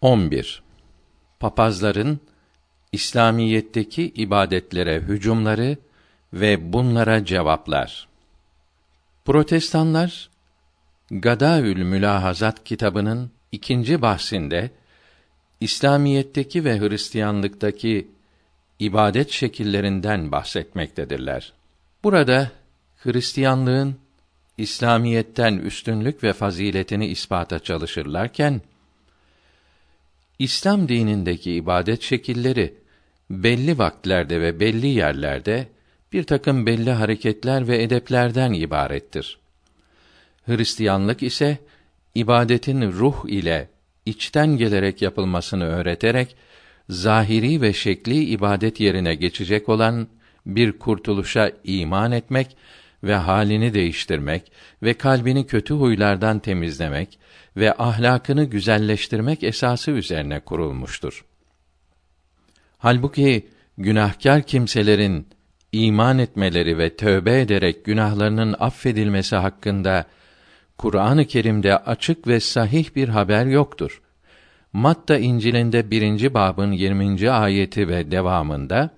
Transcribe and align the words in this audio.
11. 0.00 0.62
Papazların 1.40 2.20
İslamiyetteki 2.92 4.12
ibadetlere 4.14 5.00
hücumları 5.00 5.76
ve 6.32 6.72
bunlara 6.72 7.24
cevaplar. 7.24 8.08
Protestanlar 9.24 10.30
Gadaül 11.10 11.82
Mülahazat 11.82 12.64
kitabının 12.64 13.30
ikinci 13.52 14.02
bahsinde 14.02 14.70
İslamiyetteki 15.60 16.64
ve 16.64 16.80
Hristiyanlıktaki 16.80 18.10
ibadet 18.78 19.30
şekillerinden 19.30 20.32
bahsetmektedirler. 20.32 21.52
Burada 22.04 22.50
Hristiyanlığın 22.96 23.96
İslamiyetten 24.58 25.56
üstünlük 25.56 26.24
ve 26.24 26.32
faziletini 26.32 27.06
ispata 27.06 27.58
çalışırlarken 27.58 28.60
İslam 30.40 30.88
dinindeki 30.88 31.52
ibadet 31.52 32.02
şekilleri 32.02 32.74
belli 33.30 33.78
vaktlerde 33.78 34.40
ve 34.40 34.60
belli 34.60 34.86
yerlerde 34.86 35.68
bir 36.12 36.22
takım 36.22 36.66
belli 36.66 36.90
hareketler 36.90 37.68
ve 37.68 37.82
edeplerden 37.82 38.52
ibarettir. 38.52 39.38
Hristiyanlık 40.46 41.22
ise 41.22 41.58
ibadetin 42.14 42.92
ruh 42.92 43.24
ile 43.28 43.68
içten 44.06 44.56
gelerek 44.56 45.02
yapılmasını 45.02 45.64
öğreterek 45.64 46.36
zahiri 46.88 47.60
ve 47.60 47.72
şekli 47.72 48.24
ibadet 48.24 48.80
yerine 48.80 49.14
geçecek 49.14 49.68
olan 49.68 50.08
bir 50.46 50.72
kurtuluşa 50.72 51.52
iman 51.64 52.12
etmek 52.12 52.56
ve 53.04 53.14
halini 53.14 53.74
değiştirmek 53.74 54.52
ve 54.82 54.94
kalbini 54.94 55.46
kötü 55.46 55.74
huylardan 55.74 56.38
temizlemek 56.38 57.18
ve 57.56 57.74
ahlakını 57.78 58.44
güzelleştirmek 58.44 59.44
esası 59.44 59.90
üzerine 59.90 60.40
kurulmuştur. 60.40 61.24
Halbuki 62.78 63.48
günahkar 63.78 64.42
kimselerin 64.42 65.28
iman 65.72 66.18
etmeleri 66.18 66.78
ve 66.78 66.96
tövbe 66.96 67.40
ederek 67.40 67.84
günahlarının 67.84 68.56
affedilmesi 68.58 69.36
hakkında 69.36 70.06
Kur'an-ı 70.78 71.26
Kerim'de 71.26 71.76
açık 71.76 72.26
ve 72.26 72.40
sahih 72.40 72.96
bir 72.96 73.08
haber 73.08 73.46
yoktur. 73.46 74.02
Matta 74.72 75.18
İncil'inde 75.18 75.90
birinci 75.90 76.34
babın 76.34 76.72
20. 76.72 77.30
ayeti 77.30 77.88
ve 77.88 78.10
devamında 78.10 78.90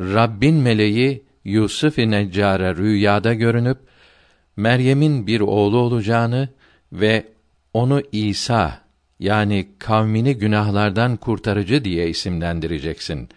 Rabbin 0.00 0.54
meleği 0.54 1.24
Yusuf-i 1.44 2.10
Neccar'a 2.10 2.76
rüyada 2.76 3.34
görünüp 3.34 3.78
Meryem'in 4.56 5.26
bir 5.26 5.40
oğlu 5.40 5.76
olacağını 5.76 6.48
ve 6.92 7.24
onu 7.74 8.02
İsa 8.12 8.82
yani 9.18 9.68
kavmini 9.78 10.34
günahlardan 10.36 11.16
kurtarıcı 11.16 11.84
diye 11.84 12.08
isimlendireceksin 12.08 13.28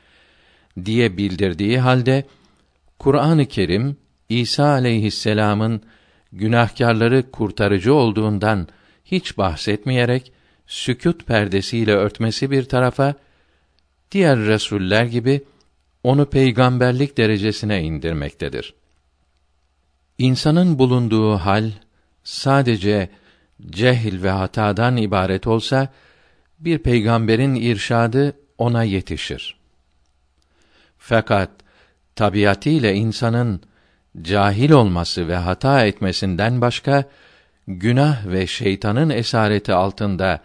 diye 0.85 1.17
bildirdiği 1.17 1.79
halde 1.79 2.25
Kur'an-ı 2.99 3.45
Kerim 3.45 3.97
İsa 4.29 4.65
aleyhisselam'ın 4.65 5.81
günahkarları 6.31 7.31
kurtarıcı 7.31 7.93
olduğundan 7.93 8.67
hiç 9.05 9.37
bahsetmeyerek 9.37 10.31
sükût 10.67 11.25
perdesiyle 11.25 11.93
örtmesi 11.93 12.51
bir 12.51 12.63
tarafa 12.63 13.15
diğer 14.11 14.39
resuller 14.39 15.05
gibi 15.05 15.43
onu 16.05 16.25
peygamberlik 16.25 17.17
derecesine 17.17 17.83
indirmektedir. 17.83 18.73
İnsanın 20.17 20.79
bulunduğu 20.79 21.35
hal 21.35 21.71
sadece 22.23 23.09
cehil 23.69 24.23
ve 24.23 24.29
hatadan 24.29 24.97
ibaret 24.97 25.47
olsa 25.47 25.87
bir 26.59 26.77
peygamberin 26.77 27.55
irşadı 27.55 28.33
ona 28.57 28.83
yetişir. 28.83 29.57
Fakat 30.97 31.49
tabiatıyla 32.15 32.91
insanın 32.91 33.61
cahil 34.21 34.71
olması 34.71 35.27
ve 35.27 35.35
hata 35.35 35.85
etmesinden 35.85 36.61
başka 36.61 37.03
günah 37.67 38.27
ve 38.27 38.47
şeytanın 38.47 39.09
esareti 39.09 39.73
altında 39.73 40.39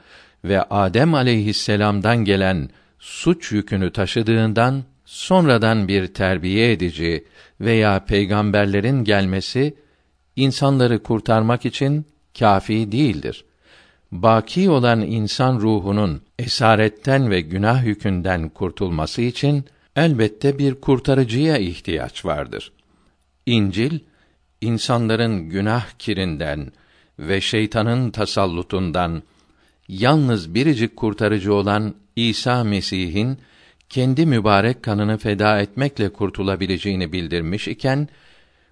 ve 0.45 0.63
Adem 0.63 1.15
aleyhisselam'dan 1.15 2.17
gelen 2.17 2.71
suç 2.99 3.53
yükünü 3.53 3.93
taşıdığından 3.93 4.85
sonradan 5.11 5.89
bir 5.89 6.07
terbiye 6.07 6.73
edici 6.73 7.25
veya 7.61 8.05
peygamberlerin 8.05 9.05
gelmesi 9.05 9.75
insanları 10.37 11.03
kurtarmak 11.03 11.67
için 11.67 12.07
kafi 12.39 12.93
değildir. 12.93 13.45
Baki 14.13 14.71
olan 14.71 15.01
insan 15.01 15.61
ruhunun 15.61 16.23
esaretten 16.39 17.31
ve 17.31 17.41
günah 17.41 17.85
yükünden 17.85 18.49
kurtulması 18.49 19.23
için 19.23 19.65
elbette 19.97 20.59
bir 20.59 20.75
kurtarıcıya 20.75 21.59
ihtiyaç 21.59 22.25
vardır. 22.25 22.73
İncil 23.47 23.99
insanların 24.61 25.49
günah 25.49 25.87
kirinden 25.99 26.73
ve 27.19 27.41
şeytanın 27.41 28.11
tasallutundan 28.11 29.23
yalnız 29.89 30.55
biricik 30.55 30.97
kurtarıcı 30.97 31.55
olan 31.55 31.95
İsa 32.17 32.65
Mesih'in 32.65 33.39
kendi 33.91 34.27
mübarek 34.27 34.83
kanını 34.83 35.19
feda 35.19 35.61
etmekle 35.61 36.13
kurtulabileceğini 36.13 37.13
bildirmiş 37.13 37.69
iken 37.69 38.09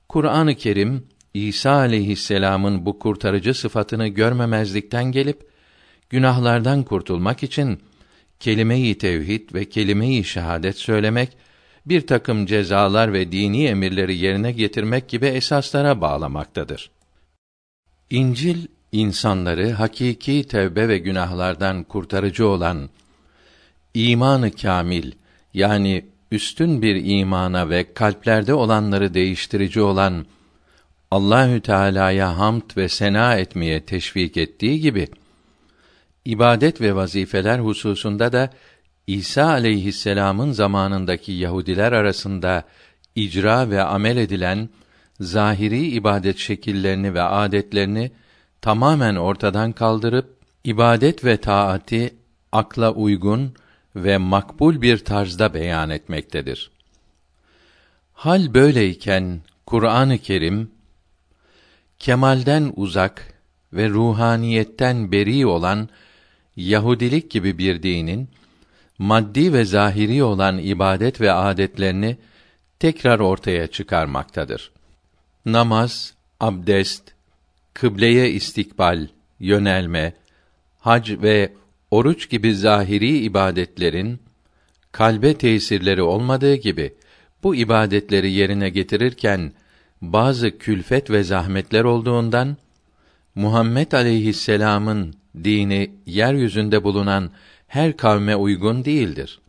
Kur'an-ı 0.09 0.55
Kerim 0.55 1.07
İsa 1.35 1.71
aleyhisselam'ın 1.71 2.87
bu 2.87 2.99
kurtarıcı 2.99 3.55
sıfatını 3.55 4.09
görmemezlikten 4.09 5.05
gelip 5.05 5.49
günahlardan 6.11 6.83
kurtulmak 6.83 7.43
için 7.43 7.81
kelime-i 8.41 8.99
tevhid 8.99 9.55
ve 9.55 9.65
kelime-i 9.65 10.25
şehadet 10.25 10.79
söylemek, 10.79 11.29
bir 11.87 12.07
takım 12.07 12.47
cezalar 12.47 13.13
ve 13.13 13.33
dini 13.33 13.65
emirleri 13.65 14.17
yerine 14.17 14.53
getirmek 14.53 15.09
gibi 15.09 15.27
esaslara 15.27 16.01
bağlamaktadır. 16.01 16.91
İncil 18.11 18.67
insanları 18.93 19.71
hakiki 19.71 20.45
tevbe 20.45 20.89
ve 20.89 20.99
günahlardan 20.99 21.85
kurtarıcı 21.85 22.47
olan 22.49 22.89
imanı 23.99 24.51
kamil 24.51 25.13
yani 25.55 26.05
üstün 26.33 26.83
bir 26.83 27.05
imana 27.05 27.71
ve 27.71 27.95
kalplerde 27.95 28.55
olanları 28.55 29.15
değiştirici 29.15 29.81
olan 29.81 30.27
Allahü 31.11 31.61
Teala'ya 31.61 32.39
hamd 32.39 32.77
ve 32.77 32.89
sena 32.89 33.35
etmeye 33.35 33.85
teşvik 33.85 34.37
ettiği 34.37 34.81
gibi 34.81 35.09
ibadet 36.25 36.81
ve 36.81 36.95
vazifeler 36.95 37.59
hususunda 37.59 38.33
da 38.33 38.51
İsa 39.07 39.45
aleyhisselam'ın 39.49 40.53
zamanındaki 40.53 41.33
Yahudiler 41.33 41.93
arasında 41.93 42.65
icra 43.15 43.71
ve 43.71 43.83
amel 43.83 44.17
edilen 44.17 44.69
zahiri 45.21 45.87
ibadet 45.87 46.39
şekillerini 46.39 47.15
ve 47.15 47.23
adetlerini 47.23 48.11
tamamen 48.61 49.17
ortadan 49.17 49.73
kaldırıp 49.73 50.37
ibadet 50.65 51.25
ve 51.25 51.37
taati 51.37 52.15
akla 52.53 52.93
uygun 52.93 53.55
ve 54.05 54.19
makbul 54.19 54.83
bir 54.83 54.99
tarzda 54.99 55.55
beyan 55.55 55.91
etmektedir. 55.91 56.71
Hal 58.13 58.55
böyleyken 58.55 59.41
Kur'an-ı 59.67 60.19
Kerim 60.19 60.71
kemalden 61.99 62.73
uzak 62.77 63.35
ve 63.73 63.89
ruhaniyetten 63.89 65.13
beri 65.13 65.47
olan 65.47 65.89
Yahudilik 66.57 67.31
gibi 67.31 67.59
bir 67.59 67.83
dinin 67.83 68.29
maddi 68.99 69.53
ve 69.53 69.65
zahiri 69.65 70.23
olan 70.23 70.59
ibadet 70.59 71.21
ve 71.21 71.33
adetlerini 71.33 72.17
tekrar 72.79 73.19
ortaya 73.21 73.67
çıkarmaktadır. 73.67 74.73
Namaz, 75.47 76.15
abdest, 76.41 77.03
kıbleye 77.75 78.31
istikbal, 78.31 79.07
yönelme, 79.41 80.15
hac 80.79 81.11
ve 81.11 81.53
oruç 81.91 82.31
gibi 82.31 82.55
zahiri 82.55 83.19
ibadetlerin 83.19 84.21
kalbe 84.93 85.35
tesirleri 85.35 86.03
olmadığı 86.03 86.55
gibi 86.55 86.95
bu 87.43 87.55
ibadetleri 87.55 88.33
yerine 88.33 88.69
getirirken 88.69 89.53
bazı 90.03 90.59
külfet 90.59 91.11
ve 91.11 91.23
zahmetler 91.23 91.85
olduğundan 91.85 92.57
Muhammed 93.35 93.93
aleyhisselam'ın 93.93 95.15
dini 95.45 95.91
yeryüzünde 96.07 96.85
bulunan 96.85 97.31
her 97.67 97.97
kavme 97.97 98.37
uygun 98.37 98.85
değildir. 98.85 99.41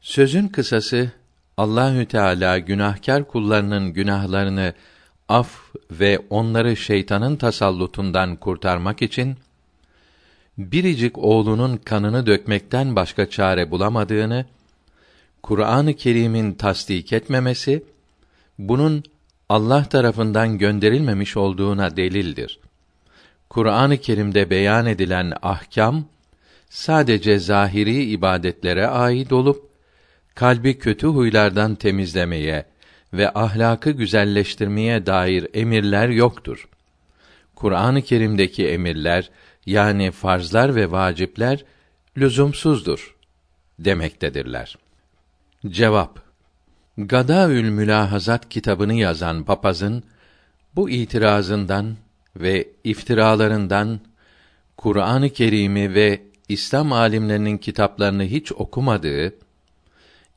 Sözün 0.00 0.48
kısası 0.48 1.10
Allahü 1.56 2.06
Teala 2.06 2.58
günahkar 2.58 3.28
kullarının 3.28 3.92
günahlarını 3.92 4.74
af 5.28 5.50
ve 5.90 6.18
onları 6.30 6.76
şeytanın 6.76 7.36
tasallutundan 7.36 8.36
kurtarmak 8.36 9.02
için 9.02 9.36
biricik 10.58 11.18
oğlunun 11.18 11.76
kanını 11.76 12.26
dökmekten 12.26 12.96
başka 12.96 13.30
çare 13.30 13.70
bulamadığını 13.70 14.46
Kur'an-ı 15.42 15.94
Kerim'in 15.94 16.52
tasdik 16.52 17.12
etmemesi 17.12 17.82
bunun 18.58 19.04
Allah 19.48 19.84
tarafından 19.84 20.58
gönderilmemiş 20.58 21.36
olduğuna 21.36 21.96
delildir. 21.96 22.58
Kur'an-ı 23.50 23.98
Kerim'de 23.98 24.50
beyan 24.50 24.86
edilen 24.86 25.32
ahkam 25.42 26.04
sadece 26.70 27.38
zahiri 27.38 28.04
ibadetlere 28.04 28.86
ait 28.86 29.32
olup 29.32 29.70
kalbi 30.34 30.78
kötü 30.78 31.06
huylardan 31.06 31.74
temizlemeye 31.74 32.66
ve 33.12 33.34
ahlakı 33.34 33.90
güzelleştirmeye 33.90 35.06
dair 35.06 35.46
emirler 35.54 36.08
yoktur. 36.08 36.68
Kur'an-ı 37.54 38.02
Kerim'deki 38.02 38.68
emirler 38.68 39.30
yani 39.66 40.10
farzlar 40.10 40.74
ve 40.74 40.90
vacipler 40.90 41.64
lüzumsuzdur 42.16 43.16
demektedirler. 43.78 44.78
Cevap 45.68 46.22
Gadaül 46.98 47.70
Mülahazat 47.70 48.48
kitabını 48.48 48.94
yazan 48.94 49.44
papazın 49.44 50.02
bu 50.76 50.90
itirazından 50.90 51.96
ve 52.36 52.68
iftiralarından 52.84 54.00
Kur'an-ı 54.76 55.30
Kerim'i 55.30 55.94
ve 55.94 56.22
İslam 56.48 56.92
alimlerinin 56.92 57.58
kitaplarını 57.58 58.24
hiç 58.24 58.52
okumadığı, 58.52 59.34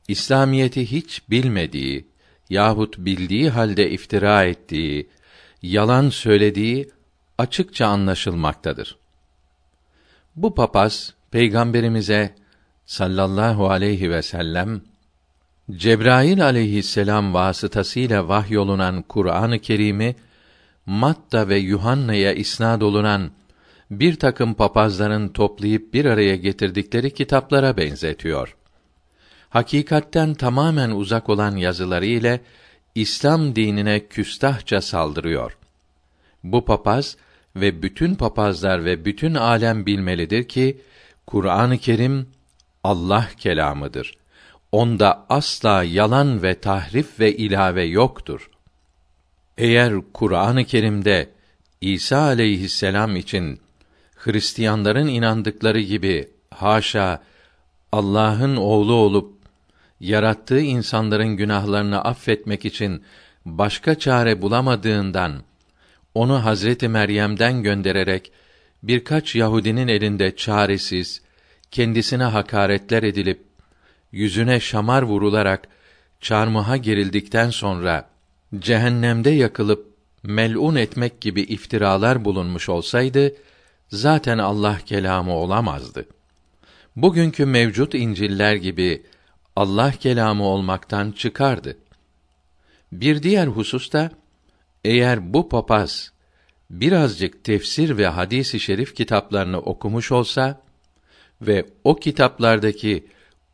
İslamiyeti 0.08 0.92
hiç 0.92 1.22
bilmediği 1.30 2.06
yahut 2.50 2.98
bildiği 2.98 3.50
halde 3.50 3.90
iftira 3.90 4.44
ettiği, 4.44 5.08
yalan 5.62 6.08
söylediği 6.08 6.90
açıkça 7.38 7.86
anlaşılmaktadır. 7.86 8.99
Bu 10.42 10.54
papaz 10.54 11.14
peygamberimize 11.30 12.34
sallallahu 12.86 13.70
aleyhi 13.70 14.10
ve 14.10 14.22
sellem 14.22 14.80
Cebrail 15.70 16.44
aleyhisselam 16.44 17.34
vasıtasıyla 17.34 18.28
vahyolunan 18.28 19.02
Kur'an-ı 19.02 19.58
Kerim'i 19.58 20.16
Matta 20.86 21.48
ve 21.48 21.56
Yuhanna'ya 21.56 22.32
isnad 22.32 22.80
olunan 22.80 23.30
bir 23.90 24.16
takım 24.16 24.54
papazların 24.54 25.28
toplayıp 25.28 25.94
bir 25.94 26.04
araya 26.04 26.36
getirdikleri 26.36 27.14
kitaplara 27.14 27.76
benzetiyor. 27.76 28.56
Hakikatten 29.48 30.34
tamamen 30.34 30.90
uzak 30.90 31.28
olan 31.28 31.56
yazıları 31.56 32.06
ile 32.06 32.40
İslam 32.94 33.56
dinine 33.56 34.06
küstahça 34.06 34.80
saldırıyor. 34.80 35.58
Bu 36.44 36.64
papaz 36.64 37.16
ve 37.56 37.82
bütün 37.82 38.14
papazlar 38.14 38.84
ve 38.84 39.04
bütün 39.04 39.34
alem 39.34 39.86
bilmelidir 39.86 40.48
ki 40.48 40.80
Kur'an-ı 41.26 41.78
Kerim 41.78 42.28
Allah 42.84 43.28
kelamıdır. 43.38 44.14
Onda 44.72 45.26
asla 45.28 45.82
yalan 45.82 46.42
ve 46.42 46.60
tahrif 46.60 47.20
ve 47.20 47.36
ilave 47.36 47.84
yoktur. 47.84 48.50
Eğer 49.58 49.94
Kur'an-ı 50.12 50.64
Kerim'de 50.64 51.30
İsa 51.80 52.18
aleyhisselam 52.18 53.16
için 53.16 53.60
Hristiyanların 54.16 55.08
inandıkları 55.08 55.80
gibi 55.80 56.30
haşa 56.50 57.22
Allah'ın 57.92 58.56
oğlu 58.56 58.92
olup 58.92 59.34
yarattığı 60.00 60.60
insanların 60.60 61.36
günahlarını 61.36 62.04
affetmek 62.04 62.64
için 62.64 63.04
başka 63.44 63.98
çare 63.98 64.42
bulamadığından 64.42 65.32
onu 66.14 66.44
Hazreti 66.44 66.88
Meryem'den 66.88 67.62
göndererek 67.62 68.32
birkaç 68.82 69.34
Yahudinin 69.34 69.88
elinde 69.88 70.36
çaresiz, 70.36 71.22
kendisine 71.70 72.24
hakaretler 72.24 73.02
edilip 73.02 73.42
yüzüne 74.12 74.60
şamar 74.60 75.02
vurularak 75.02 75.68
çarmıha 76.20 76.76
gerildikten 76.76 77.50
sonra 77.50 78.10
cehennemde 78.58 79.30
yakılıp 79.30 79.90
melun 80.22 80.76
etmek 80.76 81.20
gibi 81.20 81.40
iftiralar 81.40 82.24
bulunmuş 82.24 82.68
olsaydı 82.68 83.34
zaten 83.88 84.38
Allah 84.38 84.78
kelamı 84.86 85.32
olamazdı. 85.34 86.06
Bugünkü 86.96 87.46
mevcut 87.46 87.94
İncil'ler 87.94 88.54
gibi 88.54 89.02
Allah 89.56 89.92
kelamı 89.92 90.44
olmaktan 90.44 91.12
çıkardı. 91.12 91.76
Bir 92.92 93.22
diğer 93.22 93.46
hususta 93.46 94.10
eğer 94.84 95.32
bu 95.32 95.48
papaz 95.48 96.12
birazcık 96.70 97.44
tefsir 97.44 97.96
ve 97.96 98.06
hadisi 98.06 98.60
şerif 98.60 98.94
kitaplarını 98.94 99.58
okumuş 99.58 100.12
olsa 100.12 100.60
ve 101.42 101.66
o 101.84 101.96
kitaplardaki 101.96 103.06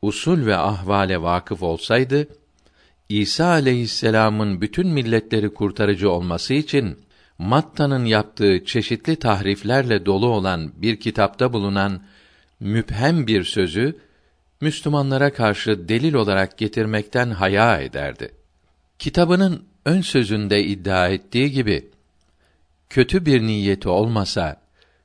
usul 0.03 0.47
ve 0.47 0.57
ahvale 0.57 1.23
vakıf 1.23 1.63
olsaydı 1.63 2.29
İsa 3.09 3.47
aleyhisselam'ın 3.47 4.61
bütün 4.61 4.89
milletleri 4.89 5.55
kurtarıcı 5.55 6.11
olması 6.11 6.55
için 6.55 6.99
Matta'nın 7.39 8.05
yaptığı 8.05 8.65
çeşitli 8.65 9.17
tahriflerle 9.17 10.07
dolu 10.07 10.29
olan 10.29 10.73
bir 10.77 11.01
kitapta 11.01 11.53
bulunan 11.53 12.03
müphem 12.61 13.27
bir 13.27 13.45
sözü 13.45 13.97
Müslümanlara 14.61 15.33
karşı 15.33 15.89
delil 15.89 16.15
olarak 16.15 16.59
getirmekten 16.59 17.31
haya 17.31 17.81
ederdi. 17.81 18.31
Kitabının 18.99 19.65
ön 19.87 20.01
sözünde 20.01 20.65
iddia 20.65 21.09
ettiği 21.09 21.51
gibi 21.51 21.91
kötü 22.91 23.27
bir 23.27 23.43
niyeti 23.43 23.89
olmasa 23.89 24.61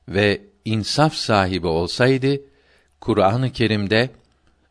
ve 0.08 0.40
insaf 0.64 1.14
sahibi 1.14 1.66
olsaydı 1.66 2.40
Kur'an-ı 3.00 3.52
Kerim'de 3.52 4.10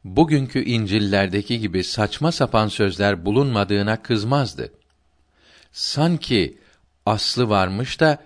bugünkü 0.03 0.63
İncil'lerdeki 0.63 1.59
gibi 1.59 1.83
saçma 1.83 2.31
sapan 2.31 2.67
sözler 2.67 3.25
bulunmadığına 3.25 4.01
kızmazdı. 4.01 4.71
Sanki 5.71 6.57
aslı 7.05 7.49
varmış 7.49 7.99
da 7.99 8.17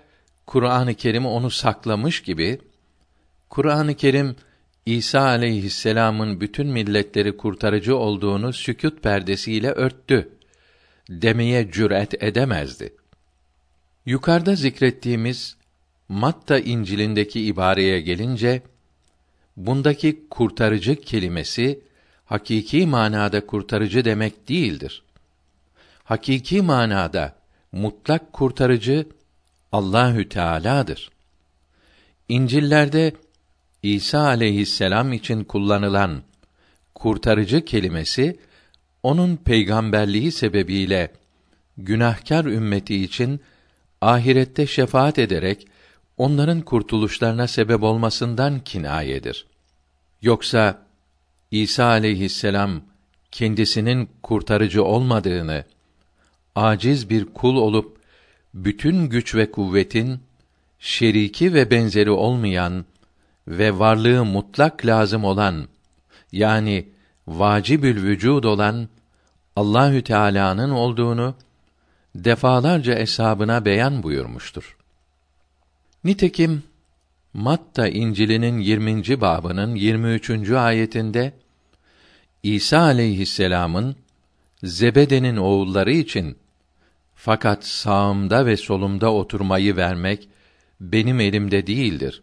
Kur'an-ı 0.46 0.94
Kerim 0.94 1.26
onu 1.26 1.50
saklamış 1.50 2.22
gibi 2.22 2.60
Kur'an-ı 3.48 3.94
Kerim 3.94 4.36
İsa 4.86 5.20
aleyhisselam'ın 5.20 6.40
bütün 6.40 6.66
milletleri 6.66 7.36
kurtarıcı 7.36 7.96
olduğunu 7.96 8.52
sükût 8.52 9.02
perdesiyle 9.02 9.70
örttü 9.70 10.35
demeye 11.10 11.70
cüret 11.70 12.22
edemezdi. 12.22 12.94
Yukarıda 14.06 14.54
zikrettiğimiz 14.54 15.56
Matta 16.08 16.58
İncil'indeki 16.58 17.40
ibareye 17.40 18.00
gelince 18.00 18.62
bundaki 19.56 20.26
kurtarıcı 20.30 21.00
kelimesi 21.00 21.80
hakiki 22.24 22.86
manada 22.86 23.46
kurtarıcı 23.46 24.04
demek 24.04 24.48
değildir. 24.48 25.02
Hakiki 26.04 26.62
manada 26.62 27.36
mutlak 27.72 28.32
kurtarıcı 28.32 29.06
Allahü 29.72 30.28
Teala'dır. 30.28 31.10
İncil'lerde 32.28 33.12
İsa 33.82 34.20
aleyhisselam 34.20 35.12
için 35.12 35.44
kullanılan 35.44 36.22
kurtarıcı 36.94 37.64
kelimesi 37.64 38.38
onun 39.06 39.36
peygamberliği 39.36 40.32
sebebiyle 40.32 41.12
günahkar 41.78 42.44
ümmeti 42.44 43.04
için 43.04 43.40
ahirette 44.00 44.66
şefaat 44.66 45.18
ederek 45.18 45.66
onların 46.16 46.60
kurtuluşlarına 46.60 47.46
sebep 47.46 47.82
olmasından 47.82 48.60
kinayedir. 48.60 49.46
Yoksa 50.22 50.82
İsa 51.50 51.84
aleyhisselam 51.84 52.80
kendisinin 53.30 54.08
kurtarıcı 54.22 54.84
olmadığını, 54.84 55.64
aciz 56.54 57.10
bir 57.10 57.24
kul 57.24 57.56
olup 57.56 57.96
bütün 58.54 59.08
güç 59.08 59.34
ve 59.34 59.50
kuvvetin 59.50 60.20
şeriki 60.78 61.54
ve 61.54 61.70
benzeri 61.70 62.10
olmayan 62.10 62.84
ve 63.48 63.78
varlığı 63.78 64.24
mutlak 64.24 64.86
lazım 64.86 65.24
olan 65.24 65.68
yani 66.32 66.88
vacibül 67.26 68.02
vücud 68.02 68.44
olan 68.44 68.88
Allahü 69.56 70.02
Teala'nın 70.02 70.70
olduğunu 70.70 71.34
defalarca 72.14 72.94
eshabına 72.94 73.64
beyan 73.64 74.02
buyurmuştur. 74.02 74.76
Nitekim 76.04 76.62
Matta 77.34 77.88
İncil'inin 77.88 78.58
20. 78.58 79.20
babının 79.20 79.74
23. 79.74 80.50
ayetinde 80.50 81.32
İsa 82.42 82.80
aleyhisselam'ın 82.80 83.96
Zebede'nin 84.62 85.36
oğulları 85.36 85.92
için 85.92 86.38
fakat 87.14 87.64
sağımda 87.64 88.46
ve 88.46 88.56
solumda 88.56 89.12
oturmayı 89.12 89.76
vermek 89.76 90.28
benim 90.80 91.20
elimde 91.20 91.66
değildir. 91.66 92.22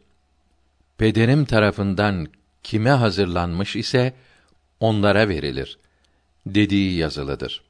Pederim 0.98 1.46
tarafından 1.46 2.28
kime 2.64 2.90
hazırlanmış 2.90 3.76
ise 3.76 4.14
onlara 4.80 5.30
verilir 5.30 5.78
dediği 6.46 6.98
yazılıdır. 6.98 7.64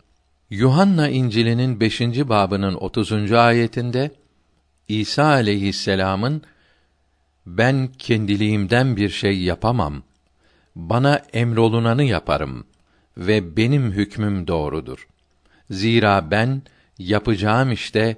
Yuhanna 0.49 1.09
İncil'inin 1.09 1.79
5. 1.79 2.01
babının 2.01 2.73
30. 2.73 3.31
ayetinde 3.31 4.11
İsa 4.87 5.25
aleyhisselam'ın 5.25 6.41
ben 7.45 7.89
kendiliğimden 7.99 8.97
bir 8.97 9.09
şey 9.09 9.41
yapamam. 9.41 10.03
Bana 10.75 11.21
emrolunanı 11.33 12.03
yaparım 12.03 12.65
ve 13.17 13.57
benim 13.57 13.91
hükmüm 13.91 14.47
doğrudur. 14.47 15.07
Zira 15.69 16.31
ben 16.31 16.61
yapacağım 16.99 17.71
işte 17.71 18.17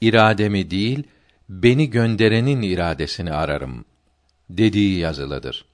irademi 0.00 0.70
değil, 0.70 1.02
beni 1.48 1.90
gönderenin 1.90 2.62
iradesini 2.62 3.32
ararım 3.32 3.84
dediği 4.50 4.98
yazılıdır. 4.98 5.64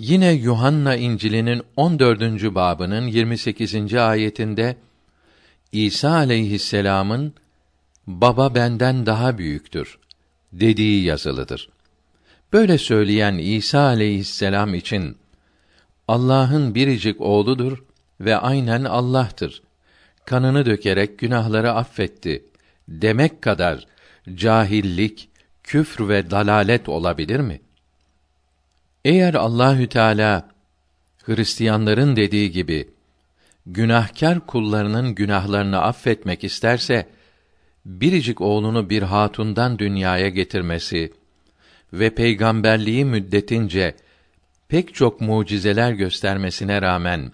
Yine 0.00 0.32
Yuhanna 0.32 0.96
İncil'inin 0.96 1.62
14. 1.76 2.20
babının 2.54 3.06
28. 3.06 3.94
ayetinde 3.94 4.76
İsa 5.72 6.10
aleyhisselam'ın 6.10 7.34
baba 8.06 8.54
benden 8.54 9.06
daha 9.06 9.38
büyüktür 9.38 9.98
dediği 10.52 11.04
yazılıdır. 11.04 11.68
Böyle 12.52 12.78
söyleyen 12.78 13.38
İsa 13.38 13.80
aleyhisselam 13.80 14.74
için 14.74 15.16
Allah'ın 16.08 16.74
biricik 16.74 17.20
oğludur 17.20 17.84
ve 18.20 18.36
aynen 18.36 18.84
Allah'tır. 18.84 19.62
Kanını 20.24 20.66
dökerek 20.66 21.18
günahları 21.18 21.72
affetti 21.72 22.44
demek 22.88 23.42
kadar 23.42 23.86
cahillik, 24.34 25.28
küfr 25.62 26.08
ve 26.08 26.30
dalalet 26.30 26.88
olabilir 26.88 27.40
mi? 27.40 27.60
Eğer 29.04 29.34
Allahü 29.34 29.86
Teala 29.88 30.48
Hristiyanların 31.24 32.16
dediği 32.16 32.50
gibi 32.50 32.88
günahkar 33.66 34.46
kullarının 34.46 35.14
günahlarını 35.14 35.82
affetmek 35.82 36.44
isterse 36.44 37.06
biricik 37.84 38.40
oğlunu 38.40 38.90
bir 38.90 39.02
hatundan 39.02 39.78
dünyaya 39.78 40.28
getirmesi 40.28 41.12
ve 41.92 42.14
peygamberliği 42.14 43.04
müddetince 43.04 43.94
pek 44.68 44.94
çok 44.94 45.20
mucizeler 45.20 45.92
göstermesine 45.92 46.82
rağmen 46.82 47.32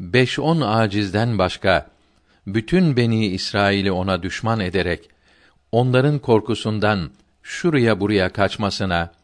beş 0.00 0.38
on 0.38 0.60
acizden 0.60 1.38
başka 1.38 1.90
bütün 2.46 2.96
beni 2.96 3.26
İsrail'i 3.26 3.92
ona 3.92 4.22
düşman 4.22 4.60
ederek 4.60 5.10
onların 5.72 6.18
korkusundan 6.18 7.10
şuraya 7.42 8.00
buraya 8.00 8.28
kaçmasına 8.32 9.17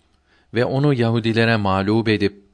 ve 0.55 0.65
onu 0.65 0.95
Yahudilere 0.95 1.57
mağlup 1.57 2.09
edip 2.09 2.45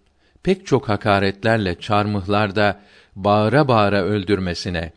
pek 0.43 0.67
çok 0.67 0.89
hakaretlerle 0.89 1.81
çarmıhlarda 1.81 2.81
bağıra 3.17 3.69
bağıra 3.69 4.03
öldürmesine 4.03 4.93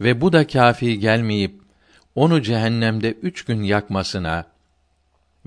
ve 0.00 0.20
bu 0.20 0.32
da 0.32 0.46
kafi 0.46 0.98
gelmeyip 0.98 1.60
onu 2.14 2.42
cehennemde 2.42 3.12
üç 3.12 3.44
gün 3.44 3.62
yakmasına 3.62 4.46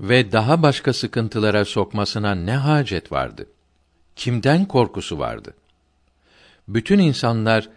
ve 0.00 0.32
daha 0.32 0.62
başka 0.62 0.92
sıkıntılara 0.92 1.64
sokmasına 1.64 2.34
ne 2.34 2.56
hacet 2.56 3.12
vardı? 3.12 3.46
Kimden 4.16 4.64
korkusu 4.64 5.18
vardı? 5.18 5.54
Bütün 6.68 6.98
insanlar 6.98 7.68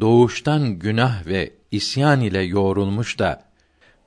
doğuştan 0.00 0.78
günah 0.78 1.26
ve 1.26 1.52
isyan 1.70 2.20
ile 2.20 2.40
yoğrulmuş 2.40 3.18
da 3.18 3.44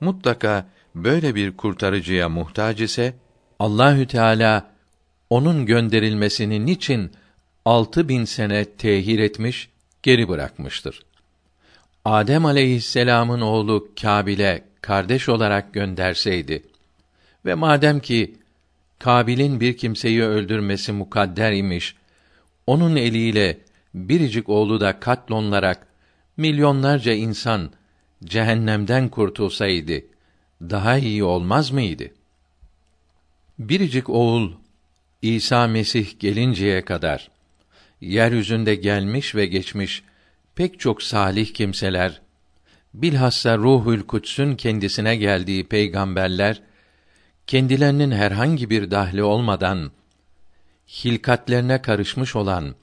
mutlaka 0.00 0.66
böyle 0.94 1.34
bir 1.34 1.56
kurtarıcıya 1.56 2.28
muhtaç 2.28 2.80
ise 2.80 3.14
Allahü 3.60 4.06
Teala 4.06 4.70
onun 5.30 5.66
gönderilmesini 5.66 6.66
niçin 6.66 7.10
altı 7.64 8.08
bin 8.08 8.24
sene 8.24 8.64
tehir 8.64 9.18
etmiş, 9.18 9.68
geri 10.02 10.28
bırakmıştır. 10.28 11.02
Adem 12.04 12.46
aleyhisselamın 12.46 13.40
oğlu 13.40 13.88
Kabil'e 14.02 14.64
kardeş 14.80 15.28
olarak 15.28 15.74
gönderseydi 15.74 16.62
ve 17.44 17.54
madem 17.54 18.00
ki 18.00 18.34
Kabil'in 18.98 19.60
bir 19.60 19.76
kimseyi 19.76 20.22
öldürmesi 20.22 20.92
mukadder 20.92 21.52
imiş, 21.52 21.94
onun 22.66 22.96
eliyle 22.96 23.58
biricik 23.94 24.48
oğlu 24.48 24.80
da 24.80 25.00
katlonlarak 25.00 25.86
milyonlarca 26.36 27.12
insan 27.12 27.70
cehennemden 28.24 29.08
kurtulsaydı 29.08 30.02
daha 30.60 30.98
iyi 30.98 31.24
olmaz 31.24 31.70
mıydı? 31.70 32.10
Biricik 33.60 34.10
oğul 34.10 34.52
İsa 35.22 35.66
Mesih 35.66 36.18
gelinceye 36.18 36.84
kadar 36.84 37.30
yeryüzünde 38.00 38.74
gelmiş 38.74 39.34
ve 39.34 39.46
geçmiş 39.46 40.02
pek 40.54 40.80
çok 40.80 41.02
salih 41.02 41.54
kimseler 41.54 42.20
bilhassa 42.94 43.58
Ruhül 43.58 44.02
Kuds'ün 44.02 44.56
kendisine 44.56 45.16
geldiği 45.16 45.68
peygamberler 45.68 46.62
kendilerinin 47.46 48.10
herhangi 48.10 48.70
bir 48.70 48.90
dahli 48.90 49.22
olmadan 49.22 49.90
hilkatlerine 50.88 51.82
karışmış 51.82 52.36
olan 52.36 52.74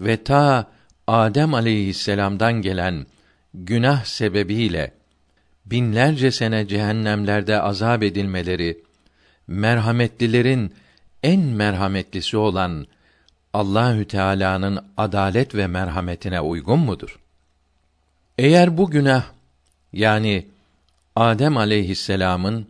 ve 0.00 0.24
ta 0.24 0.70
Adem 1.06 1.54
aleyhisselam'dan 1.54 2.62
gelen 2.62 3.06
günah 3.54 4.04
sebebiyle 4.04 4.94
binlerce 5.66 6.30
sene 6.30 6.68
cehennemlerde 6.68 7.60
azab 7.60 8.02
edilmeleri 8.02 8.85
merhametlilerin 9.46 10.74
en 11.22 11.40
merhametlisi 11.40 12.36
olan 12.36 12.86
Allahü 13.52 14.08
Teala'nın 14.08 14.84
adalet 14.96 15.54
ve 15.54 15.66
merhametine 15.66 16.40
uygun 16.40 16.78
mudur? 16.78 17.18
Eğer 18.38 18.78
bu 18.78 18.90
günah 18.90 19.24
yani 19.92 20.46
Adem 21.16 21.56
aleyhisselam'ın 21.56 22.68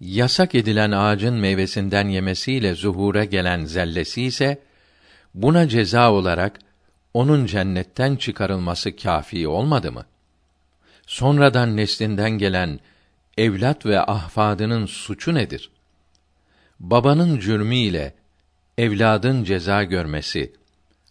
yasak 0.00 0.54
edilen 0.54 0.90
ağacın 0.90 1.34
meyvesinden 1.34 2.08
yemesiyle 2.08 2.74
zuhura 2.74 3.24
gelen 3.24 3.64
zellesi 3.64 4.22
ise 4.22 4.58
buna 5.34 5.68
ceza 5.68 6.12
olarak 6.12 6.58
onun 7.14 7.46
cennetten 7.46 8.16
çıkarılması 8.16 8.96
kafi 8.96 9.48
olmadı 9.48 9.92
mı? 9.92 10.04
Sonradan 11.06 11.76
neslinden 11.76 12.30
gelen 12.30 12.80
evlat 13.38 13.86
ve 13.86 14.00
ahfadının 14.00 14.86
suçu 14.86 15.34
nedir? 15.34 15.70
Babanın 16.90 17.40
cürmü 17.40 18.12
evladın 18.78 19.44
ceza 19.44 19.84
görmesi 19.84 20.52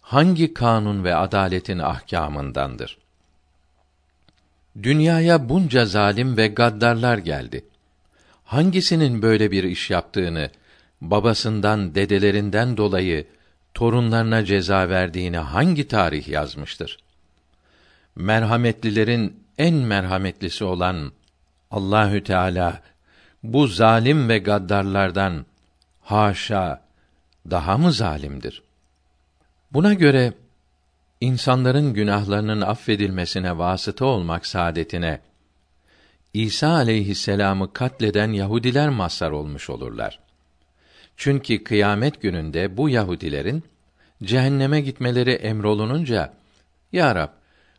hangi 0.00 0.54
kanun 0.54 1.04
ve 1.04 1.14
adaletin 1.14 1.78
ahkamındandır? 1.78 2.98
Dünyaya 4.82 5.48
bunca 5.48 5.86
zalim 5.86 6.36
ve 6.36 6.48
gaddarlar 6.48 7.18
geldi. 7.18 7.64
Hangisinin 8.44 9.22
böyle 9.22 9.50
bir 9.50 9.64
iş 9.64 9.90
yaptığını, 9.90 10.50
babasından, 11.00 11.94
dedelerinden 11.94 12.76
dolayı 12.76 13.26
torunlarına 13.74 14.44
ceza 14.44 14.88
verdiğini 14.88 15.38
hangi 15.38 15.88
tarih 15.88 16.28
yazmıştır? 16.28 16.98
Merhametlilerin 18.16 19.44
en 19.58 19.74
merhametlisi 19.74 20.64
olan 20.64 21.12
Allahü 21.70 22.24
Teala 22.24 22.82
bu 23.42 23.66
zalim 23.66 24.28
ve 24.28 24.38
gaddarlardan 24.38 25.46
haşa 26.04 26.84
daha 27.50 27.78
mı 27.78 27.92
zalimdir? 27.92 28.62
Buna 29.72 29.94
göre 29.94 30.32
insanların 31.20 31.94
günahlarının 31.94 32.60
affedilmesine 32.60 33.58
vasıta 33.58 34.04
olmak 34.04 34.46
saadetine 34.46 35.20
İsa 36.34 36.68
aleyhisselamı 36.68 37.72
katleden 37.72 38.32
Yahudiler 38.32 38.88
mazhar 38.88 39.30
olmuş 39.30 39.70
olurlar. 39.70 40.20
Çünkü 41.16 41.64
kıyamet 41.64 42.22
gününde 42.22 42.76
bu 42.76 42.88
Yahudilerin 42.88 43.64
cehenneme 44.22 44.80
gitmeleri 44.80 45.30
emrolununca 45.30 46.32
Ya 46.92 47.14
Rab, 47.14 47.28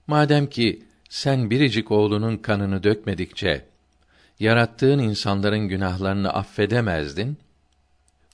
madem 0.07 0.47
ki 0.47 0.83
sen 1.09 1.49
biricik 1.49 1.91
oğlunun 1.91 2.37
kanını 2.37 2.83
dökmedikçe 2.83 3.65
yarattığın 4.39 4.99
insanların 4.99 5.67
günahlarını 5.67 6.33
affedemezdin. 6.33 7.37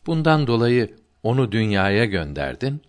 Bundan 0.06 0.48
dolayı 0.48 0.96
onu 1.24 1.52
dünyaya 1.52 2.06
gönderdin. 2.06 2.82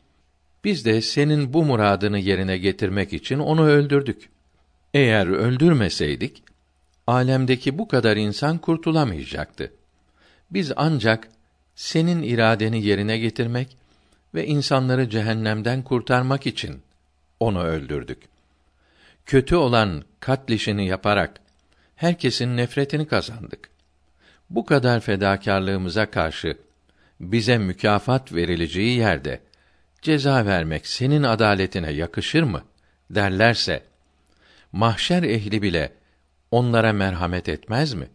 Biz 0.64 0.84
de 0.84 1.02
senin 1.02 1.52
bu 1.52 1.64
muradını 1.64 2.18
yerine 2.18 2.58
getirmek 2.58 3.12
için 3.12 3.38
onu 3.38 3.66
öldürdük. 3.66 4.28
Eğer 4.94 5.26
öldürmeseydik 5.26 6.42
alemdeki 7.06 7.78
bu 7.78 7.88
kadar 7.88 8.16
insan 8.16 8.58
kurtulamayacaktı. 8.58 9.72
Biz 10.50 10.72
ancak 10.76 11.28
senin 11.74 12.22
iradeni 12.22 12.84
yerine 12.84 13.18
getirmek 13.18 13.76
ve 14.34 14.46
insanları 14.46 15.10
cehennemden 15.10 15.82
kurtarmak 15.82 16.46
için 16.46 16.82
onu 17.40 17.62
öldürdük. 17.62 18.22
Kötü 19.26 19.56
olan 19.56 20.02
katlişini 20.20 20.86
yaparak 20.86 21.40
herkesin 21.96 22.56
nefretini 22.56 23.06
kazandık. 23.06 23.70
Bu 24.50 24.64
kadar 24.64 25.00
fedakarlığımıza 25.00 26.10
karşı 26.10 26.58
bize 27.22 27.58
mükafat 27.58 28.32
verileceği 28.32 28.98
yerde 28.98 29.40
ceza 30.02 30.46
vermek 30.46 30.86
senin 30.86 31.22
adaletine 31.22 31.90
yakışır 31.90 32.42
mı 32.42 32.62
derlerse 33.10 33.82
mahşer 34.72 35.22
ehli 35.22 35.62
bile 35.62 35.92
onlara 36.50 36.92
merhamet 36.92 37.48
etmez 37.48 37.94
mi? 37.94 38.08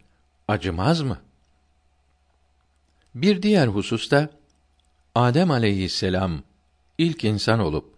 Acımaz 0.47 1.01
mı? 1.01 1.19
Bir 3.15 3.41
diğer 3.41 3.67
hususta 3.67 4.29
Adem 5.15 5.51
aleyhisselam 5.51 6.43
ilk 6.97 7.23
insan 7.23 7.59
olup 7.59 7.93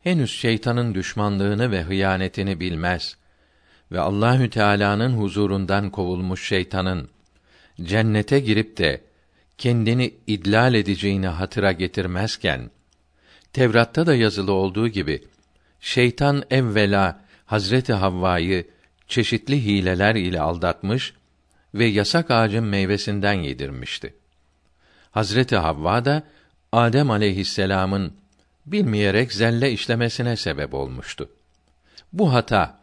henüz 0.00 0.30
şeytanın 0.30 0.94
düşmanlığını 0.94 1.70
ve 1.70 1.82
hıyanetini 1.82 2.60
bilmez 2.60 3.16
ve 3.92 4.00
Allahü 4.00 4.50
Teala'nın 4.50 5.12
huzurundan 5.12 5.90
kovulmuş 5.90 6.48
şeytanın 6.48 7.08
cennete 7.82 8.40
girip 8.40 8.76
de 8.78 9.11
kendini 9.58 10.14
idlal 10.26 10.74
edeceğini 10.74 11.26
hatıra 11.26 11.72
getirmezken 11.72 12.70
Tevrat'ta 13.52 14.06
da 14.06 14.14
yazılı 14.14 14.52
olduğu 14.52 14.88
gibi 14.88 15.22
şeytan 15.80 16.42
evvela 16.50 17.20
Hazreti 17.46 17.92
Havva'yı 17.92 18.66
çeşitli 19.08 19.64
hileler 19.64 20.14
ile 20.14 20.40
aldatmış 20.40 21.14
ve 21.74 21.84
yasak 21.84 22.30
ağacın 22.30 22.64
meyvesinden 22.64 23.32
yedirmişti. 23.32 24.14
Hazreti 25.10 25.56
Havva 25.56 26.04
da 26.04 26.22
Adem 26.72 27.10
aleyhisselamın 27.10 28.14
bilmeyerek 28.66 29.32
zelle 29.32 29.72
işlemesine 29.72 30.36
sebep 30.36 30.74
olmuştu. 30.74 31.28
Bu 32.12 32.32
hata 32.32 32.78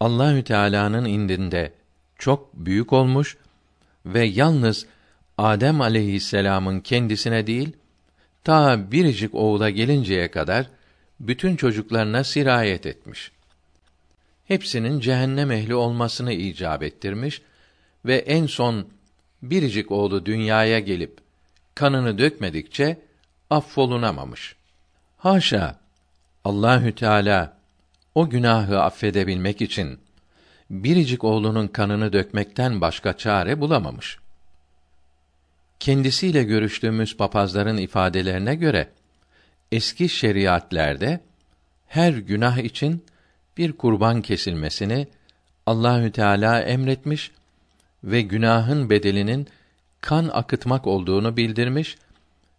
Allahü 0.00 0.44
Teala'nın 0.44 1.04
indinde 1.04 1.72
çok 2.18 2.54
büyük 2.54 2.92
olmuş 2.92 3.36
ve 4.06 4.24
yalnız 4.24 4.86
Adem 5.38 5.80
aleyhisselamın 5.80 6.80
kendisine 6.80 7.46
değil, 7.46 7.72
ta 8.44 8.90
biricik 8.92 9.34
oğula 9.34 9.70
gelinceye 9.70 10.30
kadar 10.30 10.66
bütün 11.20 11.56
çocuklarına 11.56 12.24
sirayet 12.24 12.86
etmiş. 12.86 13.32
Hepsinin 14.44 15.00
cehennem 15.00 15.50
ehli 15.50 15.74
olmasını 15.74 16.32
icap 16.32 16.82
ettirmiş 16.82 17.42
ve 18.04 18.16
en 18.16 18.46
son 18.46 18.88
biricik 19.42 19.90
oğlu 19.90 20.26
dünyaya 20.26 20.78
gelip 20.78 21.18
kanını 21.74 22.18
dökmedikçe 22.18 23.00
affolunamamış. 23.50 24.56
Haşa 25.16 25.78
Allahü 26.44 26.94
Teala 26.94 27.56
o 28.14 28.30
günahı 28.30 28.82
affedebilmek 28.82 29.60
için 29.60 29.98
biricik 30.70 31.24
oğlunun 31.24 31.66
kanını 31.68 32.12
dökmekten 32.12 32.80
başka 32.80 33.16
çare 33.16 33.60
bulamamış. 33.60 34.18
Kendisiyle 35.84 36.42
görüştüğümüz 36.42 37.16
papazların 37.16 37.76
ifadelerine 37.76 38.54
göre 38.54 38.88
eski 39.72 40.08
şeriatlerde 40.08 41.20
her 41.86 42.12
günah 42.12 42.58
için 42.58 43.04
bir 43.56 43.72
kurban 43.72 44.22
kesilmesini 44.22 45.08
Allahü 45.66 46.12
Teala 46.12 46.60
emretmiş 46.60 47.30
ve 48.04 48.22
günahın 48.22 48.90
bedelinin 48.90 49.48
kan 50.00 50.30
akıtmak 50.32 50.86
olduğunu 50.86 51.36
bildirmiş 51.36 51.96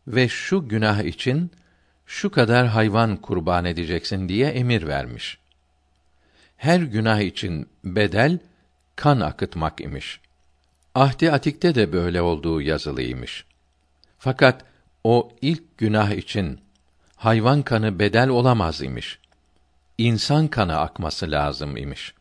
ve 0.07 0.29
şu 0.29 0.67
günah 0.67 1.03
için 1.03 1.51
şu 2.05 2.31
kadar 2.31 2.67
hayvan 2.67 3.17
kurban 3.17 3.65
edeceksin 3.65 4.29
diye 4.29 4.47
emir 4.47 4.87
vermiş. 4.87 5.37
Her 6.57 6.79
günah 6.79 7.19
için 7.19 7.69
bedel 7.83 8.39
kan 8.95 9.19
akıtmak 9.19 9.81
imiş. 9.81 10.19
Ahdi 10.95 11.31
Atik'te 11.31 11.75
de 11.75 11.93
böyle 11.93 12.21
olduğu 12.21 12.61
yazılıymış. 12.61 13.45
Fakat 14.17 14.65
o 15.03 15.31
ilk 15.41 15.77
günah 15.77 16.11
için 16.11 16.59
hayvan 17.15 17.61
kanı 17.61 17.99
bedel 17.99 18.29
olamaz 18.29 18.81
imiş. 18.81 19.19
İnsan 19.97 20.47
kanı 20.47 20.77
akması 20.77 21.31
lazım 21.31 21.77
imiş. 21.77 22.13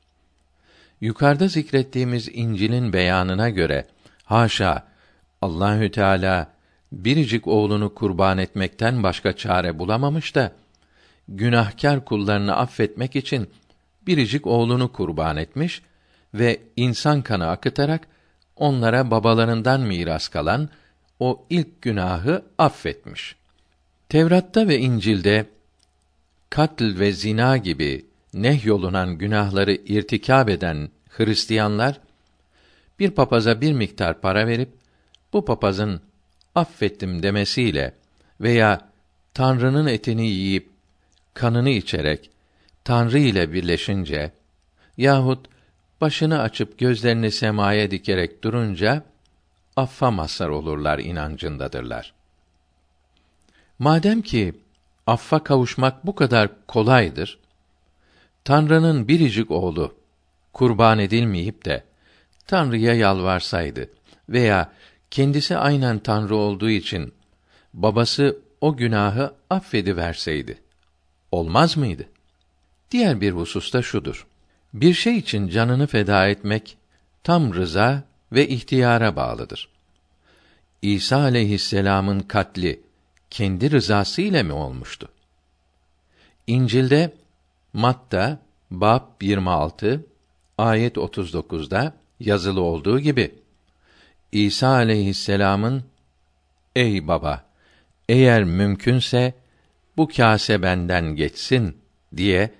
Yukarıda 1.00 1.48
zikrettiğimiz 1.48 2.28
İncil'in 2.32 2.92
beyanına 2.92 3.50
göre 3.50 3.86
haşa 4.24 4.86
Allahü 5.42 5.90
Teala 5.90 6.52
biricik 6.92 7.46
oğlunu 7.46 7.94
kurban 7.94 8.38
etmekten 8.38 9.02
başka 9.02 9.36
çare 9.36 9.78
bulamamış 9.78 10.34
da 10.34 10.52
günahkar 11.28 12.04
kullarını 12.04 12.56
affetmek 12.56 13.16
için 13.16 13.50
biricik 14.06 14.46
oğlunu 14.46 14.92
kurban 14.92 15.36
etmiş 15.36 15.82
ve 16.34 16.60
insan 16.76 17.22
kanı 17.22 17.48
akıtarak 17.48 18.13
onlara 18.56 19.10
babalarından 19.10 19.80
miras 19.80 20.28
kalan 20.28 20.68
o 21.20 21.46
ilk 21.50 21.82
günahı 21.82 22.42
affetmiş. 22.58 23.36
Tevrat'ta 24.08 24.68
ve 24.68 24.78
İncil'de 24.78 25.46
katl 26.50 26.98
ve 26.98 27.12
zina 27.12 27.56
gibi 27.56 28.06
nehyolunan 28.34 29.18
günahları 29.18 29.74
irtikab 29.74 30.48
eden 30.48 30.88
Hristiyanlar 31.08 32.00
bir 32.98 33.10
papaza 33.10 33.60
bir 33.60 33.72
miktar 33.72 34.20
para 34.20 34.46
verip 34.46 34.68
bu 35.32 35.44
papazın 35.44 36.00
affettim 36.54 37.22
demesiyle 37.22 37.94
veya 38.40 38.88
Tanrı'nın 39.34 39.86
etini 39.86 40.26
yiyip 40.26 40.68
kanını 41.34 41.70
içerek 41.70 42.30
Tanrı 42.84 43.18
ile 43.18 43.52
birleşince 43.52 44.32
yahut 44.96 45.53
başını 46.00 46.40
açıp 46.40 46.78
gözlerini 46.78 47.30
semaya 47.30 47.90
dikerek 47.90 48.44
durunca 48.44 49.02
affa 49.76 50.10
mazhar 50.10 50.48
olurlar 50.48 50.98
inancındadırlar. 50.98 52.14
Madem 53.78 54.22
ki 54.22 54.54
affa 55.06 55.44
kavuşmak 55.44 56.06
bu 56.06 56.14
kadar 56.14 56.66
kolaydır, 56.66 57.38
Tanrı'nın 58.44 59.08
biricik 59.08 59.50
oğlu 59.50 59.94
kurban 60.52 60.98
edilmeyip 60.98 61.64
de 61.64 61.84
Tanrı'ya 62.46 62.94
yalvarsaydı 62.94 63.90
veya 64.28 64.72
kendisi 65.10 65.56
aynen 65.56 65.98
Tanrı 65.98 66.36
olduğu 66.36 66.70
için 66.70 67.14
babası 67.74 68.38
o 68.60 68.76
günahı 68.76 69.34
affediverseydi 69.50 70.58
olmaz 71.32 71.76
mıydı? 71.76 72.08
Diğer 72.90 73.20
bir 73.20 73.32
hususta 73.32 73.82
şudur. 73.82 74.26
Bir 74.74 74.94
şey 74.94 75.18
için 75.18 75.48
canını 75.48 75.86
feda 75.86 76.28
etmek 76.28 76.76
tam 77.22 77.54
rıza 77.54 78.02
ve 78.32 78.48
ihtiyara 78.48 79.16
bağlıdır. 79.16 79.68
İsa 80.82 81.16
aleyhisselam'ın 81.16 82.20
katli 82.20 82.80
kendi 83.30 83.70
rızası 83.70 84.22
ile 84.22 84.42
mi 84.42 84.52
olmuştu? 84.52 85.08
İncil'de 86.46 87.12
Matta 87.72 88.38
bab 88.70 89.22
26 89.22 90.06
ayet 90.58 90.96
39'da 90.96 91.92
yazılı 92.20 92.60
olduğu 92.60 93.00
gibi 93.00 93.34
İsa 94.32 94.68
aleyhisselam'ın 94.68 95.84
Ey 96.76 97.08
baba 97.08 97.44
eğer 98.08 98.44
mümkünse 98.44 99.34
bu 99.96 100.08
kâse 100.08 100.62
benden 100.62 101.16
geçsin 101.16 101.76
diye 102.16 102.50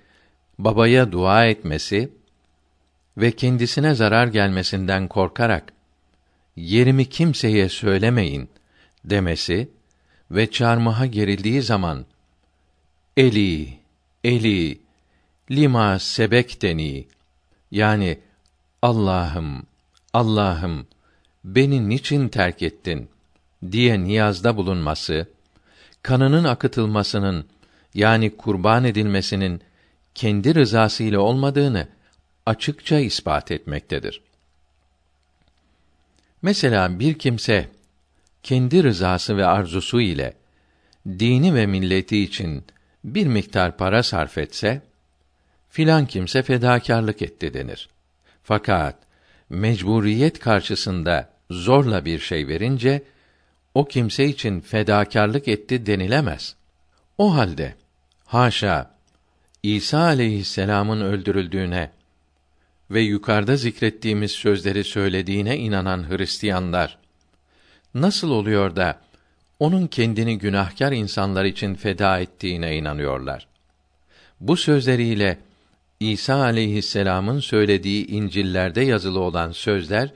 babaya 0.59 1.11
dua 1.11 1.45
etmesi 1.45 2.11
ve 3.17 3.31
kendisine 3.31 3.95
zarar 3.95 4.27
gelmesinden 4.27 5.07
korkarak 5.07 5.73
yerimi 6.55 7.09
kimseye 7.09 7.69
söylemeyin 7.69 8.49
demesi 9.05 9.69
ve 10.31 10.51
çarmıha 10.51 11.05
gerildiği 11.05 11.61
zaman 11.61 12.05
Eli, 13.17 13.79
Eli, 14.23 14.79
lima 15.51 15.99
sebekteni 15.99 17.07
yani 17.71 18.19
Allah'ım, 18.81 19.63
Allah'ım 20.13 20.87
beni 21.43 21.89
niçin 21.89 22.29
terk 22.29 22.61
ettin? 22.61 23.09
diye 23.71 24.03
niyazda 24.03 24.57
bulunması, 24.57 25.27
kanının 26.01 26.43
akıtılmasının 26.43 27.45
yani 27.93 28.37
kurban 28.37 28.83
edilmesinin 28.83 29.61
kendi 30.15 30.55
rızası 30.55 31.03
ile 31.03 31.17
olmadığını 31.17 31.87
açıkça 32.45 32.99
ispat 32.99 33.51
etmektedir. 33.51 34.21
Mesela 36.41 36.99
bir 36.99 37.19
kimse 37.19 37.69
kendi 38.43 38.83
rızası 38.83 39.37
ve 39.37 39.45
arzusu 39.45 40.01
ile 40.01 40.33
dini 41.07 41.55
ve 41.55 41.65
milleti 41.65 42.23
için 42.23 42.63
bir 43.03 43.27
miktar 43.27 43.77
para 43.77 44.03
sarf 44.03 44.37
etse 44.37 44.81
filan 45.69 46.05
kimse 46.05 46.43
fedakarlık 46.43 47.21
etti 47.21 47.53
denir. 47.53 47.89
Fakat 48.43 48.95
mecburiyet 49.49 50.39
karşısında 50.39 51.29
zorla 51.49 52.05
bir 52.05 52.19
şey 52.19 52.47
verince 52.47 53.03
o 53.73 53.85
kimse 53.85 54.25
için 54.25 54.61
fedakarlık 54.61 55.47
etti 55.47 55.85
denilemez. 55.85 56.55
O 57.17 57.35
halde 57.35 57.75
haşa 58.25 58.94
İsa 59.65 59.99
aleyhisselam'ın 59.99 61.01
öldürüldüğüne 61.01 61.91
ve 62.91 63.01
yukarıda 63.01 63.55
zikrettiğimiz 63.55 64.31
sözleri 64.31 64.83
söylediğine 64.83 65.57
inanan 65.57 66.09
Hristiyanlar 66.09 66.97
nasıl 67.93 68.31
oluyor 68.31 68.75
da 68.75 69.01
onun 69.59 69.87
kendini 69.87 70.37
günahkar 70.37 70.91
insanlar 70.91 71.45
için 71.45 71.75
feda 71.75 72.19
ettiğine 72.19 72.77
inanıyorlar? 72.77 73.47
Bu 74.39 74.57
sözleriyle 74.57 75.37
İsa 75.99 76.35
aleyhisselam'ın 76.35 77.39
söylediği 77.39 78.07
İncil'lerde 78.07 78.81
yazılı 78.81 79.19
olan 79.19 79.51
sözler 79.51 80.13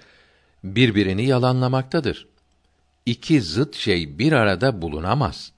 birbirini 0.63 1.25
yalanlamaktadır. 1.25 2.27
İki 3.05 3.41
zıt 3.41 3.75
şey 3.75 4.19
bir 4.19 4.31
arada 4.31 4.81
bulunamaz. 4.81 5.51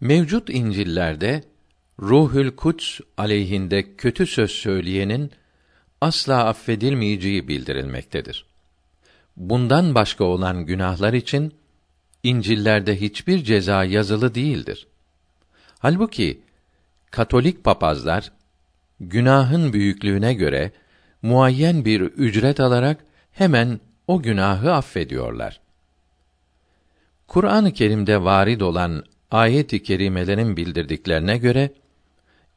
Mevcut 0.00 0.50
İncil'lerde 0.50 1.53
Ruhül 2.00 2.50
Kuds 2.50 3.00
aleyhinde 3.16 3.96
kötü 3.96 4.26
söz 4.26 4.50
söyleyenin 4.50 5.30
asla 6.00 6.44
affedilmeyeceği 6.44 7.48
bildirilmektedir. 7.48 8.46
Bundan 9.36 9.94
başka 9.94 10.24
olan 10.24 10.66
günahlar 10.66 11.12
için 11.12 11.54
İncil'lerde 12.22 13.00
hiçbir 13.00 13.44
ceza 13.44 13.84
yazılı 13.84 14.34
değildir. 14.34 14.86
Halbuki 15.78 16.40
Katolik 17.10 17.64
papazlar 17.64 18.32
günahın 19.00 19.72
büyüklüğüne 19.72 20.34
göre 20.34 20.72
muayyen 21.22 21.84
bir 21.84 22.00
ücret 22.00 22.60
alarak 22.60 23.04
hemen 23.32 23.80
o 24.06 24.22
günahı 24.22 24.72
affediyorlar. 24.72 25.60
Kur'an-ı 27.26 27.72
Kerim'de 27.72 28.24
varid 28.24 28.60
olan 28.60 29.04
ayet-i 29.30 29.82
kerimelerin 29.82 30.56
bildirdiklerine 30.56 31.38
göre 31.38 31.70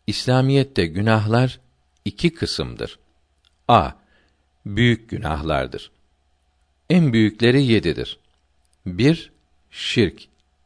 İslamiyette 0.07 0.85
günahlar 0.85 1.59
iki 2.05 2.33
kısımdır. 2.33 2.99
A. 3.67 3.91
Büyük 4.65 5.09
günahlardır. 5.09 5.91
En 6.89 7.13
büyükleri 7.13 7.63
yedidir. 7.63 8.19
1. 8.85 9.31
Şirk. 9.71 10.21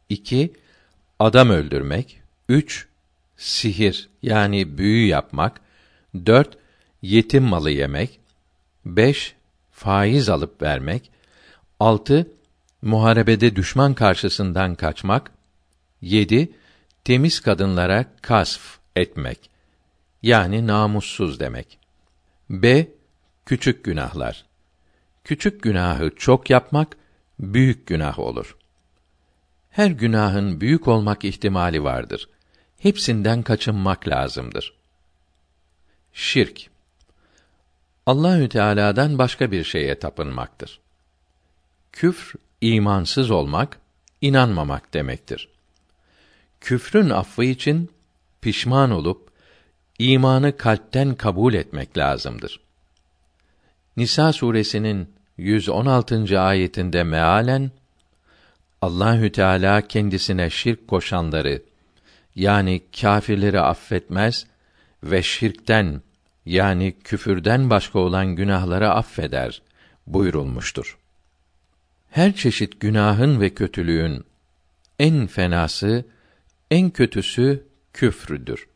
2. 0.10 0.54
Adam 1.19 1.49
öldürmek. 1.49 2.21
3. 2.49 2.88
Sihir 3.38 4.10
yani 4.21 4.77
büyü 4.77 5.08
yapmak. 5.08 5.62
4. 6.25 6.58
Yetim 7.01 7.43
malı 7.43 7.71
yemek. 7.71 8.19
5. 8.86 9.36
Faiz 9.71 10.30
alıp 10.30 10.62
vermek. 10.62 11.12
6. 11.80 12.27
Muharebede 12.82 13.56
düşman 13.56 13.93
karşısından 13.93 14.75
kaçmak. 14.75 15.32
7. 16.01 16.51
Temiz 17.04 17.39
kadınlara 17.39 18.06
kasf 18.21 18.81
etmek. 18.95 19.49
Yani 20.21 20.67
namussuz 20.67 21.39
demek. 21.39 21.80
B. 22.49 22.88
Küçük 23.45 23.84
günahlar. 23.84 24.45
Küçük 25.23 25.63
günahı 25.63 26.15
çok 26.15 26.49
yapmak 26.49 26.97
büyük 27.39 27.88
günah 27.88 28.19
olur. 28.19 28.58
Her 29.69 29.91
günahın 29.91 30.62
büyük 30.62 30.88
olmak 30.88 31.25
ihtimali 31.25 31.84
vardır. 31.84 32.30
Hepsinden 32.77 33.43
kaçınmak 33.43 34.08
lazımdır. 34.08 34.73
Şirk 36.13 36.69
Allahü 38.06 38.49
Teala'dan 38.49 39.17
başka 39.17 39.51
bir 39.51 39.63
şeye 39.63 39.99
tapınmaktır. 39.99 40.80
Küfr 41.91 42.36
imansız 42.62 43.32
olmak, 43.32 43.80
inanmamak 44.21 44.93
demektir. 44.93 45.49
Küfrün 46.62 47.10
affı 47.10 47.43
için 47.43 47.91
pişman 48.41 48.91
olup 48.91 49.32
imanı 49.99 50.58
kalpten 50.58 51.15
kabul 51.15 51.54
etmek 51.54 51.97
lazımdır. 51.97 52.60
Nisa 53.97 54.34
suresinin 54.34 55.13
116. 55.38 56.41
ayetinde 56.41 57.04
mealen 57.04 57.71
Allahü 58.82 59.32
Teala 59.32 59.82
kendisine 59.82 60.49
şirk 60.49 60.88
koşanları 60.88 61.62
yani 62.36 62.82
kâfirleri 63.01 63.60
affetmez 63.60 64.47
ve 65.04 65.23
şirkten 65.23 66.01
yani 66.45 66.95
küfürden 67.04 67.69
başka 67.69 67.99
olan 67.99 68.27
günahları 68.36 68.89
affeder 68.89 69.62
buyurulmuştur. 70.08 70.97
Her 72.10 72.36
çeşit 72.36 72.80
günahın 72.80 73.41
ve 73.41 73.49
kötülüğün 73.49 74.25
en 74.99 75.27
fenası, 75.27 76.06
en 76.71 76.89
kötüsü 76.89 77.71
küfrüdür. 77.93 78.67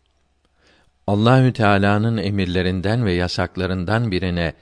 Allahü 1.07 1.53
Teala'nın 1.53 2.17
emirlerinden 2.17 3.05
ve 3.05 3.13
yasaklarından 3.13 4.11
birine 4.11 4.53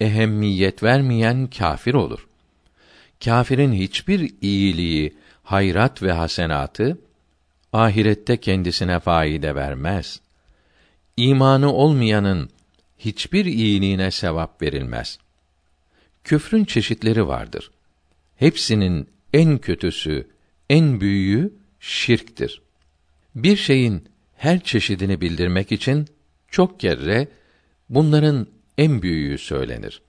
ehemmiyet 0.00 0.82
vermeyen 0.82 1.46
kâfir 1.46 1.94
olur. 1.94 2.26
Kâfirin 3.24 3.72
hiçbir 3.72 4.34
iyiliği, 4.40 5.14
hayrat 5.42 6.02
ve 6.02 6.12
hasenatı 6.12 6.98
ahirette 7.72 8.36
kendisine 8.36 9.00
faide 9.00 9.54
vermez. 9.54 10.20
İmanı 11.16 11.72
olmayanın 11.72 12.50
hiçbir 12.98 13.44
iyiliğine 13.44 14.10
sevap 14.10 14.62
verilmez. 14.62 15.18
Küfrün 16.24 16.64
çeşitleri 16.64 17.28
vardır. 17.28 17.70
Hepsinin 18.36 19.08
en 19.32 19.58
kötüsü, 19.58 20.28
en 20.70 21.00
büyüğü 21.00 21.52
şirktir. 21.80 22.62
Bir 23.36 23.56
şeyin 23.56 24.08
her 24.36 24.60
çeşidini 24.60 25.20
bildirmek 25.20 25.72
için 25.72 26.06
çok 26.48 26.80
kere 26.80 27.28
bunların 27.88 28.46
en 28.78 29.02
büyüğü 29.02 29.38
söylenir. 29.38 30.02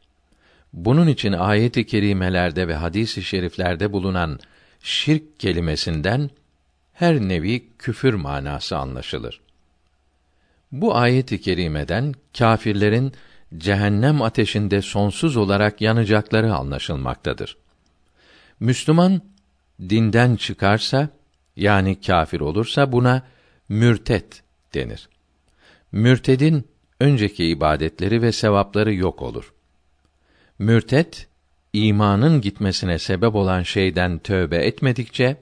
Bunun 0.73 1.07
için 1.07 1.31
ayet-i 1.31 1.85
kerimelerde 1.85 2.67
ve 2.67 2.75
hadis-i 2.75 3.23
şeriflerde 3.23 3.93
bulunan 3.93 4.39
şirk 4.79 5.39
kelimesinden 5.39 6.29
her 6.93 7.19
nevi 7.21 7.69
küfür 7.79 8.13
manası 8.13 8.77
anlaşılır. 8.77 9.41
Bu 10.71 10.95
ayet-i 10.95 11.41
kerimeden 11.41 12.13
kâfirlerin 12.37 13.13
cehennem 13.57 14.21
ateşinde 14.21 14.81
sonsuz 14.81 15.37
olarak 15.37 15.81
yanacakları 15.81 16.53
anlaşılmaktadır. 16.53 17.57
Müslüman 18.59 19.21
dinden 19.89 20.35
çıkarsa 20.35 21.09
yani 21.57 22.01
kâfir 22.01 22.39
olursa 22.39 22.91
buna 22.91 23.21
mürtet 23.69 24.43
denir. 24.73 25.09
Mürtedin 25.91 26.67
önceki 26.99 27.45
ibadetleri 27.45 28.21
ve 28.21 28.31
sevapları 28.31 28.93
yok 28.93 29.21
olur. 29.21 29.53
Mürtet 30.59 31.27
imanın 31.73 32.41
gitmesine 32.41 32.99
sebep 32.99 33.35
olan 33.35 33.63
şeyden 33.63 34.19
tövbe 34.19 34.57
etmedikçe 34.57 35.37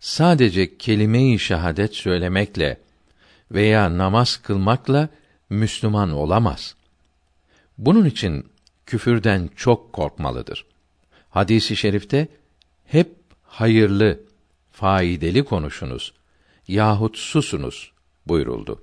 sadece 0.00 0.78
kelime-i 0.78 1.38
şehadet 1.38 1.94
söylemekle 1.94 2.80
veya 3.50 3.98
namaz 3.98 4.36
kılmakla 4.36 5.08
Müslüman 5.50 6.12
olamaz. 6.12 6.74
Bunun 7.78 8.04
için 8.04 8.46
küfürden 8.86 9.50
çok 9.56 9.92
korkmalıdır. 9.92 10.66
Hadisi 11.30 11.74
i 11.74 11.76
şerifte 11.76 12.28
hep 12.84 13.16
hayırlı, 13.42 14.20
faydalı 14.82 15.44
konuşunuz 15.44 16.12
yahut 16.68 17.18
susunuz 17.18 17.92
buyuruldu. 18.26 18.82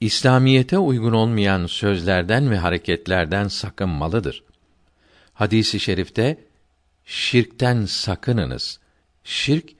İslamiyete 0.00 0.78
uygun 0.78 1.12
olmayan 1.12 1.66
sözlerden 1.66 2.50
ve 2.50 2.58
hareketlerden 2.58 3.48
sakınmalıdır. 3.48 4.42
Hadisi 5.34 5.80
şerifte 5.80 6.44
şirkten 7.04 7.84
sakınınız. 7.84 8.80
Şirk 9.24 9.70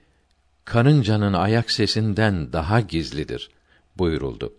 karıncanın 0.65 1.33
ayak 1.33 1.71
sesinden 1.71 2.53
daha 2.53 2.79
gizlidir 2.79 3.49
buyuruldu. 3.97 4.53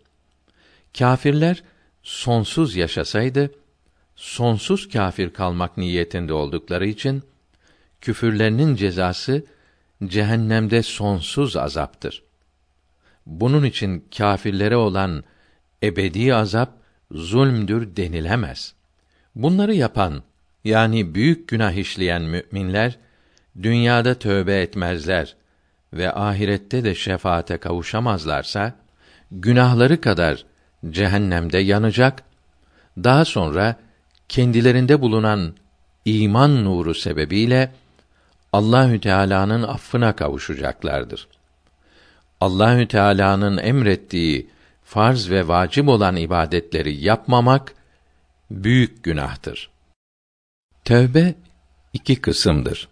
Kâfirler 0.99 1.63
sonsuz 2.03 2.77
yaşasaydı 2.77 3.51
sonsuz 4.17 4.89
kâfir 4.89 5.31
kalmak 5.31 5.77
niyetinde 5.77 6.33
oldukları 6.33 6.87
için 6.87 7.23
küfürlerinin 8.01 8.77
cezası 8.77 9.45
cehennemde 10.07 10.83
sonsuz 10.83 11.57
azaptır. 11.57 12.23
Bunun 13.27 13.65
için 13.65 14.09
kâfirlere 14.17 14.77
olan 14.77 15.25
ebedi 15.83 16.35
azap 16.35 16.71
zulmdür 17.11 17.97
denilemez. 17.97 18.75
Bunları 19.35 19.75
yapan 19.75 20.23
yani 20.65 21.15
büyük 21.15 21.49
günah 21.49 21.73
işleyen 21.73 22.23
müminler 22.23 22.99
dünyada 23.63 24.15
tövbe 24.15 24.61
etmezler 24.61 25.37
ve 25.93 26.13
ahirette 26.13 26.85
de 26.85 26.95
şefaate 26.95 27.57
kavuşamazlarsa 27.57 28.75
günahları 29.31 30.01
kadar 30.01 30.45
cehennemde 30.91 31.59
yanacak. 31.59 32.23
Daha 32.97 33.25
sonra 33.25 33.77
kendilerinde 34.29 35.01
bulunan 35.01 35.55
iman 36.05 36.65
nuru 36.65 36.95
sebebiyle 36.95 37.73
Allahü 38.53 39.01
Teala'nın 39.01 39.63
affına 39.63 40.17
kavuşacaklardır. 40.17 41.29
Allahü 42.41 42.89
Teala'nın 42.89 43.59
emrettiği 43.59 44.51
farz 44.85 45.31
ve 45.31 45.49
vacip 45.49 45.89
olan 45.89 46.17
ibadetleri 46.17 47.05
yapmamak 47.05 47.75
büyük 48.51 49.03
günahtır. 49.03 49.71
Tövbe 50.85 51.35
iki 51.93 52.21
kısımdır. 52.21 52.89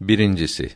Birincisi 0.00 0.70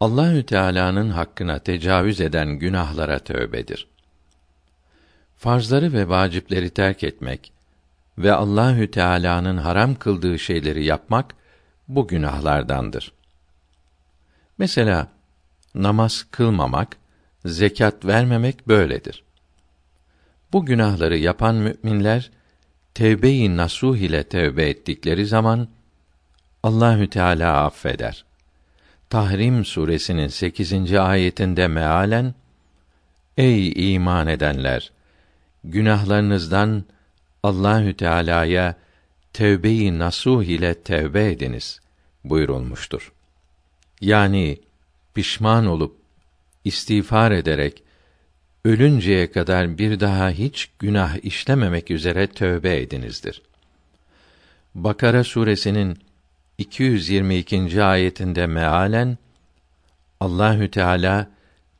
Allahü 0.00 0.46
Teala'nın 0.46 1.10
hakkına 1.10 1.58
tecavüz 1.58 2.20
eden 2.20 2.48
günahlara 2.48 3.18
tövbedir. 3.18 3.86
Farzları 5.36 5.92
ve 5.92 6.08
vacipleri 6.08 6.70
terk 6.70 7.04
etmek 7.04 7.52
ve 8.18 8.32
Allahü 8.32 8.90
Teala'nın 8.90 9.56
haram 9.56 9.94
kıldığı 9.94 10.38
şeyleri 10.38 10.84
yapmak 10.84 11.39
bu 11.94 12.08
günahlardandır. 12.08 13.12
Mesela 14.58 15.08
namaz 15.74 16.26
kılmamak, 16.30 16.96
zekat 17.44 18.04
vermemek 18.04 18.68
böyledir. 18.68 19.24
Bu 20.52 20.66
günahları 20.66 21.18
yapan 21.18 21.54
müminler 21.54 22.30
tevbe-i 22.94 23.56
nasuh 23.56 23.96
ile 23.96 24.24
tevbe 24.24 24.68
ettikleri 24.68 25.26
zaman 25.26 25.68
Allahü 26.62 27.10
Teala 27.10 27.64
affeder. 27.64 28.24
Tahrim 29.10 29.64
suresinin 29.64 30.28
8. 30.28 30.92
ayetinde 30.92 31.68
mealen 31.68 32.34
Ey 33.36 33.94
iman 33.94 34.26
edenler 34.26 34.92
günahlarınızdan 35.64 36.84
Allahü 37.42 37.96
Teala'ya 37.96 38.74
tevbe-i 39.32 39.98
nasuh 39.98 40.44
ile 40.44 40.74
tevbe 40.74 41.30
ediniz 41.32 41.80
buyurulmuştur. 42.24 43.12
Yani 44.00 44.58
pişman 45.14 45.66
olup 45.66 45.96
istiğfar 46.64 47.30
ederek 47.30 47.82
ölünceye 48.64 49.30
kadar 49.30 49.78
bir 49.78 50.00
daha 50.00 50.30
hiç 50.30 50.70
günah 50.78 51.24
işlememek 51.24 51.90
üzere 51.90 52.26
tövbe 52.26 52.80
edinizdir. 52.80 53.42
Bakara 54.74 55.24
suresinin 55.24 55.98
222. 56.58 57.82
ayetinde 57.82 58.46
mealen 58.46 59.18
Allahü 60.20 60.70
Teala 60.70 61.30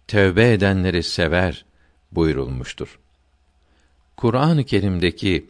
tövbe 0.09 0.53
edenleri 0.53 1.03
sever 1.03 1.65
buyurulmuştur. 2.13 2.99
Kur'an-ı 4.17 4.65
Kerim'deki 4.65 5.47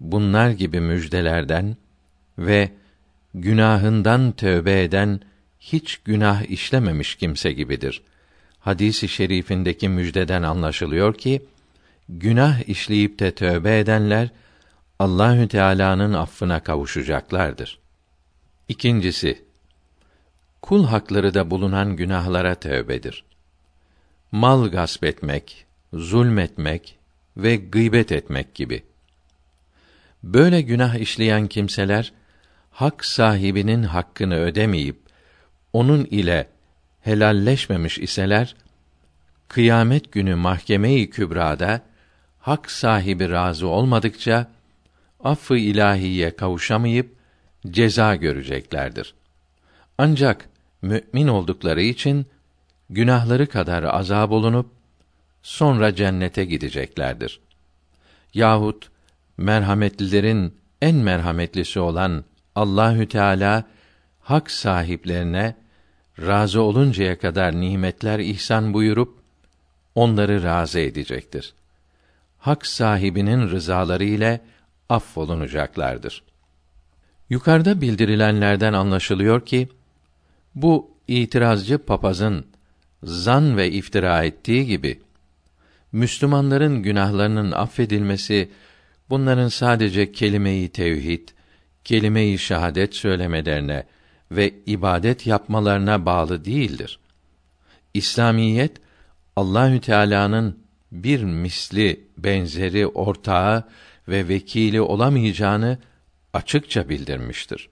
bunlar 0.00 0.50
gibi 0.50 0.80
müjdelerden 0.80 1.76
ve 2.38 2.70
günahından 3.34 4.32
tövbe 4.32 4.82
eden 4.82 5.20
hiç 5.60 5.96
günah 5.96 6.42
işlememiş 6.50 7.14
kimse 7.14 7.52
gibidir. 7.52 8.02
Hadisi 8.60 9.08
şerifindeki 9.08 9.88
müjdeden 9.88 10.42
anlaşılıyor 10.42 11.14
ki 11.14 11.42
günah 12.08 12.68
işleyip 12.68 13.18
de 13.18 13.34
tövbe 13.34 13.78
edenler 13.78 14.28
Allahü 14.98 15.48
Teala'nın 15.48 16.12
affına 16.12 16.60
kavuşacaklardır. 16.60 17.78
İkincisi, 18.68 19.44
kul 20.62 20.86
hakları 20.86 21.34
da 21.34 21.50
bulunan 21.50 21.96
günahlara 21.96 22.54
tövbedir. 22.54 23.24
Mal 24.32 24.68
gasp 24.68 25.04
etmek, 25.04 25.66
zulmetmek 25.92 26.98
ve 27.36 27.56
gıybet 27.56 28.12
etmek 28.12 28.54
gibi. 28.54 28.82
Böyle 30.24 30.60
günah 30.60 30.94
işleyen 30.94 31.46
kimseler 31.46 32.12
hak 32.70 33.04
sahibinin 33.04 33.82
hakkını 33.82 34.34
ödemeyip 34.34 34.96
onun 35.72 36.04
ile 36.04 36.48
helalleşmemiş 37.00 37.98
iseler 37.98 38.56
kıyamet 39.48 40.12
günü 40.12 40.34
mahkeme-i 40.34 41.10
kübrada 41.10 41.80
hak 42.38 42.70
sahibi 42.70 43.30
razı 43.30 43.68
olmadıkça 43.68 44.50
affı 45.24 45.56
ilahiye 45.56 46.36
kavuşamayıp 46.36 47.16
ceza 47.70 48.16
göreceklerdir. 48.16 49.14
Ancak 49.98 50.48
mümin 50.82 51.28
oldukları 51.28 51.82
için 51.82 52.26
günahları 52.90 53.46
kadar 53.46 53.82
azab 53.82 54.30
olunup 54.30 54.70
sonra 55.42 55.94
cennete 55.94 56.44
gideceklerdir. 56.44 57.40
Yahut 58.34 58.93
merhametlilerin 59.36 60.54
en 60.82 60.96
merhametlisi 60.96 61.80
olan 61.80 62.24
Allahü 62.54 63.08
Teala 63.08 63.64
hak 64.20 64.50
sahiplerine 64.50 65.56
razı 66.18 66.62
oluncaya 66.62 67.18
kadar 67.18 67.60
nimetler 67.60 68.18
ihsan 68.18 68.74
buyurup 68.74 69.18
onları 69.94 70.42
razı 70.42 70.78
edecektir. 70.78 71.54
Hak 72.38 72.66
sahibinin 72.66 73.50
rızaları 73.50 74.04
ile 74.04 74.40
affolunacaklardır. 74.88 76.22
Yukarıda 77.30 77.80
bildirilenlerden 77.80 78.72
anlaşılıyor 78.72 79.46
ki 79.46 79.68
bu 80.54 80.90
itirazcı 81.08 81.78
papazın 81.78 82.46
zan 83.02 83.56
ve 83.56 83.70
iftira 83.70 84.24
ettiği 84.24 84.66
gibi 84.66 85.00
Müslümanların 85.92 86.82
günahlarının 86.82 87.52
affedilmesi 87.52 88.50
bunların 89.10 89.48
sadece 89.48 90.12
kelime-i 90.12 90.68
tevhid, 90.68 91.28
kelime-i 91.84 92.38
şehadet 92.38 92.94
söylemelerine 92.94 93.86
ve 94.30 94.54
ibadet 94.66 95.26
yapmalarına 95.26 96.06
bağlı 96.06 96.44
değildir. 96.44 96.98
İslamiyet 97.94 98.76
Allahü 99.36 99.80
Teala'nın 99.80 100.58
bir 100.92 101.22
misli, 101.24 102.06
benzeri, 102.18 102.86
ortağı 102.86 103.64
ve 104.08 104.28
vekili 104.28 104.80
olamayacağını 104.80 105.78
açıkça 106.32 106.88
bildirmiştir. 106.88 107.68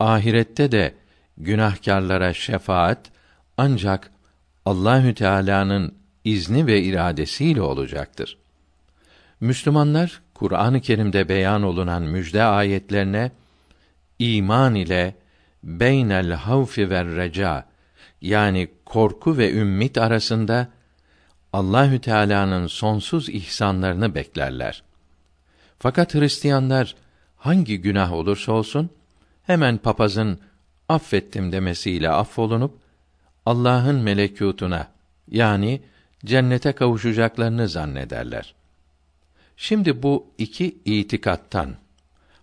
Ahirette 0.00 0.72
de 0.72 0.94
günahkarlara 1.36 2.34
şefaat 2.34 3.10
ancak 3.56 4.10
Allahü 4.64 5.14
Teala'nın 5.14 5.94
izni 6.24 6.66
ve 6.66 6.82
iradesiyle 6.82 7.62
olacaktır. 7.62 8.38
Müslümanlar 9.40 10.22
Kur'an-ı 10.40 10.80
Kerim'de 10.80 11.28
beyan 11.28 11.62
olunan 11.62 12.02
müjde 12.02 12.42
ayetlerine 12.42 13.30
iman 14.18 14.74
ile 14.74 15.14
beynel 15.64 16.32
havfi 16.32 16.90
ve 16.90 17.04
reca 17.04 17.66
yani 18.20 18.68
korku 18.84 19.38
ve 19.38 19.52
ümmit 19.52 19.98
arasında 19.98 20.68
Allahü 21.52 22.00
Teala'nın 22.00 22.66
sonsuz 22.66 23.28
ihsanlarını 23.28 24.14
beklerler. 24.14 24.82
Fakat 25.78 26.14
Hristiyanlar 26.14 26.94
hangi 27.36 27.80
günah 27.80 28.12
olursa 28.12 28.52
olsun 28.52 28.90
hemen 29.42 29.78
papazın 29.78 30.40
affettim 30.88 31.52
demesiyle 31.52 32.10
affolunup 32.10 32.78
Allah'ın 33.46 34.06
melekûtuna 34.06 34.86
yani 35.30 35.82
cennete 36.24 36.72
kavuşacaklarını 36.72 37.68
zannederler. 37.68 38.59
Şimdi 39.62 40.02
bu 40.02 40.26
iki 40.38 40.78
itikattan 40.84 41.76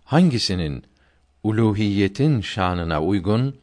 hangisinin 0.04 0.84
uluhiyetin 1.42 2.40
şanına 2.40 3.02
uygun 3.02 3.56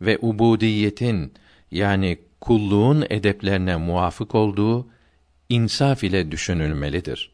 ve 0.00 0.18
ubudiyetin 0.22 1.32
yani 1.70 2.18
kulluğun 2.40 3.06
edeplerine 3.10 3.76
muvafık 3.76 4.34
olduğu 4.34 4.88
insaf 5.48 6.04
ile 6.04 6.30
düşünülmelidir. 6.30 7.32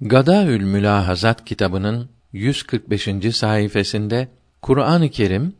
Gadaül 0.00 0.62
Mülahazat 0.62 1.44
kitabının 1.44 2.08
145. 2.32 3.36
sayfasında 3.36 4.28
Kur'an-ı 4.62 5.10
Kerim 5.10 5.54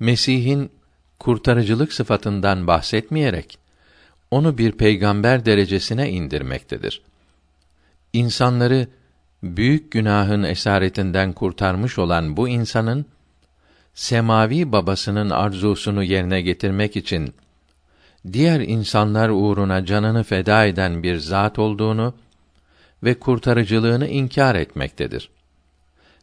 Mesih'in 0.00 0.70
kurtarıcılık 1.18 1.92
sıfatından 1.92 2.66
bahsetmeyerek 2.66 3.58
onu 4.30 4.58
bir 4.58 4.72
peygamber 4.72 5.44
derecesine 5.44 6.10
indirmektedir. 6.10 7.09
İnsanları 8.12 8.86
büyük 9.42 9.92
günahın 9.92 10.42
esaretinden 10.42 11.32
kurtarmış 11.32 11.98
olan 11.98 12.36
bu 12.36 12.48
insanın 12.48 13.06
semavi 13.94 14.72
babasının 14.72 15.30
arzusunu 15.30 16.04
yerine 16.04 16.40
getirmek 16.40 16.96
için 16.96 17.34
diğer 18.32 18.60
insanlar 18.60 19.28
uğruna 19.28 19.84
canını 19.84 20.22
feda 20.22 20.66
eden 20.66 21.02
bir 21.02 21.16
zat 21.16 21.58
olduğunu 21.58 22.14
ve 23.02 23.14
kurtarıcılığını 23.14 24.06
inkar 24.06 24.54
etmektedir. 24.54 25.30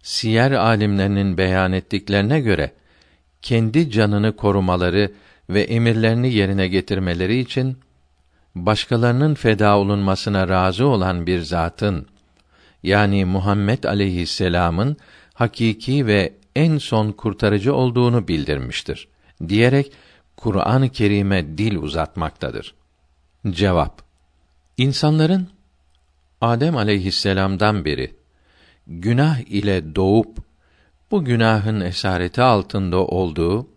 Siyer 0.02 0.52
alimlerinin 0.52 1.38
beyan 1.38 1.73
ettiklerine 1.73 2.39
göre 2.39 2.71
kendi 3.41 3.91
canını 3.91 4.36
korumaları 4.36 5.12
ve 5.50 5.62
emirlerini 5.62 6.34
yerine 6.34 6.67
getirmeleri 6.67 7.39
için 7.39 7.78
başkalarının 8.65 9.36
feda 9.36 9.78
olunmasına 9.78 10.48
razı 10.48 10.86
olan 10.86 11.28
bir 11.28 11.41
zatın 11.41 12.08
yani 12.84 13.26
Muhammed 13.26 13.84
aleyhisselam'ın 13.84 14.98
hakiki 15.34 16.08
ve 16.08 16.34
en 16.56 16.78
son 16.78 17.12
kurtarıcı 17.12 17.76
olduğunu 17.76 18.28
bildirmiştir 18.28 19.08
diyerek 19.48 19.91
Kur'an-ı 20.38 20.89
Kerim'e 20.89 21.58
dil 21.58 21.76
uzatmaktadır. 21.76 22.74
Cevap 23.50 24.02
İnsanların 24.78 25.48
Adem 26.41 26.78
aleyhisselam'dan 26.78 27.86
beri 27.86 28.15
günah 28.88 29.39
ile 29.39 29.96
doğup 29.96 30.38
bu 31.12 31.26
günahın 31.26 31.82
esareti 31.82 32.41
altında 32.41 32.98
olduğu 32.98 33.67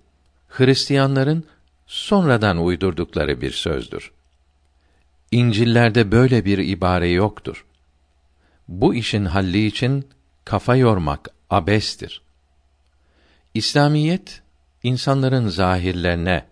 Hristiyanların 0.49 1.45
sonradan 1.87 2.65
uydurdukları 2.65 3.41
bir 3.41 3.51
sözdür. 3.51 4.13
İncillerde 5.31 6.13
böyle 6.13 6.45
bir 6.45 6.59
ibare 6.59 7.09
yoktur. 7.09 7.67
Bu 8.69 8.95
işin 8.95 9.25
halli 9.25 9.67
için 9.67 10.09
kafa 10.45 10.77
yormak 10.77 11.29
abestir. 11.51 12.23
İslamiyet 13.55 14.43
insanların 14.83 15.49
zahirlerine, 15.49 16.47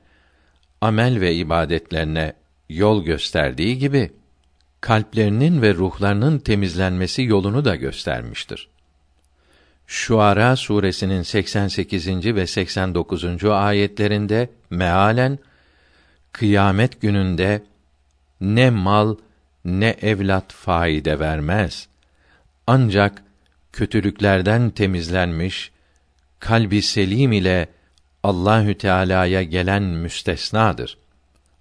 amel 0.81 1.21
ve 1.21 1.35
ibadetlerine 1.35 2.33
yol 2.69 3.05
gösterdiği 3.05 3.79
gibi 3.79 4.13
kalplerinin 4.81 5.63
ve 5.63 5.75
ruhlarının 5.75 6.39
temizlenmesi 6.39 7.23
yolunu 7.23 7.65
da 7.65 7.77
göstermiştir. 7.77 8.69
Şuara 9.87 10.57
suresinin 10.57 11.23
88. 11.23 12.09
ve 12.09 12.47
89. 12.47 13.45
ayetlerinde 13.45 14.51
mealen 14.71 15.39
kıyamet 16.33 17.01
gününde 17.01 17.63
ne 18.41 18.71
mal 18.71 19.17
ne 19.65 19.89
evlat 19.89 20.53
faide 20.53 21.19
vermez. 21.19 21.89
Ancak 22.67 23.23
kötülüklerden 23.73 24.71
temizlenmiş 24.71 25.71
kalbi 26.39 26.83
selim 26.83 27.33
ile 27.33 27.69
Allahü 28.23 28.79
Teala'ya 28.79 29.43
gelen 29.43 29.83
müstesnadır. 29.83 30.99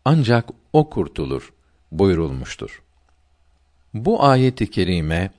Ancak 0.06 0.50
o 0.74 0.90
kurtulur 0.90 1.54
buyurulmuştur. 1.92 2.82
Bu 3.94 4.24
ayet-i 4.24 4.72
kerime 4.72 5.32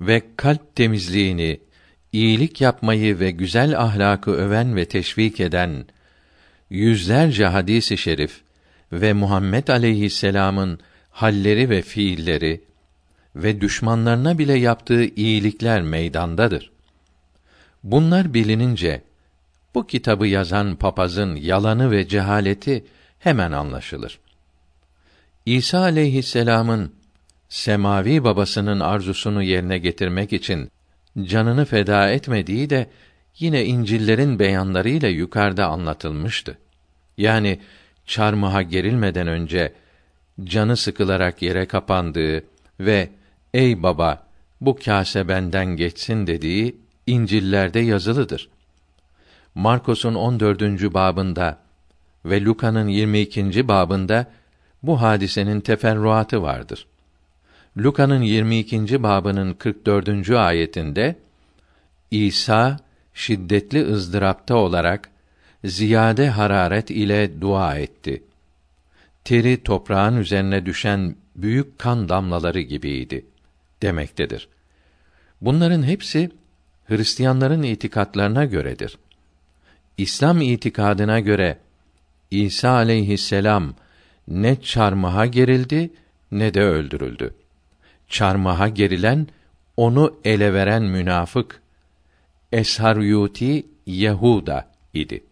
ve 0.00 0.22
kalp 0.36 0.76
temizliğini, 0.76 1.60
iyilik 2.12 2.60
yapmayı 2.60 3.20
ve 3.20 3.30
güzel 3.30 3.78
ahlakı 3.78 4.30
öven 4.30 4.76
ve 4.76 4.84
teşvik 4.84 5.40
eden 5.40 5.86
yüzlerce 6.70 7.46
hadisi 7.46 7.98
şerif 7.98 8.41
ve 8.92 9.12
Muhammed 9.12 9.68
aleyhisselam'ın 9.68 10.78
halleri 11.10 11.70
ve 11.70 11.82
fiilleri 11.82 12.64
ve 13.36 13.60
düşmanlarına 13.60 14.38
bile 14.38 14.58
yaptığı 14.58 15.04
iyilikler 15.04 15.82
meydandadır. 15.82 16.72
Bunlar 17.82 18.34
bilinince 18.34 19.02
bu 19.74 19.86
kitabı 19.86 20.26
yazan 20.26 20.76
papazın 20.76 21.36
yalanı 21.36 21.90
ve 21.90 22.08
cehaleti 22.08 22.84
hemen 23.18 23.52
anlaşılır. 23.52 24.18
İsa 25.46 25.78
aleyhisselam'ın 25.78 26.92
semavi 27.48 28.24
babasının 28.24 28.80
arzusunu 28.80 29.42
yerine 29.42 29.78
getirmek 29.78 30.32
için 30.32 30.70
canını 31.22 31.64
feda 31.64 32.10
etmediği 32.10 32.70
de 32.70 32.90
yine 33.38 33.64
İncil'lerin 33.64 34.38
beyanlarıyla 34.38 35.08
yukarıda 35.08 35.66
anlatılmıştı. 35.66 36.58
Yani 37.16 37.58
çarmıha 38.12 38.62
gerilmeden 38.62 39.26
önce 39.26 39.72
canı 40.44 40.76
sıkılarak 40.76 41.42
yere 41.42 41.66
kapandığı 41.66 42.44
ve 42.80 43.08
ey 43.54 43.82
baba 43.82 44.26
bu 44.60 44.76
kâse 44.76 45.28
benden 45.28 45.66
geçsin 45.66 46.26
dediği 46.26 46.76
İncil'lerde 47.06 47.80
yazılıdır. 47.80 48.48
Markos'un 49.54 50.14
14. 50.14 50.62
babında 50.94 51.58
ve 52.24 52.44
Luka'nın 52.44 52.88
22. 52.88 53.68
babında 53.68 54.26
bu 54.82 55.02
hadisenin 55.02 55.60
teferruatı 55.60 56.42
vardır. 56.42 56.86
Luka'nın 57.78 58.22
22. 58.22 59.02
babının 59.02 59.54
44. 59.54 60.30
ayetinde 60.30 61.16
İsa 62.10 62.76
şiddetli 63.14 63.86
ızdırapta 63.86 64.54
olarak 64.54 65.11
ziyade 65.64 66.28
hararet 66.28 66.90
ile 66.90 67.40
dua 67.40 67.76
etti. 67.76 68.22
Teri 69.24 69.62
toprağın 69.62 70.16
üzerine 70.16 70.66
düşen 70.66 71.16
büyük 71.36 71.78
kan 71.78 72.08
damlaları 72.08 72.60
gibiydi 72.60 73.26
demektedir. 73.82 74.48
Bunların 75.40 75.82
hepsi 75.82 76.30
Hristiyanların 76.84 77.62
itikatlarına 77.62 78.44
göredir. 78.44 78.98
İslam 79.98 80.40
itikadına 80.40 81.20
göre 81.20 81.58
İsa 82.30 82.70
aleyhisselam 82.70 83.74
ne 84.28 84.60
çarmıha 84.60 85.26
gerildi 85.26 85.90
ne 86.30 86.54
de 86.54 86.62
öldürüldü. 86.62 87.34
Çarmıha 88.08 88.68
gerilen 88.68 89.26
onu 89.76 90.16
ele 90.24 90.54
veren 90.54 90.82
münafık 90.82 91.62
Esharyuti 92.52 93.66
Yehuda 93.86 94.68
idi. 94.94 95.24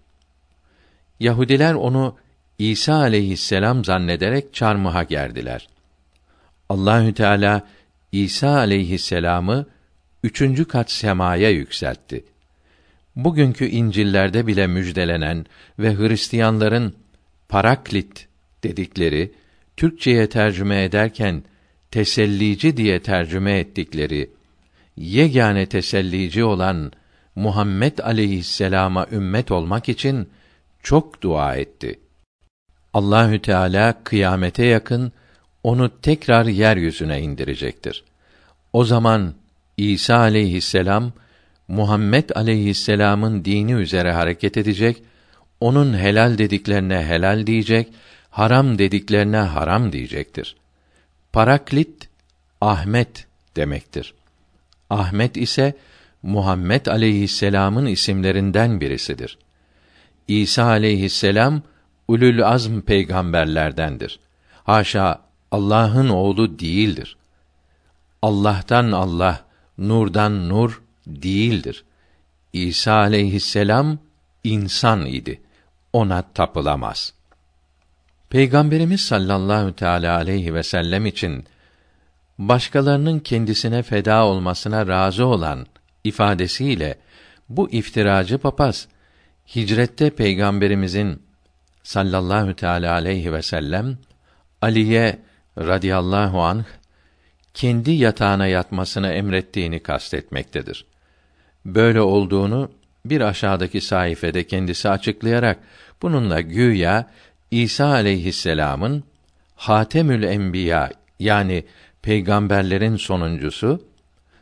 Yahudiler 1.21 1.75
onu 1.75 2.17
İsa 2.59 2.95
aleyhisselam 2.95 3.85
zannederek 3.85 4.55
çarmıha 4.55 5.03
gerdiler. 5.03 5.69
Allahü 6.69 7.15
Teala 7.15 7.67
İsa 8.13 8.57
aleyhisselamı 8.57 9.67
üçüncü 10.23 10.65
kat 10.65 10.91
semaya 10.91 11.51
yükseltti. 11.51 12.25
Bugünkü 13.17 13.67
İncil'lerde 13.67 14.47
bile 14.47 14.67
müjdelenen 14.67 15.47
ve 15.79 15.97
Hristiyanların 15.97 16.95
Paraklit 17.49 18.29
dedikleri 18.65 19.33
Türkçeye 19.77 20.29
tercüme 20.29 20.85
ederken 20.85 21.43
tesellici 21.91 22.77
diye 22.77 23.03
tercüme 23.03 23.59
ettikleri 23.59 24.31
yegane 24.97 25.67
tesellici 25.67 26.45
olan 26.45 26.93
Muhammed 27.35 27.99
aleyhisselama 27.99 29.07
ümmet 29.13 29.51
olmak 29.51 29.89
için 29.89 30.29
çok 30.83 31.23
dua 31.23 31.57
etti. 31.57 32.01
Allahü 32.95 33.43
Teala 33.43 34.05
kıyamete 34.05 34.65
yakın 34.65 35.13
onu 35.63 36.01
tekrar 36.01 36.45
yeryüzüne 36.45 37.21
indirecektir. 37.21 38.05
O 38.73 38.85
zaman 38.85 39.35
İsa 39.77 40.17
aleyhisselam 40.17 41.13
Muhammed 41.69 42.31
aleyhisselam'ın 42.35 43.45
dini 43.45 43.73
üzere 43.73 44.13
hareket 44.13 44.57
edecek, 44.57 45.03
onun 45.61 45.99
helal 45.99 46.39
dediklerine 46.39 47.05
helal 47.07 47.47
diyecek, 47.47 47.89
haram 48.31 48.79
dediklerine 48.79 49.37
haram 49.37 49.93
diyecektir. 49.93 50.57
Paraklit 51.33 52.09
Ahmet 52.61 53.27
demektir. 53.57 54.15
Ahmet 54.91 55.37
ise 55.37 55.75
Muhammed 56.23 56.87
aleyhisselam'ın 56.87 57.87
isimlerinden 57.87 58.81
birisidir. 58.81 59.39
İsa 60.31 60.65
aleyhisselam 60.65 61.63
ulul 62.09 62.43
azm 62.43 62.81
peygamberlerdendir. 62.81 64.21
Haşa 64.65 65.21
Allah'ın 65.51 66.09
oğlu 66.09 66.59
değildir. 66.59 67.17
Allah'tan 68.23 68.93
Allah, 68.93 69.45
nurdan 69.79 70.49
nur 70.49 70.83
değildir. 71.07 71.85
İsa 72.53 72.93
aleyhisselam 72.93 73.99
insan 74.45 75.07
idi. 75.07 75.41
Ona 75.93 76.23
tapılamaz. 76.23 77.15
Peygamberimiz 78.29 79.01
sallallahu 79.01 79.77
teala 79.77 80.17
aleyhi 80.17 80.55
ve 80.55 80.63
sellem 80.63 81.07
için 81.07 81.45
başkalarının 82.39 83.19
kendisine 83.19 83.83
feda 83.83 84.25
olmasına 84.25 84.87
razı 84.87 85.27
olan 85.27 85.67
ifadesiyle 86.05 86.99
bu 87.49 87.71
iftiracı 87.71 88.39
papaz 88.39 88.89
hicrette 89.57 90.11
peygamberimizin 90.11 91.23
sallallahu 91.83 92.55
teala 92.55 92.93
aleyhi 92.93 93.33
ve 93.33 93.43
sellem 93.43 93.99
Ali'ye 94.63 95.19
radıyallahu 95.59 96.43
anh 96.43 96.65
kendi 97.55 97.91
yatağına 97.91 98.47
yatmasını 98.47 99.09
emrettiğini 99.09 99.81
kastetmektedir. 99.81 100.85
Böyle 101.65 102.01
olduğunu 102.01 102.71
bir 103.05 103.21
aşağıdaki 103.21 103.81
sayfede 103.81 104.47
kendisi 104.47 104.89
açıklayarak 104.89 105.59
bununla 106.03 106.41
güya 106.41 107.11
İsa 107.51 107.87
aleyhisselam'ın 107.87 109.05
Hatemül 109.57 110.23
Enbiya 110.23 110.91
yani 111.19 111.65
peygamberlerin 112.03 112.97
sonuncusu 112.97 113.85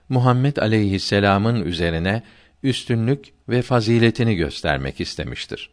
Muhammed 0.08 0.56
aleyhisselam'ın 0.56 1.62
üzerine 1.62 2.22
üstünlük 2.62 3.24
ve 3.48 3.62
faziletini 3.62 4.36
göstermek 4.36 5.00
istemiştir. 5.00 5.70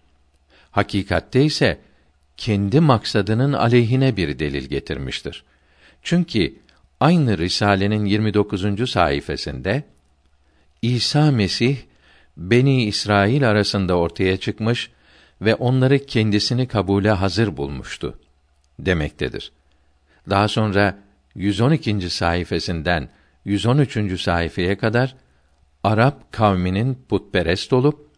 Hakikatte 0.72 1.44
ise 1.44 1.80
kendi 2.38 2.80
maksadının 2.80 3.54
aleyhine 3.54 4.18
bir 4.18 4.40
delil 4.40 4.66
getirmiştir. 4.66 5.44
Çünkü 6.02 6.56
aynı 7.00 7.38
risalenin 7.38 8.06
29. 8.06 8.90
sayfasında 8.90 9.84
İsa 10.82 11.32
Mesih 11.32 11.78
Beni 12.38 12.86
İsrail 12.86 13.50
arasında 13.50 13.98
ortaya 13.98 14.38
çıkmış 14.38 14.92
ve 15.42 15.56
onları 15.56 16.06
kendisini 16.06 16.68
kabule 16.68 17.12
hazır 17.12 17.58
bulmuştu 17.58 18.20
demektedir. 18.80 19.52
Daha 20.30 20.48
sonra 20.48 20.98
112. 21.36 22.10
sayfasından 22.10 23.10
113. 23.46 24.22
sayfaya 24.22 24.78
kadar 24.78 25.16
Arap 25.86 26.32
kavminin 26.32 26.98
putperest 27.10 27.74
olup 27.74 28.10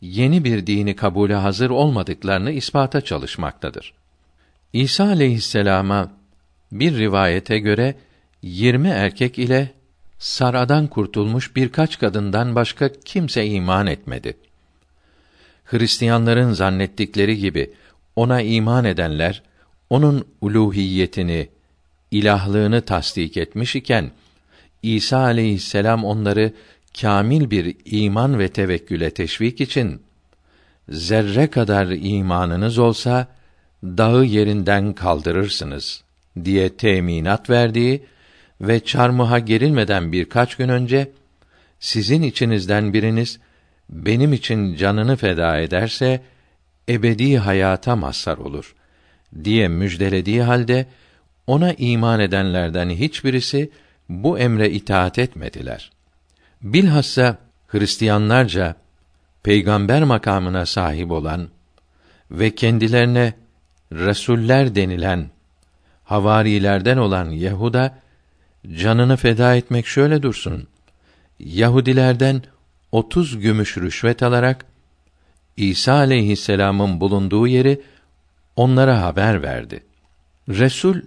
yeni 0.00 0.44
bir 0.44 0.66
dini 0.66 0.96
kabule 0.96 1.34
hazır 1.34 1.70
olmadıklarını 1.70 2.50
ispata 2.50 3.00
çalışmaktadır. 3.00 3.94
İsa 4.72 5.04
aleyhisselama 5.04 6.12
bir 6.72 6.98
rivayete 6.98 7.58
göre 7.58 7.94
20 8.42 8.88
erkek 8.88 9.38
ile 9.38 9.70
saradan 10.18 10.86
kurtulmuş 10.86 11.56
birkaç 11.56 11.98
kadından 11.98 12.54
başka 12.54 12.92
kimse 13.04 13.46
iman 13.46 13.86
etmedi. 13.86 14.36
Hristiyanların 15.64 16.52
zannettikleri 16.52 17.38
gibi 17.38 17.74
ona 18.16 18.40
iman 18.40 18.84
edenler 18.84 19.42
onun 19.90 20.24
uluhiyetini, 20.40 21.48
ilahlığını 22.10 22.80
tasdik 22.80 23.36
etmiş 23.36 23.76
iken 23.76 24.10
İsa 24.82 25.18
aleyhisselam 25.18 26.04
onları 26.04 26.52
kamil 27.00 27.50
bir 27.50 27.76
iman 27.84 28.38
ve 28.38 28.48
tevekküle 28.48 29.10
teşvik 29.10 29.60
için 29.60 30.02
zerre 30.88 31.46
kadar 31.46 31.86
imanınız 31.86 32.78
olsa 32.78 33.26
dağı 33.84 34.24
yerinden 34.24 34.92
kaldırırsınız 34.92 36.04
diye 36.44 36.76
teminat 36.76 37.50
verdiği 37.50 38.04
ve 38.60 38.80
çarmıha 38.80 39.38
gerilmeden 39.38 40.12
birkaç 40.12 40.54
gün 40.54 40.68
önce 40.68 41.10
sizin 41.80 42.22
içinizden 42.22 42.92
biriniz 42.92 43.38
benim 43.90 44.32
için 44.32 44.76
canını 44.76 45.16
feda 45.16 45.58
ederse 45.58 46.22
ebedi 46.88 47.38
hayata 47.38 47.96
mazhar 47.96 48.38
olur 48.38 48.74
diye 49.44 49.68
müjdelediği 49.68 50.42
halde 50.42 50.86
ona 51.46 51.72
iman 51.72 52.20
edenlerden 52.20 52.90
hiçbirisi 52.90 53.70
bu 54.08 54.38
emre 54.38 54.70
itaat 54.70 55.18
etmediler. 55.18 55.90
Bilhassa 56.62 57.38
Hristiyanlarca 57.66 58.76
peygamber 59.42 60.04
makamına 60.04 60.66
sahip 60.66 61.10
olan 61.10 61.48
ve 62.30 62.54
kendilerine 62.54 63.34
resuller 63.92 64.74
denilen 64.74 65.30
havarilerden 66.04 66.96
olan 66.96 67.30
Yahuda 67.30 67.98
canını 68.74 69.16
feda 69.16 69.54
etmek 69.54 69.86
şöyle 69.86 70.22
dursun. 70.22 70.66
Yahudilerden 71.38 72.42
otuz 72.92 73.40
gümüş 73.40 73.78
rüşvet 73.78 74.22
alarak 74.22 74.66
İsa 75.56 75.92
aleyhisselam'ın 75.92 77.00
bulunduğu 77.00 77.46
yeri 77.46 77.82
onlara 78.56 79.02
haber 79.02 79.42
verdi. 79.42 79.84
Resul 80.48 81.00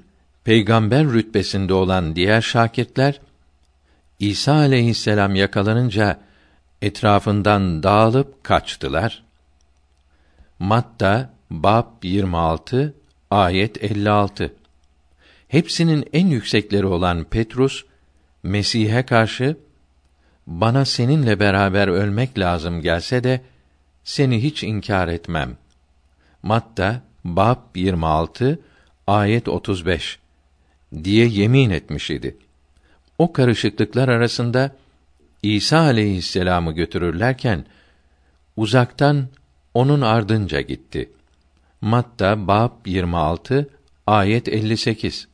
peygamber 0.44 1.06
rütbesinde 1.06 1.74
olan 1.74 2.16
diğer 2.16 2.42
şakirtler 2.42 3.20
İsa 4.20 4.54
aleyhisselam 4.54 5.36
yakalanınca 5.36 6.20
etrafından 6.82 7.84
dağılıp 7.84 8.44
kaçtılar. 8.44 9.24
Matta 10.60 11.34
bab 11.50 12.04
26 12.04 12.94
ayet 13.32 13.84
56. 13.84 14.54
Hepsinin 15.48 16.10
en 16.14 16.28
yüksekleri 16.28 16.86
olan 16.86 17.24
Petrus 17.24 17.86
Mesih'e 18.44 19.04
karşı 19.06 19.58
bana 20.48 20.86
seninle 20.86 21.40
beraber 21.40 21.88
ölmek 21.88 22.40
lazım 22.40 22.82
gelse 22.82 23.24
de 23.24 23.42
seni 24.04 24.44
hiç 24.44 24.64
inkar 24.64 25.08
etmem. 25.08 25.58
Matta 26.44 27.02
bab 27.24 27.76
26 27.76 28.60
ayet 29.08 29.48
35 29.48 30.20
diye 31.04 31.28
yemin 31.28 31.70
etmiş 31.70 32.12
idi. 32.12 32.38
O 33.18 33.34
karışıklıklar 33.34 34.10
arasında 34.10 34.72
İsa 35.44 35.80
aleyhisselamı 35.80 36.72
götürürlerken 36.72 37.66
uzaktan 38.58 39.28
onun 39.74 40.02
ardınca 40.02 40.62
gitti. 40.62 41.10
Matta 41.82 42.48
bab 42.48 42.72
26 42.86 43.70
ayet 44.08 44.48
58. 44.48 45.28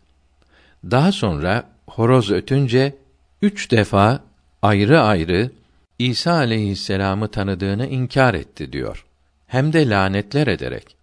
Daha 0.84 1.12
sonra 1.12 1.70
horoz 1.88 2.32
ötünce 2.32 2.96
üç 3.42 3.72
defa 3.72 4.24
ayrı 4.62 5.02
ayrı 5.02 5.52
İsa 6.00 6.34
aleyhisselamı 6.34 7.28
tanıdığını 7.28 7.88
inkar 7.88 8.34
etti 8.34 8.74
diyor. 8.74 9.06
Hem 9.48 9.74
de 9.74 9.90
lanetler 9.90 10.48
ederek. 10.48 10.96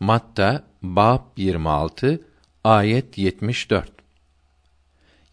Matta 0.00 0.62
bab 0.82 1.20
26 1.36 2.20
ayet 2.64 3.18
74. 3.18 3.99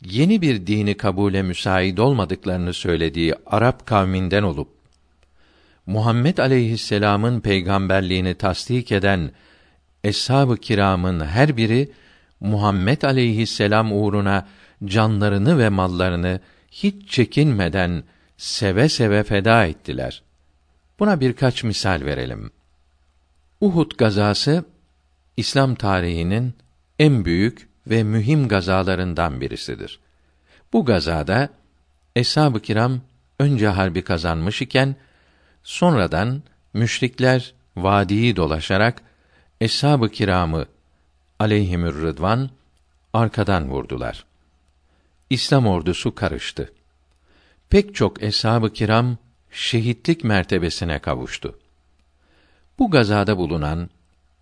Yeni 0.06 0.42
bir 0.42 0.68
dini 0.68 0.98
kabule 0.98 1.42
müsait 1.42 2.00
olmadıklarını 2.00 2.74
söylediği 2.74 3.36
Arap 3.46 3.86
kavminden 3.86 4.44
olup 4.44 4.70
Muhammed 5.86 6.38
aleyhisselam'ın 6.38 7.40
peygamberliğini 7.40 8.36
tasdik 8.36 8.92
eden 8.92 9.32
eshab-ı 10.04 10.58
kiramın 10.58 11.26
her 11.26 11.58
biri 11.58 11.92
Muhammed 12.40 13.02
aleyhisselam 13.02 13.92
uğruna 13.92 14.48
canlarını 14.86 15.58
ve 15.60 15.70
mallarını 15.70 16.40
hiç 16.72 17.10
çekinmeden 17.10 18.04
seve 18.38 18.90
seve 18.90 19.24
feda 19.24 19.66
ettiler. 19.66 20.24
Buna 21.00 21.20
birkaç 21.20 21.64
misal 21.64 22.02
verelim. 22.06 22.52
Uhud 23.62 23.92
gazası 23.98 24.66
İslam 25.38 25.76
tarihinin 25.76 26.54
en 27.00 27.26
büyük 27.26 27.67
ve 27.90 28.04
mühim 28.04 28.48
gazalarından 28.48 29.42
birisidir. 29.42 30.00
Bu 30.74 30.86
gazada 30.86 31.50
eshab-ı 32.16 32.60
kiram 32.60 33.02
önce 33.40 33.68
harbi 33.68 34.02
kazanmış 34.02 34.62
iken 34.62 34.96
sonradan 35.64 36.42
müşrikler 36.74 37.54
vadiyi 37.76 38.36
dolaşarak 38.36 39.02
eshab-ı 39.62 40.10
kiramı 40.10 40.66
aleyhimür 41.40 42.02
rıdvan 42.02 42.50
arkadan 43.14 43.70
vurdular. 43.70 44.26
İslam 45.30 45.68
ordusu 45.68 46.16
karıştı. 46.16 46.74
Pek 47.70 47.96
çok 47.96 48.24
eshab-ı 48.24 48.74
kiram 48.74 49.18
şehitlik 49.52 50.24
mertebesine 50.24 51.00
kavuştu. 51.00 51.60
Bu 52.80 52.92
gazada 52.92 53.38
bulunan 53.38 53.90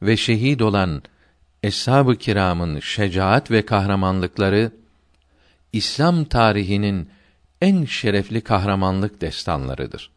ve 0.02 0.18
şehit 0.18 0.62
olan 0.62 1.04
eshab-ı 1.66 2.16
kiramın 2.16 2.80
şecaat 2.80 3.51
ve 3.51 3.66
kahramanlıkları 3.66 4.72
İslam 5.74 6.26
tarihinin 6.26 7.09
en 7.61 7.86
şerefli 7.86 8.41
kahramanlık 8.41 9.22
destanlarıdır. 9.22 10.11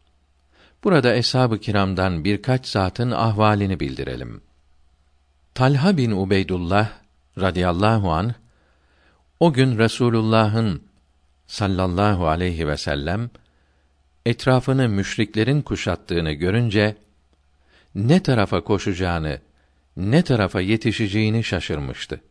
Burada 0.83 1.15
eshab-ı 1.15 1.59
kiramdan 1.59 2.23
birkaç 2.23 2.67
zatın 2.67 3.11
ahvalini 3.11 3.79
bildirelim. 3.79 4.41
Talha 5.55 5.97
bin 5.97 6.11
Ubeydullah 6.11 6.89
radıyallahu 7.39 8.11
an 8.11 8.33
o 9.39 9.53
gün 9.53 9.77
Resulullah'ın 9.77 10.83
sallallahu 11.47 12.27
aleyhi 12.27 12.67
ve 12.67 12.77
sellem 12.77 13.29
etrafını 14.25 14.89
müşriklerin 14.89 15.61
kuşattığını 15.61 16.31
görünce 16.31 16.95
ne 17.95 18.23
tarafa 18.23 18.61
koşacağını, 18.61 19.39
ne 19.99 20.21
tarafa 20.23 20.61
yetişeceğini 20.61 21.43
şaşırmıştı. 21.43 22.21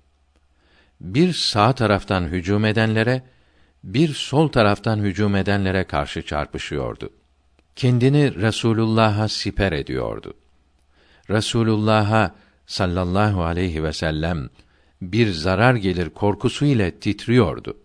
Bir 1.01 1.33
sağ 1.33 1.73
taraftan 1.73 2.25
hücum 2.25 2.65
edenlere, 2.65 3.23
bir 3.85 4.15
sol 4.15 4.49
taraftan 4.49 4.99
hücum 4.99 5.37
edenlere 5.37 5.85
karşı 5.85 6.23
çarpışıyordu. 6.23 7.11
Kendini 7.77 8.35
Resulullah'a 8.35 9.29
siper 9.29 9.73
ediyordu. 9.73 10.35
Resulullah'a 11.31 12.35
sallallahu 12.67 13.45
aleyhi 13.45 13.85
ve 13.85 13.93
sellem 13.93 14.49
bir 15.03 15.33
zarar 15.33 15.75
gelir 15.75 16.11
korkusu 16.11 16.65
ile 16.65 16.91
titriyordu. 16.91 17.77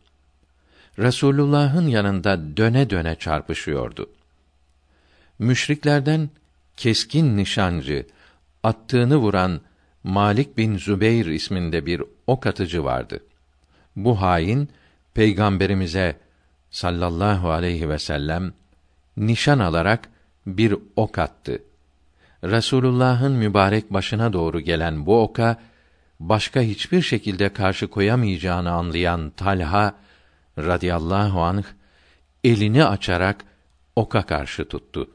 Resulullah'ın 0.99 1.87
yanında 1.87 2.57
döne 2.57 2.89
döne 2.89 3.15
çarpışıyordu. 3.15 4.09
Müşriklerden 5.39 6.29
keskin 6.77 7.37
nişancı, 7.37 8.07
attığını 8.63 9.17
vuran 9.17 9.61
Malik 10.03 10.57
bin 10.57 10.77
Zübeyr 10.77 11.25
isminde 11.25 11.85
bir 11.85 12.03
ok 12.27 12.47
atıcı 12.47 12.83
vardı. 12.83 13.19
Bu 13.95 14.21
hain 14.21 14.69
peygamberimize 15.13 16.19
sallallahu 16.71 17.49
aleyhi 17.49 17.89
ve 17.89 17.99
sellem 17.99 18.53
nişan 19.17 19.59
alarak 19.59 20.09
bir 20.47 20.75
ok 20.95 21.17
attı. 21.17 21.63
Resulullah'ın 22.43 23.31
mübarek 23.31 23.93
başına 23.93 24.33
doğru 24.33 24.59
gelen 24.59 25.05
bu 25.05 25.21
oka 25.21 25.57
başka 26.19 26.61
hiçbir 26.61 27.01
şekilde 27.01 27.49
karşı 27.49 27.87
koyamayacağını 27.87 28.71
anlayan 28.71 29.29
Talha 29.29 29.95
radıyallahu 30.57 31.41
anh 31.41 31.63
elini 32.43 32.85
açarak 32.85 33.45
oka 33.95 34.25
karşı 34.25 34.67
tuttu. 34.67 35.09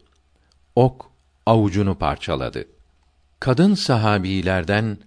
Ok 0.76 1.10
avucunu 1.46 1.94
parçaladı. 1.94 2.77
Kadın 3.40 3.74
sahabilerden 3.74 4.98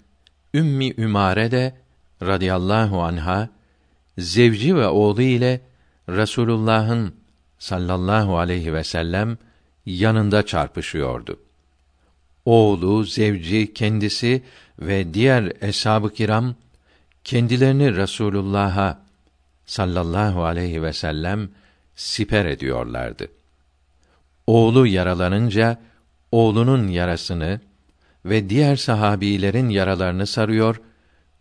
Ümmi 0.53 0.93
Ümare 0.97 1.51
de 1.51 1.75
radıyallahu 2.21 3.01
anha 3.01 3.49
zevci 4.17 4.75
ve 4.75 4.87
oğlu 4.87 5.21
ile 5.21 5.61
Resulullah'ın 6.09 7.15
sallallahu 7.59 8.37
aleyhi 8.37 8.73
ve 8.73 8.83
sellem 8.83 9.37
yanında 9.85 10.45
çarpışıyordu. 10.45 11.39
Oğlu, 12.45 13.03
zevci, 13.03 13.73
kendisi 13.73 14.43
ve 14.79 15.13
diğer 15.13 15.53
eshab-ı 15.61 16.13
kiram 16.13 16.55
kendilerini 17.23 17.95
Resulullah'a 17.95 19.01
sallallahu 19.65 20.43
aleyhi 20.43 20.83
ve 20.83 20.93
sellem 20.93 21.49
siper 21.95 22.45
ediyorlardı. 22.45 23.27
Oğlu 24.47 24.87
yaralanınca 24.87 25.81
oğlunun 26.31 26.87
yarasını 26.87 27.59
ve 28.25 28.49
diğer 28.49 28.75
sahabilerin 28.75 29.69
yaralarını 29.69 30.27
sarıyor, 30.27 30.81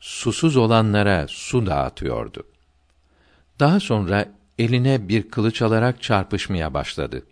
susuz 0.01 0.57
olanlara 0.57 1.27
su 1.29 1.67
dağıtıyordu. 1.67 2.47
Daha 3.61 3.81
sonra 3.81 4.29
eline 4.59 5.09
bir 5.09 5.31
kılıç 5.31 5.63
alarak 5.63 6.03
çarpışmaya 6.03 6.75
başladı. 6.75 7.23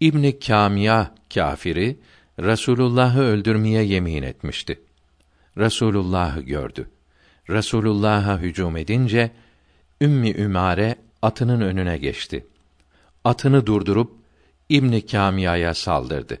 İbni 0.00 0.38
Kamiya 0.38 1.14
kafiri 1.34 2.00
Resulullah'ı 2.38 3.20
öldürmeye 3.20 3.82
yemin 3.82 4.22
etmişti. 4.22 4.80
Resulullah'ı 5.58 6.40
gördü. 6.40 6.90
Resulullah'a 7.50 8.38
hücum 8.38 8.76
edince 8.76 9.30
Ümmi 10.00 10.30
Ümare 10.30 10.96
atının 11.22 11.60
önüne 11.60 11.98
geçti. 11.98 12.46
Atını 13.24 13.66
durdurup 13.66 14.12
İbni 14.68 15.06
Kamiya'ya 15.06 15.74
saldırdı. 15.74 16.38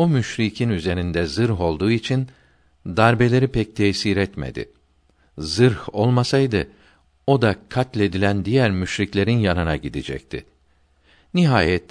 O 0.00 0.08
müşrikin 0.08 0.68
üzerinde 0.68 1.26
zırh 1.26 1.60
olduğu 1.60 1.90
için 1.90 2.28
darbeleri 2.86 3.48
pek 3.48 3.76
tesir 3.76 4.16
etmedi. 4.16 4.70
Zırh 5.38 5.94
olmasaydı 5.94 6.68
o 7.26 7.42
da 7.42 7.56
katledilen 7.68 8.44
diğer 8.44 8.70
müşriklerin 8.70 9.38
yanına 9.38 9.76
gidecekti. 9.76 10.44
Nihayet 11.34 11.84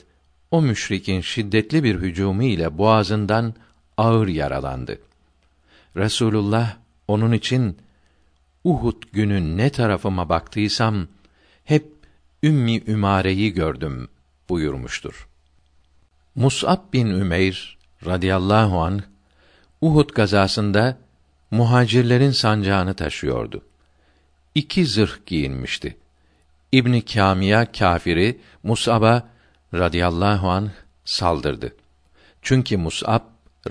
o 0.51 0.61
müşrikin 0.61 1.21
şiddetli 1.21 1.83
bir 1.83 1.95
hücumu 1.95 2.43
ile 2.43 2.77
boğazından 2.77 3.53
ağır 3.97 4.27
yaralandı. 4.27 4.99
Resulullah 5.95 6.77
onun 7.07 7.31
için 7.31 7.77
Uhud 8.63 9.03
günü 9.13 9.57
ne 9.57 9.69
tarafıma 9.69 10.29
baktıysam 10.29 11.07
hep 11.63 11.87
Ümmi 12.43 12.83
Ümare'yi 12.87 13.53
gördüm 13.53 14.07
buyurmuştur. 14.49 15.27
Mus'ab 16.35 16.93
bin 16.93 17.07
Ümeyr 17.07 17.78
radıyallahu 18.05 18.79
an 18.79 19.01
Uhud 19.81 20.09
gazasında 20.09 20.97
muhacirlerin 21.51 22.31
sancağını 22.31 22.93
taşıyordu. 22.93 23.65
İki 24.55 24.85
zırh 24.85 25.25
giyinmişti. 25.25 25.97
İbni 26.71 27.05
Kamiya 27.05 27.71
kafiri 27.71 28.39
Mus'ab'a 28.63 29.23
radıyallahu 29.73 30.49
an 30.49 30.71
saldırdı. 31.05 31.75
Çünkü 32.41 32.77
Mus'ab 32.77 33.21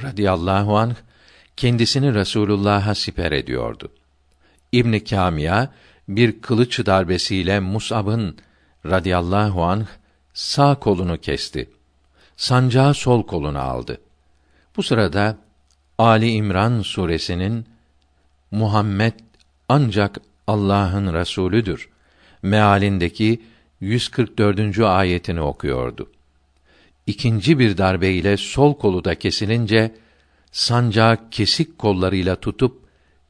radıyallahu 0.02 0.78
an 0.78 0.96
kendisini 1.56 2.14
Resulullah'a 2.14 2.94
siper 2.94 3.32
ediyordu. 3.32 3.92
İbn 4.72 4.98
Kamiya 4.98 5.72
bir 6.08 6.40
kılıç 6.40 6.86
darbesiyle 6.86 7.60
Mus'ab'ın 7.60 8.38
radıyallahu 8.86 9.64
anh 9.64 9.86
sağ 10.34 10.74
kolunu 10.74 11.20
kesti. 11.20 11.70
Sancağı 12.36 12.94
sol 12.94 13.26
koluna 13.26 13.62
aldı. 13.62 14.00
Bu 14.78 14.82
sırada 14.82 15.38
Ali 15.98 16.30
İmran 16.30 16.82
suresinin 16.82 17.66
Muhammed 18.50 19.12
ancak 19.68 20.20
Allah'ın 20.46 21.14
Resulüdür 21.14 21.88
mealindeki 22.42 23.42
144. 23.80 24.78
ayetini 24.78 25.40
okuyordu. 25.40 26.10
İkinci 27.06 27.58
bir 27.58 27.78
darbe 27.78 28.10
ile 28.10 28.36
sol 28.36 28.74
kolu 28.74 29.04
da 29.04 29.14
kesilince 29.14 29.94
sancağı 30.52 31.30
kesik 31.30 31.78
kollarıyla 31.78 32.36
tutup 32.36 32.82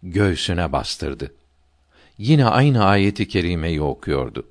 göğsüne 0.02 0.72
bastırdı. 0.72 1.34
Yine 2.18 2.44
aynı 2.44 2.84
ayeti 2.84 3.28
kerimeyi 3.28 3.82
okuyordu. 3.82 4.46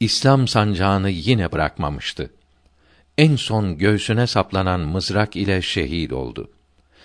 İslam 0.00 0.48
sancağını 0.48 1.10
yine 1.10 1.52
bırakmamıştı. 1.52 2.30
En 3.18 3.36
son 3.36 3.78
göğsüne 3.78 4.26
saplanan 4.26 4.80
mızrak 4.80 5.36
ile 5.36 5.62
şehit 5.62 6.12
oldu. 6.12 6.50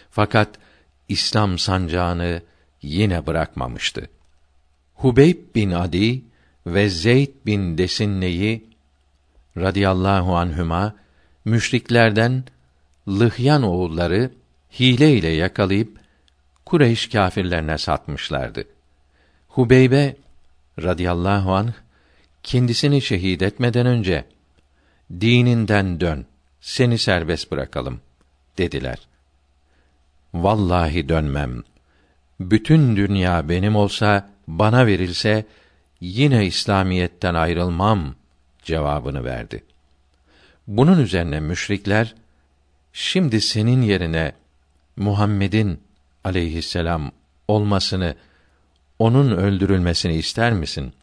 Fakat 0.10 0.50
İslam 1.08 1.60
sancağını 1.60 2.42
yine 2.82 3.28
bırakmamıştı. 3.28 4.10
Hubeyb 4.94 5.56
bin 5.56 5.72
Adi 5.72 6.22
ve 6.68 6.90
Zeyd 6.90 7.32
bin 7.46 7.78
Desinne'yi 7.78 8.66
radıyallahu 9.58 10.36
anhüma 10.36 10.96
müşriklerden 11.46 12.44
Lıhyan 13.08 13.64
oğulları 13.64 14.32
hile 14.80 15.14
ile 15.14 15.28
yakalayıp 15.28 15.98
Kureyş 16.66 17.10
kâfirlerine 17.10 17.78
satmışlardı. 17.78 18.64
Hubeybe 19.48 20.16
radıyallahu 20.82 21.54
anh 21.54 21.74
kendisini 22.44 23.02
şehit 23.02 23.42
etmeden 23.42 23.86
önce 23.86 24.26
dininden 25.20 26.00
dön, 26.00 26.26
seni 26.62 26.98
serbest 26.98 27.52
bırakalım 27.52 28.02
dediler. 28.58 29.00
Vallahi 30.34 31.10
dönmem. 31.10 31.64
Bütün 32.40 32.96
dünya 32.96 33.50
benim 33.50 33.76
olsa, 33.76 34.30
bana 34.48 34.86
verilse 34.86 35.46
yine 36.02 36.46
İslamiyetten 36.46 37.34
ayrılmam 37.34 38.16
cevabını 38.64 39.26
verdi. 39.26 39.64
Bunun 40.68 41.00
üzerine 41.00 41.40
müşrikler 41.40 42.16
şimdi 42.94 43.42
senin 43.42 43.82
yerine 43.82 44.34
Muhammed'in 44.96 45.80
aleyhisselam 46.24 47.12
olmasını, 47.48 48.16
onun 49.00 49.32
öldürülmesini 49.32 50.16
ister 50.16 50.54
misin? 50.54 50.94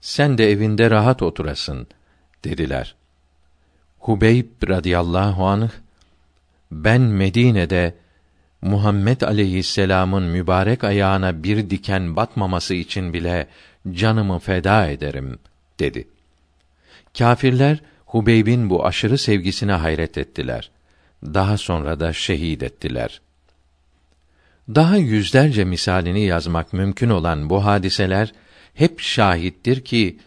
Sen 0.00 0.38
de 0.38 0.50
evinde 0.50 0.90
rahat 0.90 1.22
oturasın, 1.22 1.86
dediler. 2.44 2.94
Hubeyb 4.04 4.68
radıyallahu 4.68 5.46
anh, 5.46 5.70
ben 6.70 7.00
Medine'de 7.00 7.94
Muhammed 8.62 9.20
aleyhisselamın 9.20 10.22
mübarek 10.22 10.84
ayağına 10.84 11.42
bir 11.44 11.70
diken 11.70 12.16
batmaması 12.16 12.74
için 12.74 13.12
bile 13.12 13.46
canımı 13.92 14.38
feda 14.38 14.86
ederim 14.86 15.38
dedi. 15.80 16.08
Kâfirler 17.18 17.80
Hubeyb'in 18.06 18.70
bu 18.70 18.86
aşırı 18.86 19.18
sevgisine 19.18 19.72
hayret 19.72 20.18
ettiler. 20.18 20.70
Daha 21.24 21.58
sonra 21.58 22.00
da 22.00 22.12
şehit 22.12 22.62
ettiler. 22.62 23.20
Daha 24.68 24.96
yüzlerce 24.96 25.64
misalini 25.64 26.24
yazmak 26.24 26.72
mümkün 26.72 27.10
olan 27.10 27.50
bu 27.50 27.64
hadiseler 27.64 28.32
hep 28.74 29.00
şahittir 29.00 29.84
ki 29.84 30.18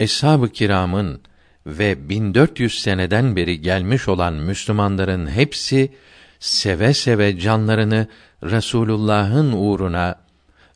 eshab-ı 0.00 0.48
kiramın 0.48 1.20
ve 1.68 2.08
1400 2.08 2.82
seneden 2.82 3.36
beri 3.36 3.60
gelmiş 3.60 4.08
olan 4.08 4.34
Müslümanların 4.34 5.26
hepsi 5.26 5.92
seve 6.40 6.94
seve 6.94 7.38
canlarını 7.38 8.06
Resulullah'ın 8.42 9.52
uğruna 9.52 10.14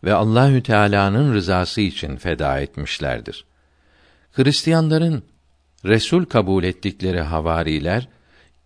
ve 0.05 0.15
Allahü 0.15 0.63
Teala'nın 0.63 1.35
rızası 1.35 1.81
için 1.81 2.17
feda 2.17 2.61
etmişlerdir. 2.61 3.45
Hristiyanların 4.33 5.23
Resul 5.85 6.25
kabul 6.25 6.65
ettikleri 6.65 7.21
havariler 7.21 8.09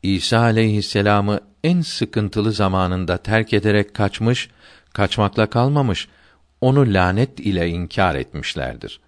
İsa 0.03 0.39
aleyhisselamı 0.39 1.41
en 1.65 1.81
sıkıntılı 1.81 2.53
zamanında 2.53 3.17
terk 3.17 3.53
ederek 3.53 3.95
kaçmış, 3.95 4.51
kaçmakla 4.93 5.51
kalmamış, 5.51 6.09
onu 6.61 6.95
lanet 6.95 7.41
ile 7.41 7.69
inkar 7.69 8.15
etmişlerdir. 8.15 9.01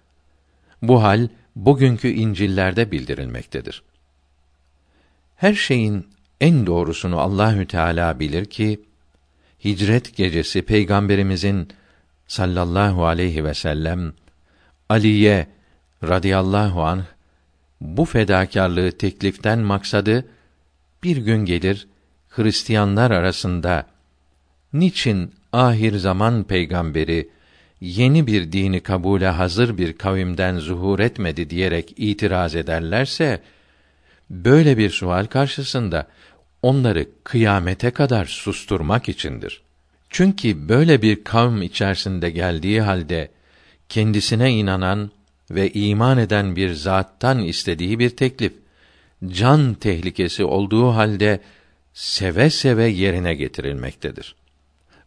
Bu 0.81 1.03
hal 1.03 1.27
bugünkü 1.65 2.07
İncil'lerde 2.07 2.91
bildirilmektedir. 2.91 3.83
Her 5.35 5.53
şeyin 5.53 6.07
en 6.41 6.65
doğrusunu 6.65 7.19
Allahü 7.19 7.67
Teala 7.67 8.19
bilir 8.19 8.45
ki 8.45 8.81
Hicret 9.65 10.15
gecesi 10.15 10.61
peygamberimizin 10.61 11.69
sallallahu 12.27 13.05
aleyhi 13.05 13.43
ve 13.43 13.53
sellem 13.53 14.13
Aliye 14.89 15.47
radıyallahu 16.03 16.83
anh 16.83 17.03
bu 17.81 18.05
fedakarlığı 18.05 18.91
tekliften 18.91 19.59
maksadı 19.59 20.25
bir 21.03 21.17
gün 21.17 21.45
gelir 21.45 21.87
Hristiyanlar 22.29 23.11
arasında 23.11 23.85
niçin 24.73 25.33
ahir 25.53 25.97
zaman 25.97 26.43
peygamberi 26.43 27.29
yeni 27.81 28.27
bir 28.27 28.51
dini 28.51 28.79
kabule 28.79 29.27
hazır 29.27 29.77
bir 29.77 29.93
kavimden 29.93 30.57
zuhur 30.57 30.99
etmedi 30.99 31.49
diyerek 31.49 31.93
itiraz 31.97 32.55
ederlerse 32.55 33.41
böyle 34.29 34.77
bir 34.77 34.89
sual 34.89 35.25
karşısında 35.25 36.07
onları 36.61 37.05
kıyamete 37.23 37.91
kadar 37.91 38.25
susturmak 38.25 39.09
içindir. 39.09 39.61
Çünkü 40.09 40.69
böyle 40.69 41.01
bir 41.01 41.23
kavm 41.23 41.61
içerisinde 41.61 42.29
geldiği 42.29 42.81
halde 42.81 43.29
kendisine 43.89 44.51
inanan 44.51 45.11
ve 45.51 45.71
iman 45.71 46.17
eden 46.17 46.55
bir 46.55 46.73
zattan 46.73 47.39
istediği 47.39 47.99
bir 47.99 48.09
teklif 48.09 48.53
can 49.27 49.73
tehlikesi 49.73 50.43
olduğu 50.43 50.87
halde 50.87 51.39
seve 51.93 52.49
seve 52.49 52.87
yerine 52.87 53.35
getirilmektedir. 53.35 54.35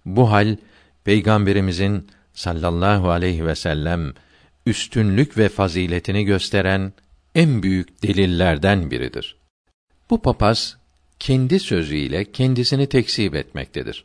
Bu 0.04 0.30
hal 0.30 0.56
peygamberimizin 1.04 2.06
sallallahu 2.34 3.10
aleyhi 3.10 3.46
ve 3.46 3.54
sellem 3.54 4.12
üstünlük 4.66 5.38
ve 5.38 5.48
faziletini 5.48 6.24
gösteren 6.24 6.92
en 7.34 7.62
büyük 7.62 8.02
delillerden 8.02 8.90
biridir. 8.90 9.36
Bu 10.10 10.22
papaz 10.22 10.76
kendi 11.18 11.60
sözüyle 11.60 12.32
kendisini 12.32 12.86
tekzip 12.86 13.34
etmektedir. 13.34 14.04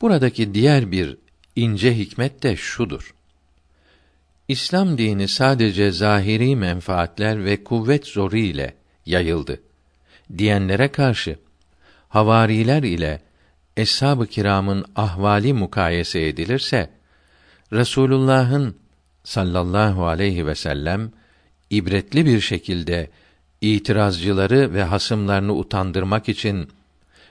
Buradaki 0.00 0.54
diğer 0.54 0.92
bir 0.92 1.16
ince 1.56 1.98
hikmet 1.98 2.42
de 2.42 2.56
şudur. 2.56 3.14
İslam 4.48 4.98
dini 4.98 5.28
sadece 5.28 5.90
zahiri 5.90 6.56
menfaatler 6.56 7.44
ve 7.44 7.64
kuvvet 7.64 8.06
zoru 8.06 8.36
ile 8.36 8.74
yayıldı 9.06 9.62
diyenlere 10.38 10.88
karşı 10.88 11.38
havariler 12.08 12.82
ile 12.82 13.20
eshab-ı 13.76 14.26
kiramın 14.26 14.84
ahvali 14.96 15.52
mukayese 15.52 16.26
edilirse 16.28 16.90
Resulullah'ın 17.72 18.76
sallallahu 19.24 20.06
aleyhi 20.06 20.46
ve 20.46 20.54
sellem 20.54 21.12
ibretli 21.70 22.26
bir 22.26 22.40
şekilde 22.40 23.10
itirazcıları 23.60 24.74
ve 24.74 24.82
hasımlarını 24.82 25.54
utandırmak 25.54 26.28
için 26.28 26.68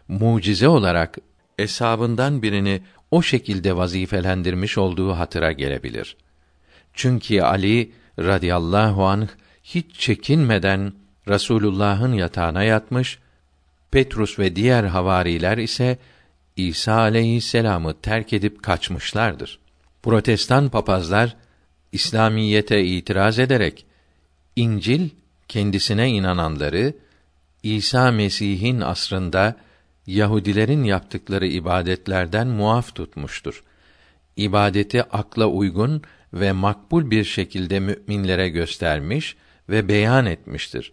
mucize 0.07 0.67
olarak 0.67 1.17
eshabından 1.59 2.41
birini 2.41 2.81
o 3.11 3.21
şekilde 3.21 3.77
vazifelendirmiş 3.77 4.77
olduğu 4.77 5.11
hatıra 5.11 5.51
gelebilir. 5.51 6.17
Çünkü 6.93 7.41
Ali 7.41 7.91
radıyallahu 8.19 9.05
anh 9.05 9.27
hiç 9.63 9.95
çekinmeden 9.95 10.93
Rasulullah'ın 11.27 12.13
yatağına 12.13 12.63
yatmış, 12.63 13.19
Petrus 13.91 14.39
ve 14.39 14.55
diğer 14.55 14.83
havariler 14.83 15.57
ise 15.57 15.97
İsa 16.55 16.93
aleyhisselamı 16.93 18.01
terk 18.01 18.33
edip 18.33 18.63
kaçmışlardır. 18.63 19.60
Protestan 20.03 20.69
papazlar 20.69 21.35
İslamiyete 21.91 22.83
itiraz 22.83 23.39
ederek 23.39 23.85
İncil 24.55 25.09
kendisine 25.47 26.09
inananları 26.09 26.93
İsa 27.63 28.11
Mesih'in 28.11 28.81
asrında 28.81 29.57
Yahudilerin 30.07 30.83
yaptıkları 30.83 31.47
ibadetlerden 31.47 32.47
muaf 32.47 32.95
tutmuştur. 32.95 33.63
İbadeti 34.37 35.03
akla 35.03 35.45
uygun 35.45 36.01
ve 36.33 36.51
makbul 36.51 37.11
bir 37.11 37.23
şekilde 37.23 37.79
müminlere 37.79 38.49
göstermiş 38.49 39.35
ve 39.69 39.87
beyan 39.87 40.25
etmiştir. 40.25 40.91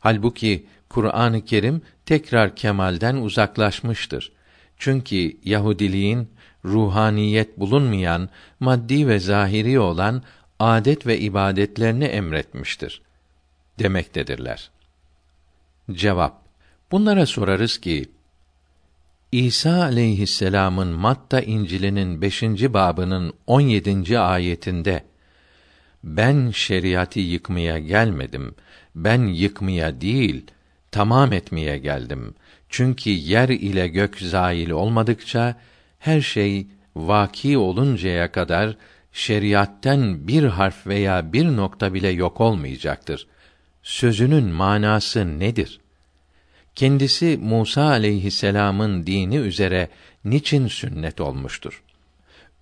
Halbuki 0.00 0.66
Kur'an-ı 0.88 1.44
Kerim 1.44 1.82
tekrar 2.06 2.56
kemalden 2.56 3.16
uzaklaşmıştır. 3.16 4.32
Çünkü 4.76 5.36
Yahudiliğin 5.44 6.28
ruhaniyet 6.64 7.58
bulunmayan, 7.58 8.28
maddi 8.60 9.08
ve 9.08 9.18
zahiri 9.18 9.78
olan 9.80 10.22
adet 10.58 11.06
ve 11.06 11.18
ibadetlerini 11.18 12.04
emretmiştir 12.04 13.02
demektedirler. 13.78 14.70
Cevap 15.92 16.40
Bunlara 16.90 17.26
sorarız 17.26 17.78
ki 17.78 18.10
İsa 19.32 19.82
aleyhisselam'ın 19.82 20.88
Matta 20.88 21.40
İncil'inin 21.40 22.22
5. 22.22 22.42
babının 22.42 23.32
17. 23.46 24.18
ayetinde 24.18 25.04
ben 26.04 26.50
şeriatı 26.50 27.20
yıkmaya 27.20 27.78
gelmedim. 27.78 28.54
Ben 28.94 29.26
yıkmaya 29.26 30.00
değil, 30.00 30.46
tamam 30.90 31.32
etmeye 31.32 31.78
geldim. 31.78 32.34
Çünkü 32.68 33.10
yer 33.10 33.48
ile 33.48 33.88
gök 33.88 34.18
zail 34.18 34.70
olmadıkça 34.70 35.56
her 36.00 36.20
şey 36.20 36.66
vaki 36.96 37.58
oluncaya 37.58 38.32
kadar 38.32 38.76
şeriatten 39.12 40.28
bir 40.28 40.44
harf 40.44 40.86
veya 40.86 41.32
bir 41.32 41.44
nokta 41.44 41.94
bile 41.94 42.08
yok 42.08 42.40
olmayacaktır. 42.40 43.26
Sözünün 43.82 44.44
manası 44.44 45.38
nedir? 45.38 45.80
Kendisi 46.74 47.38
Musa 47.42 47.82
aleyhisselam'ın 47.82 49.06
dini 49.06 49.36
üzere 49.36 49.88
niçin 50.24 50.66
sünnet 50.66 51.20
olmuştur? 51.20 51.82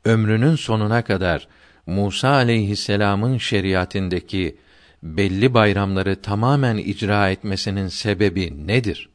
Ömrünün 0.05 0.57
sonuna 0.57 1.03
kadar 1.03 1.49
Musa 1.87 2.29
aleyhisselam'ın 2.29 3.39
şeriatindeki 3.39 4.57
belli 5.03 5.55
bayramları 5.55 6.23
tamamen 6.23 6.77
icra 6.77 7.31
etmesinin 7.31 7.89
sebebi 7.89 8.67
nedir? 8.67 9.09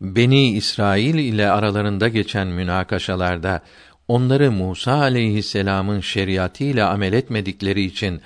Beni 0.00 0.48
İsrail 0.50 1.14
ile 1.14 1.50
aralarında 1.50 2.08
geçen 2.08 2.46
münakaşalarda 2.46 3.60
onları 4.08 4.52
Musa 4.52 4.92
aleyhisselam'ın 4.92 6.00
şeriatı 6.00 6.64
ile 6.64 6.84
amel 6.84 7.12
etmedikleri 7.12 7.82
için 7.82 8.20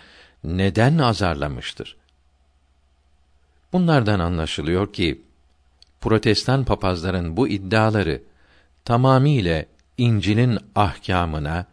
neden 0.44 0.98
azarlamıştır? 0.98 1.96
Bunlardan 3.72 4.20
anlaşılıyor 4.20 4.92
ki 4.92 5.20
Protestan 6.00 6.64
papazların 6.64 7.36
bu 7.36 7.48
iddiaları 7.48 8.22
tamamiyle 8.84 9.66
İncil'in 9.98 10.58
ahkamına 10.74 11.66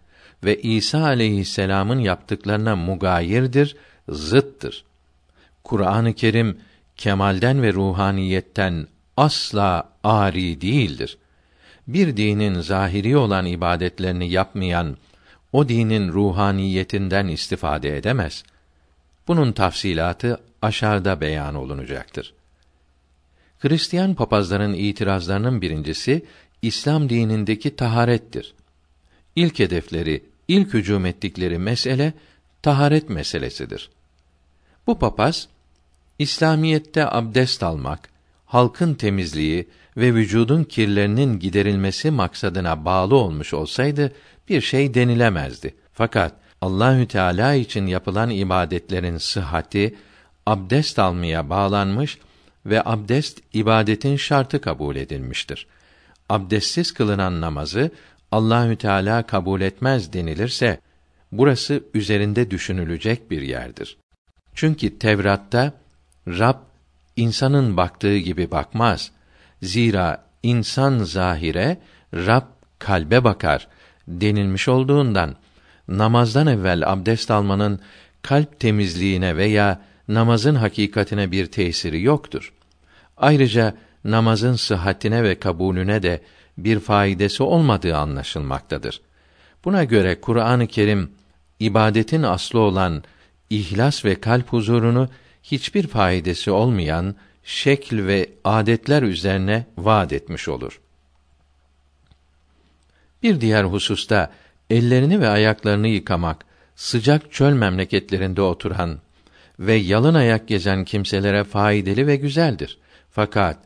ve 0.44 0.62
İsa 0.62 1.04
aleyhisselam'ın 1.04 2.00
yaptıklarına 2.00 2.76
mugayirdir, 2.76 3.76
zıttır. 4.10 4.86
Kur'an-ı 5.64 6.14
Kerim 6.14 6.58
kemalden 6.98 7.62
ve 7.62 7.74
ruhaniyetten 7.74 8.88
asla 9.18 9.90
ari 10.04 10.62
değildir. 10.62 11.18
Bir 11.88 12.18
dinin 12.18 12.62
zahiri 12.62 13.18
olan 13.18 13.46
ibadetlerini 13.46 14.30
yapmayan 14.30 14.98
o 15.52 15.70
dinin 15.70 16.12
ruhaniyetinden 16.12 17.28
istifade 17.28 17.98
edemez. 17.98 18.44
Bunun 19.28 19.52
tafsilatı 19.52 20.40
aşağıda 20.62 21.22
beyan 21.22 21.56
olunacaktır. 21.56 22.34
Hristiyan 23.60 24.16
papazların 24.16 24.74
itirazlarının 24.74 25.62
birincisi 25.62 26.26
İslam 26.62 27.10
dinindeki 27.10 27.76
taharettir. 27.76 28.54
İlk 29.36 29.60
hedefleri, 29.60 30.24
ilk 30.48 30.74
hücum 30.74 31.06
ettikleri 31.06 31.60
mesele 31.60 32.14
taharet 32.62 33.10
meselesidir. 33.10 33.90
Bu 34.88 35.00
papaz 35.00 35.48
İslamiyette 36.20 37.06
abdest 37.12 37.64
almak, 37.64 38.10
halkın 38.48 38.94
temizliği 38.94 39.68
ve 39.98 40.14
vücudun 40.14 40.64
kirlerinin 40.64 41.40
giderilmesi 41.40 42.12
maksadına 42.12 42.86
bağlı 42.86 43.16
olmuş 43.16 43.54
olsaydı 43.54 44.12
bir 44.50 44.62
şey 44.62 44.94
denilemezdi. 44.94 45.76
Fakat 45.94 46.34
Allahü 46.62 47.08
Teala 47.08 47.54
için 47.54 47.88
yapılan 47.88 48.30
ibadetlerin 48.30 49.18
sıhhati 49.18 49.96
abdest 50.46 51.00
almaya 51.00 51.50
bağlanmış 51.50 52.18
ve 52.66 52.82
abdest 52.86 53.42
ibadetin 53.54 54.16
şartı 54.16 54.62
kabul 54.62 54.96
edilmiştir. 54.96 55.68
Abdestsiz 56.30 56.94
kılınan 56.94 57.42
namazı 57.42 57.92
Allahü 58.32 58.76
Teala 58.76 59.24
kabul 59.24 59.62
etmez 59.62 60.14
denilirse 60.14 60.80
burası 61.32 61.84
üzerinde 61.94 62.52
düşünülecek 62.52 63.32
bir 63.32 63.42
yerdir. 63.42 63.98
Çünkü 64.56 65.00
Tevrat'ta 65.00 65.74
Rab 66.28 66.67
insanın 67.18 67.78
baktığı 67.78 68.18
gibi 68.18 68.52
bakmaz. 68.52 69.12
Zira 69.62 70.24
insan 70.44 71.00
zahire, 71.00 71.78
Rab 72.14 72.44
kalbe 72.80 73.24
bakar 73.24 73.68
denilmiş 74.08 74.68
olduğundan 74.68 75.36
namazdan 75.88 76.48
evvel 76.48 76.92
abdest 76.92 77.32
almanın 77.32 77.80
kalp 78.22 78.60
temizliğine 78.60 79.38
veya 79.38 79.82
namazın 80.08 80.56
hakikatine 80.56 81.32
bir 81.32 81.46
tesiri 81.46 82.02
yoktur. 82.02 82.54
Ayrıca 83.18 83.74
namazın 84.04 84.56
sıhhatine 84.56 85.24
ve 85.24 85.40
kabulüne 85.40 86.04
de 86.04 86.22
bir 86.58 86.80
faydası 86.80 87.44
olmadığı 87.44 87.98
anlaşılmaktadır. 87.98 89.02
Buna 89.66 89.84
göre 89.84 90.22
Kur'an-ı 90.22 90.68
Kerim 90.68 91.12
ibadetin 91.60 92.24
aslı 92.24 92.60
olan 92.60 93.04
ihlas 93.50 94.06
ve 94.06 94.16
kalp 94.16 94.54
huzurunu 94.54 95.10
hiçbir 95.52 95.88
faydası 95.88 96.54
olmayan 96.54 97.16
şekl 97.44 98.08
ve 98.08 98.30
adetler 98.44 99.04
üzerine 99.04 99.66
vaad 99.78 100.12
etmiş 100.12 100.48
olur. 100.48 100.82
Bir 103.24 103.42
diğer 103.42 103.64
hususta 103.64 104.32
ellerini 104.70 105.22
ve 105.22 105.28
ayaklarını 105.28 105.88
yıkamak 105.88 106.46
sıcak 106.76 107.32
çöl 107.32 107.54
memleketlerinde 107.54 108.42
oturan 108.42 109.00
ve 109.60 109.74
yalın 109.74 110.14
ayak 110.14 110.48
gezen 110.48 110.86
kimselere 110.86 111.44
faydalı 111.44 112.08
ve 112.08 112.16
güzeldir. 112.16 112.78
Fakat 113.12 113.58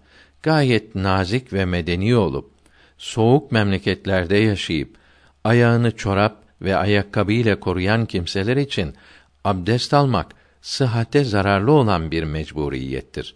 gayet 0.44 0.96
nazik 0.96 1.54
ve 1.54 1.66
medeni 1.66 2.16
olup 2.16 2.52
soğuk 2.98 3.52
memleketlerde 3.52 4.38
yaşayıp 4.38 4.98
ayağını 5.44 5.96
çorap 5.96 6.38
ve 6.62 6.76
ayakkabı 6.76 7.32
ile 7.32 7.60
koruyan 7.60 8.06
kimseler 8.06 8.58
için 8.58 8.96
abdest 9.44 9.94
almak 9.94 10.41
sıhhate 10.62 11.24
zararlı 11.24 11.72
olan 11.72 12.12
bir 12.12 12.24
mecburiyettir. 12.24 13.36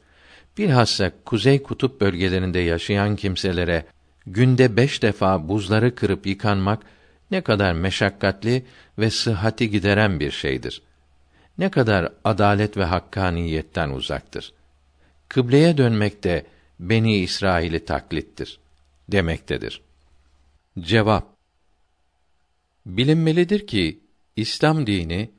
Bilhassa 0.57 1.11
kuzey 1.25 1.63
kutup 1.63 2.01
bölgelerinde 2.01 2.59
yaşayan 2.59 3.15
kimselere 3.15 3.85
günde 4.27 4.77
beş 4.77 5.01
defa 5.01 5.47
buzları 5.47 5.95
kırıp 5.95 6.25
yıkanmak 6.25 6.83
ne 7.31 7.41
kadar 7.41 7.73
meşakkatli 7.73 8.65
ve 8.99 9.09
sıhhati 9.09 9.69
gideren 9.69 10.19
bir 10.19 10.31
şeydir. 10.31 10.81
Ne 11.57 11.71
kadar 11.71 12.13
adalet 12.23 12.77
ve 12.77 12.83
hakkaniyetten 12.83 13.89
uzaktır. 13.89 14.53
Kıbleye 15.29 15.77
dönmek 15.77 16.23
de 16.23 16.45
Beni 16.79 17.17
İsrail'i 17.17 17.85
taklittir 17.85 18.59
demektedir. 19.09 19.81
Cevap 20.79 21.35
Bilinmelidir 22.85 23.67
ki 23.67 23.99
İslam 24.35 24.87
dini 24.87 25.31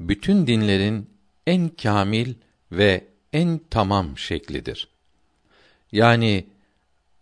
bütün 0.00 0.46
dinlerin 0.46 1.10
en 1.48 1.68
kamil 1.68 2.34
ve 2.72 3.04
en 3.32 3.60
tamam 3.70 4.18
şeklidir. 4.18 4.88
Yani 5.92 6.46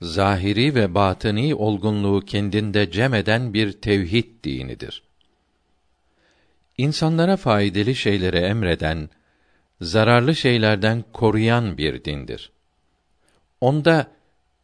zahiri 0.03 0.74
ve 0.74 0.95
batini 0.95 1.55
olgunluğu 1.55 2.20
kendinde 2.20 2.91
cem 2.91 3.14
eden 3.14 3.55
bir 3.55 3.72
tevhid 3.72 4.45
dinidir. 4.45 5.03
İnsanlara 6.79 7.37
faydalı 7.37 7.95
şeyleri 7.95 8.37
emreden, 8.37 9.11
zararlı 9.81 10.37
şeylerden 10.37 11.05
koruyan 11.12 11.79
bir 11.79 12.05
dindir. 12.05 12.53
Onda 13.61 14.07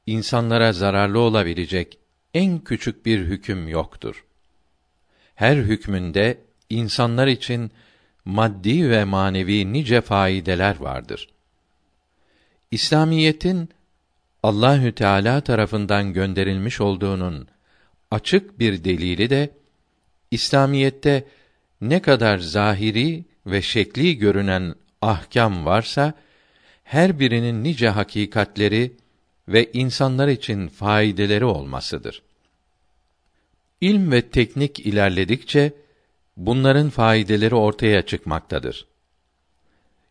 insanlara 0.06 0.72
zararlı 0.72 1.18
olabilecek 1.18 1.98
en 2.34 2.58
küçük 2.58 3.06
bir 3.06 3.18
hüküm 3.18 3.68
yoktur. 3.68 4.24
Her 5.34 5.56
hükmünde 5.56 6.38
insanlar 6.70 7.26
için 7.26 7.70
maddi 8.24 8.90
ve 8.90 9.04
manevi 9.04 9.72
nice 9.72 10.00
faydeler 10.00 10.76
vardır. 10.80 11.28
İslamiyetin 12.70 13.68
Allahü 14.42 14.92
Teala 14.92 15.40
tarafından 15.40 16.12
gönderilmiş 16.12 16.80
olduğunun 16.80 17.48
açık 18.10 18.58
bir 18.58 18.84
delili 18.84 19.30
de 19.30 19.50
İslamiyette 20.30 21.24
ne 21.80 22.02
kadar 22.02 22.38
zahiri 22.38 23.24
ve 23.46 23.62
şekli 23.62 24.18
görünen 24.18 24.74
ahkam 25.02 25.64
varsa 25.64 26.14
her 26.84 27.18
birinin 27.18 27.64
nice 27.64 27.88
hakikatleri 27.88 28.92
ve 29.48 29.70
insanlar 29.72 30.28
için 30.28 30.68
faydeleri 30.68 31.44
olmasıdır. 31.44 32.22
İlm 33.80 34.12
ve 34.12 34.22
teknik 34.22 34.80
ilerledikçe 34.80 35.72
bunların 36.36 36.90
faydeleri 36.90 37.54
ortaya 37.54 38.02
çıkmaktadır. 38.02 38.86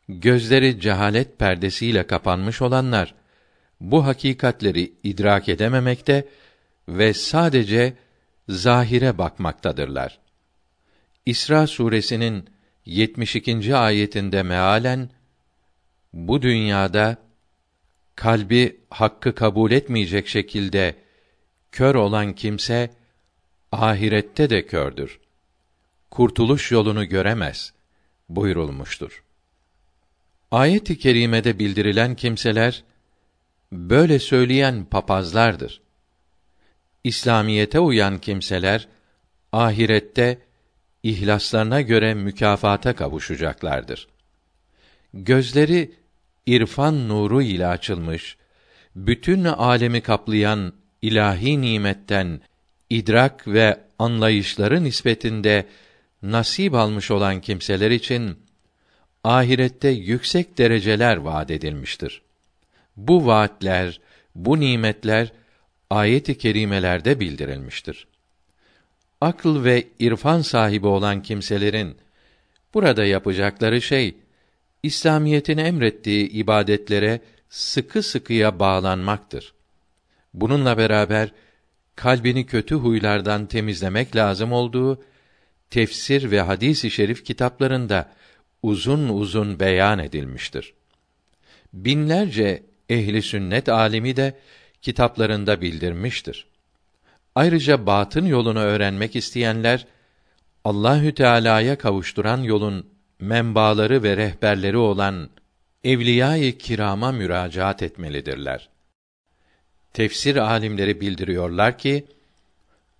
Gözleri 0.10 0.80
cehalet 0.80 1.40
perdesiyle 1.40 2.08
kapanmış 2.08 2.62
olanlar 2.62 3.16
bu 3.82 4.06
hakikatleri 4.06 4.94
idrak 5.04 5.50
edememekte 5.50 6.28
ve 6.88 7.14
sadece 7.14 7.94
zahire 8.50 9.18
bakmaktadırlar. 9.18 10.20
İsra 11.26 11.68
suresinin 11.68 12.50
72. 12.86 13.76
ayetinde 13.76 14.44
mealen 14.44 15.10
bu 16.14 16.42
dünyada 16.42 17.18
kalbi 18.16 18.80
hakkı 18.90 19.36
kabul 19.36 19.72
etmeyecek 19.72 20.28
şekilde 20.28 20.96
kör 21.72 21.96
olan 21.96 22.34
kimse 22.34 22.90
ahirette 23.72 24.50
de 24.50 24.66
kördür. 24.66 25.21
Kurtuluş 26.12 26.72
yolunu 26.72 27.06
göremez 27.06 27.74
buyurulmuştur. 28.30 29.24
Ayet-i 30.52 30.98
kerimede 30.98 31.60
bildirilen 31.60 32.16
kimseler 32.16 32.84
böyle 33.72 34.20
söyleyen 34.20 34.86
papazlardır. 34.86 35.82
İslamiyete 37.04 37.80
uyan 37.80 38.18
kimseler 38.18 38.88
ahirette 39.52 40.40
ihlaslarına 41.04 41.82
göre 41.82 42.14
mükafata 42.14 42.96
kavuşacaklardır. 42.96 44.08
Gözleri 45.14 45.96
irfan 46.46 47.10
nuru 47.10 47.42
ile 47.42 47.68
açılmış, 47.68 48.38
bütün 48.96 49.44
alemi 49.44 50.02
kaplayan 50.02 50.74
ilahi 51.02 51.62
nimetten 51.62 52.42
idrak 52.90 53.48
ve 53.48 53.80
anlayışları 54.00 54.84
nispetinde 54.84 55.66
nasip 56.24 56.74
almış 56.74 57.12
olan 57.12 57.42
kimseler 57.42 57.92
için 57.92 58.40
ahirette 59.24 59.90
yüksek 59.90 60.58
dereceler 60.58 61.18
vaad 61.18 61.50
edilmiştir. 61.50 62.22
Bu 62.98 63.26
vaatler, 63.26 64.00
bu 64.36 64.60
nimetler 64.60 65.32
ayet-i 65.90 66.38
kerimelerde 66.38 67.20
bildirilmiştir. 67.20 68.08
Akıl 69.22 69.64
ve 69.64 69.88
irfan 70.00 70.42
sahibi 70.42 70.88
olan 70.88 71.22
kimselerin 71.22 71.98
burada 72.74 73.06
yapacakları 73.06 73.82
şey 73.82 74.16
İslamiyetin 74.84 75.58
emrettiği 75.58 76.30
ibadetlere 76.30 77.22
sıkı 77.50 78.04
sıkıya 78.04 78.60
bağlanmaktır. 78.60 79.54
Bununla 80.34 80.78
beraber 80.78 81.32
kalbini 81.96 82.46
kötü 82.46 82.76
huylardan 82.76 83.46
temizlemek 83.46 84.16
lazım 84.16 84.52
olduğu 84.52 85.04
tefsir 85.72 86.32
ve 86.32 86.42
hadis-i 86.42 86.92
şerif 86.92 87.26
kitaplarında 87.26 88.12
uzun 88.64 89.10
uzun 89.10 89.60
beyan 89.60 90.00
edilmiştir. 90.00 90.74
Binlerce 91.74 92.64
ehli 92.90 93.22
sünnet 93.22 93.70
alimi 93.70 94.16
de 94.16 94.40
kitaplarında 94.82 95.62
bildirmiştir. 95.62 96.46
Ayrıca 97.36 97.86
batın 97.86 98.26
yolunu 98.26 98.60
öğrenmek 98.60 99.16
isteyenler 99.16 99.88
Allahü 100.64 101.14
Teala'ya 101.14 101.78
kavuşturan 101.78 102.42
yolun 102.42 102.88
menbaaları 103.20 104.04
ve 104.04 104.18
rehberleri 104.18 104.78
olan 104.78 105.30
evliya-i 105.84 106.58
kirama 106.58 107.12
müracaat 107.12 107.84
etmelidirler. 107.84 108.70
Tefsir 109.94 110.36
alimleri 110.36 111.02
bildiriyorlar 111.02 111.78
ki 111.78 112.06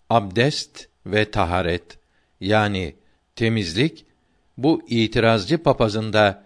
abdest 0.10 0.88
ve 1.06 1.32
taharet 1.32 2.01
yani 2.42 2.96
temizlik 3.36 4.06
bu 4.58 4.82
itirazcı 4.88 5.58
papazında 5.58 6.44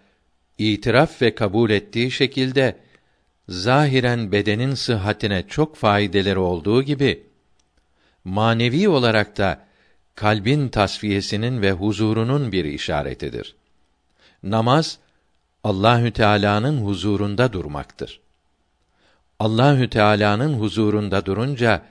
itiraf 0.57 1.21
ve 1.21 1.35
kabul 1.35 1.69
ettiği 1.69 2.11
şekilde 2.11 2.75
zahiren 3.49 4.31
bedenin 4.31 4.73
sıhhatine 4.73 5.47
çok 5.47 5.75
faydeleri 5.75 6.39
olduğu 6.39 6.83
gibi 6.83 7.23
manevi 8.23 8.89
olarak 8.89 9.37
da 9.37 9.65
kalbin 10.15 10.69
tasfiyesinin 10.69 11.61
ve 11.61 11.71
huzurunun 11.71 12.51
bir 12.51 12.65
işaretidir. 12.65 13.55
Namaz 14.43 14.99
Allahü 15.63 16.11
Teala'nın 16.11 16.85
huzurunda 16.85 17.53
durmaktır. 17.53 18.19
Allahü 19.39 19.89
Teala'nın 19.89 20.53
huzurunda 20.53 21.25
durunca 21.25 21.81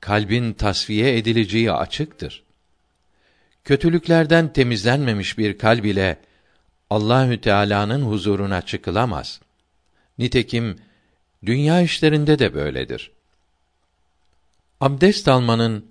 kalbin 0.00 0.52
tasfiye 0.52 1.18
edileceği 1.18 1.72
açıktır. 1.72 2.45
Kötülüklerden 3.66 4.52
temizlenmemiş 4.52 5.38
bir 5.38 5.58
kalb 5.58 5.84
ile 5.84 6.16
Allahü 6.90 7.40
Teala'nın 7.40 8.02
huzuruna 8.02 8.62
çıkılamaz. 8.62 9.40
Nitekim 10.18 10.78
dünya 11.46 11.80
işlerinde 11.80 12.38
de 12.38 12.54
böyledir. 12.54 13.10
Abdest 14.80 15.28
almanın 15.28 15.86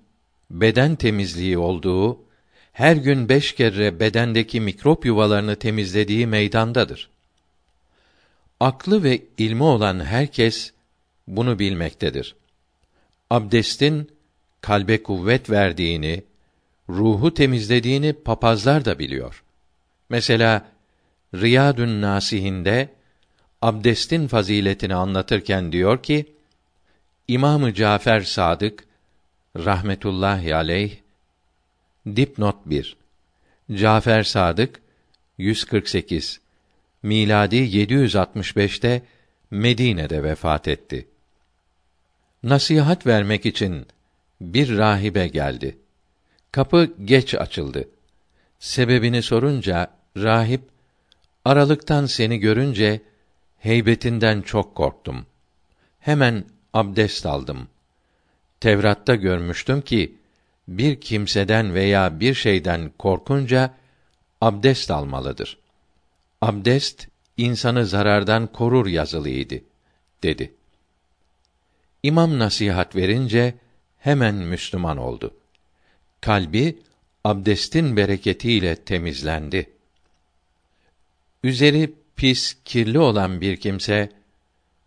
beden 0.50 0.96
temizliği 0.96 1.58
olduğu 1.58 2.20
her 2.72 2.96
gün 2.96 3.28
beş 3.28 3.54
kere 3.54 4.00
bedendeki 4.00 4.60
mikrop 4.60 5.06
yuvalarını 5.06 5.56
temizlediği 5.56 6.26
meydandadır. 6.26 7.10
Aklı 8.60 9.02
ve 9.02 9.22
ilmi 9.38 9.62
olan 9.62 10.04
herkes 10.04 10.72
bunu 11.26 11.58
bilmektedir. 11.58 12.36
Abdestin 13.30 14.10
kalbe 14.60 15.02
kuvvet 15.02 15.50
verdiğini, 15.50 16.22
ruhu 16.88 17.34
temizlediğini 17.34 18.12
papazlar 18.12 18.84
da 18.84 18.98
biliyor. 18.98 19.44
Mesela 20.08 20.68
Riyadun 21.34 22.02
Nasihinde 22.02 22.88
abdestin 23.62 24.28
faziletini 24.28 24.94
anlatırken 24.94 25.72
diyor 25.72 26.02
ki: 26.02 26.32
İmamı 27.28 27.74
Cafer 27.74 28.20
Sadık 28.20 28.84
rahmetullahi 29.56 30.54
aleyh 30.54 30.96
Dipnot 32.06 32.56
1. 32.66 32.96
Cafer 33.72 34.22
Sadık 34.22 34.80
148 35.38 36.40
miladi 37.02 37.56
765'te 37.56 39.02
Medine'de 39.50 40.22
vefat 40.22 40.68
etti. 40.68 41.08
Nasihat 42.42 43.06
vermek 43.06 43.46
için 43.46 43.86
bir 44.40 44.76
rahibe 44.76 45.28
geldi. 45.28 45.78
Kapı 46.56 46.90
geç 47.04 47.34
açıldı. 47.34 47.88
Sebebini 48.58 49.22
sorunca 49.22 49.90
rahip 50.16 50.60
aralıktan 51.44 52.06
seni 52.06 52.38
görünce 52.38 53.00
heybetinden 53.58 54.42
çok 54.42 54.74
korktum. 54.74 55.26
Hemen 55.98 56.44
abdest 56.72 57.26
aldım. 57.26 57.68
Tevrat'ta 58.60 59.14
görmüştüm 59.14 59.80
ki 59.80 60.18
bir 60.68 61.00
kimseden 61.00 61.74
veya 61.74 62.20
bir 62.20 62.34
şeyden 62.34 62.92
korkunca 62.98 63.74
abdest 64.40 64.90
almalıdır. 64.90 65.58
Abdest 66.40 67.08
insanı 67.36 67.86
zarardan 67.86 68.46
korur 68.46 68.86
yazılıydı 68.86 69.60
dedi. 70.22 70.54
İmam 72.02 72.38
nasihat 72.38 72.96
verince 72.96 73.54
hemen 73.98 74.34
Müslüman 74.34 74.96
oldu. 74.96 75.34
Kalbi 76.26 76.78
abdestin 77.24 77.96
bereketiyle 77.96 78.76
temizlendi. 78.76 79.70
Üzeri 81.42 81.94
pis, 82.16 82.56
kirli 82.64 82.98
olan 82.98 83.40
bir 83.40 83.56
kimse 83.56 84.12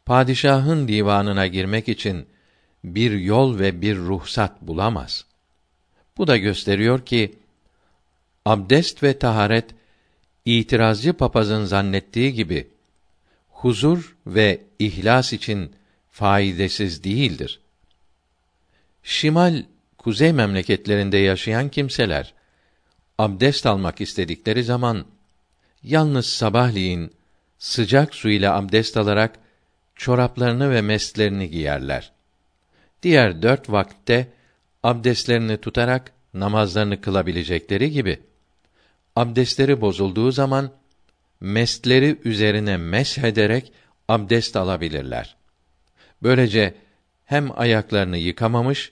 padişahın 0.06 0.88
divanına 0.88 1.48
girmek 1.48 1.90
için 1.90 2.28
bir 2.84 3.12
yol 3.12 3.60
ve 3.60 3.82
bir 3.82 3.98
ruhsat 3.98 4.62
bulamaz. 4.62 5.26
Bu 6.18 6.28
da 6.28 6.38
gösteriyor 6.38 7.06
ki 7.06 7.36
abdest 8.46 9.04
ve 9.04 9.20
taharet 9.20 9.66
itirazcı 10.46 11.14
papazın 11.14 11.66
zannettiği 11.66 12.34
gibi 12.34 12.68
huzur 13.50 14.16
ve 14.28 14.62
ihlas 14.80 15.34
için 15.34 15.72
faydasız 16.10 17.04
değildir. 17.04 17.60
Şimal 19.04 19.64
kuzey 20.10 20.34
memleketlerinde 20.34 21.18
yaşayan 21.18 21.70
kimseler 21.70 22.34
abdest 23.18 23.66
almak 23.66 24.02
istedikleri 24.02 24.64
zaman 24.64 25.06
yalnız 25.84 26.26
sabahleyin 26.26 27.12
sıcak 27.60 28.16
su 28.16 28.30
ile 28.30 28.50
abdest 28.50 28.98
alarak 28.98 29.40
çoraplarını 29.96 30.72
ve 30.72 30.82
meslerini 30.82 31.50
giyerler. 31.50 32.12
Diğer 33.04 33.42
dört 33.42 33.72
vakitte 33.72 34.28
abdestlerini 34.84 35.58
tutarak 35.58 36.12
namazlarını 36.34 37.02
kılabilecekleri 37.02 37.92
gibi 37.92 38.20
abdestleri 39.16 39.82
bozulduğu 39.82 40.32
zaman 40.32 40.72
mestleri 41.40 42.20
üzerine 42.26 42.78
meshederek 42.78 43.74
abdest 44.08 44.56
alabilirler. 44.56 45.36
Böylece 46.24 46.74
hem 47.26 47.60
ayaklarını 47.60 48.18
yıkamamış 48.18 48.92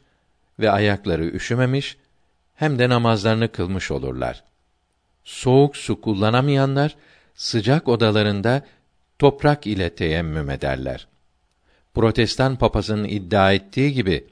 ve 0.60 0.72
ayakları 0.72 1.26
üşümemiş 1.26 1.98
hem 2.56 2.80
de 2.80 2.90
namazlarını 2.90 3.52
kılmış 3.52 3.92
olurlar. 3.92 4.44
Soğuk 5.24 5.78
su 5.78 6.02
kullanamayanlar 6.02 6.96
sıcak 7.36 7.88
odalarında 7.88 8.66
toprak 9.20 9.68
ile 9.68 9.96
teyemmüm 9.96 10.50
ederler. 10.50 11.08
Protestan 11.94 12.56
papazın 12.56 13.04
iddia 13.04 13.54
ettiği 13.54 13.94
gibi 13.94 14.28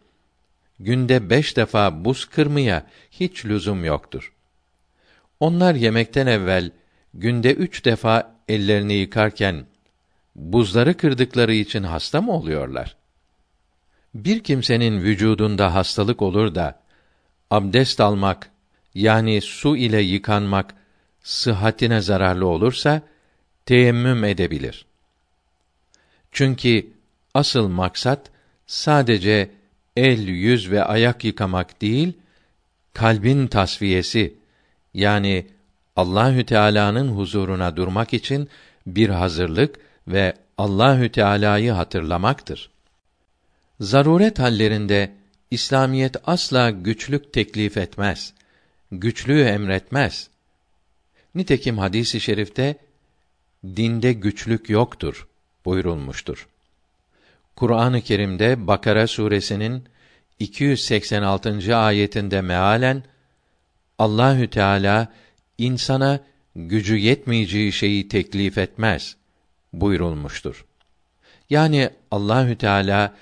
günde 0.79 1.29
beş 1.29 1.57
defa 1.57 2.05
buz 2.05 2.25
kırmaya 2.25 2.87
hiç 3.11 3.45
lüzum 3.45 3.85
yoktur. 3.85 4.33
Onlar 5.39 5.75
yemekten 5.75 6.27
evvel 6.27 6.71
günde 7.13 7.53
üç 7.53 7.85
defa 7.85 8.35
ellerini 8.47 8.93
yıkarken 8.93 9.65
buzları 10.35 10.97
kırdıkları 10.97 11.53
için 11.53 11.83
hasta 11.83 12.21
mı 12.21 12.31
oluyorlar? 12.31 12.95
Bir 14.15 14.39
kimsenin 14.39 15.01
vücudunda 15.01 15.75
hastalık 15.75 16.21
olur 16.21 16.55
da 16.55 16.79
abdest 17.51 17.99
almak 17.99 18.49
yani 18.93 19.41
su 19.41 19.77
ile 19.77 20.01
yıkanmak 20.01 20.73
sıhhatine 21.23 22.01
zararlı 22.01 22.47
olursa 22.47 23.01
teyemmüm 23.65 24.23
edebilir. 24.23 24.85
Çünkü 26.31 26.87
asıl 27.33 27.67
maksat 27.67 28.31
sadece 28.67 29.51
el, 29.97 30.27
yüz 30.27 30.71
ve 30.71 30.83
ayak 30.83 31.25
yıkamak 31.25 31.81
değil, 31.81 32.13
kalbin 32.93 33.47
tasfiyesi 33.47 34.33
yani 34.93 35.47
Allahü 35.95 36.45
Teala'nın 36.45 37.07
huzuruna 37.07 37.77
durmak 37.77 38.13
için 38.13 38.49
bir 38.87 39.09
hazırlık 39.09 39.75
ve 40.07 40.33
Allahü 40.57 41.11
Teala'yı 41.11 41.71
hatırlamaktır. 41.71 42.74
Zaruret 43.79 44.39
hallerinde 44.39 45.11
İslamiyet 45.51 46.15
asla 46.25 46.69
güçlük 46.69 47.33
teklif 47.33 47.77
etmez. 47.77 48.33
Güçlüğü 48.91 49.41
emretmez. 49.41 50.29
Nitekim 51.35 51.77
hadisi 51.77 52.17
i 52.17 52.21
şerifte 52.21 52.75
dinde 53.65 54.13
güçlük 54.13 54.69
yoktur 54.69 55.27
buyurulmuştur. 55.65 56.47
Kur'an-ı 57.55 58.01
Kerim'de 58.01 58.67
Bakara 58.67 59.07
suresinin 59.07 59.83
286. 60.39 61.77
ayetinde 61.77 62.41
mealen 62.41 63.03
Allahü 63.99 64.49
Teala 64.49 65.13
insana 65.57 66.19
gücü 66.55 66.97
yetmeyeceği 66.97 67.71
şeyi 67.71 68.07
teklif 68.07 68.57
etmez 68.57 69.15
buyurulmuştur. 69.73 70.65
Yani 71.49 71.89
Allahü 72.11 72.57
Teala 72.57 73.13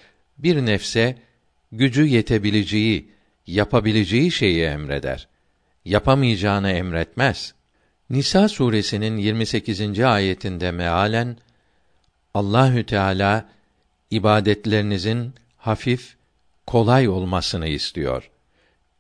bir 0.44 0.66
nefse 0.66 1.18
gücü 1.72 2.06
yetebileceği, 2.06 3.12
yapabileceği 3.48 4.32
şeyi 4.32 4.64
emreder. 4.64 5.28
Yapamayacağını 5.86 6.72
emretmez. 6.72 7.54
Nisa 8.10 8.50
suresinin 8.50 9.18
28. 9.18 10.00
ayetinde 10.00 10.72
mealen 10.72 11.38
Allahü 12.34 12.86
Teala 12.86 13.50
ibadetlerinizin 14.12 15.34
hafif, 15.58 16.16
kolay 16.68 17.08
olmasını 17.08 17.68
istiyor. 17.68 18.30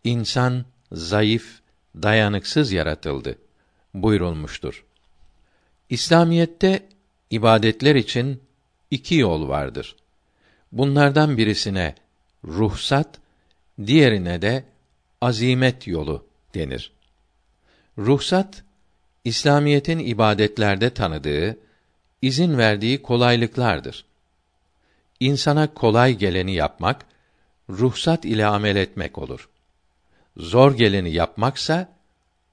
İnsan 0.03 0.65
zayıf, 0.91 1.59
dayanıksız 1.95 2.71
yaratıldı 2.71 3.37
buyurulmuştur. 3.93 4.85
İslamiyette 5.89 6.89
ibadetler 7.29 7.95
için 7.95 8.41
iki 8.91 9.15
yol 9.15 9.47
vardır. 9.47 9.95
Bunlardan 10.73 11.37
birisine 11.37 11.95
ruhsat, 12.45 13.19
diğerine 13.85 14.41
de 14.41 14.63
azimet 15.21 15.87
yolu 15.87 16.25
denir. 16.53 16.91
Ruhsat 17.97 18.63
İslamiyetin 19.23 19.99
ibadetlerde 19.99 20.89
tanıdığı, 20.89 21.57
izin 22.21 22.57
verdiği 22.57 23.01
kolaylıklardır. 23.01 24.05
İnsana 25.19 25.73
kolay 25.73 26.17
geleni 26.17 26.53
yapmak, 26.53 27.05
ruhsat 27.69 28.25
ile 28.25 28.45
amel 28.45 28.75
etmek 28.75 29.17
olur. 29.17 29.49
Zor 30.37 30.77
geleni 30.77 31.13
yapmaksa 31.13 31.89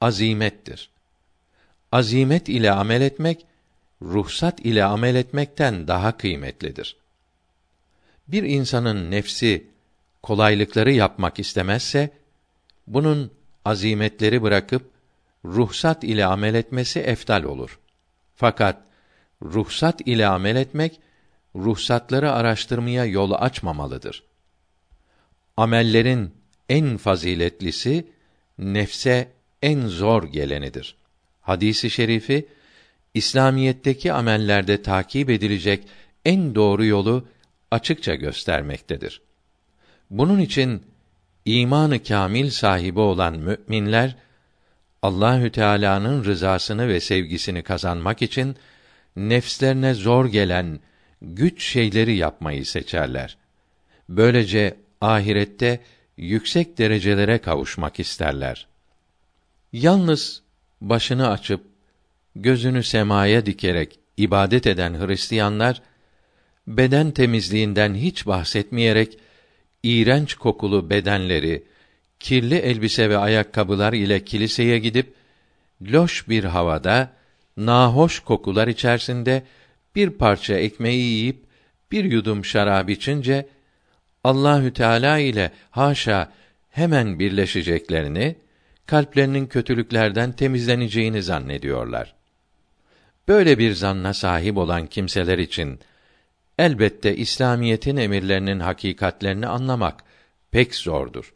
azimettir. 0.00 0.90
Azimet 1.92 2.48
ile 2.48 2.72
amel 2.72 3.00
etmek, 3.00 3.46
ruhsat 4.02 4.60
ile 4.60 4.84
amel 4.84 5.14
etmekten 5.14 5.88
daha 5.88 6.16
kıymetlidir. 6.16 6.99
Bir 8.32 8.42
insanın 8.42 9.10
nefsi 9.10 9.66
kolaylıkları 10.22 10.92
yapmak 10.92 11.38
istemezse, 11.38 12.10
bunun 12.86 13.30
azimetleri 13.64 14.42
bırakıp 14.42 14.90
ruhsat 15.44 16.04
ile 16.04 16.26
amel 16.26 16.54
etmesi 16.54 17.00
eftal 17.00 17.42
olur. 17.42 17.78
Fakat 18.34 18.82
ruhsat 19.42 20.00
ile 20.00 20.26
amel 20.26 20.56
etmek 20.56 21.00
ruhsatları 21.56 22.32
araştırmaya 22.32 23.04
yol 23.04 23.32
açmamalıdır. 23.32 24.22
Amellerin 25.56 26.34
en 26.68 26.96
faziletlisi 26.96 28.06
nefse 28.58 29.28
en 29.62 29.86
zor 29.86 30.22
gelenidir. 30.24 30.96
Hadisi 31.40 31.90
şerifi 31.90 32.48
İslamiyetteki 33.14 34.12
amellerde 34.12 34.82
takip 34.82 35.30
edilecek 35.30 35.84
en 36.24 36.54
doğru 36.54 36.84
yolu 36.84 37.24
açıkça 37.70 38.14
göstermektedir. 38.14 39.22
Bunun 40.10 40.40
için 40.40 40.82
imanı 41.44 42.02
kamil 42.02 42.50
sahibi 42.50 43.00
olan 43.00 43.38
müminler 43.38 44.16
Allahü 45.02 45.52
Teala'nın 45.52 46.24
rızasını 46.24 46.88
ve 46.88 47.00
sevgisini 47.00 47.62
kazanmak 47.62 48.22
için 48.22 48.56
nefslerine 49.16 49.94
zor 49.94 50.26
gelen 50.26 50.80
güç 51.22 51.64
şeyleri 51.64 52.16
yapmayı 52.16 52.66
seçerler. 52.66 53.36
Böylece 54.08 54.76
ahirette 55.00 55.80
yüksek 56.16 56.78
derecelere 56.78 57.38
kavuşmak 57.38 58.00
isterler. 58.00 58.66
Yalnız 59.72 60.42
başını 60.80 61.30
açıp 61.30 61.64
gözünü 62.36 62.82
semaya 62.82 63.46
dikerek 63.46 63.98
ibadet 64.16 64.66
eden 64.66 65.06
Hristiyanlar 65.06 65.82
beden 66.66 67.10
temizliğinden 67.10 67.94
hiç 67.94 68.26
bahsetmeyerek 68.26 69.18
iğrenç 69.82 70.34
kokulu 70.34 70.90
bedenleri, 70.90 71.64
kirli 72.20 72.54
elbise 72.54 73.10
ve 73.10 73.18
ayakkabılar 73.18 73.92
ile 73.92 74.24
kiliseye 74.24 74.78
gidip 74.78 75.14
loş 75.82 76.28
bir 76.28 76.44
havada 76.44 77.12
nahoş 77.56 78.20
kokular 78.20 78.68
içerisinde 78.68 79.42
bir 79.94 80.10
parça 80.10 80.54
ekmeği 80.54 81.02
yiyip 81.02 81.44
bir 81.92 82.04
yudum 82.04 82.44
şarap 82.44 82.90
içince 82.90 83.48
Allahü 84.24 84.72
Teala 84.72 85.18
ile 85.18 85.50
haşa 85.70 86.32
hemen 86.70 87.18
birleşeceklerini, 87.18 88.36
kalplerinin 88.86 89.46
kötülüklerden 89.46 90.32
temizleneceğini 90.32 91.22
zannediyorlar. 91.22 92.14
Böyle 93.28 93.58
bir 93.58 93.72
zanna 93.72 94.14
sahip 94.14 94.56
olan 94.56 94.86
kimseler 94.86 95.38
için 95.38 95.80
elbette 96.60 97.16
İslamiyetin 97.16 97.96
emirlerinin 97.96 98.60
hakikatlerini 98.60 99.46
anlamak 99.46 100.04
pek 100.50 100.74
zordur. 100.74 101.34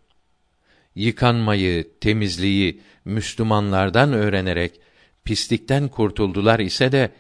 yıkanmayı, 0.94 1.98
temizliği 2.00 2.80
Müslümanlardan 3.04 4.12
öğrenerek 4.12 4.80
pislikten 5.24 5.88
kurtuldular 5.88 6.60
ise 6.60 6.92
de 6.92 7.10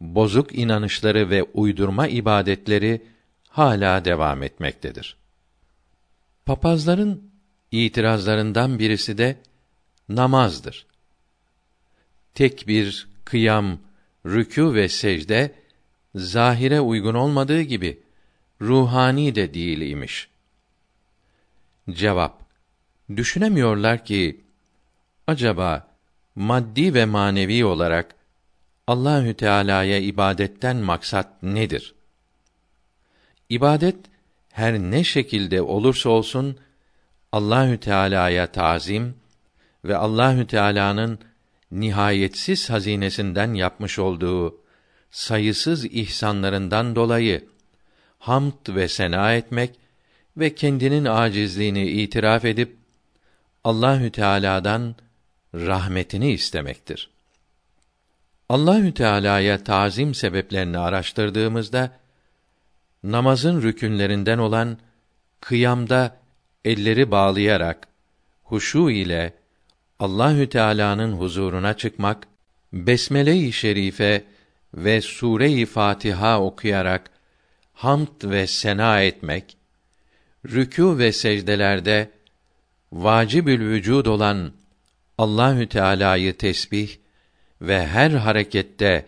bozuk 0.00 0.58
inanışları 0.58 1.30
ve 1.30 1.42
uydurma 1.42 2.06
ibadetleri 2.06 3.02
hala 3.48 4.04
devam 4.04 4.42
etmektedir. 4.42 5.16
Papazların 6.46 7.30
itirazlarından 7.70 8.78
birisi 8.78 9.18
de 9.18 9.36
namazdır. 10.08 10.86
Tek 12.34 12.68
bir 12.68 13.08
kıyam, 13.24 13.78
rükû 14.26 14.74
ve 14.74 14.88
secde 14.88 15.54
zahire 16.14 16.80
uygun 16.80 17.14
olmadığı 17.14 17.60
gibi 17.60 18.02
ruhani 18.60 19.34
de 19.34 19.54
değil 19.54 19.80
imiş. 19.80 20.28
Cevap: 21.90 22.40
Düşünemiyorlar 23.16 24.04
ki 24.04 24.40
acaba 25.26 25.88
maddi 26.34 26.94
ve 26.94 27.04
manevi 27.04 27.64
olarak 27.64 28.14
Allahü 28.86 29.34
Teala'ya 29.34 29.98
ibadetten 29.98 30.76
maksat 30.76 31.42
nedir? 31.42 31.94
İbadet 33.48 33.96
her 34.52 34.78
ne 34.78 35.04
şekilde 35.04 35.62
olursa 35.62 36.10
olsun 36.10 36.58
Allahü 37.32 37.80
Teala'ya 37.80 38.52
tazim 38.52 39.14
ve 39.84 39.96
Allahü 39.96 40.46
Teala'nın 40.46 41.18
nihayetsiz 41.72 42.70
hazinesinden 42.70 43.54
yapmış 43.54 43.98
olduğu 43.98 44.60
sayısız 45.10 45.84
ihsanlarından 45.84 46.96
dolayı 46.96 47.44
hamd 48.18 48.68
ve 48.68 48.88
sena 48.88 49.34
etmek 49.34 49.70
ve 50.36 50.54
kendinin 50.54 51.04
acizliğini 51.04 51.90
itiraf 51.90 52.44
edip 52.44 52.76
Allahü 53.64 54.10
Teala'dan 54.12 54.94
rahmetini 55.54 56.32
istemektir. 56.32 57.10
Allahü 58.48 58.94
Teala'ya 58.94 59.64
tazim 59.64 60.14
sebeplerini 60.14 60.78
araştırdığımızda 60.78 61.90
namazın 63.04 63.62
rükünlerinden 63.62 64.38
olan 64.38 64.78
kıyamda 65.40 66.16
elleri 66.64 67.10
bağlayarak 67.10 67.88
huşu 68.42 68.90
ile 68.90 69.34
Allahü 69.98 70.48
Teala'nın 70.48 71.12
huzuruna 71.12 71.76
çıkmak, 71.76 72.26
besmele-i 72.72 73.52
şerife 73.52 74.24
ve 74.74 75.00
sure-i 75.00 75.66
Fatiha 75.66 76.42
okuyarak 76.42 77.10
hamd 77.72 78.24
ve 78.24 78.46
sena 78.46 79.02
etmek, 79.02 79.56
rükû 80.46 80.98
ve 80.98 81.12
secdelerde 81.12 82.10
vacibül 82.92 83.60
vücud 83.60 84.06
olan 84.06 84.52
Allahü 85.18 85.68
Teala'yı 85.68 86.36
tesbih 86.36 86.96
ve 87.60 87.86
her 87.86 88.10
harekette 88.10 89.06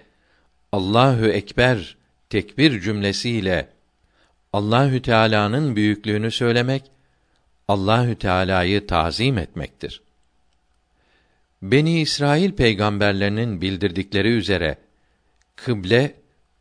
Allahu 0.72 1.26
ekber 1.26 1.96
tekbir 2.30 2.80
cümlesiyle 2.80 3.68
Allahü 4.52 5.02
Teala'nın 5.02 5.76
büyüklüğünü 5.76 6.30
söylemek 6.30 6.90
Allahü 7.68 8.14
Teala'yı 8.16 8.86
tazim 8.86 9.38
etmektir. 9.38 10.02
Beni 11.62 12.00
İsrail 12.00 12.52
peygamberlerinin 12.52 13.60
bildirdikleri 13.60 14.28
üzere 14.28 14.78
kıble 15.64 16.14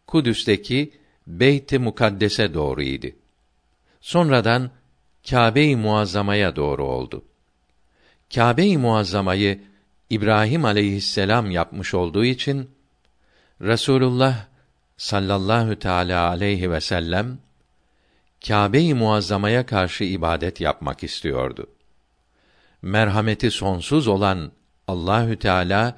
Kudüs'teki 0.08 0.94
Beyt-i 1.28 1.80
Mukaddes'e 1.80 2.54
doğruydu. 2.54 3.08
Sonradan 4.02 4.72
Kâbe-i 5.30 5.76
Muazzama'ya 5.76 6.56
doğru 6.56 6.86
oldu. 6.86 7.26
Kâbe-i 8.34 8.78
Muazzama'yı 8.78 9.62
İbrahim 10.10 10.66
aleyhisselam 10.66 11.52
yapmış 11.52 11.94
olduğu 11.94 12.26
için 12.26 12.70
Resulullah 13.62 14.46
sallallahu 14.98 15.80
teala 15.80 16.30
aleyhi 16.30 16.72
ve 16.72 16.82
sellem 16.82 17.38
Kâbe-i 18.48 18.94
Muazzama'ya 18.94 19.66
karşı 19.66 20.04
ibadet 20.04 20.62
yapmak 20.62 21.04
istiyordu. 21.04 21.68
Merhameti 22.82 23.52
sonsuz 23.52 24.08
olan 24.08 24.52
Allahü 24.88 25.40
Teala 25.40 25.98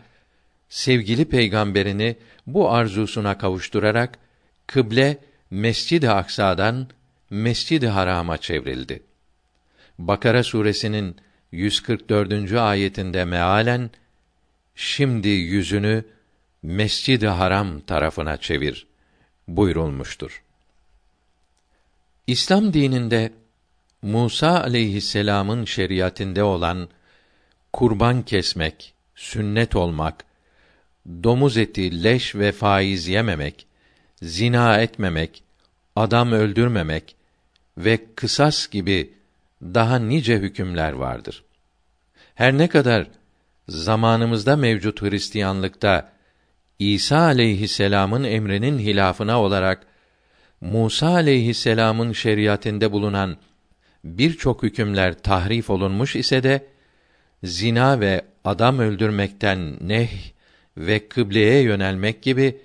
sevgili 0.72 1.26
peygamberini 1.26 2.18
bu 2.48 2.72
arzusuna 2.72 3.38
kavuşturarak 3.38 4.20
kıble 4.68 5.18
Mescid-i 5.50 6.10
Aksa'dan 6.10 6.88
Mescid-i 7.30 7.88
Haram'a 7.88 8.38
çevrildi. 8.38 9.04
Bakara 10.00 10.44
suresinin 10.44 11.16
144. 11.52 12.54
ayetinde 12.54 13.26
mealen 13.26 13.90
şimdi 14.76 15.30
yüzünü 15.30 16.06
Mescid-i 16.64 17.28
Haram 17.28 17.80
tarafına 17.80 18.38
çevir 18.38 18.88
buyurulmuştur. 19.48 20.44
İslam 22.28 22.74
dininde 22.74 23.34
Musa 24.02 24.62
aleyhisselam'ın 24.62 25.66
şeriatinde 25.66 26.44
olan 26.44 26.90
kurban 27.74 28.24
kesmek, 28.24 28.94
sünnet 29.16 29.76
olmak, 29.76 30.31
domuz 31.08 31.58
eti, 31.58 32.04
leş 32.04 32.36
ve 32.36 32.52
faiz 32.52 33.08
yememek, 33.08 33.68
zina 34.22 34.82
etmemek, 34.82 35.44
adam 35.96 36.32
öldürmemek 36.32 37.16
ve 37.78 38.00
kısas 38.16 38.68
gibi 38.68 39.14
daha 39.62 40.00
nice 40.00 40.38
hükümler 40.38 40.92
vardır. 40.92 41.44
Her 42.36 42.58
ne 42.58 42.68
kadar 42.68 43.08
zamanımızda 43.68 44.56
mevcut 44.56 45.02
Hristiyanlıkta 45.02 46.12
İsa 46.80 47.18
aleyhisselam'ın 47.18 48.24
emrinin 48.24 48.80
hilafına 48.80 49.42
olarak 49.42 49.86
Musa 50.62 51.08
aleyhisselam'ın 51.08 52.14
şeriatinde 52.14 52.92
bulunan 52.92 53.38
birçok 54.04 54.64
hükümler 54.64 55.14
tahrif 55.24 55.70
olunmuş 55.70 56.16
ise 56.16 56.44
de 56.44 56.68
zina 57.44 58.00
ve 58.00 58.26
adam 58.44 58.80
öldürmekten 58.80 59.78
neh 59.82 60.31
ve 60.78 61.08
kıbleye 61.08 61.62
yönelmek 61.62 62.22
gibi 62.22 62.62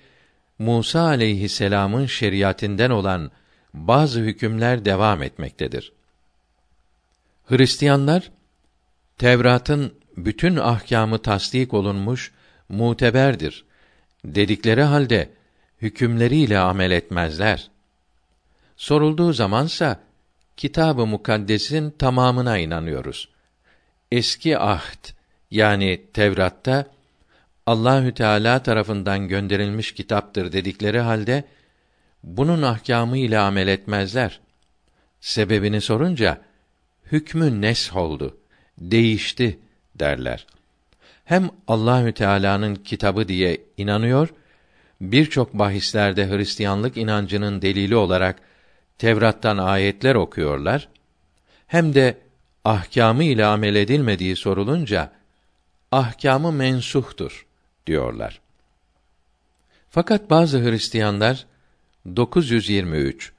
Musa 0.59 1.01
aleyhisselam'ın 1.01 2.07
şeriatinden 2.07 2.91
olan 2.91 3.31
bazı 3.75 4.21
hükümler 4.21 4.85
devam 4.85 5.23
etmektedir. 5.23 5.93
Hristiyanlar 7.45 8.31
Tevrat'ın 9.19 9.95
bütün 10.17 10.57
ahkamı 10.57 11.19
tasdik 11.19 11.75
olunmuş 11.75 12.33
muteberdir 12.69 13.65
dedikleri 14.25 14.83
halde 14.83 15.31
hükümleriyle 15.83 16.59
amel 16.59 16.91
etmezler. 16.91 17.71
Sorulduğu 18.77 19.33
zamansa 19.33 20.01
Kitab-ı 20.57 21.07
Mukaddes'in 21.07 21.91
tamamına 21.91 22.59
inanıyoruz. 22.59 23.29
Eski 24.13 24.59
ahd 24.59 25.09
yani 25.51 26.03
Tevrat'ta 26.13 26.87
Allahü 27.67 28.15
Teala 28.15 28.63
tarafından 28.63 29.29
gönderilmiş 29.29 29.93
kitaptır 29.93 30.53
dedikleri 30.53 31.01
halde 31.01 31.45
bunun 32.23 32.63
ahkamı 32.63 33.19
ile 33.19 33.39
amel 33.39 33.69
etmezler. 33.69 34.41
Sebebini 35.21 35.81
sorunca 35.81 36.41
hükmü 37.13 37.61
nesh 37.61 37.93
oldu, 37.93 38.37
değişti 38.79 39.59
derler. 39.95 40.47
Hem 41.25 41.51
Allahü 41.69 42.13
Teala'nın 42.13 42.75
kitabı 42.75 43.29
diye 43.29 43.61
inanıyor, 43.77 44.29
birçok 45.01 45.55
bahislerde 45.55 46.29
Hristiyanlık 46.29 46.97
inancının 46.97 47.63
delili 47.63 47.97
olarak 47.97 48.37
Tevrat'tan 48.99 49.59
ayetler 49.59 50.15
okuyorlar. 50.15 50.89
Hem 51.67 51.95
de 51.95 52.19
ahkamı 52.65 53.25
ile 53.25 53.47
amel 53.47 53.75
edilmediği 53.75 54.37
sorulunca 54.37 55.13
ahkamı 55.93 56.53
mensuhtur 56.53 57.47
diyorlar. 57.87 58.41
Fakat 59.91 60.31
bazı 60.31 60.65
Hristiyanlar 60.65 61.47
923 62.17 63.33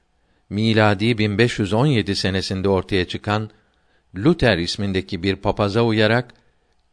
miladi 0.50 1.18
1517 1.18 2.16
senesinde 2.16 2.68
ortaya 2.68 3.08
çıkan 3.08 3.50
Luther 4.16 4.58
ismindeki 4.58 5.22
bir 5.22 5.36
papaza 5.36 5.82
uyarak 5.82 6.34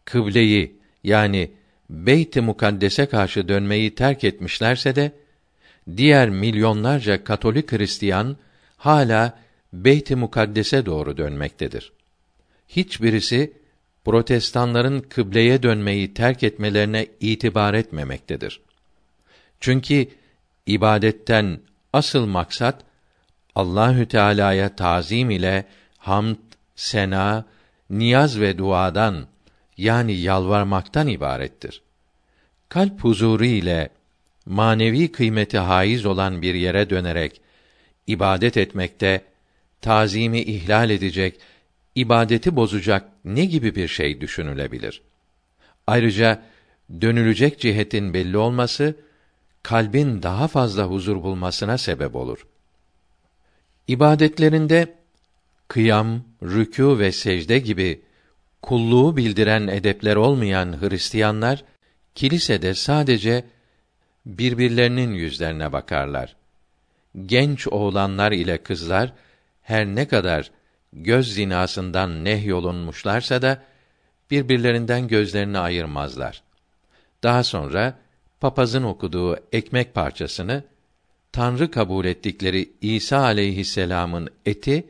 kıbleyi 0.06 0.76
yani 1.03 1.51
Beyt-i 1.89 2.41
Mukaddes'e 2.41 3.06
karşı 3.06 3.47
dönmeyi 3.47 3.95
terk 3.95 4.24
etmişlerse 4.24 4.95
de 4.95 5.12
diğer 5.97 6.30
milyonlarca 6.30 7.24
Katolik 7.24 7.72
Hristiyan 7.72 8.38
hala 8.78 9.39
Beyt-i 9.74 10.16
Mukaddes'e 10.16 10.86
doğru 10.86 11.18
dönmektedir. 11.18 11.91
Hiçbirisi 12.68 13.53
protestanların 14.06 14.99
kıbleye 14.99 15.64
dönmeyi 15.64 16.14
terk 16.14 16.43
etmelerine 16.43 17.08
itibar 17.20 17.74
etmemektedir. 17.74 18.62
Çünkü 19.60 20.08
ibadetten 20.66 21.60
asıl 21.93 22.26
maksat 22.26 22.82
Allahü 23.56 24.08
Teala'ya 24.08 24.76
tazim 24.76 25.30
ile 25.30 25.66
hamd, 25.97 26.36
sena 26.76 27.45
niyaz 27.89 28.39
ve 28.39 28.58
duadan 28.58 29.28
yani 29.78 30.14
yalvarmaktan 30.14 31.08
ibarettir. 31.08 31.82
Kalp 32.70 33.03
huzuru 33.03 33.45
ile 33.45 33.89
manevi 34.45 35.12
kıymeti 35.12 35.58
haiz 35.58 36.06
olan 36.06 36.41
bir 36.41 36.56
yere 36.56 36.89
dönerek 36.89 37.41
ibadet 38.08 38.58
etmekte 38.58 39.22
tazimi 39.82 40.41
ihlal 40.41 40.89
edecek, 40.89 41.39
ibadeti 41.96 42.56
bozacak 42.56 43.12
ne 43.26 43.46
gibi 43.46 43.76
bir 43.76 43.88
şey 43.88 44.22
düşünülebilir? 44.22 45.02
Ayrıca 45.88 46.43
dönülecek 47.02 47.60
cihetin 47.60 48.14
belli 48.14 48.38
olması 48.38 48.96
kalbin 49.64 50.24
daha 50.24 50.48
fazla 50.48 50.84
huzur 50.84 51.24
bulmasına 51.24 51.78
sebep 51.78 52.16
olur. 52.16 52.48
İbadetlerinde 53.88 54.93
kıyam, 55.68 56.24
rükû 56.43 57.00
ve 57.00 57.12
secde 57.12 57.60
gibi 57.60 58.02
kulluğu 58.62 59.18
bildiren 59.18 59.68
edepler 59.68 60.16
olmayan 60.16 60.82
Hristiyanlar 60.82 61.64
kilisede 62.16 62.74
sadece 62.74 63.46
birbirlerinin 64.26 65.14
yüzlerine 65.14 65.72
bakarlar. 65.74 66.36
Genç 67.26 67.68
oğlanlar 67.68 68.32
ile 68.32 68.58
kızlar 68.58 69.14
her 69.62 69.86
ne 69.86 70.08
kadar 70.08 70.52
göz 70.96 71.34
zinasından 71.34 72.26
nehyolunmuşlarsa 72.26 73.41
da 73.41 73.64
birbirlerinden 74.32 75.08
gözlerini 75.08 75.60
ayırmazlar. 75.60 76.43
Daha 77.24 77.43
sonra 77.43 78.00
papazın 78.39 78.84
okuduğu 78.84 79.38
ekmek 79.52 79.93
parçasını 79.93 80.64
Tanrı 81.32 81.72
kabul 81.72 82.06
ettikleri 82.06 82.70
İsa 82.82 83.20
aleyhisselam'ın 83.20 84.30
eti, 84.46 84.86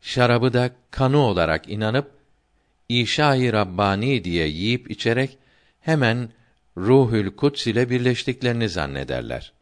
şarabı 0.00 0.52
da 0.52 0.70
kanı 0.90 1.18
olarak 1.18 1.68
inanıp 1.68 2.10
İşa-i 2.88 3.52
Rabbani 3.52 4.24
diye 4.24 4.46
yiyip 4.46 4.90
içerek 4.90 5.38
hemen 5.80 6.28
Ruhül 6.76 7.30
Kuds 7.30 7.66
ile 7.66 7.90
birleştiklerini 7.90 8.68
zannederler. 8.68 9.52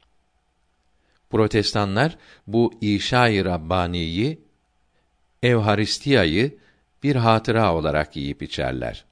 Protestanlar 1.31 2.17
bu 2.47 2.75
İşa-i 2.81 3.45
Rabbani'yi 3.45 4.39
Evharistiyayı 5.43 6.59
bir 7.03 7.17
hatıra 7.17 7.75
olarak 7.75 8.17
yiyip 8.17 8.43
içerler. 8.43 9.05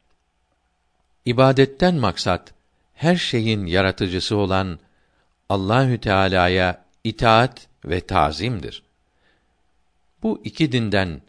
İbadetten 1.25 1.95
maksat 1.95 2.55
her 2.95 3.17
şeyin 3.17 3.67
yaratıcısı 3.67 4.37
olan 4.37 4.79
Allahü 5.49 6.01
Teala'ya 6.01 6.85
itaat 7.05 7.69
ve 7.85 8.01
tazimdir. 8.01 8.83
Bu 10.23 10.41
iki 10.45 10.73
dinden 10.73 11.21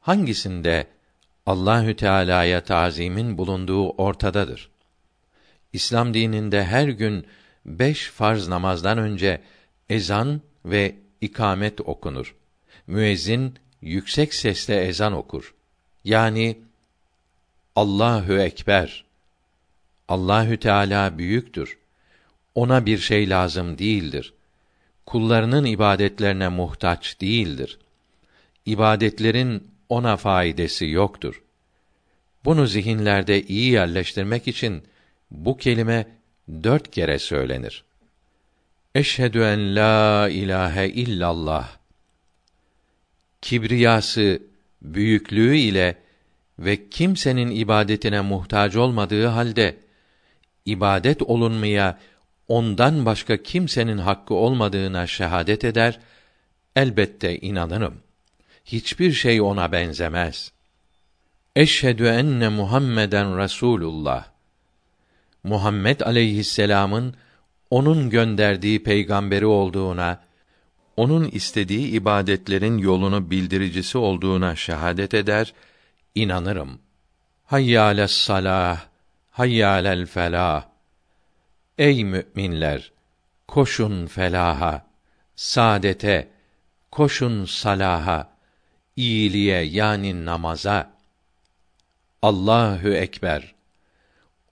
hangisinde 0.00 0.86
Allahü 1.46 1.96
Teala'ya 1.96 2.64
tazimin 2.64 3.38
bulunduğu 3.38 3.90
ortadadır. 3.90 4.70
İslam 5.72 6.14
dininde 6.14 6.64
her 6.64 6.88
gün 6.88 7.26
beş 7.66 8.10
farz 8.10 8.48
namazdan 8.48 8.98
önce 8.98 9.40
ezan 9.88 10.40
ve 10.64 10.96
ikamet 11.20 11.80
okunur. 11.80 12.36
Müezzin 12.86 13.58
yüksek 13.86 14.34
sesle 14.34 14.84
ezan 14.86 15.12
okur. 15.12 15.54
Yani 16.04 16.58
Allahü 17.76 18.40
ekber. 18.40 19.04
Allahü 20.08 20.56
Teala 20.56 21.18
büyüktür. 21.18 21.78
Ona 22.54 22.86
bir 22.86 22.98
şey 22.98 23.30
lazım 23.30 23.78
değildir. 23.78 24.32
Kullarının 25.06 25.64
ibadetlerine 25.64 26.48
muhtaç 26.48 27.20
değildir. 27.20 27.78
İbadetlerin 28.66 29.70
ona 29.88 30.16
faydası 30.16 30.86
yoktur. 30.86 31.42
Bunu 32.44 32.66
zihinlerde 32.66 33.42
iyi 33.42 33.72
yerleştirmek 33.72 34.48
için 34.48 34.82
bu 35.30 35.56
kelime 35.56 36.06
dört 36.48 36.90
kere 36.90 37.18
söylenir. 37.18 37.84
Eşhedü 38.94 39.38
en 39.38 39.76
la 39.76 40.28
ilahe 40.28 40.88
illallah. 40.88 41.76
Kibriyası, 43.46 44.42
büyüklüğü 44.82 45.56
ile 45.56 45.96
ve 46.58 46.88
kimsenin 46.88 47.50
ibadetine 47.50 48.20
muhtaç 48.20 48.76
olmadığı 48.76 49.26
halde 49.26 49.76
ibadet 50.64 51.22
olunmaya 51.22 51.98
ondan 52.48 53.06
başka 53.06 53.42
kimsenin 53.42 53.98
hakkı 53.98 54.34
olmadığına 54.34 55.06
şehadet 55.06 55.64
eder, 55.64 56.00
elbette 56.76 57.38
inanırım. 57.38 57.94
Hiçbir 58.64 59.12
şey 59.12 59.40
ona 59.40 59.72
benzemez. 59.72 60.52
Eşhedü 61.56 62.06
enne 62.06 62.48
Muhammeden 62.48 63.38
Rasulullah. 63.38 64.24
Muhammed 65.44 66.00
aleyhisselam'ın 66.00 67.14
onun 67.70 68.10
gönderdiği 68.10 68.82
peygamberi 68.82 69.46
olduğuna, 69.46 70.25
onun 70.96 71.28
istediği 71.28 71.88
ibadetlerin 71.88 72.78
yolunu 72.78 73.30
bildiricisi 73.30 73.98
olduğuna 73.98 74.56
şehadet 74.56 75.14
eder, 75.14 75.54
inanırım. 76.14 76.78
Hayyâles 77.44 78.12
salah, 78.12 78.86
hayyâlel 79.30 80.06
felah. 80.06 80.64
Ey 81.78 82.04
müminler, 82.04 82.92
koşun 83.48 84.06
felaha, 84.06 84.86
saadete, 85.36 86.28
koşun 86.90 87.44
salaha, 87.44 88.30
iyiliğe 88.96 89.62
yani 89.62 90.24
namaza. 90.24 90.90
Allahü 92.22 92.94
ekber. 92.94 93.54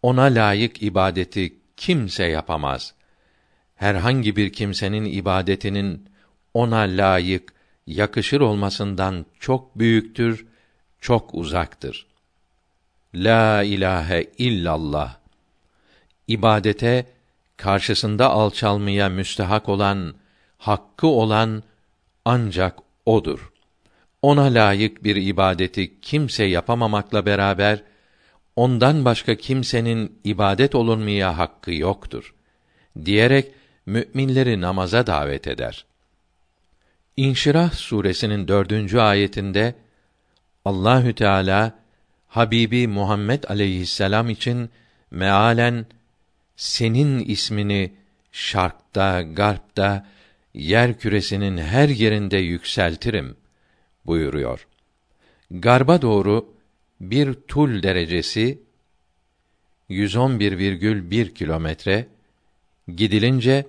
Ona 0.03 0.23
layık 0.23 0.83
ibadeti 0.83 1.55
kimse 1.77 2.25
yapamaz. 2.25 2.95
Herhangi 3.77 4.37
bir 4.37 4.53
kimsenin 4.53 5.05
ibadetinin 5.05 6.09
ona 6.55 6.79
layık, 6.79 7.53
yakışır 7.87 8.41
olmasından 8.41 9.27
çok 9.41 9.79
büyüktür, 9.79 10.47
çok 11.01 11.35
uzaktır. 11.35 12.07
La 13.15 13.63
ilahe 13.63 14.31
illallah. 14.39 15.17
İbadete 16.29 17.07
karşısında 17.57 18.31
alçalmaya 18.31 19.09
müstehak 19.09 19.69
olan, 19.69 20.15
hakkı 20.59 21.07
olan 21.07 21.63
ancak 22.25 22.79
odur. 23.07 23.53
Ona 24.23 24.45
layık 24.45 25.05
bir 25.05 25.17
ibadeti 25.17 26.01
kimse 26.01 26.45
yapamamakla 26.45 27.27
beraber 27.27 27.83
ondan 28.57 29.05
başka 29.05 29.35
kimsenin 29.35 30.19
ibadet 30.25 30.75
olunmaya 30.75 31.39
hakkı 31.39 31.73
yoktur 31.73 32.35
diyerek 33.05 33.53
müminleri 33.87 34.61
namaza 34.61 35.07
davet 35.07 35.47
eder. 35.47 35.85
İnşirah 37.17 37.73
suresinin 37.73 38.49
dördüncü 38.49 38.99
ayetinde 38.99 39.75
Allahü 40.65 41.15
Teala 41.15 41.79
Habibi 42.29 42.89
Muhammed 42.89 43.45
aleyhisselam 43.45 44.31
için 44.31 44.71
mealen 45.11 45.87
senin 46.57 47.19
ismini 47.19 47.93
şarkta, 48.33 49.23
garpta, 49.23 50.07
yer 50.55 50.99
küresinin 50.99 51.59
her 51.59 51.89
yerinde 51.89 52.39
yükseltirim 52.39 53.37
buyuruyor. 54.07 54.67
Garba 55.51 56.03
doğru 56.03 56.55
bir 57.01 57.35
tul 57.35 57.83
derecesi 57.83 58.63
111,1 59.91 61.35
kilometre 61.35 62.07
gidilince 62.89 63.67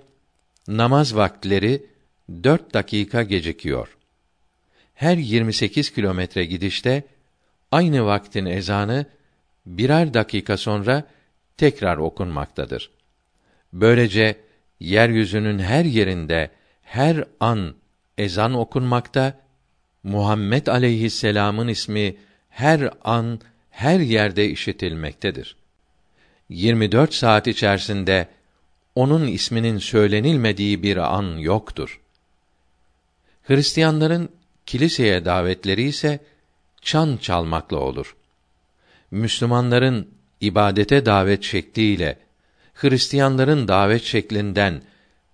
namaz 0.68 1.16
vaktleri 1.16 1.86
dört 2.28 2.74
dakika 2.74 3.22
gecikiyor. 3.22 3.96
Her 4.94 5.16
28 5.16 5.90
kilometre 5.90 6.44
gidişte 6.44 7.02
aynı 7.72 8.06
vaktin 8.06 8.46
ezanı 8.46 9.06
birer 9.66 10.14
dakika 10.14 10.56
sonra 10.56 11.04
tekrar 11.56 11.96
okunmaktadır. 11.96 12.90
Böylece 13.72 14.36
yeryüzünün 14.80 15.58
her 15.58 15.84
yerinde 15.84 16.50
her 16.82 17.24
an 17.40 17.74
ezan 18.18 18.54
okunmakta, 18.54 19.40
Muhammed 20.02 20.66
aleyhisselam'ın 20.66 21.68
ismi 21.68 22.16
her 22.48 22.90
an 23.04 23.40
her 23.70 24.00
yerde 24.00 24.48
işitilmektedir. 24.48 25.56
24 26.48 27.14
saat 27.14 27.46
içerisinde 27.46 28.28
onun 28.94 29.26
isminin 29.26 29.78
söylenilmediği 29.78 30.82
bir 30.82 30.96
an 30.96 31.36
yoktur. 31.36 32.00
Hristiyanların 33.48 34.28
kiliseye 34.66 35.24
davetleri 35.24 35.82
ise 35.82 36.20
çan 36.82 37.16
çalmakla 37.16 37.76
olur. 37.76 38.16
Müslümanların 39.10 40.10
ibadete 40.40 41.06
davet 41.06 41.42
şekliyle 41.42 42.18
Hristiyanların 42.74 43.68
davet 43.68 44.02
şeklinden 44.02 44.82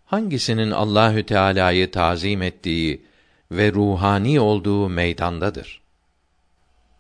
hangisinin 0.05 0.71
Allahü 0.71 1.27
Teala'yı 1.27 1.91
tazim 1.91 2.43
ettiği 2.43 3.07
ve 3.51 3.73
ruhani 3.73 4.41
olduğu 4.41 4.89
meydandadır. 4.89 5.81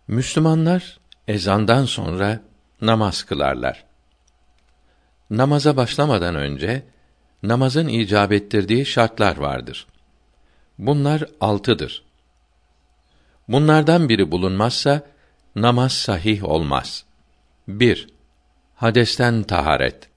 Müslümanlar 0.08 1.00
ezandan 1.28 1.84
sonra 1.84 2.40
namaz 2.80 3.22
kılarlar. 3.22 3.84
Namaza 5.30 5.76
başlamadan 5.76 6.34
önce 6.34 6.82
namazın 7.42 7.88
icap 7.88 8.32
ettirdiği 8.32 8.86
şartlar 8.86 9.36
vardır. 9.36 9.86
Bunlar 10.78 11.24
altıdır. 11.40 12.04
Bunlardan 13.48 14.08
biri 14.08 14.30
bulunmazsa 14.30 15.02
namaz 15.56 15.92
sahih 15.92 16.44
olmaz. 16.44 17.04
1. 17.68 18.08
Hadesten 18.74 19.42
taharet. 19.42 20.08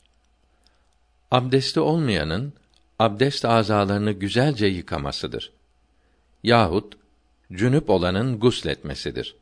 Abdesti 1.32 1.80
olmayanın 1.80 2.54
abdest 3.00 3.46
azalarını 3.46 4.12
güzelce 4.12 4.66
yıkamasıdır. 4.66 5.52
Yahut 6.44 6.98
cünüp 7.52 7.90
olanın 7.90 8.40
gusletmesidir. 8.40 9.36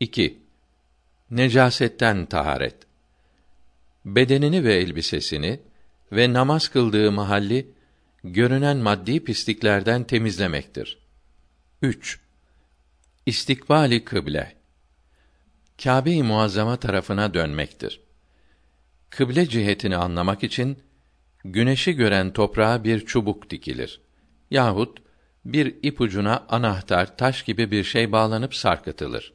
2. 0.00 0.38
Necasetten 1.30 2.26
taharet. 2.26 2.76
Bedenini 4.04 4.64
ve 4.64 4.74
elbisesini 4.74 5.60
ve 6.12 6.32
namaz 6.32 6.68
kıldığı 6.68 7.12
mahalli 7.12 7.70
görünen 8.24 8.76
maddi 8.76 9.24
pisliklerden 9.24 10.04
temizlemektir. 10.04 10.98
3. 11.82 12.20
İstikbali 13.26 14.04
kıble. 14.04 14.56
Kâbe-i 15.82 16.22
Muazzama 16.22 16.76
tarafına 16.76 17.34
dönmektir. 17.34 18.00
Kıble 19.10 19.48
cihetini 19.48 19.96
anlamak 19.96 20.44
için 20.44 20.78
güneşi 21.44 21.92
gören 21.92 22.32
toprağa 22.32 22.84
bir 22.84 23.06
çubuk 23.06 23.50
dikilir 23.50 24.00
yahut 24.52 24.98
bir 25.44 25.74
ipucuna 25.82 26.46
anahtar, 26.48 27.16
taş 27.16 27.42
gibi 27.42 27.70
bir 27.70 27.84
şey 27.84 28.12
bağlanıp 28.12 28.54
sarkıtılır. 28.54 29.32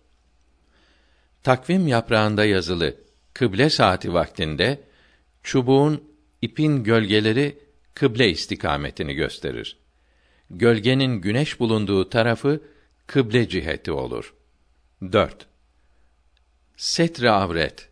Takvim 1.44 1.88
yaprağında 1.88 2.46
yazılı 2.46 2.96
kıble 3.34 3.70
saati 3.70 4.14
vaktinde 4.14 4.84
çubuğun 5.44 6.04
ipin 6.42 6.84
gölgeleri 6.84 7.60
kıble 7.98 8.30
istikametini 8.30 9.14
gösterir. 9.14 9.78
Gölgenin 10.50 11.22
güneş 11.22 11.60
bulunduğu 11.60 12.10
tarafı 12.10 12.62
kıble 13.08 13.50
ciheti 13.50 13.92
olur. 13.92 14.34
4. 15.02 15.48
Setre 16.76 17.30
avret. 17.30 17.90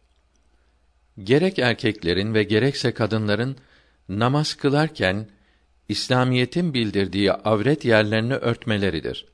Gerek 1.23 1.59
erkeklerin 1.59 2.33
ve 2.33 2.43
gerekse 2.43 2.93
kadınların 2.93 3.57
namaz 4.09 4.53
kılarken 4.53 5.29
İslamiyetin 5.89 6.73
bildirdiği 6.73 7.31
avret 7.31 7.85
yerlerini 7.85 8.35
örtmeleridir. 8.35 9.25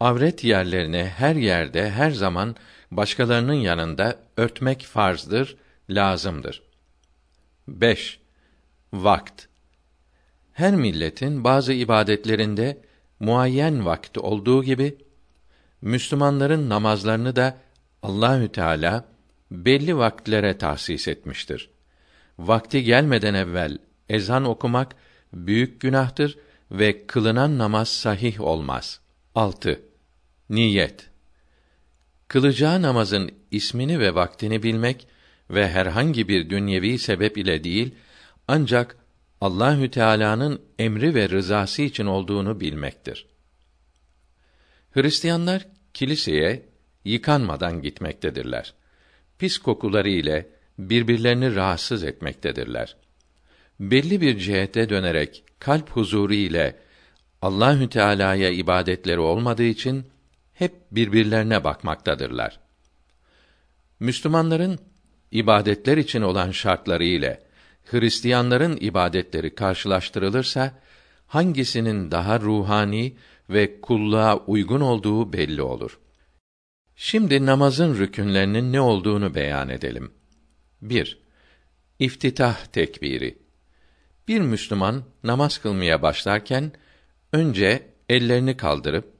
Avret 0.00 0.44
yerlerini 0.44 1.04
her 1.04 1.34
yerde 1.34 1.90
her 1.90 2.10
zaman 2.10 2.56
başkalarının 2.90 3.52
yanında 3.52 4.18
örtmek 4.36 4.82
farzdır, 4.82 5.56
lazımdır. 5.90 6.62
5. 7.68 8.20
Vakt. 8.92 9.46
Her 10.56 10.74
milletin 10.74 11.44
bazı 11.44 11.72
ibadetlerinde 11.72 12.82
muayyen 13.20 13.86
vakti 13.86 14.20
olduğu 14.20 14.64
gibi 14.64 14.96
Müslümanların 15.82 16.68
namazlarını 16.68 17.36
da 17.36 17.58
Allahü 18.02 18.48
Teala 18.48 19.04
belli 19.50 19.96
vaktlere 19.96 20.58
tahsis 20.58 21.08
etmiştir. 21.08 21.70
Vakti 22.38 22.84
gelmeden 22.84 23.34
evvel 23.34 23.78
ezan 24.08 24.44
okumak 24.44 24.94
büyük 25.32 25.80
günahtır 25.80 26.38
ve 26.70 27.06
kılınan 27.06 27.58
namaz 27.58 27.88
sahih 27.88 28.40
olmaz. 28.40 29.00
6. 29.34 29.82
Niyet. 30.50 31.10
Kılacağı 32.28 32.82
namazın 32.82 33.30
ismini 33.50 34.00
ve 34.00 34.14
vaktini 34.14 34.62
bilmek 34.62 35.08
ve 35.50 35.68
herhangi 35.68 36.28
bir 36.28 36.50
dünyevi 36.50 36.98
sebep 36.98 37.38
ile 37.38 37.64
değil, 37.64 37.94
ancak 38.48 39.05
Allahü 39.40 39.90
Teala'nın 39.90 40.62
emri 40.78 41.14
ve 41.14 41.28
rızası 41.28 41.82
için 41.82 42.06
olduğunu 42.06 42.60
bilmektir. 42.60 43.26
Hristiyanlar 44.90 45.66
kiliseye 45.94 46.68
yıkanmadan 47.04 47.82
gitmektedirler. 47.82 48.74
Pis 49.38 49.58
kokuları 49.58 50.08
ile 50.08 50.46
birbirlerini 50.78 51.54
rahatsız 51.54 52.04
etmektedirler. 52.04 52.96
Belli 53.80 54.20
bir 54.20 54.38
cihete 54.38 54.88
dönerek 54.88 55.44
kalp 55.58 55.90
huzuru 55.90 56.34
ile 56.34 56.76
Allahü 57.42 57.88
Teala'ya 57.88 58.50
ibadetleri 58.50 59.18
olmadığı 59.20 59.62
için 59.62 60.06
hep 60.54 60.72
birbirlerine 60.92 61.64
bakmaktadırlar. 61.64 62.60
Müslümanların 64.00 64.78
ibadetler 65.30 65.96
için 65.96 66.22
olan 66.22 66.50
şartları 66.50 67.04
ile 67.04 67.45
Hristiyanların 67.90 68.76
ibadetleri 68.80 69.54
karşılaştırılırsa 69.54 70.72
hangisinin 71.26 72.10
daha 72.10 72.40
ruhani 72.40 73.16
ve 73.50 73.80
kulluğa 73.80 74.36
uygun 74.36 74.80
olduğu 74.80 75.32
belli 75.32 75.62
olur. 75.62 75.98
Şimdi 76.96 77.46
namazın 77.46 77.98
rükünlerinin 77.98 78.72
ne 78.72 78.80
olduğunu 78.80 79.34
beyan 79.34 79.68
edelim. 79.68 80.12
1. 80.82 81.18
İftitah 81.98 82.64
tekbiri. 82.64 83.38
Bir 84.28 84.40
Müslüman 84.40 85.04
namaz 85.24 85.58
kılmaya 85.58 86.02
başlarken 86.02 86.72
önce 87.32 87.90
ellerini 88.08 88.56
kaldırıp 88.56 89.16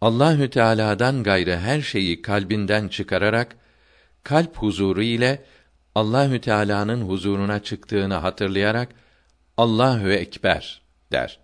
Allahü 0.00 0.50
Teala'dan 0.50 1.22
gayrı 1.22 1.56
her 1.56 1.80
şeyi 1.80 2.22
kalbinden 2.22 2.88
çıkararak 2.88 3.56
kalp 4.22 4.56
huzuru 4.56 5.02
ile 5.02 5.44
Allahü 5.94 6.40
Teala'nın 6.40 7.08
huzuruna 7.08 7.62
çıktığını 7.62 8.14
hatırlayarak 8.14 8.88
Allahü 9.56 10.12
ekber 10.12 10.82
der. 11.12 11.38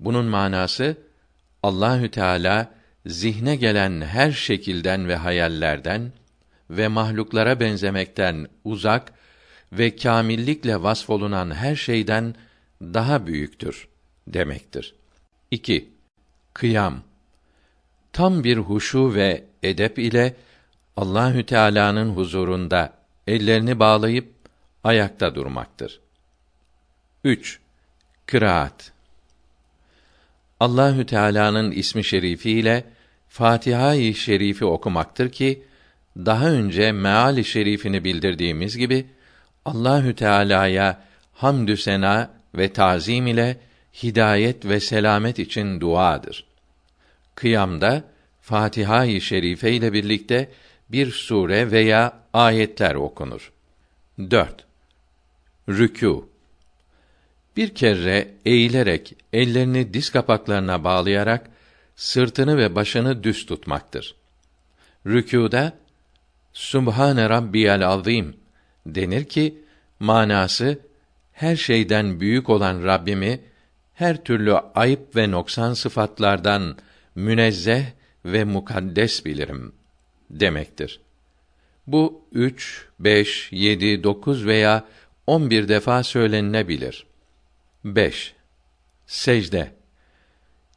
Bunun 0.00 0.24
manası 0.26 0.96
Allahü 1.62 2.10
Teala 2.10 2.74
zihne 3.06 3.56
gelen 3.56 4.00
her 4.00 4.32
şekilden 4.32 5.08
ve 5.08 5.16
hayallerden 5.16 6.12
ve 6.70 6.88
mahluklara 6.88 7.60
benzemekten 7.60 8.46
uzak 8.64 9.12
ve 9.72 9.96
kamillikle 9.96 10.82
vasfolunan 10.82 11.54
her 11.54 11.76
şeyden 11.76 12.34
daha 12.82 13.26
büyüktür 13.26 13.88
demektir. 14.26 14.94
2. 15.50 15.88
Kıyam 16.54 17.02
tam 18.12 18.44
bir 18.44 18.58
huşu 18.58 19.14
ve 19.14 19.44
edep 19.62 19.98
ile 19.98 20.36
Allahü 20.96 21.46
Teala'nın 21.46 22.10
huzurunda 22.10 22.99
ellerini 23.26 23.78
bağlayıp 23.78 24.34
ayakta 24.84 25.34
durmaktır. 25.34 26.00
3. 27.24 27.58
Kıraat 28.26 28.92
Allahü 30.60 31.06
Teala'nın 31.06 31.70
ismi 31.70 32.04
şerifi 32.04 32.50
ile 32.50 32.84
Fatiha-i 33.28 34.14
Şerifi 34.14 34.64
okumaktır 34.64 35.32
ki 35.32 35.62
daha 36.16 36.50
önce 36.50 36.92
meali 36.92 37.44
şerifini 37.44 38.04
bildirdiğimiz 38.04 38.76
gibi 38.76 39.06
Allahü 39.64 40.14
Teala'ya 40.14 41.02
hamdü 41.32 41.76
sena 41.76 42.30
ve 42.54 42.72
tazim 42.72 43.26
ile 43.26 43.56
hidayet 44.02 44.64
ve 44.64 44.80
selamet 44.80 45.38
için 45.38 45.80
duadır. 45.80 46.46
Kıyamda 47.34 48.04
Fatiha-i 48.40 49.20
Şerife 49.20 49.72
ile 49.72 49.92
birlikte 49.92 50.48
bir 50.92 51.10
sure 51.10 51.70
veya 51.70 52.20
ayetler 52.32 52.94
okunur. 52.94 53.52
4. 54.18 54.66
Rükû 55.68 56.24
Bir 57.56 57.74
kere 57.74 58.28
eğilerek 58.44 59.16
ellerini 59.32 59.94
diz 59.94 60.10
kapaklarına 60.10 60.84
bağlayarak 60.84 61.50
sırtını 61.96 62.58
ve 62.58 62.74
başını 62.74 63.24
düz 63.24 63.46
tutmaktır. 63.46 64.14
Rükûda 65.06 65.72
Subhane 66.52 67.28
Rabbiyal 67.28 67.80
Azim 67.80 68.36
denir 68.86 69.24
ki 69.24 69.58
manası 70.00 70.78
her 71.32 71.56
şeyden 71.56 72.20
büyük 72.20 72.48
olan 72.48 72.84
Rabbimi 72.84 73.40
her 73.94 74.24
türlü 74.24 74.54
ayıp 74.54 75.16
ve 75.16 75.30
noksan 75.30 75.74
sıfatlardan 75.74 76.76
münezzeh 77.14 77.84
ve 78.24 78.44
mukaddes 78.44 79.24
bilirim 79.24 79.72
demektir. 80.30 81.00
Bu 81.86 82.24
üç, 82.32 82.86
beş, 82.98 83.48
yedi, 83.52 84.04
dokuz 84.04 84.46
veya 84.46 84.84
on 85.26 85.50
bir 85.50 85.68
defa 85.68 86.02
söylenilebilir. 86.02 87.06
5. 87.84 88.34
Secde 89.06 89.72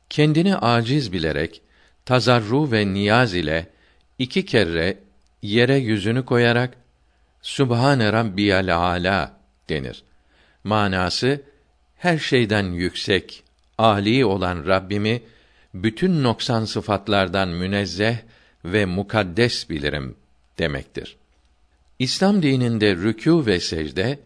Kendini 0.09 0.57
aciz 0.57 1.13
bilerek, 1.13 1.61
tazarru 2.05 2.71
ve 2.71 2.93
niyaz 2.93 3.34
ile 3.34 3.67
iki 4.19 4.45
kere 4.45 4.97
yere 5.41 5.75
yüzünü 5.75 6.25
koyarak 6.25 6.77
Sübhane 7.41 8.13
Rabbiyal 8.13 8.75
Ala 8.75 9.38
denir. 9.69 10.03
Manası 10.63 11.41
her 11.97 12.17
şeyden 12.17 12.63
yüksek, 12.63 13.43
âli 13.77 14.25
olan 14.25 14.67
Rabbimi 14.67 15.23
bütün 15.73 16.23
noksan 16.23 16.65
sıfatlardan 16.65 17.49
münezzeh 17.49 18.17
ve 18.65 18.85
mukaddes 18.85 19.69
bilirim 19.69 20.15
demektir. 20.60 21.18
İslam 21.99 22.44
dininde 22.44 22.91
rükû 22.91 23.45
ve 23.45 23.60
secde 23.60 24.19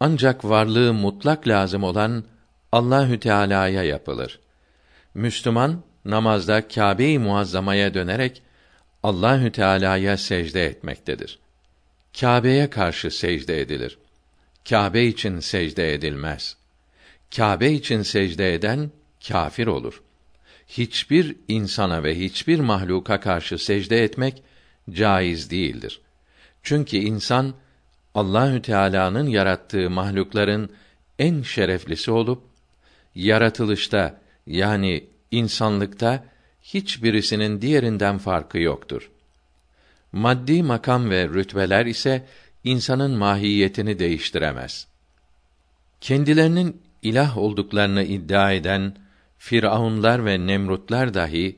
ancak 0.00 0.44
varlığı 0.44 0.94
mutlak 0.94 1.48
lazım 1.48 1.84
olan 1.84 2.24
Allahü 2.72 3.20
Teala'ya 3.20 3.82
yapılır. 3.82 4.40
Müslüman 5.14 5.82
namazda 6.04 6.68
Kâbe-i 6.68 7.18
Muazzama'ya 7.18 7.94
dönerek 7.94 8.42
Allahü 9.02 9.52
Teala'ya 9.52 10.16
secde 10.16 10.66
etmektedir. 10.66 11.38
Kâbe'ye 12.20 12.70
karşı 12.70 13.10
secde 13.10 13.60
edilir. 13.60 13.98
Kâbe 14.68 15.04
için 15.04 15.40
secde 15.40 15.94
edilmez. 15.94 16.56
Kâbe 17.36 17.72
için 17.72 18.02
secde 18.02 18.54
eden 18.54 18.90
kâfir 19.28 19.66
olur. 19.66 20.02
Hiçbir 20.68 21.36
insana 21.48 22.02
ve 22.02 22.18
hiçbir 22.18 22.60
mahluka 22.60 23.20
karşı 23.20 23.58
secde 23.58 24.04
etmek 24.04 24.42
caiz 24.90 25.50
değildir. 25.50 26.00
Çünkü 26.62 26.96
insan 26.96 27.54
Allahü 28.14 28.62
Teala'nın 28.62 29.26
yarattığı 29.26 29.90
mahlukların 29.90 30.70
en 31.18 31.42
şereflisi 31.42 32.10
olup 32.10 32.42
yaratılışta 33.14 34.20
yani 34.46 35.04
insanlıkta 35.30 36.24
hiçbirisinin 36.62 37.60
diğerinden 37.60 38.18
farkı 38.18 38.58
yoktur. 38.58 39.10
Maddi 40.12 40.62
makam 40.62 41.10
ve 41.10 41.28
rütbeler 41.28 41.86
ise 41.86 42.26
insanın 42.64 43.10
mahiyetini 43.10 43.98
değiştiremez. 43.98 44.86
Kendilerinin 46.00 46.82
ilah 47.02 47.38
olduklarını 47.38 48.02
iddia 48.02 48.52
eden 48.52 48.96
firavunlar 49.44 50.26
ve 50.26 50.46
nemrutlar 50.46 51.14
dahi 51.14 51.56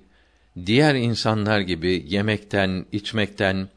diğer 0.67 0.95
insanlar 0.95 1.61
gibi 1.61 2.05
yemekten, 2.09 2.87
içmekten 2.93 3.69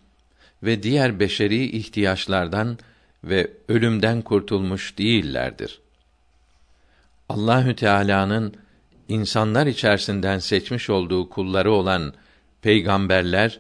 ve 0.64 0.84
diğer 0.84 1.20
beşeri 1.20 1.78
ihtiyaçlardan 1.78 2.78
ve 3.24 3.52
ölümden 3.68 4.22
kurtulmuş 4.22 4.98
değillerdir. 4.98 5.82
Allahü 7.30 7.76
Teala'nın 7.76 8.54
insanlar 9.08 9.68
içerisinden 9.68 10.40
seçmiş 10.40 10.90
olduğu 10.90 11.30
kulları 11.30 11.72
olan 11.72 12.14
peygamberler 12.62 13.60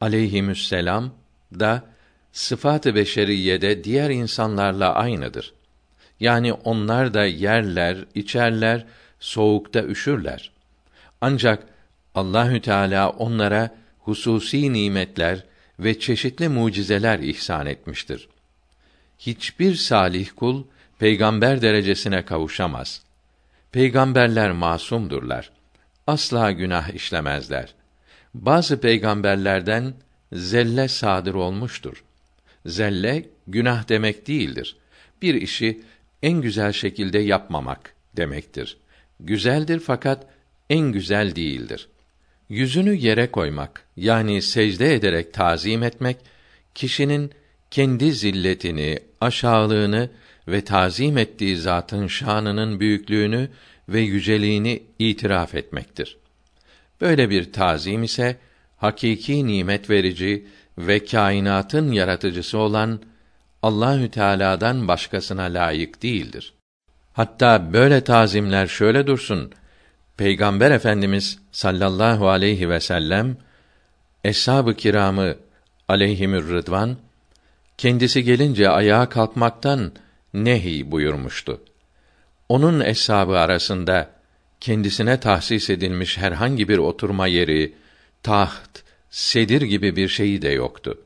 aleyhisselam 0.00 1.14
da 1.60 1.82
sıfat-ı 2.32 2.94
beşeriyede 2.94 3.84
diğer 3.84 4.10
insanlarla 4.10 4.94
aynıdır. 4.94 5.52
Yani 6.20 6.52
onlar 6.52 7.14
da 7.14 7.24
yerler, 7.24 8.04
içerler, 8.14 8.84
soğukta 9.24 9.82
üşürler. 9.82 10.50
Ancak 11.20 11.66
Allahü 12.14 12.60
Teala 12.60 13.10
onlara 13.10 13.74
hususi 13.98 14.72
nimetler 14.72 15.44
ve 15.78 15.98
çeşitli 15.98 16.48
mucizeler 16.48 17.18
ihsan 17.18 17.66
etmiştir. 17.66 18.28
Hiçbir 19.18 19.74
salih 19.74 20.28
kul 20.36 20.64
peygamber 20.98 21.62
derecesine 21.62 22.24
kavuşamaz. 22.24 23.02
Peygamberler 23.72 24.52
masumdurlar. 24.52 25.50
Asla 26.06 26.52
günah 26.52 26.88
işlemezler. 26.88 27.74
Bazı 28.34 28.80
peygamberlerden 28.80 29.94
zelle 30.32 30.88
sadır 30.88 31.34
olmuştur. 31.34 32.04
Zelle 32.66 33.28
günah 33.46 33.88
demek 33.88 34.26
değildir. 34.26 34.76
Bir 35.22 35.34
işi 35.34 35.80
en 36.22 36.40
güzel 36.40 36.72
şekilde 36.72 37.18
yapmamak 37.18 37.94
demektir. 38.16 38.76
Güzeldir 39.24 39.80
fakat 39.80 40.26
en 40.70 40.92
güzel 40.92 41.36
değildir. 41.36 41.88
Yüzünü 42.48 42.94
yere 42.94 43.30
koymak 43.30 43.84
yani 43.96 44.42
secde 44.42 44.94
ederek 44.94 45.32
tazim 45.34 45.82
etmek 45.82 46.16
kişinin 46.74 47.30
kendi 47.70 48.12
zilletini, 48.12 48.98
aşağılığını 49.20 50.10
ve 50.48 50.64
tazim 50.64 51.18
ettiği 51.18 51.56
zatın 51.56 52.06
şanının 52.06 52.80
büyüklüğünü 52.80 53.48
ve 53.88 54.00
yüceliğini 54.00 54.82
itiraf 54.98 55.54
etmektir. 55.54 56.16
Böyle 57.00 57.30
bir 57.30 57.52
tazim 57.52 58.02
ise 58.02 58.36
hakiki 58.76 59.46
nimet 59.46 59.90
verici 59.90 60.46
ve 60.78 61.04
kainatın 61.04 61.92
yaratıcısı 61.92 62.58
olan 62.58 63.00
Allahü 63.62 64.10
Teala'dan 64.10 64.88
başkasına 64.88 65.42
layık 65.42 66.02
değildir. 66.02 66.53
Hatta 67.14 67.72
böyle 67.72 68.04
tazimler 68.04 68.66
şöyle 68.66 69.06
dursun. 69.06 69.52
Peygamber 70.16 70.70
Efendimiz 70.70 71.38
sallallahu 71.52 72.28
aleyhi 72.28 72.68
ve 72.68 72.80
sellem 72.80 73.36
eshab-ı 74.24 74.74
kiramı 74.74 75.34
aleyhimür 75.88 76.50
rıdvan 76.50 76.96
kendisi 77.78 78.24
gelince 78.24 78.68
ayağa 78.68 79.08
kalkmaktan 79.08 79.92
nehi 80.34 80.90
buyurmuştu. 80.90 81.60
Onun 82.48 82.80
eshabı 82.80 83.38
arasında 83.38 84.10
kendisine 84.60 85.20
tahsis 85.20 85.70
edilmiş 85.70 86.18
herhangi 86.18 86.68
bir 86.68 86.78
oturma 86.78 87.26
yeri, 87.26 87.74
taht, 88.22 88.82
sedir 89.10 89.62
gibi 89.62 89.96
bir 89.96 90.08
şeyi 90.08 90.42
de 90.42 90.48
yoktu. 90.48 91.00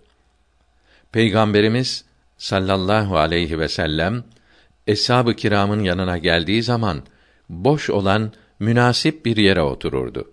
Peygamberimiz 1.12 2.04
sallallahu 2.38 3.18
aleyhi 3.18 3.58
ve 3.58 3.68
sellem 3.68 4.24
eshab-ı 4.88 5.36
kiramın 5.36 5.82
yanına 5.82 6.18
geldiği 6.18 6.62
zaman 6.62 7.02
boş 7.48 7.90
olan 7.90 8.32
münasip 8.60 9.24
bir 9.24 9.36
yere 9.36 9.62
otururdu. 9.62 10.32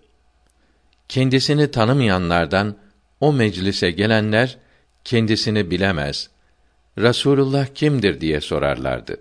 Kendisini 1.09 1.71
tanımayanlardan 1.71 2.75
o 3.19 3.33
meclise 3.33 3.91
gelenler 3.91 4.57
kendisini 5.03 5.71
bilemez. 5.71 6.29
Rasulullah 6.97 7.67
kimdir 7.67 8.21
diye 8.21 8.41
sorarlardı. 8.41 9.19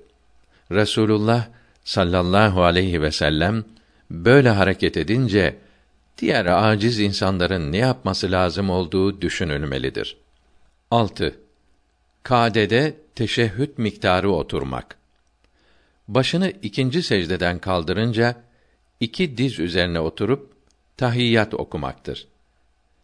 Rasulullah 0.73 1.47
sallallahu 1.85 2.63
aleyhi 2.63 3.03
ve 3.03 3.11
sellem 3.11 3.65
böyle 4.11 4.51
hareket 4.51 4.97
edince 4.97 5.57
diğer 6.19 6.47
aciz 6.47 7.01
insanların 7.01 7.73
ne 7.73 7.77
yapması 7.77 8.33
lazım 8.33 8.71
olduğu 8.71 9.21
düşünülmelidir. 9.21 10.17
6. 10.91 11.35
Kadede 12.23 12.97
teşehhüt 13.15 13.79
miktarı 13.79 14.31
oturmak. 14.31 15.04
Başını 16.09 16.53
ikinci 16.63 17.03
secdeden 17.03 17.59
kaldırınca 17.59 18.37
iki 19.01 19.39
diz 19.39 19.59
üzerine 19.59 20.01
oturup 20.01 20.53
tahiyyat 20.97 21.55
okumaktır. 21.55 22.29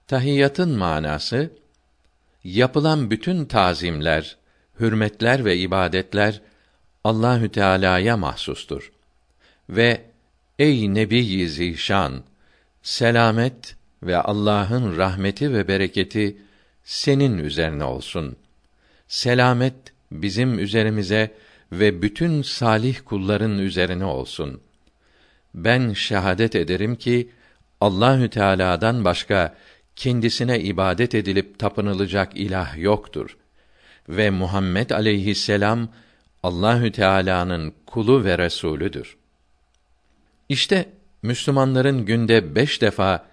Tahiyyatın 0.07 0.79
manası 0.79 1.51
yapılan 2.45 3.11
bütün 3.11 3.45
tazimler, 3.45 4.37
hürmetler 4.81 5.45
ve 5.45 5.57
ibadetler 5.57 6.41
Allahü 7.05 7.49
Teala'ya 7.49 8.17
mahsustur. 8.17 8.93
Ve 9.69 10.05
ey 10.59 10.95
Nebi 10.95 11.49
Zişan, 11.49 12.23
selamet 12.83 13.77
ve 14.03 14.17
Allah'ın 14.17 14.97
rahmeti 14.97 15.53
ve 15.53 15.69
bereketi 15.69 16.37
senin 16.85 17.39
üzerine 17.39 17.85
olsun. 17.85 18.37
Selamet 19.09 19.75
bizim 20.13 20.59
üzerimize 20.59 21.35
ve 21.73 22.03
bütün 22.03 22.43
salih 22.43 22.99
kulların 23.05 23.59
üzerine 23.59 24.05
olsun. 24.05 24.61
Ben 25.55 25.93
şehadet 25.93 26.57
ederim 26.57 26.97
ki 26.97 27.31
Allahü 27.81 28.31
Teala'dan 28.31 29.05
başka 29.05 29.55
kendisine 29.97 30.61
ibadet 30.61 31.15
edilip 31.15 31.59
tapınılacak 31.59 32.37
ilah 32.37 32.79
yoktur 32.79 33.37
ve 34.09 34.31
Muhammed 34.31 34.91
aleyhisselam 34.91 35.89
Allahü 36.43 36.93
Teala'nın 36.93 37.75
kulu 37.87 38.25
ve 38.25 38.39
resulüdür. 38.39 39.17
İşte 40.49 40.89
Müslümanların 41.23 42.05
günde 42.05 42.55
beş 42.55 42.83
defa 42.83 43.27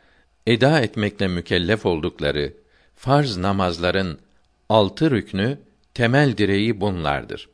eda 0.47 0.79
etmekle 0.79 1.27
mükellef 1.27 1.85
oldukları 1.85 2.53
farz 2.95 3.37
namazların 3.37 4.19
altı 4.69 5.11
rüknü 5.11 5.59
temel 5.93 6.37
direği 6.37 6.81
bunlardır. 6.81 7.49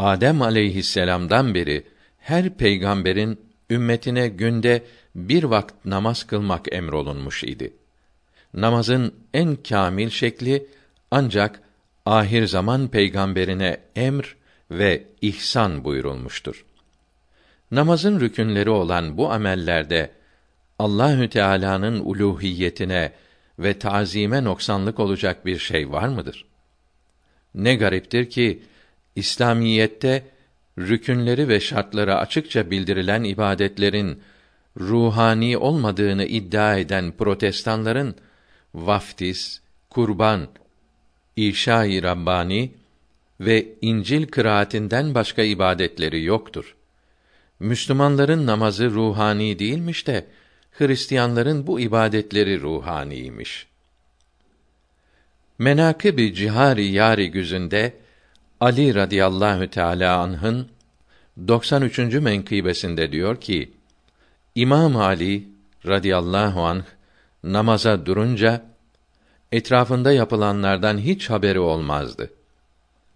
Adem 0.00 0.42
aleyhisselam'dan 0.42 1.54
beri 1.54 1.86
her 2.18 2.50
peygamberin 2.56 3.40
ümmetine 3.70 4.28
günde 4.28 4.84
bir 5.14 5.44
vakit 5.44 5.84
namaz 5.84 6.26
kılmak 6.26 6.72
emrolunmuş 6.72 7.44
idi. 7.44 7.72
Namazın 8.54 9.14
en 9.34 9.56
kamil 9.56 10.10
şekli 10.10 10.66
ancak 11.10 11.60
ahir 12.06 12.46
zaman 12.46 12.88
peygamberine 12.88 13.80
emr 13.96 14.36
ve 14.70 15.04
ihsan 15.20 15.84
buyurulmuştur. 15.84 16.64
Namazın 17.70 18.20
rükünleri 18.20 18.70
olan 18.70 19.16
bu 19.16 19.32
amellerde 19.32 20.10
Allahü 20.78 21.30
Teala'nın 21.30 22.00
uluhiyetine 22.04 23.12
ve 23.58 23.78
tazime 23.78 24.44
noksanlık 24.44 25.00
olacak 25.00 25.46
bir 25.46 25.58
şey 25.58 25.92
var 25.92 26.08
mıdır? 26.08 26.44
Ne 27.54 27.74
gariptir 27.74 28.30
ki 28.30 28.62
İslamiyette 29.16 30.26
rükünleri 30.78 31.48
ve 31.48 31.60
şartları 31.60 32.16
açıkça 32.16 32.70
bildirilen 32.70 33.24
ibadetlerin 33.24 34.22
ruhani 34.80 35.58
olmadığını 35.58 36.24
iddia 36.24 36.76
eden 36.76 37.12
protestanların 37.12 38.14
vaftiz, 38.74 39.62
kurban, 39.90 40.48
İşa-i 41.36 42.02
Rabbani 42.02 42.72
ve 43.40 43.66
İncil 43.80 44.26
kıraatinden 44.26 45.14
başka 45.14 45.42
ibadetleri 45.42 46.24
yoktur. 46.24 46.76
Müslümanların 47.60 48.46
namazı 48.46 48.90
ruhani 48.90 49.58
değilmiş 49.58 50.06
de 50.06 50.26
Hristiyanların 50.70 51.66
bu 51.66 51.80
ibadetleri 51.80 52.60
ruhaniymiş. 52.60 53.66
Menakıb-i 55.58 56.34
Cihari 56.34 56.86
Yari 56.86 57.30
güzünde 57.30 57.99
Ali 58.60 58.94
radıyallahu 58.94 59.70
teala 59.70 60.18
anh'ın 60.18 60.68
93. 61.48 61.98
menkıbesinde 61.98 63.12
diyor 63.12 63.40
ki: 63.40 63.72
İmam 64.54 64.96
Ali 64.96 65.48
radıyallahu 65.86 66.62
anh 66.62 66.84
namaza 67.44 68.06
durunca 68.06 68.64
etrafında 69.52 70.12
yapılanlardan 70.12 70.98
hiç 70.98 71.30
haberi 71.30 71.60
olmazdı. 71.60 72.30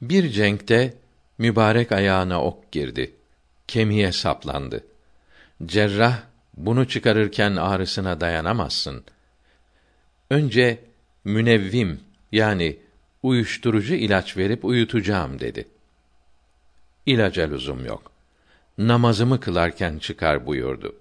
Bir 0.03 0.31
cenkte 0.31 0.95
mübarek 1.39 1.93
ayağına 1.93 2.43
ok 2.43 2.73
girdi. 2.73 3.15
Kemiğe 3.69 4.13
saplandı. 4.13 4.85
Cerrah 5.67 6.21
bunu 6.57 6.89
çıkarırken 6.89 7.57
ağrısına 7.57 8.21
dayanamazsın. 8.21 9.05
Önce 10.31 10.85
münevvim 11.25 12.01
yani 12.33 12.84
uyuşturucu 13.25 13.95
ilaç 13.95 14.37
verip 14.37 14.65
uyutacağım 14.65 15.41
dedi. 15.41 15.69
İlaca 17.07 17.49
lüzum 17.49 17.87
yok. 17.87 18.13
Namazımı 18.79 19.41
kılarken 19.41 19.99
çıkar 19.99 20.47
buyurdu. 20.47 20.97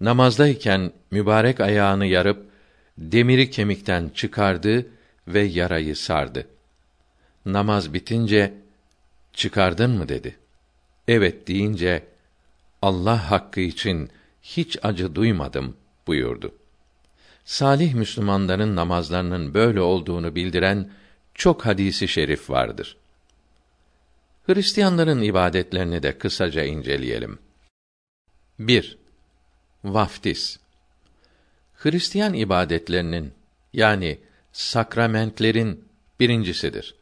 Namazdayken 0.00 0.92
mübarek 1.10 1.60
ayağını 1.60 2.06
yarıp 2.06 2.46
demiri 2.98 3.50
kemikten 3.50 4.08
çıkardı 4.14 4.86
ve 5.28 5.40
yarayı 5.40 5.96
sardı. 5.96 6.46
Namaz 7.46 7.94
bitince 7.94 8.54
çıkardın 9.32 9.90
mı 9.90 10.08
dedi. 10.08 10.36
Evet 11.08 11.48
deyince 11.48 12.02
Allah 12.82 13.30
hakkı 13.30 13.60
için 13.60 14.10
hiç 14.42 14.78
acı 14.82 15.14
duymadım 15.14 15.76
buyurdu. 16.06 16.54
Salih 17.44 17.94
Müslümanların 17.94 18.76
namazlarının 18.76 19.54
böyle 19.54 19.80
olduğunu 19.80 20.34
bildiren 20.34 20.90
çok 21.34 21.66
hadisi 21.66 22.08
şerif 22.08 22.50
vardır. 22.50 22.96
Hristiyanların 24.46 25.22
ibadetlerini 25.22 26.02
de 26.02 26.18
kısaca 26.18 26.64
inceleyelim. 26.64 27.38
1. 28.58 28.98
Vaftiz 29.84 30.60
Hristiyan 31.74 32.34
ibadetlerinin 32.34 33.32
yani 33.72 34.18
sakramentlerin 34.52 35.88
birincisidir. 36.20 36.94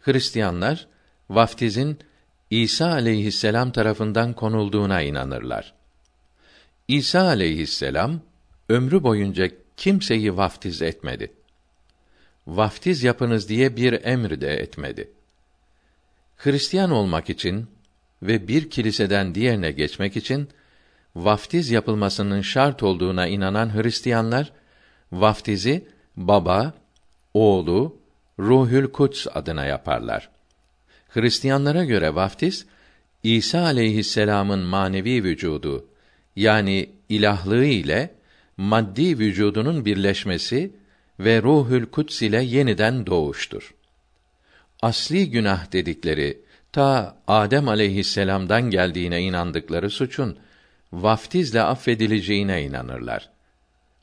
Hristiyanlar 0.00 0.86
vaftizin 1.30 1.98
İsa 2.50 2.90
aleyhisselam 2.90 3.72
tarafından 3.72 4.32
konulduğuna 4.32 5.02
inanırlar. 5.02 5.74
İsa 6.88 7.22
aleyhisselam 7.22 8.20
ömrü 8.68 9.02
boyunca 9.02 9.50
kimseyi 9.76 10.36
vaftiz 10.36 10.82
etmedi. 10.82 11.32
Vaftiz 12.46 13.02
yapınız 13.02 13.48
diye 13.48 13.76
bir 13.76 14.04
emir 14.04 14.40
de 14.40 14.54
etmedi. 14.54 15.10
Hristiyan 16.36 16.90
olmak 16.90 17.30
için 17.30 17.66
ve 18.22 18.48
bir 18.48 18.70
kiliseden 18.70 19.34
diğerine 19.34 19.72
geçmek 19.72 20.16
için 20.16 20.48
vaftiz 21.16 21.70
yapılmasının 21.70 22.40
şart 22.40 22.82
olduğuna 22.82 23.26
inanan 23.26 23.74
Hristiyanlar 23.74 24.52
vaftizi 25.12 25.86
baba, 26.16 26.74
oğlu, 27.34 27.96
Ruhül 28.38 28.86
Kuds 28.86 29.26
adına 29.34 29.64
yaparlar. 29.64 30.30
Hristiyanlara 31.08 31.84
göre 31.84 32.14
vaftiz 32.14 32.66
İsa 33.22 33.60
aleyhisselam'ın 33.60 34.58
manevi 34.58 35.24
vücudu 35.24 35.86
yani 36.36 36.90
ilahlığı 37.08 37.64
ile 37.64 38.14
maddi 38.56 39.18
vücudunun 39.18 39.84
birleşmesi 39.84 40.70
ve 41.20 41.42
Ruhül 41.42 41.86
Kuds 41.86 42.22
ile 42.22 42.42
yeniden 42.42 43.06
doğuştur. 43.06 43.74
Asli 44.82 45.30
günah 45.30 45.72
dedikleri 45.72 46.40
ta 46.72 47.16
Adem 47.26 47.68
aleyhisselam'dan 47.68 48.62
geldiğine 48.62 49.22
inandıkları 49.22 49.90
suçun 49.90 50.38
vaftizle 50.92 51.62
affedileceğine 51.62 52.62
inanırlar. 52.62 53.30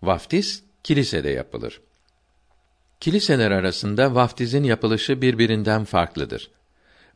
Vaftiz 0.02 0.64
kilisede 0.84 1.30
yapılır. 1.30 1.81
Kiliseler 2.99 3.52
arasında 3.52 4.15
vaftizin 4.15 4.64
yapılışı 4.64 5.22
birbirinden 5.22 5.84
farklıdır. 5.84 6.52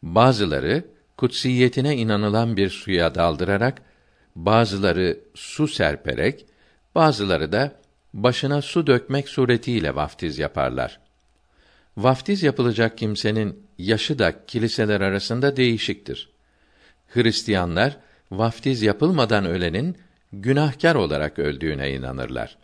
Bazıları 0.03 0.85
kutsiyetine 1.17 1.95
inanılan 1.95 2.57
bir 2.57 2.69
suya 2.69 3.15
daldırarak, 3.15 3.81
bazıları 4.35 5.19
su 5.35 5.67
serperek, 5.67 6.45
bazıları 6.95 7.51
da 7.51 7.79
başına 8.13 8.61
su 8.61 8.87
dökmek 8.87 9.29
suretiyle 9.29 9.95
vaftiz 9.95 10.39
yaparlar. 10.39 10.99
Vaftiz 11.97 12.43
yapılacak 12.43 12.97
kimsenin 12.97 13.67
yaşı 13.77 14.19
da 14.19 14.45
kiliseler 14.45 15.01
arasında 15.01 15.57
değişiktir. 15.57 16.29
Hristiyanlar 17.07 17.97
vaftiz 18.31 18.81
yapılmadan 18.81 19.45
ölenin 19.45 19.97
günahkar 20.33 20.95
olarak 20.95 21.39
öldüğüne 21.39 21.91
inanırlar. 21.91 22.57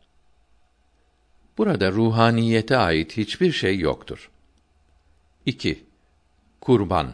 Burada 1.57 1.91
ruhaniyete 1.91 2.77
ait 2.77 3.17
hiçbir 3.17 3.51
şey 3.51 3.79
yoktur. 3.79 4.31
2. 5.45 5.85
Kurban 6.61 7.13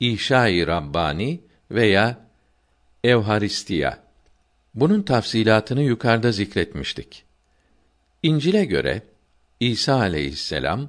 İşai 0.00 0.66
Rabbani 0.66 1.40
veya 1.70 2.28
Evharistiya 3.04 4.03
Bunun 4.74 5.02
tafsilatını 5.02 5.82
yukarıda 5.82 6.32
zikretmiştik. 6.32 7.24
İncil'e 8.22 8.64
göre 8.64 9.02
İsa 9.60 9.94
aleyhisselam 9.94 10.88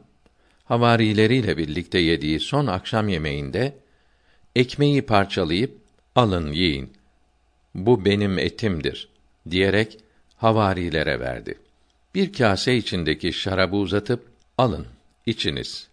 havarileriyle 0.63 1.57
birlikte 1.57 1.99
yediği 1.99 2.39
son 2.39 2.67
akşam 2.67 3.09
yemeğinde 3.09 3.75
ekmeği 4.55 5.01
parçalayıp 5.01 5.77
alın 6.15 6.51
yiyin. 6.51 6.93
Bu 7.75 8.05
benim 8.05 8.39
etimdir 8.39 9.09
diyerek 9.49 9.97
havarilere 10.37 11.19
verdi. 11.19 11.59
Bir 12.15 12.33
kase 12.33 12.75
içindeki 12.75 13.33
şarabı 13.33 13.75
uzatıp 13.75 14.27
alın 14.57 14.85
içiniz. 15.25 15.87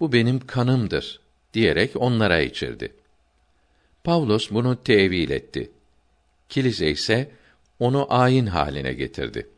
Bu 0.00 0.12
benim 0.12 0.46
kanımdır 0.46 1.20
diyerek 1.54 1.90
onlara 1.96 2.40
içirdi. 2.40 2.92
Pavlos 4.04 4.50
bunu 4.50 4.82
tevil 4.82 5.30
etti. 5.30 5.70
Kilise 6.48 6.90
ise 6.90 7.30
onu 7.78 8.06
ayin 8.10 8.46
haline 8.46 8.92
getirdi. 8.92 9.48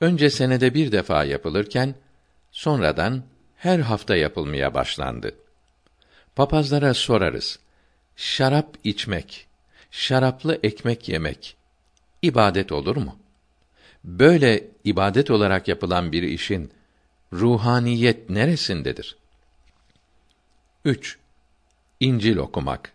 Önce 0.00 0.30
senede 0.30 0.74
bir 0.74 0.92
defa 0.92 1.24
yapılırken 1.24 1.94
sonradan 2.52 3.24
her 3.56 3.78
hafta 3.78 4.16
yapılmaya 4.16 4.74
başlandı. 4.74 5.34
Papazlara 6.36 6.94
sorarız. 6.94 7.58
Şarap 8.16 8.76
içmek, 8.84 9.46
şaraplı 9.90 10.58
ekmek 10.62 11.08
yemek 11.08 11.56
ibadet 12.22 12.72
olur 12.72 12.96
mu? 12.96 13.18
Böyle 14.04 14.68
ibadet 14.84 15.30
olarak 15.30 15.68
yapılan 15.68 16.12
bir 16.12 16.22
işin 16.22 16.72
ruhaniyet 17.32 18.30
neresindedir? 18.30 19.16
3. 20.84 21.18
İncil 22.00 22.36
okumak. 22.36 22.92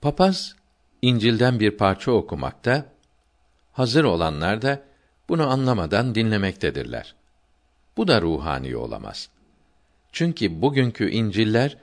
Papaz 0.00 0.56
İncil'den 1.02 1.60
bir 1.60 1.70
parça 1.70 2.10
okumakta, 2.10 2.92
hazır 3.72 4.04
olanlar 4.04 4.62
da 4.62 4.82
bunu 5.28 5.50
anlamadan 5.50 6.14
dinlemektedirler. 6.14 7.14
Bu 7.96 8.08
da 8.08 8.22
ruhani 8.22 8.76
olamaz. 8.76 9.28
Çünkü 10.12 10.62
bugünkü 10.62 11.10
İncil'ler 11.10 11.76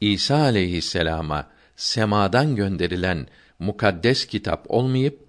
İsa 0.00 0.36
aleyhisselama 0.36 1.50
semadan 1.76 2.56
gönderilen 2.56 3.26
mukaddes 3.58 4.26
kitap 4.26 4.64
olmayıp 4.68 5.24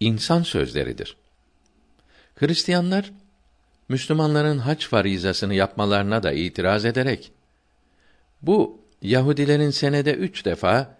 insan 0.00 0.42
sözleridir. 0.42 1.16
Hristiyanlar 2.34 3.12
Müslümanların 3.88 4.58
hac 4.58 4.84
farizasını 4.84 5.54
yapmalarına 5.54 6.22
da 6.22 6.32
itiraz 6.32 6.84
ederek 6.84 7.32
bu 8.42 8.80
Yahudilerin 9.02 9.70
senede 9.70 10.14
üç 10.14 10.44
defa 10.44 10.97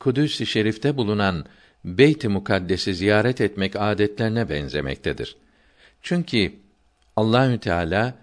Kudüs-i 0.00 0.46
Şerif'te 0.46 0.96
bulunan 0.96 1.44
Beyt-i 1.84 2.28
Mukaddes'i 2.28 2.94
ziyaret 2.94 3.40
etmek 3.40 3.76
adetlerine 3.76 4.48
benzemektedir. 4.48 5.36
Çünkü 6.02 6.52
Allahü 7.16 7.58
Teala 7.58 8.14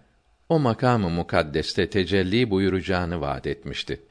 o 0.49 0.59
makamı 0.59 1.09
mukaddeste 1.09 1.89
tecelli 1.89 2.49
buyuracağını 2.49 3.21
vaad 3.21 3.45
etmişti. 3.45 4.01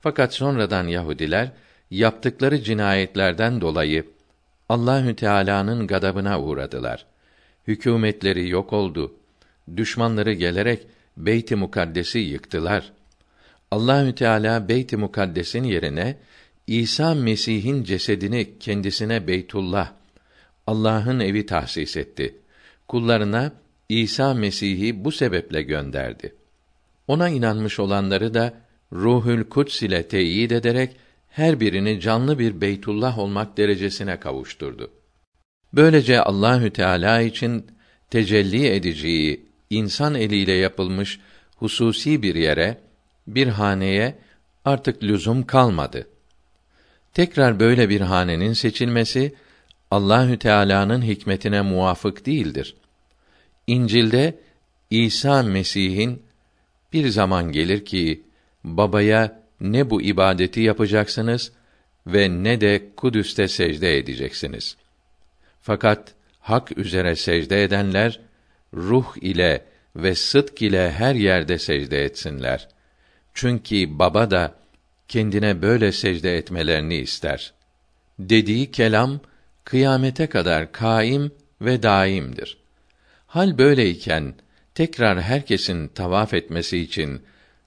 Fakat 0.00 0.34
sonradan 0.34 0.86
Yahudiler 0.86 1.50
yaptıkları 1.90 2.62
cinayetlerden 2.62 3.60
dolayı 3.60 4.06
Allahü 4.68 5.16
Teala'nın 5.16 5.86
gadabına 5.86 6.40
uğradılar. 6.40 7.06
hükümetleri 7.66 8.48
yok 8.48 8.72
oldu. 8.72 9.14
Düşmanları 9.76 10.32
gelerek 10.32 10.86
Beyt-i 11.16 11.56
Mukaddes'i 11.56 12.18
yıktılar. 12.18 12.92
Allahü 13.70 14.14
Teala 14.14 14.68
Beyt-i 14.68 14.96
Mukaddes'in 14.96 15.64
yerine 15.64 16.16
İsa 16.66 17.14
Mesih'in 17.14 17.84
cesedini 17.84 18.58
kendisine 18.58 19.26
Beytullah, 19.26 19.92
Allah'ın 20.66 21.20
evi 21.20 21.46
tahsis 21.46 21.96
etti. 21.96 22.34
Kullarına 22.88 23.52
İsa 23.88 24.34
Mesih'i 24.34 25.04
bu 25.04 25.12
sebeple 25.12 25.62
gönderdi. 25.62 26.34
Ona 27.08 27.28
inanmış 27.28 27.80
olanları 27.80 28.34
da 28.34 28.54
Ruhül 28.92 29.44
Kuds 29.44 29.82
ile 29.82 30.08
teyit 30.08 30.52
ederek 30.52 30.96
her 31.28 31.60
birini 31.60 32.00
canlı 32.00 32.38
bir 32.38 32.60
Beytullah 32.60 33.18
olmak 33.18 33.56
derecesine 33.56 34.20
kavuşturdu. 34.20 34.90
Böylece 35.72 36.20
Allahü 36.20 36.70
Teala 36.70 37.20
için 37.20 37.66
tecelli 38.10 38.66
edeceği 38.66 39.46
insan 39.70 40.14
eliyle 40.14 40.52
yapılmış 40.52 41.20
hususi 41.56 42.22
bir 42.22 42.34
yere, 42.34 42.78
bir 43.26 43.46
haneye 43.46 44.18
artık 44.64 45.02
lüzum 45.02 45.46
kalmadı. 45.46 46.06
Tekrar 47.14 47.60
böyle 47.60 47.88
bir 47.88 48.00
hanenin 48.00 48.52
seçilmesi 48.52 49.34
Allahü 49.90 50.38
Teala'nın 50.38 51.02
hikmetine 51.02 51.62
muvafık 51.62 52.26
değildir. 52.26 52.74
İncil'de 53.66 54.38
İsa 54.90 55.42
Mesih'in 55.42 56.22
bir 56.92 57.08
zaman 57.08 57.52
gelir 57.52 57.84
ki 57.84 58.22
babaya 58.64 59.42
ne 59.60 59.90
bu 59.90 60.02
ibadeti 60.02 60.60
yapacaksınız 60.60 61.52
ve 62.06 62.28
ne 62.28 62.60
de 62.60 62.82
Kudüs'te 62.96 63.48
secde 63.48 63.98
edeceksiniz. 63.98 64.76
Fakat 65.62 66.14
hak 66.40 66.78
üzere 66.78 67.16
secde 67.16 67.62
edenler 67.64 68.20
ruh 68.74 69.16
ile 69.20 69.64
ve 69.96 70.14
sıdk 70.14 70.62
ile 70.62 70.92
her 70.92 71.14
yerde 71.14 71.58
secde 71.58 72.04
etsinler. 72.04 72.68
Çünkü 73.34 73.98
baba 73.98 74.30
da 74.30 74.61
kendine 75.08 75.62
böyle 75.62 75.92
secde 75.92 76.36
etmelerini 76.36 76.96
ister. 76.96 77.52
Dediği 78.18 78.70
kelam 78.70 79.20
kıyamete 79.64 80.26
kadar 80.26 80.72
kaim 80.72 81.32
ve 81.60 81.82
daimdir. 81.82 82.58
Hal 83.26 83.58
böyleyken 83.58 84.34
tekrar 84.74 85.22
herkesin 85.22 85.88
tavaf 85.88 86.34
etmesi 86.34 86.78
için 86.78 87.22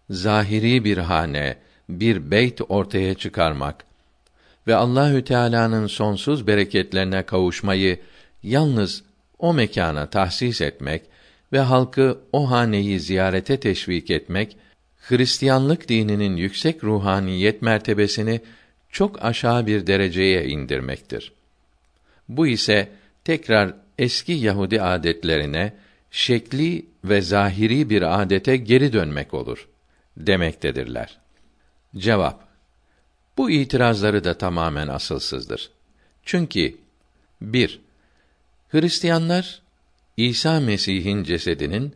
zahiri 0.10 0.84
bir 0.84 0.98
hane, 0.98 1.57
bir 1.90 2.32
beyt 2.32 2.62
ortaya 2.70 3.14
çıkarmak 3.14 3.86
ve 4.68 4.76
Allahü 4.76 5.24
Teala'nın 5.24 5.88
sonsuz 5.88 6.48
bereketlerine 6.48 7.24
kavuşmayı 7.24 7.99
yalnız 8.44 9.03
o 9.40 9.53
mekana 9.53 10.10
tahsis 10.10 10.62
etmek 10.62 11.02
ve 11.53 11.60
halkı 11.60 12.20
o 12.32 12.52
haneyi 12.52 12.99
ziyarete 12.99 13.60
teşvik 13.60 14.12
etmek 14.12 14.57
Hristiyanlık 15.07 15.90
dininin 15.90 16.38
yüksek 16.38 16.84
ruhaniyet 16.84 17.61
mertebesini 17.61 18.41
çok 18.90 19.26
aşağı 19.26 19.68
bir 19.68 19.88
dereceye 19.88 20.45
indirmektir. 20.45 21.32
Bu 22.30 22.48
ise 22.48 22.90
tekrar 23.23 23.73
eski 23.98 24.32
Yahudi 24.32 24.82
adetlerine, 24.82 25.73
şekli 26.11 26.86
ve 27.03 27.22
zahiri 27.22 27.90
bir 27.90 28.22
adete 28.22 28.57
geri 28.57 28.94
dönmek 28.94 29.34
olur 29.34 29.68
demektedirler. 30.18 31.18
Cevap 31.98 32.48
Bu 33.38 33.49
itirazları 33.52 34.23
da 34.23 34.38
tamamen 34.38 34.88
asılsızdır. 34.88 35.72
Çünkü 36.23 36.77
1. 37.41 37.80
Hristiyanlar 38.69 39.61
İsa 40.18 40.60
Mesih'in 40.60 41.23
cesedinin 41.23 41.95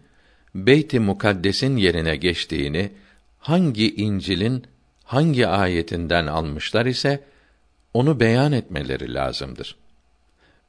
Beyt-i 0.56 1.00
Mukaddes'in 1.00 1.78
yerine 1.78 2.16
geçtiğini 2.16 2.92
hangi 3.40 3.96
İncil'in 3.96 4.64
hangi 5.04 5.48
ayetinden 5.48 6.28
almışlar 6.28 6.86
ise 6.86 7.24
onu 7.94 8.20
beyan 8.20 8.52
etmeleri 8.52 9.14
lazımdır. 9.14 9.76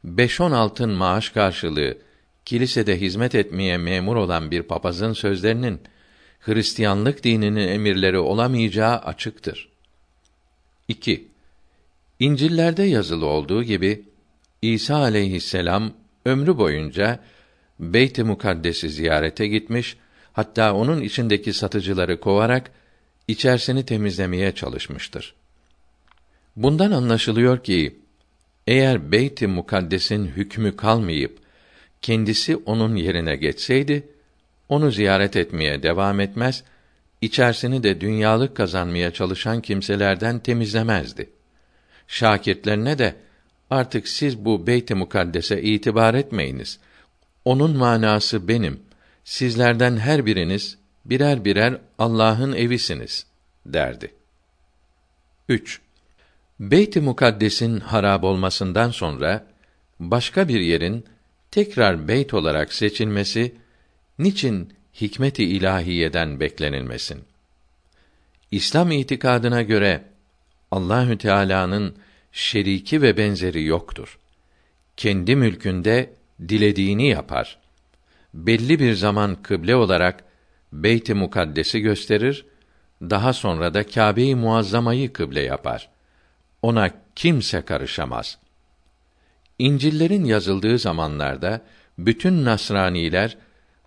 Beş 0.05 0.41
on 0.41 0.53
altın 0.53 0.91
maaş 0.91 1.29
karşılığı 1.29 1.99
kilisede 2.45 3.01
hizmet 3.01 3.35
etmeye 3.35 3.79
memur 3.79 4.17
olan 4.17 4.51
bir 4.51 4.63
papazın 4.63 5.13
sözlerinin 5.13 5.81
Hristiyanlık 6.41 7.25
dininin 7.25 7.69
emirleri 7.69 8.19
olamayacağı 8.19 8.99
açıktır. 8.99 9.69
2. 10.89 11.29
İncil'lerde 12.19 12.83
yazılı 12.83 13.27
olduğu 13.27 13.63
gibi 13.63 14.05
İsa 14.63 14.97
aleyhisselam 14.97 15.93
ömrü 16.25 16.59
boyunca 16.59 17.21
Beyt-i 17.81 18.25
Mukaddes'i 18.25 18.91
ziyarete 18.91 19.47
gitmiş, 19.47 19.97
hatta 20.33 20.75
onun 20.75 21.01
içindeki 21.03 21.53
satıcıları 21.53 22.21
kovarak 22.21 22.71
içerisini 23.29 23.87
temizlemeye 23.87 24.53
çalışmıştır. 24.53 25.35
Bundan 26.57 26.91
anlaşılıyor 26.91 27.65
ki 27.65 27.99
eğer 28.67 29.13
Beyt-i 29.13 29.47
Mukaddes'in 29.47 30.27
hükmü 30.27 30.77
kalmayıp 30.77 31.39
kendisi 32.03 32.57
onun 32.57 32.97
yerine 32.97 33.37
geçseydi 33.37 34.09
onu 34.69 34.91
ziyaret 34.91 35.37
etmeye 35.37 35.83
devam 35.83 36.21
etmez, 36.21 36.65
içerisini 37.21 37.83
de 37.83 38.01
dünyalık 38.01 38.57
kazanmaya 38.57 39.11
çalışan 39.11 39.61
kimselerden 39.61 40.39
temizlemezdi. 40.39 41.31
Şakirtlerine 42.09 42.99
de 42.99 43.15
artık 43.71 44.09
siz 44.09 44.45
bu 44.45 44.67
Beyt-i 44.67 44.95
Mukaddes'e 44.95 45.63
itibar 45.63 46.15
etmeyiniz. 46.15 46.79
Onun 47.45 47.77
manası 47.77 48.49
benim. 48.49 48.81
Sizlerden 49.25 49.97
her 49.97 50.27
biriniz 50.27 50.79
birer 51.05 51.45
birer 51.45 51.79
Allah'ın 51.99 52.53
evisiniz 52.53 53.27
derdi. 53.67 54.15
3. 55.49 55.81
Beyt-i 56.61 57.01
Mukaddes'in 57.01 57.81
harab 57.81 58.23
olmasından 58.23 58.91
sonra 58.91 59.47
başka 60.01 60.49
bir 60.49 60.61
yerin 60.61 61.05
tekrar 61.51 62.09
beyt 62.09 62.35
olarak 62.35 62.73
seçilmesi 62.73 63.55
niçin 64.19 64.73
hikmet-i 65.01 65.45
ilahiyeden 65.45 66.41
beklenilmesin? 66.41 67.25
İslam 68.51 68.91
itikadına 68.91 69.63
göre 69.63 70.05
Allahü 70.71 71.19
Teala'nın 71.19 71.97
şeriki 72.33 73.03
ve 73.03 73.17
benzeri 73.17 73.65
yoktur. 73.65 74.19
Kendi 74.97 75.37
mülkünde 75.37 76.11
dilediğini 76.49 77.09
yapar. 77.09 77.59
Belli 78.35 78.79
bir 78.79 78.95
zaman 78.95 79.43
kıble 79.43 79.77
olarak 79.77 80.25
Beyt-i 80.73 81.15
Mukaddes'i 81.15 81.81
gösterir, 81.81 82.45
daha 83.03 83.33
sonra 83.33 83.75
da 83.75 83.87
Kâbe-i 83.87 84.35
Muazzama'yı 84.35 85.13
kıble 85.13 85.41
yapar. 85.41 85.89
Ona 86.63 86.91
kimse 87.17 87.63
karışamaz. 87.63 88.39
İncil'lerin 89.59 90.25
yazıldığı 90.25 90.79
zamanlarda 90.79 91.61
bütün 91.99 92.45
Nasraniler 92.45 93.37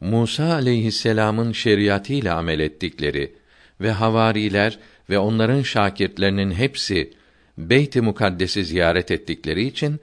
Musa 0.01 0.53
aleyhisselam'ın 0.53 1.51
şeriatıyla 1.51 2.37
amel 2.37 2.59
ettikleri 2.59 3.35
ve 3.81 3.91
havariler 3.91 4.79
ve 5.09 5.19
onların 5.19 5.61
şakirtlerinin 5.61 6.51
hepsi 6.51 7.13
Beyt-i 7.57 8.01
Mukaddes'i 8.01 8.65
ziyaret 8.65 9.11
ettikleri 9.11 9.63
için 9.63 9.99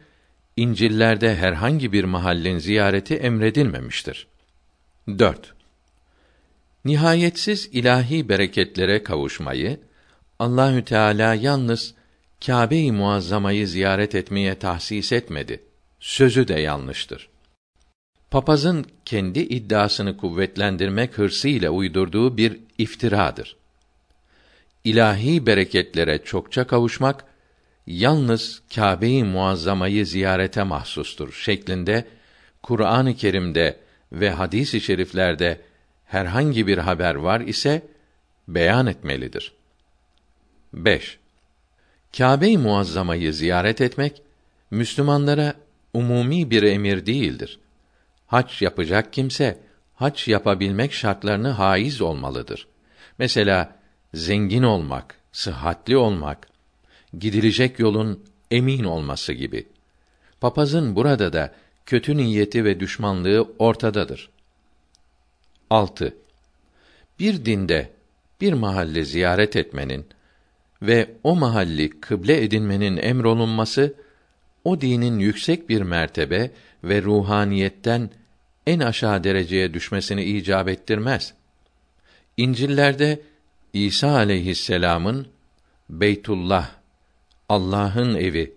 İncil'lerde 0.57 1.37
herhangi 1.37 1.93
bir 1.93 2.05
mahallin 2.05 2.59
ziyareti 2.59 3.15
emredilmemiştir. 3.15 4.27
4. 5.09 5.55
Nihayetsiz 6.85 7.69
ilahi 7.73 8.29
bereketlere 8.29 9.03
kavuşmayı 9.03 9.81
Allahü 10.39 10.85
Teala 10.85 11.35
yalnız 11.35 11.95
Kâbe-i 12.47 12.93
Muazzama'yı 12.93 13.69
ziyaret 13.69 14.15
etmeye 14.15 14.55
tahsis 14.55 15.13
etmedi. 15.13 15.63
Sözü 16.01 16.49
de 16.49 16.61
yanlıştır. 16.61 17.29
Papazın 18.31 18.87
kendi 19.05 19.41
iddiasını 19.41 20.17
kuvvetlendirmek 20.17 21.19
hırsıyla 21.19 21.71
uydurduğu 21.71 22.37
bir 22.37 22.61
iftiradır. 22.79 23.57
İlahi 24.85 25.47
bereketlere 25.47 26.25
çokça 26.25 26.67
kavuşmak 26.67 27.25
yalnız 27.87 28.63
Kâbe-i 28.75 29.25
Muazzama'yı 29.25 30.07
ziyarete 30.07 30.63
mahsustur 30.63 31.33
şeklinde 31.33 32.07
Kur'an-ı 32.63 33.17
Kerim'de 33.17 33.81
ve 34.13 34.31
hadis-i 34.31 34.81
şeriflerde 34.81 35.61
herhangi 36.07 36.67
bir 36.67 36.79
haber 36.79 37.15
var 37.15 37.41
ise 37.41 37.83
beyan 38.49 38.87
etmelidir. 38.87 39.53
5. 40.75 41.19
Kâbe-i 42.17 42.59
Muazzama'yı 42.59 43.35
ziyaret 43.35 43.81
etmek 43.81 44.23
Müslümanlara 44.71 45.55
umumi 45.95 46.51
bir 46.51 46.63
emir 46.63 47.07
değildir. 47.07 47.59
Hac 48.27 48.63
yapacak 48.63 49.13
kimse 49.13 49.59
hac 49.95 50.29
yapabilmek 50.29 50.93
şartlarını 50.93 51.49
haiz 51.49 52.01
olmalıdır. 52.01 52.67
Mesela 53.19 53.77
zengin 54.15 54.63
olmak, 54.63 55.15
sıhhatli 55.33 55.97
olmak, 55.97 56.50
gidilecek 57.19 57.79
yolun 57.79 58.25
emin 58.51 58.85
olması 58.85 59.33
gibi. 59.33 59.67
Papazın 60.41 60.97
burada 60.97 61.33
da 61.33 61.55
kötü 61.87 62.17
niyeti 62.17 62.65
ve 62.65 62.81
düşmanlığı 62.81 63.49
ortadadır. 63.59 64.31
6. 65.71 66.15
Bir 67.19 67.45
dinde 67.45 67.91
bir 68.41 68.53
mahalle 68.53 69.05
ziyaret 69.05 69.57
etmenin 69.57 70.07
ve 70.83 71.11
o 71.25 71.37
mahalli 71.37 72.01
kıble 72.01 72.43
edinmenin 72.43 72.97
emrolunması 72.97 73.95
o 74.65 74.81
dinin 74.81 75.19
yüksek 75.19 75.69
bir 75.69 75.83
mertebe 75.83 76.51
ve 76.85 77.03
ruhaniyetten 77.03 78.11
en 78.67 78.81
aşağı 78.81 79.25
dereceye 79.25 79.75
düşmesini 79.75 80.25
icap 80.25 80.69
ettirmez. 80.69 81.35
İncillerde 82.37 83.23
İsa 83.73 84.11
aleyhisselam'ın 84.11 85.27
Beytullah 85.91 86.80
Allah'ın 87.51 88.15
evi 88.15 88.53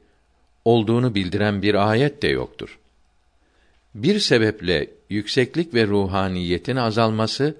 olduğunu 0.65 1.15
bildiren 1.15 1.61
bir 1.61 1.89
ayet 1.89 2.21
de 2.21 2.27
yoktur. 2.27 2.79
Bir 3.95 4.19
sebeple 4.19 4.89
yükseklik 5.09 5.73
ve 5.73 5.87
ruhaniyetin 5.87 6.75
azalması 6.75 7.55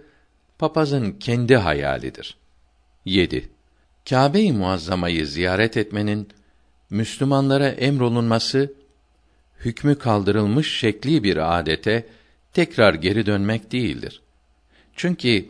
papazın 0.60 1.12
kendi 1.12 1.56
hayalidir. 1.56 2.38
7. 3.06 3.50
Kâbe-i 4.10 4.52
Muazzama'yı 4.52 5.28
ziyaret 5.28 5.78
etmenin 5.78 6.28
Müslümanlara 6.90 7.68
emrolunması 7.68 8.74
hükmü 9.60 9.98
kaldırılmış 9.98 10.78
şekli 10.78 11.24
bir 11.24 11.60
adete 11.60 12.08
tekrar 12.54 12.94
geri 12.94 13.26
dönmek 13.26 13.72
değildir. 13.72 14.22
Çünkü 14.96 15.46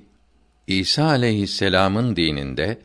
İsa 0.68 1.06
aleyhisselam'ın 1.06 2.16
dininde 2.16 2.78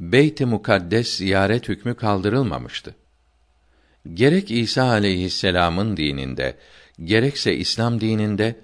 Beyt-i 0.00 0.44
Mukaddes 0.44 1.16
ziyaret 1.16 1.68
hükmü 1.68 1.94
kaldırılmamıştı. 1.94 2.94
Gerek 4.14 4.50
İsa 4.50 4.84
aleyhisselam'ın 4.84 5.96
dininde, 5.96 6.56
gerekse 7.04 7.56
İslam 7.56 8.00
dininde 8.00 8.56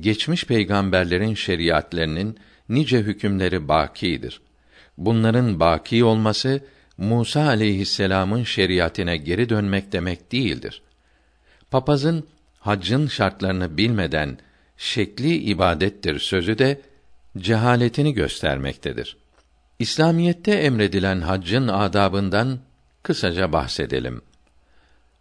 geçmiş 0.00 0.44
peygamberlerin 0.44 1.34
şeriatlerinin 1.34 2.38
nice 2.68 2.98
hükümleri 2.98 3.68
bakidir. 3.68 4.40
Bunların 4.98 5.60
baki 5.60 6.04
olması 6.04 6.60
Musa 6.98 7.46
aleyhisselam'ın 7.46 8.44
şeriatine 8.44 9.16
geri 9.16 9.48
dönmek 9.48 9.92
demek 9.92 10.32
değildir. 10.32 10.82
Papazın 11.70 12.26
haccın 12.58 13.06
şartlarını 13.06 13.76
bilmeden 13.76 14.38
şekli 14.76 15.34
ibadettir 15.34 16.18
sözü 16.18 16.58
de 16.58 16.80
cehaletini 17.38 18.14
göstermektedir. 18.14 19.16
İslamiyette 19.78 20.52
emredilen 20.52 21.20
haccın 21.20 21.68
adabından 21.68 22.58
kısaca 23.02 23.52
bahsedelim. 23.52 24.22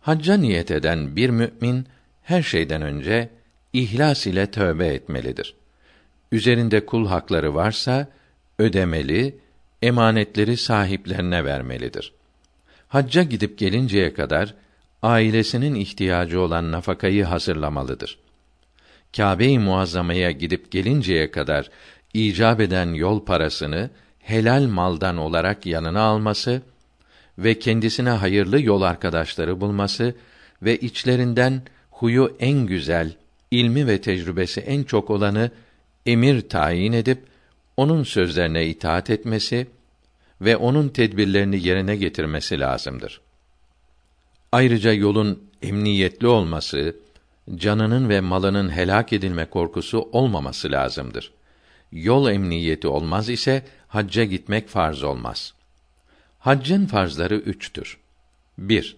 Hacca 0.02 0.38
niyet 0.38 0.72
eden 0.72 1.16
bir 1.16 1.30
mümin 1.30 1.88
her 2.24 2.42
şeyden 2.42 2.82
önce 2.82 3.30
ihlas 3.74 4.28
ile 4.28 4.52
tövbe 4.52 4.88
etmelidir. 4.88 5.56
Üzerinde 6.32 6.86
kul 6.86 7.08
hakları 7.08 7.56
varsa 7.56 8.08
ödemeli, 8.60 9.40
emanetleri 9.82 10.58
sahiplerine 10.58 11.46
vermelidir. 11.46 12.14
Hacca 12.88 13.24
gidip 13.24 13.58
gelinceye 13.58 14.14
kadar 14.14 14.54
ailesinin 15.04 15.76
ihtiyacı 15.76 16.42
olan 16.42 16.72
nafakayı 16.72 17.24
hazırlamalıdır. 17.26 18.18
Kâbe-i 19.18 19.60
Muazzama'ya 19.60 20.32
gidip 20.32 20.72
gelinceye 20.72 21.32
kadar 21.32 21.70
icap 22.14 22.60
eden 22.60 22.94
yol 22.94 23.26
parasını 23.26 23.90
helal 24.26 24.68
maldan 24.68 25.18
olarak 25.18 25.66
yanına 25.66 26.02
alması 26.02 26.62
ve 27.38 27.60
kendisine 27.60 28.10
hayırlı 28.10 28.62
yol 28.62 28.82
arkadaşları 28.82 29.62
bulması 29.62 30.16
ve 30.62 30.78
içlerinden 30.78 31.62
huyu 31.92 32.36
en 32.40 32.66
güzel, 32.66 33.14
ilmi 33.52 33.88
ve 33.88 34.02
tecrübesi 34.02 34.62
en 34.62 34.84
çok 34.84 35.10
olanı 35.10 35.52
emir 36.06 36.50
tayin 36.50 36.94
edip 36.94 37.24
onun 37.78 38.04
sözlerine 38.04 38.66
itaat 38.66 39.10
etmesi 39.10 39.68
ve 40.42 40.58
onun 40.58 40.90
tedbirlerini 40.90 41.68
yerine 41.68 41.96
getirmesi 41.96 42.60
lazımdır. 42.60 43.22
Ayrıca 44.52 44.94
yolun 44.94 45.44
emniyetli 45.62 46.28
olması, 46.28 46.96
canının 47.56 48.10
ve 48.10 48.22
malının 48.22 48.70
helak 48.70 49.14
edilme 49.14 49.46
korkusu 49.46 50.10
olmaması 50.12 50.72
lazımdır. 50.72 51.32
Yol 51.92 52.30
emniyeti 52.30 52.88
olmaz 52.88 53.30
ise 53.30 53.64
hacca 53.96 54.24
gitmek 54.24 54.68
farz 54.68 55.04
olmaz. 55.04 55.54
Haccın 56.40 56.86
farzları 56.86 57.36
üçtür. 57.36 57.98
1. 58.58 58.98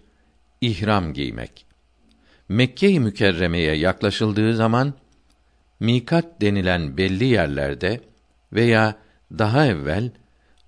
İhram 0.60 1.12
giymek. 1.12 1.66
Mekke-i 2.48 3.00
Mükerreme'ye 3.00 3.74
yaklaşıldığı 3.74 4.56
zaman 4.56 4.94
mikat 5.80 6.40
denilen 6.40 6.96
belli 6.96 7.24
yerlerde 7.24 8.00
veya 8.52 8.96
daha 9.32 9.66
evvel 9.66 10.10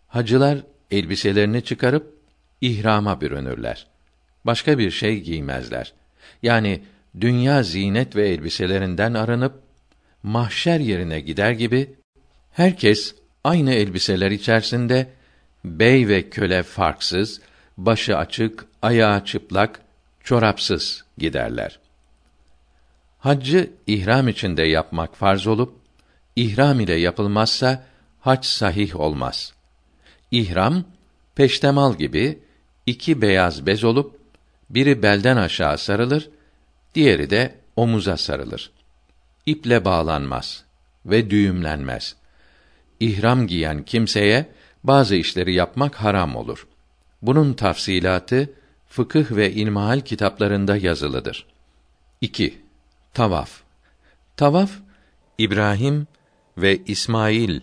hacılar 0.08 0.58
elbiselerini 0.90 1.64
çıkarıp 1.64 2.18
ihrama 2.60 3.20
bürünürler. 3.20 3.86
Başka 4.44 4.78
bir 4.78 4.90
şey 4.90 5.20
giymezler. 5.20 5.92
Yani 6.42 6.82
dünya 7.20 7.62
zinet 7.62 8.16
ve 8.16 8.28
elbiselerinden 8.28 9.14
arınıp 9.14 9.62
mahşer 10.22 10.80
yerine 10.80 11.20
gider 11.20 11.52
gibi 11.52 11.94
herkes 12.50 13.19
aynı 13.44 13.72
elbiseler 13.74 14.30
içerisinde 14.30 15.10
bey 15.64 16.08
ve 16.08 16.30
köle 16.30 16.62
farksız, 16.62 17.40
başı 17.76 18.16
açık, 18.16 18.66
ayağı 18.82 19.24
çıplak, 19.24 19.80
çorapsız 20.24 21.04
giderler. 21.18 21.78
Haccı 23.18 23.70
ihram 23.86 24.28
içinde 24.28 24.62
yapmak 24.62 25.16
farz 25.16 25.46
olup 25.46 25.74
ihram 26.36 26.80
ile 26.80 26.94
yapılmazsa 26.94 27.84
hac 28.20 28.44
sahih 28.44 28.96
olmaz. 28.96 29.52
İhram 30.30 30.84
peştemal 31.34 31.96
gibi 31.96 32.38
iki 32.86 33.22
beyaz 33.22 33.66
bez 33.66 33.84
olup 33.84 34.20
biri 34.70 35.02
belden 35.02 35.36
aşağı 35.36 35.78
sarılır, 35.78 36.30
diğeri 36.94 37.30
de 37.30 37.54
omuza 37.76 38.16
sarılır. 38.16 38.70
İple 39.46 39.84
bağlanmaz 39.84 40.64
ve 41.06 41.30
düğümlenmez. 41.30 42.16
İhram 43.00 43.46
giyen 43.46 43.82
kimseye 43.82 44.46
bazı 44.84 45.16
işleri 45.16 45.54
yapmak 45.54 45.94
haram 45.94 46.36
olur. 46.36 46.66
Bunun 47.22 47.52
tafsilatı 47.52 48.50
fıkıh 48.88 49.30
ve 49.30 49.52
ilmihal 49.52 50.00
kitaplarında 50.00 50.76
yazılıdır. 50.76 51.46
2. 52.20 52.58
Tavaf. 53.14 53.60
Tavaf 54.36 54.70
İbrahim 55.38 56.06
ve 56.58 56.78
İsmail 56.86 57.60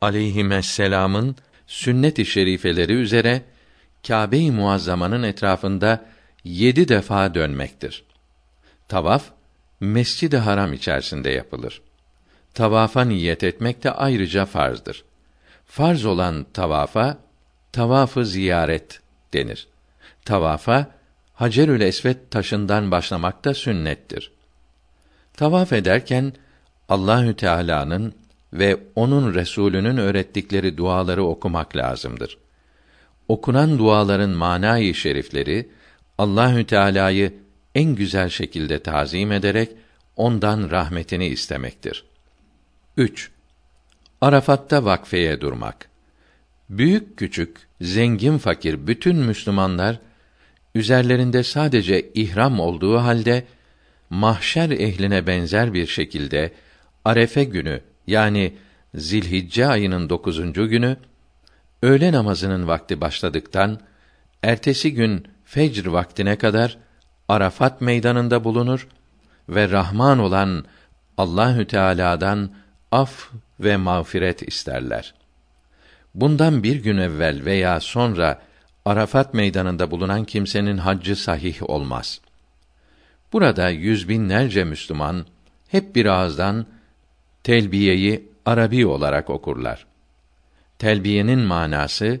aleyhisselam'ın 0.00 1.36
sünnet-i 1.66 2.26
şerifeleri 2.26 2.92
üzere 2.92 3.42
Kâbe-i 4.06 4.50
Muazzama'nın 4.50 5.22
etrafında 5.22 6.04
yedi 6.44 6.88
defa 6.88 7.34
dönmektir. 7.34 8.04
Tavaf 8.88 9.24
Mescid-i 9.80 10.36
Haram 10.36 10.72
içerisinde 10.72 11.30
yapılır. 11.30 11.82
Tavafa 12.54 13.04
niyet 13.04 13.44
etmek 13.44 13.84
de 13.84 13.90
ayrıca 13.90 14.44
farzdır. 14.44 15.04
Farz 15.66 16.04
olan 16.04 16.46
tavafa 16.52 17.18
tavafı 17.72 18.26
ziyaret 18.26 19.00
denir. 19.32 19.68
Tavafa 20.24 20.90
Hacerül 21.34 21.80
Esved 21.80 22.16
taşından 22.30 22.90
başlamak 22.90 23.44
da 23.44 23.54
sünnettir. 23.54 24.32
Tavaf 25.36 25.72
ederken 25.72 26.32
Allahü 26.88 27.36
Teala'nın 27.36 28.14
ve 28.52 28.76
onun 28.94 29.34
Resulünün 29.34 29.96
öğrettikleri 29.96 30.76
duaları 30.76 31.24
okumak 31.24 31.76
lazımdır. 31.76 32.38
Okunan 33.28 33.78
duaların 33.78 34.30
manayı 34.30 34.94
şerifleri 34.94 35.70
Allahü 36.18 36.66
Teala'yı 36.66 37.34
en 37.74 37.94
güzel 37.94 38.28
şekilde 38.28 38.82
tazim 38.82 39.32
ederek 39.32 39.72
ondan 40.16 40.70
rahmetini 40.70 41.26
istemektir. 41.26 42.04
3. 42.96 43.30
Arafat'ta 44.20 44.84
vakfeye 44.84 45.40
durmak. 45.40 45.88
Büyük 46.70 47.16
küçük, 47.16 47.68
zengin 47.80 48.38
fakir 48.38 48.86
bütün 48.86 49.16
Müslümanlar 49.16 49.98
üzerlerinde 50.74 51.42
sadece 51.42 52.10
ihram 52.14 52.60
olduğu 52.60 52.98
halde 52.98 53.44
mahşer 54.10 54.70
ehline 54.70 55.26
benzer 55.26 55.74
bir 55.74 55.86
şekilde 55.86 56.52
Arefe 57.04 57.44
günü 57.44 57.80
yani 58.06 58.54
Zilhicce 58.94 59.66
ayının 59.66 60.10
dokuzuncu 60.10 60.68
günü 60.68 60.96
öğle 61.82 62.12
namazının 62.12 62.68
vakti 62.68 63.00
başladıktan 63.00 63.80
ertesi 64.42 64.94
gün 64.94 65.26
fecr 65.44 65.86
vaktine 65.86 66.38
kadar 66.38 66.78
Arafat 67.28 67.80
meydanında 67.80 68.44
bulunur 68.44 68.88
ve 69.48 69.70
Rahman 69.70 70.18
olan 70.18 70.64
Allahü 71.18 71.66
Teala'dan 71.66 72.63
af 72.94 73.30
ve 73.60 73.76
mağfiret 73.76 74.42
isterler. 74.42 75.14
Bundan 76.14 76.62
bir 76.62 76.82
gün 76.82 76.96
evvel 76.96 77.44
veya 77.44 77.80
sonra 77.80 78.42
Arafat 78.84 79.34
meydanında 79.34 79.90
bulunan 79.90 80.24
kimsenin 80.24 80.78
haccı 80.78 81.16
sahih 81.16 81.70
olmaz. 81.70 82.20
Burada 83.32 83.68
yüz 83.68 84.08
binlerce 84.08 84.64
Müslüman 84.64 85.26
hep 85.68 85.96
bir 85.96 86.06
ağızdan 86.06 86.66
telbiyeyi 87.42 88.28
Arabi 88.46 88.86
olarak 88.86 89.30
okurlar. 89.30 89.86
Telbiyenin 90.78 91.38
manası 91.38 92.20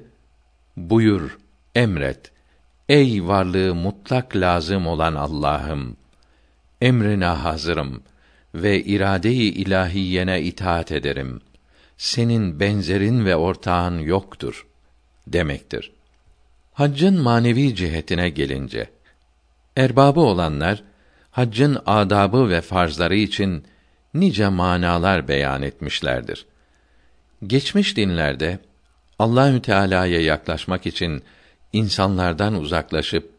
buyur, 0.76 1.38
emret. 1.74 2.32
Ey 2.88 3.26
varlığı 3.26 3.74
mutlak 3.74 4.36
lazım 4.36 4.86
olan 4.86 5.14
Allah'ım, 5.14 5.96
emrine 6.80 7.24
hazırım 7.24 8.02
ve 8.54 8.82
irade-i 8.82 9.44
ilahiyene 9.44 10.42
itaat 10.42 10.92
ederim. 10.92 11.40
Senin 11.96 12.60
benzerin 12.60 13.24
ve 13.24 13.36
ortağın 13.36 13.98
yoktur 13.98 14.66
demektir. 15.26 15.92
Haccın 16.72 17.20
manevi 17.20 17.74
cihetine 17.74 18.28
gelince, 18.28 18.90
erbabı 19.76 20.20
olanlar 20.20 20.82
haccın 21.30 21.78
adabı 21.86 22.48
ve 22.48 22.60
farzları 22.60 23.16
için 23.16 23.64
nice 24.14 24.48
manalar 24.48 25.28
beyan 25.28 25.62
etmişlerdir. 25.62 26.46
Geçmiş 27.46 27.96
dinlerde 27.96 28.58
Allahü 29.18 29.62
Teala'ya 29.62 30.20
yaklaşmak 30.20 30.86
için 30.86 31.22
insanlardan 31.72 32.54
uzaklaşıp 32.54 33.30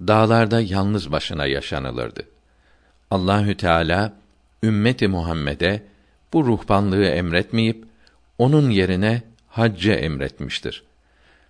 dağlarda 0.00 0.60
yalnız 0.60 1.12
başına 1.12 1.46
yaşanılırdı. 1.46 2.28
Allahü 3.10 3.56
Teala 3.56 4.21
ümmeti 4.62 5.08
Muhammed'e 5.08 5.82
bu 6.32 6.44
ruhbanlığı 6.44 7.04
emretmeyip 7.04 7.84
onun 8.38 8.70
yerine 8.70 9.22
haccı 9.48 9.92
emretmiştir. 9.92 10.82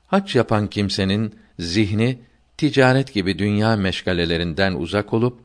Hac 0.06 0.36
yapan 0.36 0.66
kimsenin 0.66 1.34
zihni 1.58 2.18
ticaret 2.56 3.14
gibi 3.14 3.38
dünya 3.38 3.76
meşgalelerinden 3.76 4.72
uzak 4.72 5.12
olup 5.12 5.40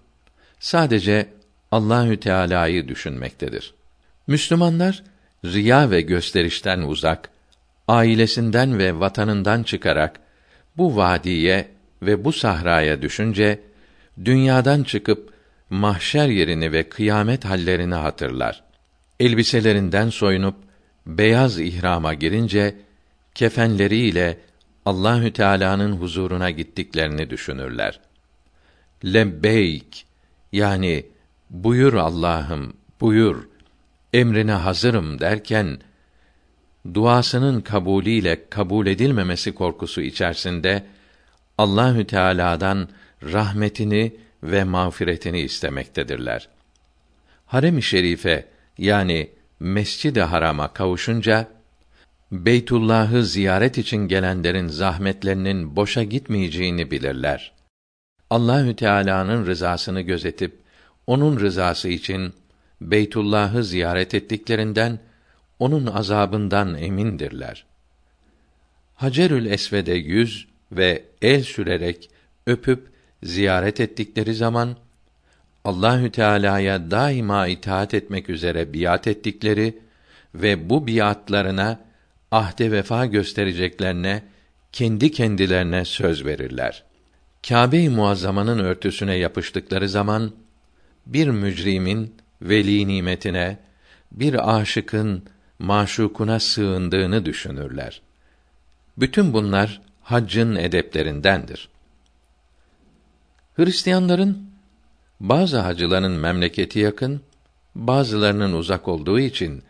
sadece 0.60 1.30
Allahü 1.72 2.20
Teala'yı 2.20 2.88
düşünmektedir. 2.88 3.74
Müslümanlar 4.28 5.04
riya 5.46 5.92
ve 5.92 6.02
gösterişten 6.02 6.80
uzak, 6.82 7.30
ailesinden 7.88 8.80
ve 8.80 9.00
vatanından 9.00 9.64
çıkarak 9.64 10.20
bu 10.78 10.96
vadiye 10.96 11.68
ve 12.02 12.26
bu 12.26 12.34
sahraya 12.34 13.02
düşünce 13.02 13.60
dünyadan 14.26 14.84
çıkıp 14.84 15.37
mahşer 15.70 16.28
yerini 16.28 16.72
ve 16.72 16.90
kıyamet 16.90 17.46
hallerini 17.46 17.96
hatırlar. 17.96 18.64
Elbiselerinden 19.20 20.10
soyunup 20.10 20.56
beyaz 21.06 21.60
ihrama 21.60 22.14
girince 22.14 22.76
kefenleriyle 23.36 24.38
Allahü 24.86 25.34
Teala'nın 25.34 25.92
huzuruna 25.92 26.50
gittiklerini 26.50 27.30
düşünürler. 27.30 28.00
Lebbeyk 29.06 30.06
yani 30.52 31.06
buyur 31.50 31.94
Allah'ım 31.94 32.74
buyur 33.02 33.48
emrine 34.14 34.52
hazırım 34.52 35.20
derken 35.20 35.80
duasının 36.94 37.62
kabulüyle 37.62 38.50
kabul 38.50 38.88
edilmemesi 38.88 39.56
korkusu 39.56 40.02
içerisinde 40.02 40.86
Allahü 41.58 42.08
Teala'dan 42.08 42.90
rahmetini 43.24 44.16
ve 44.44 44.64
mağfiretini 44.64 45.40
istemektedirler. 45.40 46.50
Harem-i 47.46 47.82
Şerife 47.82 48.46
yani 48.78 49.30
Mescid-i 49.60 50.22
Haram'a 50.22 50.74
kavuşunca 50.74 51.48
Beytullah'ı 52.32 53.24
ziyaret 53.26 53.78
için 53.78 53.98
gelenlerin 53.98 54.68
zahmetlerinin 54.68 55.76
boşa 55.76 56.04
gitmeyeceğini 56.04 56.92
bilirler. 56.92 57.54
Allahü 58.30 58.76
Teala'nın 58.76 59.46
rızasını 59.46 60.02
gözetip 60.02 60.60
onun 61.08 61.40
rızası 61.40 61.90
için 61.90 62.34
Beytullah'ı 62.82 63.64
ziyaret 63.64 64.14
ettiklerinden 64.14 65.00
onun 65.60 65.86
azabından 65.86 66.78
emindirler. 66.78 67.66
Hacerül 68.96 69.46
Esved'e 69.46 69.94
yüz 69.94 70.48
ve 70.72 71.04
el 71.22 71.44
sürerek 71.44 72.10
öpüp 72.48 72.97
ziyaret 73.24 73.80
ettikleri 73.80 74.34
zaman 74.34 74.76
Allahü 75.66 76.12
Teala'ya 76.12 76.92
daima 76.92 77.48
itaat 77.48 77.94
etmek 77.94 78.30
üzere 78.30 78.74
biat 78.74 79.08
ettikleri 79.08 79.80
ve 80.36 80.70
bu 80.70 80.88
biatlarına 80.88 81.80
ahde 82.32 82.72
vefa 82.72 83.06
göstereceklerine 83.06 84.24
kendi 84.72 85.12
kendilerine 85.12 85.86
söz 85.86 86.26
verirler. 86.26 86.84
Kâbe-i 87.48 87.90
Muazzama'nın 87.90 88.60
örtüsüne 88.60 89.16
yapıştıkları 89.16 89.90
zaman 89.90 90.32
bir 91.06 91.28
mücrimin 91.28 92.16
veli 92.42 92.88
nimetine, 92.88 93.58
bir 94.12 94.58
aşıkın 94.58 95.24
maşukuna 95.60 96.40
sığındığını 96.40 97.26
düşünürler. 97.26 98.02
Bütün 98.98 99.34
bunlar 99.34 99.82
haccın 100.02 100.56
edeplerindendir. 100.56 101.70
Hristiyanların 103.58 104.50
bazı 105.20 105.60
hacıların 105.60 106.12
memleketi 106.12 106.80
yakın, 106.80 107.22
bazılarının 107.76 108.54
uzak 108.54 108.88
olduğu 108.88 109.20
için 109.20 109.64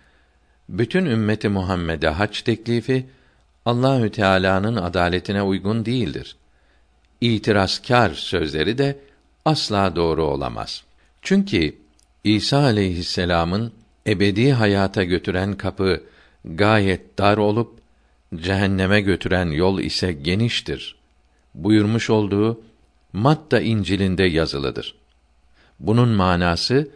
bütün 0.70 1.06
ümmeti 1.06 1.50
Muhammed'e 1.50 2.08
hac 2.08 2.42
teklifi 2.42 3.06
Allahü 3.66 4.12
Teala'nın 4.12 4.76
adaletine 4.76 5.42
uygun 5.42 5.86
değildir. 5.86 6.36
İtirazkar 7.22 8.10
sözleri 8.14 8.78
de 8.78 9.00
asla 9.46 9.96
doğru 9.96 10.24
olamaz. 10.24 10.84
Çünkü 11.22 11.76
İsa 12.24 12.58
aleyhisselam'ın 12.58 13.72
ebedi 14.08 14.52
hayata 14.52 15.04
götüren 15.04 15.54
kapı 15.54 16.04
gayet 16.46 17.18
dar 17.18 17.38
olup 17.38 17.80
cehenneme 18.36 19.02
götüren 19.02 19.48
yol 19.52 19.80
ise 19.80 20.12
geniştir. 20.12 20.96
Buyurmuş 21.56 22.10
olduğu 22.10 22.62
Matta 23.18 23.60
İncil'inde 23.62 24.24
yazılıdır. 24.24 24.96
Bunun 25.80 26.10
manası 26.10 26.90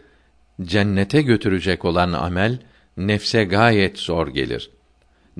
cennete 0.62 1.22
götürecek 1.22 1.84
olan 1.84 2.12
amel 2.12 2.58
nefse 2.96 3.44
gayet 3.44 3.98
zor 3.98 4.28
gelir. 4.28 4.70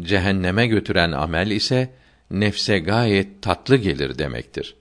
Cehenneme 0.01 0.67
götüren 0.67 1.13
amel 1.13 1.51
ise 1.51 1.91
nefse 2.31 2.79
gayet 2.79 3.43
tatlı 3.43 3.77
gelir 3.77 4.19
demektir. 4.19 4.75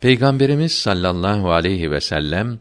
Peygamberimiz 0.00 0.72
sallallahu 0.72 1.52
aleyhi 1.52 1.90
ve 1.90 2.00
sellem 2.00 2.58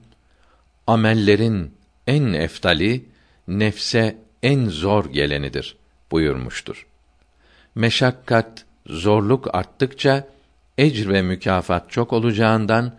amellerin 0.88 1.74
en 2.08 2.34
eftali 2.34 3.06
nefse 3.48 4.18
en 4.44 4.70
zor 4.70 5.14
gelenidir 5.14 5.76
buyurmuştur. 6.12 6.88
Meşakkat, 7.76 8.66
zorluk 8.88 9.56
arttıkça 9.56 10.34
ecr 10.78 11.10
ve 11.10 11.22
mükafat 11.22 11.92
çok 11.92 12.14
olacağından 12.14 12.96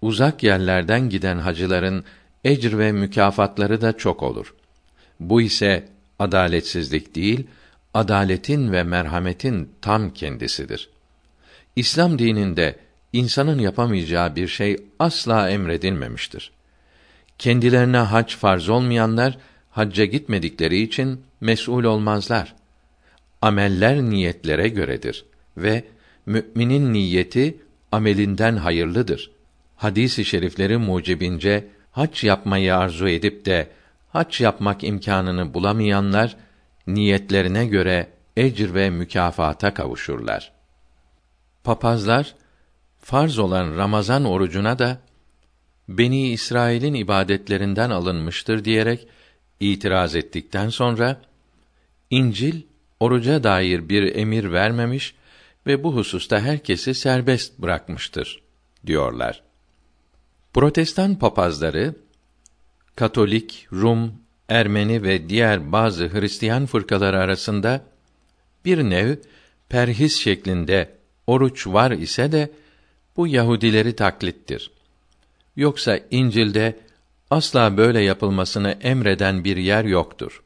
uzak 0.00 0.42
yerlerden 0.42 1.08
giden 1.08 1.38
hacıların 1.38 2.04
ecr 2.44 2.78
ve 2.78 2.92
mükafatları 2.92 3.80
da 3.80 3.96
çok 3.96 4.22
olur. 4.22 4.54
Bu 5.20 5.42
ise 5.42 5.88
adaletsizlik 6.18 7.14
değil, 7.14 7.46
adaletin 7.94 8.72
ve 8.72 8.82
merhametin 8.82 9.70
tam 9.82 10.10
kendisidir. 10.10 10.88
İslam 11.76 12.18
dininde 12.18 12.76
insanın 13.12 13.58
yapamayacağı 13.58 14.36
bir 14.36 14.48
şey 14.48 14.76
asla 14.98 15.50
emredilmemiştir. 15.50 16.52
Kendilerine 17.38 17.96
hac 17.96 18.36
farz 18.36 18.68
olmayanlar 18.68 19.38
hacca 19.70 20.04
gitmedikleri 20.04 20.80
için 20.80 21.20
mesul 21.40 21.84
olmazlar. 21.84 22.54
Ameller 23.42 24.02
niyetlere 24.02 24.68
göredir 24.68 25.24
ve 25.56 25.84
müminin 26.26 26.92
niyeti 26.92 27.58
amelinden 27.92 28.56
hayırlıdır. 28.56 29.30
Hadis-i 29.76 30.24
şerifleri 30.24 30.76
mucibince 30.76 31.68
hac 31.90 32.24
yapmayı 32.24 32.76
arzu 32.76 33.08
edip 33.08 33.44
de 33.46 33.68
hac 34.08 34.40
yapmak 34.40 34.84
imkanını 34.84 35.54
bulamayanlar 35.54 36.36
niyetlerine 36.86 37.66
göre 37.66 38.08
ecr 38.36 38.74
ve 38.74 38.90
mükafata 38.90 39.74
kavuşurlar. 39.74 40.52
Papazlar 41.64 42.34
farz 43.00 43.38
olan 43.38 43.76
Ramazan 43.76 44.24
orucuna 44.24 44.78
da 44.78 44.98
Beni 45.88 46.28
İsrail'in 46.28 46.94
ibadetlerinden 46.94 47.90
alınmıştır 47.90 48.64
diyerek 48.64 49.08
itiraz 49.60 50.14
ettikten 50.16 50.68
sonra 50.68 51.20
İncil 52.10 52.62
oruca 53.00 53.44
dair 53.44 53.88
bir 53.88 54.16
emir 54.16 54.52
vermemiş 54.52 55.14
ve 55.66 55.84
bu 55.84 55.96
hususta 55.96 56.40
herkesi 56.40 56.94
serbest 56.94 57.58
bırakmıştır 57.58 58.42
diyorlar. 58.86 59.42
Protestan 60.54 61.18
papazları 61.18 61.94
Katolik, 62.96 63.66
Rum, 63.72 64.12
Ermeni 64.48 65.02
ve 65.02 65.28
diğer 65.28 65.72
bazı 65.72 66.08
Hristiyan 66.08 66.66
fırkaları 66.66 67.18
arasında 67.18 67.84
bir 68.64 68.78
nev 68.78 69.16
perhis 69.68 70.16
şeklinde 70.16 70.94
oruç 71.26 71.66
var 71.66 71.90
ise 71.90 72.32
de 72.32 72.50
bu 73.16 73.26
Yahudileri 73.26 73.96
taklittir. 73.96 74.70
Yoksa 75.56 76.00
İncil'de 76.10 76.80
asla 77.30 77.76
böyle 77.76 78.00
yapılmasını 78.00 78.70
emreden 78.70 79.44
bir 79.44 79.56
yer 79.56 79.84
yoktur. 79.84 80.42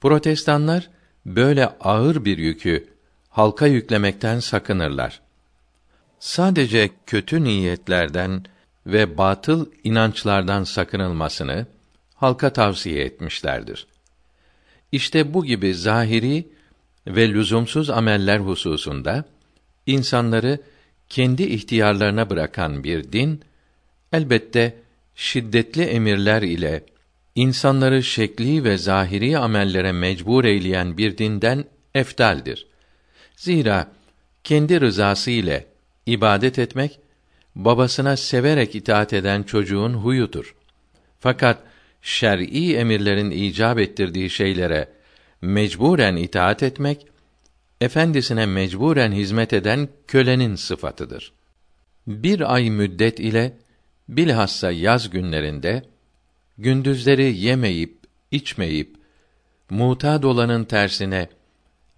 Protestanlar 0.00 0.90
böyle 1.26 1.66
ağır 1.66 2.24
bir 2.24 2.38
yükü 2.38 2.88
halka 3.32 3.66
yüklemekten 3.66 4.40
sakınırlar. 4.40 5.20
Sadece 6.18 6.90
kötü 7.06 7.44
niyetlerden 7.44 8.44
ve 8.86 9.18
batıl 9.18 9.66
inançlardan 9.84 10.64
sakınılmasını 10.64 11.66
halka 12.14 12.52
tavsiye 12.52 13.04
etmişlerdir. 13.04 13.86
İşte 14.92 15.34
bu 15.34 15.44
gibi 15.44 15.74
zahiri 15.74 16.48
ve 17.06 17.28
lüzumsuz 17.28 17.90
ameller 17.90 18.38
hususunda 18.38 19.24
insanları 19.86 20.60
kendi 21.08 21.42
ihtiyarlarına 21.42 22.30
bırakan 22.30 22.84
bir 22.84 23.12
din 23.12 23.40
elbette 24.12 24.76
şiddetli 25.14 25.82
emirler 25.82 26.42
ile 26.42 26.84
insanları 27.34 28.02
şekli 28.02 28.64
ve 28.64 28.78
zahiri 28.78 29.38
amellere 29.38 29.92
mecbur 29.92 30.44
eyleyen 30.44 30.98
bir 30.98 31.18
dinden 31.18 31.64
eftaldir. 31.94 32.71
Zira 33.42 33.92
kendi 34.44 34.80
rızası 34.80 35.30
ile 35.30 35.66
ibadet 36.06 36.58
etmek 36.58 37.00
babasına 37.54 38.16
severek 38.16 38.74
itaat 38.74 39.12
eden 39.12 39.42
çocuğun 39.42 39.94
huyudur. 39.94 40.54
Fakat 41.20 41.62
şer'i 42.02 42.74
emirlerin 42.74 43.30
icap 43.30 43.78
ettirdiği 43.78 44.30
şeylere 44.30 44.88
mecburen 45.40 46.16
itaat 46.16 46.62
etmek 46.62 47.06
efendisine 47.80 48.46
mecburen 48.46 49.12
hizmet 49.12 49.52
eden 49.52 49.88
kölenin 50.08 50.54
sıfatıdır. 50.54 51.32
Bir 52.06 52.54
ay 52.54 52.70
müddet 52.70 53.20
ile 53.20 53.56
bilhassa 54.08 54.70
yaz 54.70 55.10
günlerinde 55.10 55.82
gündüzleri 56.58 57.36
yemeyip 57.38 57.98
içmeyip 58.30 58.96
muta 59.70 60.28
olanın 60.28 60.64
tersine 60.64 61.28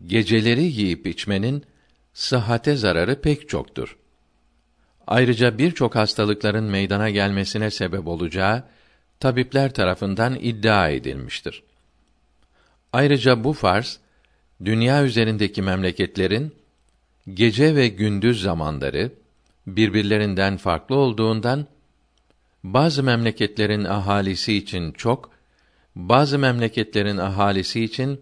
geceleri 0.07 0.63
yiyip 0.63 1.07
içmenin 1.07 1.65
sıhhate 2.15 2.77
zararı 2.77 3.21
pek 3.21 3.49
çoktur. 3.49 3.97
Ayrıca 5.07 5.59
birçok 5.59 5.95
hastalıkların 5.95 6.65
meydana 6.65 7.11
gelmesine 7.11 7.71
sebep 7.71 8.07
olacağı 8.07 8.65
tabipler 9.21 9.75
tarafından 9.75 10.35
iddia 10.35 10.89
edilmiştir. 10.89 11.63
Ayrıca 12.93 13.45
bu 13.45 13.53
farz 13.53 14.01
dünya 14.65 15.05
üzerindeki 15.05 15.63
memleketlerin 15.63 16.55
gece 17.35 17.77
ve 17.77 17.89
gündüz 17.89 18.43
zamanları 18.43 19.13
birbirlerinden 19.67 20.57
farklı 20.57 20.97
olduğundan 20.97 21.67
bazı 22.65 23.03
memleketlerin 23.03 23.85
ahalisi 23.85 24.55
için 24.55 24.93
çok, 24.93 25.31
bazı 25.97 26.39
memleketlerin 26.39 27.17
ahalisi 27.17 27.85
için 27.85 28.21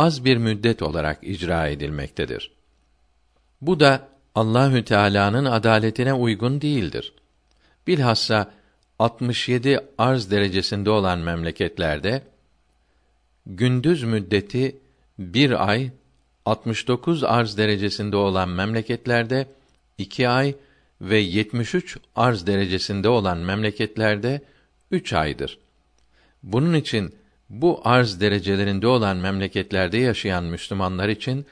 az 0.00 0.24
bir 0.24 0.36
müddet 0.36 0.82
olarak 0.82 1.18
icra 1.22 1.66
edilmektedir. 1.66 2.50
Bu 3.60 3.80
da 3.80 4.08
Allahü 4.34 4.84
Teala'nın 4.84 5.44
adaletine 5.44 6.12
uygun 6.12 6.60
değildir. 6.60 7.12
Bilhassa 7.86 8.50
67 8.98 9.80
arz 9.98 10.30
derecesinde 10.30 10.90
olan 10.90 11.18
memleketlerde 11.18 12.22
gündüz 13.46 14.02
müddeti 14.02 14.76
bir 15.18 15.68
ay, 15.68 15.90
69 16.44 17.24
arz 17.24 17.58
derecesinde 17.58 18.16
olan 18.16 18.48
memleketlerde 18.48 19.46
iki 19.98 20.28
ay 20.28 20.54
ve 21.00 21.18
73 21.18 21.98
arz 22.16 22.46
derecesinde 22.46 23.08
olan 23.08 23.38
memleketlerde 23.38 24.40
üç 24.90 25.12
aydır. 25.12 25.58
Bunun 26.42 26.74
için 26.74 27.14
bu 27.50 27.80
arz 27.84 28.20
derecelerinde 28.20 28.86
olan 28.86 29.16
memleketlerde 29.16 29.98
yaşayan 29.98 30.44
Müslümanlar 30.44 31.08
için 31.08 31.46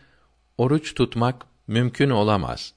oruç 0.58 0.94
tutmak 0.94 1.46
mümkün 1.66 2.10
olamaz. 2.10 2.72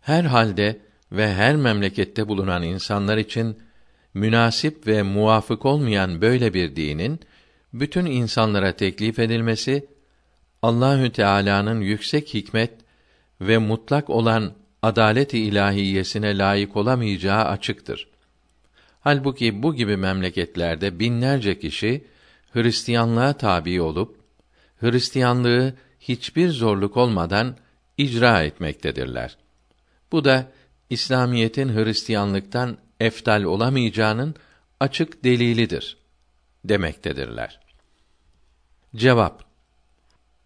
Her 0.00 0.24
halde 0.24 0.80
ve 1.12 1.34
her 1.34 1.56
memlekette 1.56 2.28
bulunan 2.28 2.62
insanlar 2.62 3.16
için 3.16 3.58
münasip 4.14 4.86
ve 4.86 5.02
muvafık 5.02 5.66
olmayan 5.66 6.20
böyle 6.20 6.54
bir 6.54 6.76
dinin 6.76 7.20
bütün 7.72 8.06
insanlara 8.06 8.72
teklif 8.72 9.18
edilmesi 9.18 9.86
Allahü 10.62 11.12
Teala'nın 11.12 11.80
yüksek 11.80 12.34
hikmet 12.34 12.72
ve 13.40 13.58
mutlak 13.58 14.10
olan 14.10 14.52
adalet-i 14.82 15.38
ilahiyesine 15.38 16.38
layık 16.38 16.76
olamayacağı 16.76 17.44
açıktır. 17.44 18.08
Halbuki 19.06 19.62
bu 19.62 19.74
gibi 19.74 19.96
memleketlerde 19.96 20.98
binlerce 20.98 21.58
kişi 21.58 22.04
Hristiyanlığa 22.52 23.32
tabi 23.32 23.80
olup 23.80 24.20
Hristiyanlığı 24.80 25.74
hiçbir 26.00 26.48
zorluk 26.50 26.96
olmadan 26.96 27.56
icra 27.98 28.42
etmektedirler. 28.42 29.36
Bu 30.12 30.24
da 30.24 30.52
İslamiyetin 30.90 31.68
Hristiyanlıktan 31.68 32.78
eftal 33.00 33.42
olamayacağının 33.42 34.34
açık 34.80 35.24
delilidir 35.24 35.96
demektedirler. 36.64 37.60
Cevap 38.96 39.44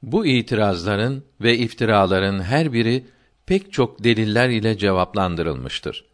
Bu 0.03 0.27
itirazların 0.27 1.25
ve 1.41 1.59
iftiraların 1.59 2.43
her 2.43 2.73
biri 2.73 3.07
pek 3.47 3.73
çok 3.73 4.05
deliller 4.05 4.49
ile 4.49 4.79
cevaplandırılmıştır. 4.79 6.05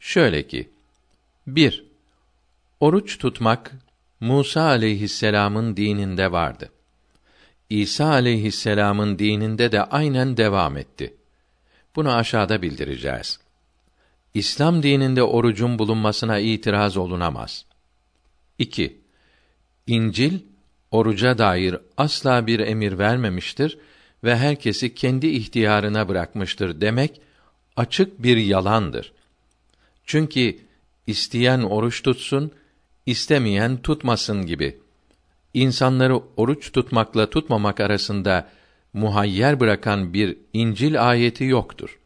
Şöyle 0.00 0.46
ki: 0.46 0.70
1. 1.46 1.85
Oruç 2.80 3.18
tutmak 3.18 3.72
Musa 4.20 4.62
aleyhisselam'ın 4.62 5.76
dininde 5.76 6.32
vardı. 6.32 6.70
İsa 7.70 8.06
aleyhisselam'ın 8.06 9.18
dininde 9.18 9.72
de 9.72 9.82
aynen 9.82 10.36
devam 10.36 10.76
etti. 10.76 11.14
Bunu 11.96 12.12
aşağıda 12.14 12.62
bildireceğiz. 12.62 13.40
İslam 14.34 14.82
dininde 14.82 15.22
orucun 15.22 15.78
bulunmasına 15.78 16.38
itiraz 16.38 16.96
olunamaz. 16.96 17.64
2. 18.58 19.00
İncil 19.86 20.38
oruca 20.90 21.38
dair 21.38 21.76
asla 21.96 22.46
bir 22.46 22.60
emir 22.60 22.98
vermemiştir 22.98 23.78
ve 24.24 24.36
herkesi 24.36 24.94
kendi 24.94 25.26
ihtiyarına 25.26 26.08
bırakmıştır 26.08 26.80
demek 26.80 27.20
açık 27.76 28.22
bir 28.22 28.36
yalandır. 28.36 29.12
Çünkü 30.04 30.58
isteyen 31.06 31.62
oruç 31.62 32.02
tutsun, 32.02 32.52
istemeyen 33.06 33.76
tutmasın 33.76 34.46
gibi. 34.46 34.78
İnsanları 35.54 36.20
oruç 36.36 36.72
tutmakla 36.72 37.30
tutmamak 37.30 37.80
arasında 37.80 38.48
muhayyer 38.92 39.60
bırakan 39.60 40.12
bir 40.12 40.36
İncil 40.52 41.08
ayeti 41.08 41.44
yoktur. 41.44 41.98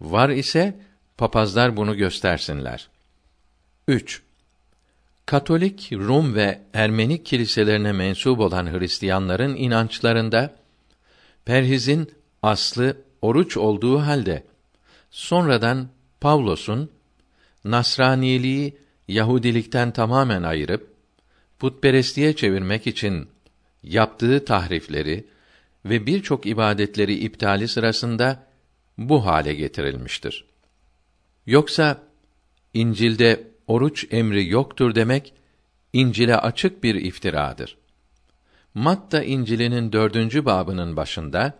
Var 0.00 0.28
ise 0.28 0.80
papazlar 1.18 1.76
bunu 1.76 1.96
göstersinler. 1.96 2.88
3. 3.88 4.22
Katolik, 5.26 5.92
Rum 5.92 6.34
ve 6.34 6.60
Ermenik 6.74 7.26
kiliselerine 7.26 7.92
mensup 7.92 8.40
olan 8.40 8.78
Hristiyanların 8.78 9.56
inançlarında 9.56 10.54
perhizin 11.44 12.10
aslı 12.42 12.96
oruç 13.22 13.56
olduğu 13.56 13.98
halde 13.98 14.44
sonradan 15.10 15.88
Pavlos'un 16.20 16.90
Nasraniliği 17.64 18.76
Yahudilikten 19.08 19.90
tamamen 19.90 20.42
ayırıp 20.42 20.94
putperestliğe 21.58 22.36
çevirmek 22.36 22.86
için 22.86 23.28
yaptığı 23.82 24.44
tahrifleri 24.44 25.24
ve 25.84 26.06
birçok 26.06 26.46
ibadetleri 26.46 27.14
iptali 27.14 27.68
sırasında 27.68 28.46
bu 28.98 29.26
hale 29.26 29.54
getirilmiştir. 29.54 30.44
Yoksa 31.46 32.02
İncil'de 32.74 33.48
oruç 33.66 34.06
emri 34.10 34.48
yoktur 34.48 34.94
demek 34.94 35.34
İncil'e 35.92 36.36
açık 36.36 36.82
bir 36.82 36.94
iftiradır. 36.94 37.76
Matta 38.74 39.22
İncil'inin 39.22 39.92
dördüncü 39.92 40.44
babının 40.44 40.96
başında 40.96 41.58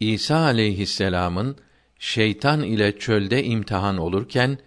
İsa 0.00 0.36
aleyhisselam'ın 0.36 1.56
şeytan 1.98 2.62
ile 2.62 2.98
çölde 2.98 3.44
imtihan 3.44 3.98
olurken 3.98 4.58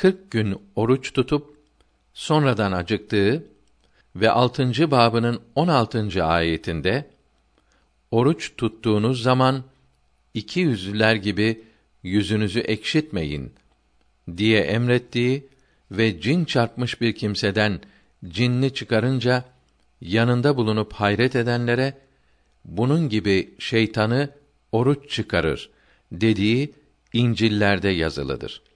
kırk 0.00 0.30
gün 0.30 0.58
oruç 0.76 1.12
tutup 1.12 1.56
sonradan 2.14 2.72
acıktığı 2.72 3.44
ve 4.16 4.30
altıncı 4.30 4.90
babının 4.90 5.40
on 5.54 5.68
altıncı 5.68 6.24
ayetinde 6.24 7.10
oruç 8.10 8.52
tuttuğunuz 8.56 9.22
zaman 9.22 9.64
iki 10.34 10.60
yüzlüler 10.60 11.14
gibi 11.14 11.64
yüzünüzü 12.02 12.60
ekşitmeyin 12.60 13.52
diye 14.36 14.60
emrettiği 14.60 15.46
ve 15.90 16.20
cin 16.20 16.44
çarpmış 16.44 17.00
bir 17.00 17.14
kimseden 17.14 17.80
cinni 18.28 18.74
çıkarınca 18.74 19.44
yanında 20.00 20.56
bulunup 20.56 20.92
hayret 20.92 21.36
edenlere 21.36 21.98
bunun 22.64 23.08
gibi 23.08 23.54
şeytanı 23.58 24.30
oruç 24.72 25.10
çıkarır 25.10 25.70
dediği 26.12 26.74
İncil'lerde 27.12 27.88
yazılıdır. 27.88 28.69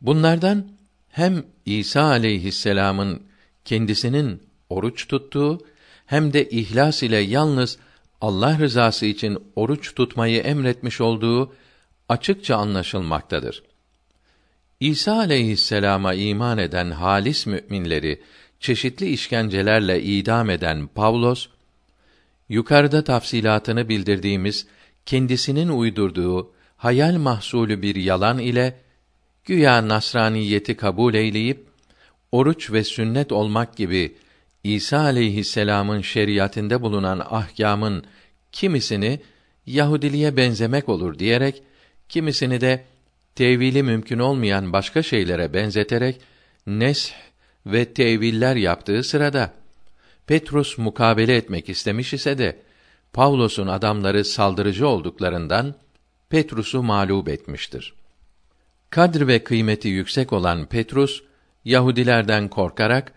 Bunlardan 0.00 0.66
hem 1.08 1.44
İsa 1.66 2.02
aleyhisselam'ın 2.02 3.22
kendisinin 3.64 4.42
oruç 4.68 5.08
tuttuğu 5.08 5.66
hem 6.06 6.32
de 6.32 6.48
ihlas 6.48 7.02
ile 7.02 7.16
yalnız 7.16 7.78
Allah 8.20 8.58
rızası 8.58 9.06
için 9.06 9.38
oruç 9.56 9.94
tutmayı 9.94 10.40
emretmiş 10.40 11.00
olduğu 11.00 11.52
açıkça 12.08 12.56
anlaşılmaktadır. 12.56 13.62
İsa 14.80 15.16
aleyhisselama 15.16 16.14
iman 16.14 16.58
eden 16.58 16.90
halis 16.90 17.46
müminleri 17.46 18.22
çeşitli 18.60 19.08
işkencelerle 19.08 20.02
idam 20.02 20.50
eden 20.50 20.86
Pavlos, 20.86 21.48
yukarıda 22.48 23.04
tafsilatını 23.04 23.88
bildirdiğimiz 23.88 24.66
kendisinin 25.06 25.68
uydurduğu 25.68 26.52
hayal 26.76 27.16
mahsulü 27.16 27.82
bir 27.82 27.94
yalan 27.94 28.38
ile 28.38 28.80
güya 29.50 29.88
Nasraniyeti 29.88 30.76
kabul 30.76 31.14
eyleyip 31.14 31.66
oruç 32.32 32.72
ve 32.72 32.84
sünnet 32.84 33.32
olmak 33.32 33.76
gibi 33.76 34.14
İsa 34.64 35.00
aleyhisselam'ın 35.00 36.00
şeriatinde 36.00 36.82
bulunan 36.82 37.18
ahkamın 37.30 38.04
kimisini 38.52 39.20
Yahudiliğe 39.66 40.36
benzemek 40.36 40.88
olur 40.88 41.18
diyerek 41.18 41.62
kimisini 42.08 42.60
de 42.60 42.84
tevili 43.34 43.82
mümkün 43.82 44.18
olmayan 44.18 44.72
başka 44.72 45.02
şeylere 45.02 45.54
benzeterek 45.54 46.20
nesh 46.66 47.14
ve 47.66 47.84
teviller 47.84 48.56
yaptığı 48.56 49.02
sırada 49.02 49.54
Petrus 50.26 50.78
mukabele 50.78 51.36
etmek 51.36 51.68
istemiş 51.68 52.14
ise 52.14 52.38
de 52.38 52.58
Pavlos'un 53.12 53.66
adamları 53.66 54.24
saldırıcı 54.24 54.88
olduklarından 54.88 55.74
Petrus'u 56.28 56.82
mağlup 56.82 57.28
etmiştir. 57.28 57.99
Kadr 58.90 59.26
ve 59.26 59.44
kıymeti 59.44 59.88
yüksek 59.88 60.32
olan 60.32 60.66
Petrus 60.66 61.22
Yahudilerden 61.64 62.48
korkarak 62.48 63.12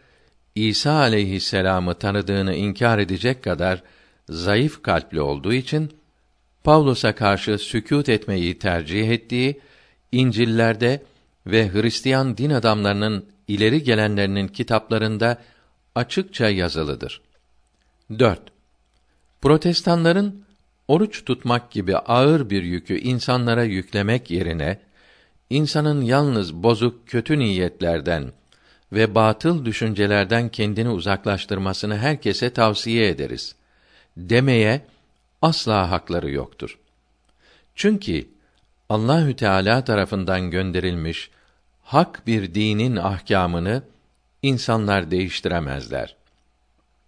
İsa 0.55 0.91
aleyhisselam'ı 0.91 1.93
tanıdığını 1.93 2.55
inkar 2.55 2.99
edecek 2.99 3.43
kadar 3.43 3.83
zayıf 4.29 4.81
kalpli 4.81 5.21
olduğu 5.21 5.53
için 5.53 5.91
Pavlos'a 6.63 7.15
karşı 7.15 7.57
sükût 7.57 8.09
etmeyi 8.09 8.59
tercih 8.59 9.09
ettiği 9.09 9.61
İncil'lerde 10.11 11.03
ve 11.47 11.73
Hristiyan 11.73 12.37
din 12.37 12.49
adamlarının 12.49 13.25
ileri 13.47 13.83
gelenlerinin 13.83 14.47
kitaplarında 14.47 15.41
açıkça 15.95 16.49
yazılıdır. 16.49 17.21
4. 18.19 18.41
Protestanların 19.41 20.45
oruç 20.87 21.25
tutmak 21.25 21.71
gibi 21.71 21.97
ağır 21.97 22.49
bir 22.49 22.63
yükü 22.63 22.97
insanlara 22.97 23.63
yüklemek 23.63 24.31
yerine 24.31 24.79
insanın 25.53 26.01
yalnız 26.01 26.53
bozuk 26.53 27.07
kötü 27.07 27.39
niyetlerden 27.39 28.31
ve 28.91 29.15
batıl 29.15 29.65
düşüncelerden 29.65 30.49
kendini 30.49 30.89
uzaklaştırmasını 30.89 31.97
herkese 31.97 32.49
tavsiye 32.49 33.09
ederiz. 33.09 33.55
Demeye 34.17 34.81
asla 35.41 35.91
hakları 35.91 36.31
yoktur. 36.31 36.79
Çünkü 37.75 38.27
Allahü 38.89 39.35
Teala 39.35 39.83
tarafından 39.83 40.51
gönderilmiş 40.51 41.29
hak 41.81 42.27
bir 42.27 42.55
dinin 42.55 42.95
ahkamını 42.95 43.83
insanlar 44.41 45.11
değiştiremezler. 45.11 46.15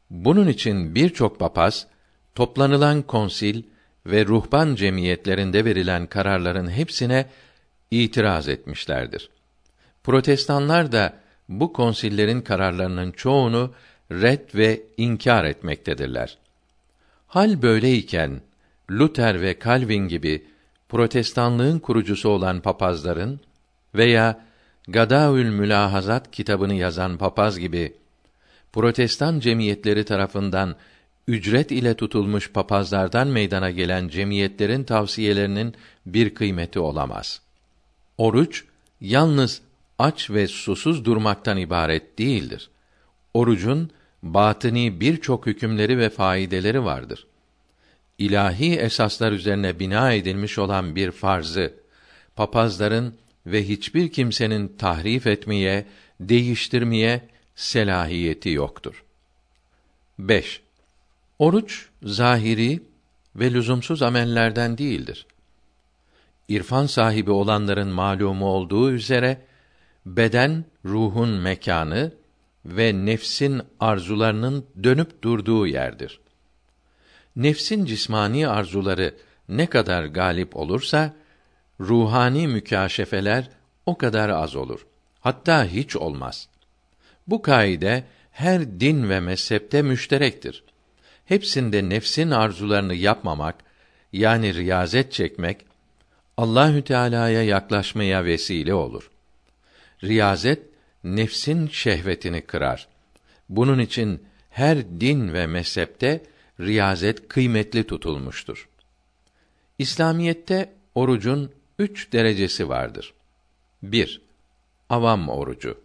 Bunun 0.10 0.48
için 0.48 0.96
birçok 0.96 1.40
papaz 1.40 1.88
toplanılan 2.36 3.02
konsil 3.02 3.64
ve 4.06 4.26
ruhban 4.26 4.76
cemiyetlerinde 4.76 5.66
verilen 5.66 6.08
kararların 6.08 6.70
hepsine 6.70 7.26
itiraz 8.04 8.48
etmişlerdir. 8.48 9.30
Protestanlar 10.04 10.92
da 10.92 11.14
bu 11.50 11.74
konsillerin 11.74 12.42
kararlarının 12.42 13.12
çoğunu 13.12 13.74
red 14.12 14.56
ve 14.56 14.84
inkar 14.98 15.46
etmektedirler. 15.46 16.38
Hal 17.28 17.62
böyleyken 17.62 18.42
Luther 18.92 19.42
ve 19.42 19.58
Calvin 19.64 20.08
gibi 20.08 20.46
protestanlığın 20.90 21.80
kurucusu 21.80 22.30
olan 22.30 22.62
papazların 22.62 23.40
veya 23.96 24.46
Gadaül 24.88 25.50
Mülahazat 25.50 26.32
kitabını 26.32 26.74
yazan 26.74 27.18
papaz 27.18 27.60
gibi 27.60 27.94
protestan 28.74 29.40
cemiyetleri 29.40 30.06
tarafından 30.06 30.76
ücret 31.28 31.72
ile 31.72 31.94
tutulmuş 31.94 32.52
papazlardan 32.52 33.28
meydana 33.28 33.72
gelen 33.72 34.08
cemiyetlerin 34.08 34.84
tavsiyelerinin 34.84 35.74
bir 36.06 36.36
kıymeti 36.36 36.80
olamaz. 36.80 37.45
Oruç 38.18 38.64
yalnız 39.02 39.62
aç 40.00 40.30
ve 40.30 40.48
susuz 40.48 41.06
durmaktan 41.06 41.58
ibaret 41.58 42.20
değildir. 42.20 42.70
Orucun 43.34 43.92
batini 44.24 45.00
birçok 45.00 45.46
hükümleri 45.46 45.98
ve 45.98 46.10
faydeleri 46.10 46.84
vardır. 46.84 47.28
İlahi 48.18 48.76
esaslar 48.76 49.32
üzerine 49.32 49.80
bina 49.80 50.14
edilmiş 50.14 50.58
olan 50.60 50.96
bir 50.96 51.12
farzı 51.12 51.74
papazların 52.36 53.16
ve 53.46 53.68
hiçbir 53.68 54.12
kimsenin 54.12 54.68
tahrif 54.78 55.28
etmeye, 55.28 55.86
değiştirmeye 56.20 57.22
selahiyeti 57.56 58.50
yoktur. 58.50 59.04
5. 60.20 60.62
Oruç 61.40 61.90
zahiri 62.04 62.82
ve 63.36 63.54
lüzumsuz 63.54 64.02
amellerden 64.02 64.78
değildir. 64.78 65.26
İrfan 66.50 66.86
sahibi 66.86 67.32
olanların 67.32 67.88
malumu 67.88 68.46
olduğu 68.46 68.92
üzere 68.92 69.42
beden 70.06 70.66
ruhun 70.86 71.30
mekanı 71.30 72.12
ve 72.66 73.06
nefsin 73.06 73.62
arzularının 73.80 74.66
dönüp 74.84 75.22
durduğu 75.22 75.68
yerdir. 75.68 76.20
Nefsin 77.36 77.86
cismani 77.86 78.48
arzuları 78.48 79.16
ne 79.50 79.66
kadar 79.66 80.06
galip 80.06 80.56
olursa 80.56 81.14
ruhani 81.80 82.48
mükâşefeler 82.48 83.50
o 83.86 83.98
kadar 83.98 84.30
az 84.30 84.56
olur. 84.56 84.86
Hatta 85.20 85.66
hiç 85.66 85.96
olmaz. 85.96 86.48
Bu 87.28 87.42
kaide 87.42 88.04
her 88.32 88.80
din 88.80 89.10
ve 89.10 89.20
mezhepte 89.20 89.82
müşterektir. 89.82 90.64
Hepsinde 91.26 91.90
nefsin 91.90 92.32
arzularını 92.32 92.96
yapmamak 92.96 93.56
yani 94.14 94.54
riyazet 94.54 95.12
çekmek 95.12 95.66
Allahü 96.38 96.82
Teala'ya 96.82 97.44
yaklaşmaya 97.44 98.26
vesile 98.26 98.74
olur. 98.74 99.12
Riyazet 100.04 100.64
nefsin 101.04 101.68
şehvetini 101.68 102.42
kırar. 102.42 102.88
Bunun 103.50 103.80
için 103.80 104.24
her 104.50 105.00
din 105.00 105.34
ve 105.34 105.48
mezhepte 105.48 106.24
riyazet 106.60 107.28
kıymetli 107.28 107.88
tutulmuştur. 107.88 108.70
İslamiyette 109.80 110.74
orucun 110.96 111.52
üç 111.80 112.14
derecesi 112.14 112.70
vardır. 112.70 113.14
1. 113.84 114.22
Avam 114.90 115.30
orucu. 115.30 115.78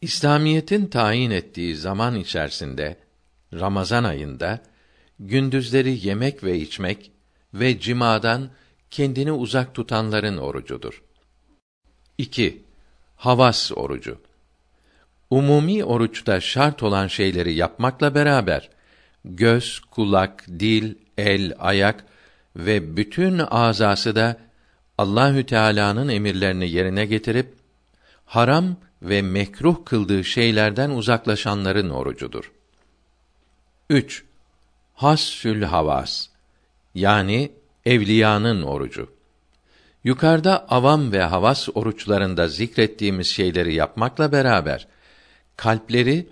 İslamiyetin 0.00 0.86
tayin 0.86 1.30
ettiği 1.30 1.76
zaman 1.76 2.14
içerisinde 2.14 2.96
Ramazan 3.52 4.04
ayında 4.04 4.62
gündüzleri 5.20 6.06
yemek 6.06 6.44
ve 6.44 6.58
içmek 6.58 7.10
ve 7.54 7.80
cimadan 7.80 8.50
kendini 8.94 9.32
uzak 9.32 9.74
tutanların 9.74 10.36
orucudur. 10.36 11.02
2. 12.18 12.62
Havas 13.16 13.72
orucu. 13.72 14.18
Umumi 15.30 15.84
oruçta 15.84 16.40
şart 16.40 16.82
olan 16.82 17.06
şeyleri 17.06 17.54
yapmakla 17.54 18.14
beraber 18.14 18.70
göz, 19.24 19.80
kulak, 19.80 20.46
dil, 20.48 20.94
el, 21.18 21.52
ayak 21.58 22.04
ve 22.56 22.96
bütün 22.96 23.38
azası 23.38 24.16
da 24.16 24.36
Allahü 24.98 25.46
Teala'nın 25.46 26.08
emirlerini 26.08 26.70
yerine 26.70 27.06
getirip 27.06 27.54
haram 28.26 28.76
ve 29.02 29.22
mekruh 29.22 29.84
kıldığı 29.84 30.24
şeylerden 30.24 30.90
uzaklaşanların 30.90 31.90
orucudur. 31.90 32.52
3. 33.90 34.24
Hassül 34.94 35.62
havas 35.62 36.26
yani 36.94 37.52
evliyanın 37.86 38.62
orucu. 38.62 39.10
Yukarıda 40.04 40.66
avam 40.68 41.12
ve 41.12 41.22
havas 41.22 41.68
oruçlarında 41.74 42.48
zikrettiğimiz 42.48 43.26
şeyleri 43.26 43.74
yapmakla 43.74 44.32
beraber 44.32 44.86
kalpleri 45.56 46.26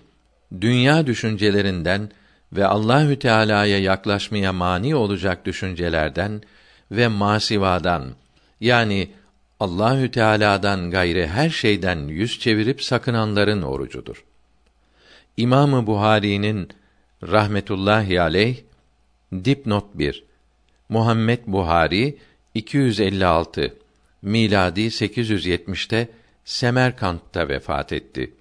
dünya 0.61 1.07
düşüncelerinden 1.07 2.11
ve 2.53 2.67
Allahü 2.67 3.19
Teala'ya 3.19 3.79
yaklaşmaya 3.79 4.53
mani 4.53 4.95
olacak 4.95 5.47
düşüncelerden 5.47 6.43
ve 6.91 7.09
masivadan 7.09 8.15
yani 8.61 9.13
Allahü 9.61 10.11
Teala'dan 10.11 10.91
gayri 10.91 11.27
her 11.27 11.51
şeyden 11.51 12.09
yüz 12.09 12.39
çevirip 12.39 12.83
sakınanların 12.83 13.63
orucudur. 13.63 14.25
İmamı 15.37 15.87
Buhari'nin 15.87 16.69
rahmetullahi 17.23 18.21
aleyh 18.21 18.57
dipnot 19.45 19.85
1 19.95 20.32
Muhammed 20.89 21.41
Buhari 21.47 22.19
256 22.55 23.75
miladi 24.23 24.81
870'te 24.81 26.09
Semerkant'ta 26.45 27.49
vefat 27.49 27.93
etti. 27.93 28.35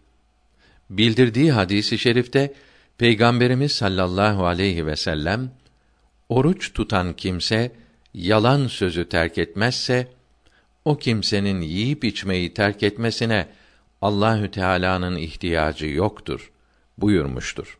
Bildirdiği 0.89 1.51
hadisi 1.51 1.97
şerifte 1.97 2.53
Peygamberimiz 2.97 3.72
sallallahu 3.72 4.45
aleyhi 4.45 4.85
ve 4.85 4.95
sellem 4.95 5.51
oruç 6.30 6.73
tutan 6.73 7.13
kimse 7.13 7.72
yalan 8.13 8.68
sözü 8.68 9.09
terk 9.09 9.38
etmezse 9.38 10.07
o 10.85 10.97
kimsenin 10.97 11.61
yiyip 11.61 12.03
içmeyi 12.03 12.53
terk 12.53 12.84
etmesine 12.84 13.47
Allahü 14.01 14.51
Teala'nın 14.51 15.15
ihtiyacı 15.15 15.88
yoktur 15.88 16.51
buyurmuştur. 16.97 17.77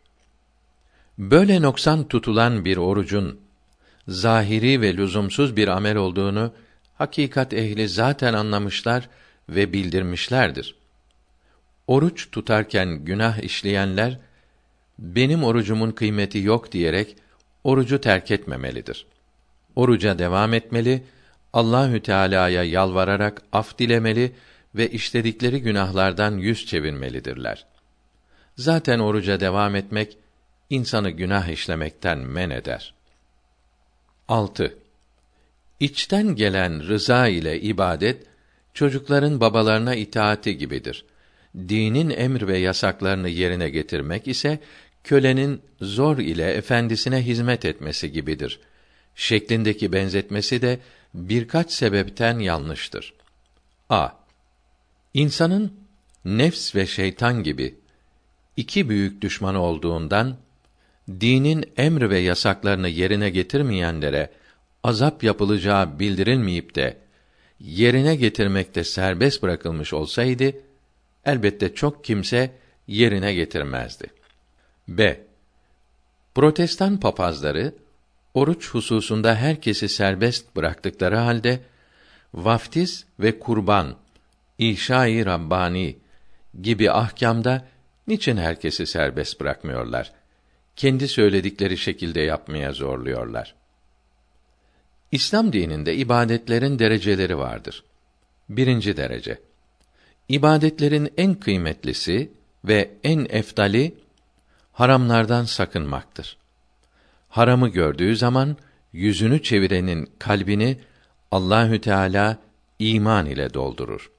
Böyle 1.17 1.61
noksan 1.61 2.07
tutulan 2.07 2.65
bir 2.65 2.77
orucun 2.77 3.40
zahiri 4.11 4.81
ve 4.81 4.97
lüzumsuz 4.97 5.55
bir 5.55 5.67
amel 5.67 5.95
olduğunu 5.95 6.53
hakikat 6.97 7.53
ehli 7.53 7.89
zaten 7.89 8.33
anlamışlar 8.33 9.09
ve 9.49 9.73
bildirmişlerdir. 9.73 10.75
Oruç 11.88 12.31
tutarken 12.31 12.89
günah 13.05 13.39
işleyenler 13.39 14.19
benim 14.99 15.43
orucumun 15.43 15.91
kıymeti 15.91 16.39
yok 16.39 16.71
diyerek 16.71 17.15
orucu 17.63 18.01
terk 18.01 18.31
etmemelidir. 18.31 19.05
Oruca 19.75 20.19
devam 20.19 20.53
etmeli, 20.53 21.03
Allahü 21.53 21.99
Teala'ya 21.99 22.63
yalvararak 22.63 23.41
af 23.51 23.79
dilemeli 23.79 24.31
ve 24.75 24.89
işledikleri 24.89 25.61
günahlardan 25.61 26.38
yüz 26.38 26.65
çevirmelidirler. 26.65 27.65
Zaten 28.55 28.99
oruca 28.99 29.39
devam 29.39 29.75
etmek 29.75 30.17
insanı 30.69 31.09
günah 31.09 31.47
işlemekten 31.47 32.19
men 32.19 32.49
eder. 32.49 32.93
6. 34.32 34.78
İçten 35.80 36.36
gelen 36.36 36.88
rıza 36.88 37.28
ile 37.28 37.62
ibadet 37.62 38.24
çocukların 38.74 39.40
babalarına 39.40 39.95
itaati 39.95 40.58
gibidir. 40.58 41.06
Dinin 41.56 42.10
emir 42.10 42.48
ve 42.48 42.58
yasaklarını 42.58 43.30
yerine 43.30 43.70
getirmek 43.70 44.28
ise 44.28 44.60
kölenin 45.03 45.62
zor 45.82 46.18
ile 46.18 46.53
efendisine 46.53 47.26
hizmet 47.26 47.66
etmesi 47.66 48.12
gibidir. 48.12 48.60
Şeklindeki 49.16 49.94
benzetmesi 49.94 50.62
de 50.62 50.80
birkaç 51.14 51.72
sebepten 51.72 52.40
yanlıştır. 52.40 53.14
A. 53.90 54.10
İnsanın 55.14 55.74
nefs 56.26 56.76
ve 56.76 56.88
şeytan 56.88 57.44
gibi 57.44 57.76
iki 58.58 58.90
büyük 58.90 59.22
düşmanı 59.22 59.62
olduğundan 59.62 60.38
dinin 61.21 61.65
emr 61.77 62.09
ve 62.09 62.19
yasaklarını 62.19 62.89
yerine 62.89 63.29
getirmeyenlere 63.29 64.29
azap 64.83 65.23
yapılacağı 65.23 65.99
bildirilmeyip 65.99 66.75
de 66.75 66.97
yerine 67.59 68.15
getirmekte 68.15 68.83
serbest 68.83 69.43
bırakılmış 69.43 69.93
olsaydı 69.93 70.53
elbette 71.25 71.75
çok 71.75 72.03
kimse 72.03 72.51
yerine 72.88 73.33
getirmezdi. 73.33 74.07
B. 74.88 75.21
Protestan 76.35 76.99
papazları 76.99 77.73
oruç 78.33 78.69
hususunda 78.69 79.35
herkesi 79.35 79.89
serbest 79.89 80.55
bıraktıkları 80.55 81.17
halde 81.17 81.59
vaftiz 82.33 83.05
ve 83.19 83.39
kurban, 83.39 83.95
işai 84.57 85.25
rabbani 85.25 85.97
gibi 86.61 86.91
ahkamda 86.91 87.65
niçin 88.07 88.38
herkesi 88.38 88.85
serbest 88.88 89.39
bırakmıyorlar? 89.39 90.20
Kendi 90.76 91.07
söyledikleri 91.07 91.77
şekilde 91.77 92.22
yapmaya 92.22 92.73
zorluyorlar. 92.73 93.56
İslam 95.11 95.53
dininde 95.53 95.95
ibadetlerin 95.95 96.80
dereceleri 96.80 97.38
vardır. 97.38 97.84
Birinci 98.49 98.98
derece. 98.98 99.39
İbadetlerin 100.30 101.14
en 101.18 101.35
kıymetlisi 101.35 102.31
ve 102.65 102.91
en 103.03 103.27
eftali 103.30 103.95
haramlardan 104.72 105.45
sakınmaktır. 105.45 106.38
Haramı 107.30 107.69
gördüğü 107.69 108.15
zaman 108.15 108.57
yüzünü 108.93 109.43
çevirenin 109.43 110.10
kalbini 110.19 110.80
Allahü 111.31 111.81
Teala 111.81 112.38
iman 112.80 113.26
ile 113.26 113.53
doldurur. 113.53 114.11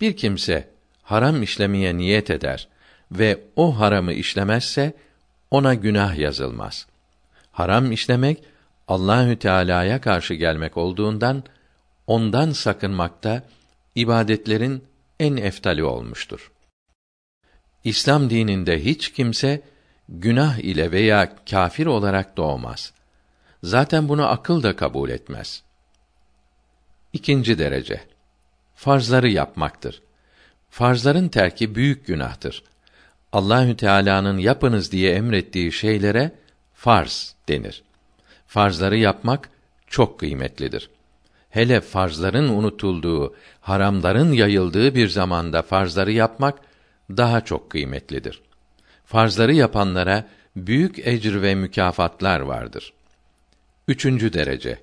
Bir 0.00 0.16
kimse 0.16 0.68
haram 1.02 1.42
işlemeye 1.42 1.96
niyet 1.96 2.30
eder 2.30 2.68
ve 3.12 3.40
o 3.56 3.78
haramı 3.78 4.12
işlemezse 4.12 4.94
ona 5.52 5.74
günah 5.74 6.18
yazılmaz. 6.18 6.86
Haram 7.52 7.92
işlemek 7.92 8.44
Allahü 8.88 9.38
Teala'ya 9.38 10.00
karşı 10.00 10.34
gelmek 10.34 10.76
olduğundan 10.76 11.44
ondan 12.06 12.50
sakınmakta 12.50 13.42
ibadetlerin 13.94 14.84
en 15.20 15.36
eftali 15.36 15.84
olmuştur. 15.84 16.52
İslam 17.84 18.30
dininde 18.30 18.84
hiç 18.84 19.12
kimse 19.12 19.62
günah 20.08 20.58
ile 20.58 20.92
veya 20.92 21.36
kafir 21.50 21.86
olarak 21.86 22.36
doğmaz. 22.36 22.92
Zaten 23.62 24.08
bunu 24.08 24.26
akıl 24.28 24.62
da 24.62 24.76
kabul 24.76 25.10
etmez. 25.10 25.62
İkinci 27.12 27.58
derece 27.58 28.00
farzları 28.74 29.28
yapmaktır. 29.28 30.02
Farzların 30.70 31.28
terki 31.28 31.74
büyük 31.74 32.06
günahtır. 32.06 32.62
Allahü 33.32 33.76
Teala'nın 33.76 34.38
yapınız 34.38 34.92
diye 34.92 35.14
emrettiği 35.14 35.72
şeylere 35.72 36.32
farz 36.74 37.34
denir. 37.48 37.82
Farzları 38.46 38.96
yapmak 38.96 39.50
çok 39.86 40.20
kıymetlidir. 40.20 40.90
Hele 41.50 41.80
farzların 41.80 42.48
unutulduğu, 42.48 43.34
haramların 43.60 44.32
yayıldığı 44.32 44.94
bir 44.94 45.08
zamanda 45.08 45.62
farzları 45.62 46.12
yapmak 46.12 46.58
daha 47.10 47.40
çok 47.40 47.70
kıymetlidir. 47.70 48.42
Farzları 49.04 49.54
yapanlara 49.54 50.28
büyük 50.56 51.06
ecr 51.06 51.42
ve 51.42 51.54
mükafatlar 51.54 52.40
vardır. 52.40 52.92
Üçüncü 53.88 54.32
derece. 54.32 54.78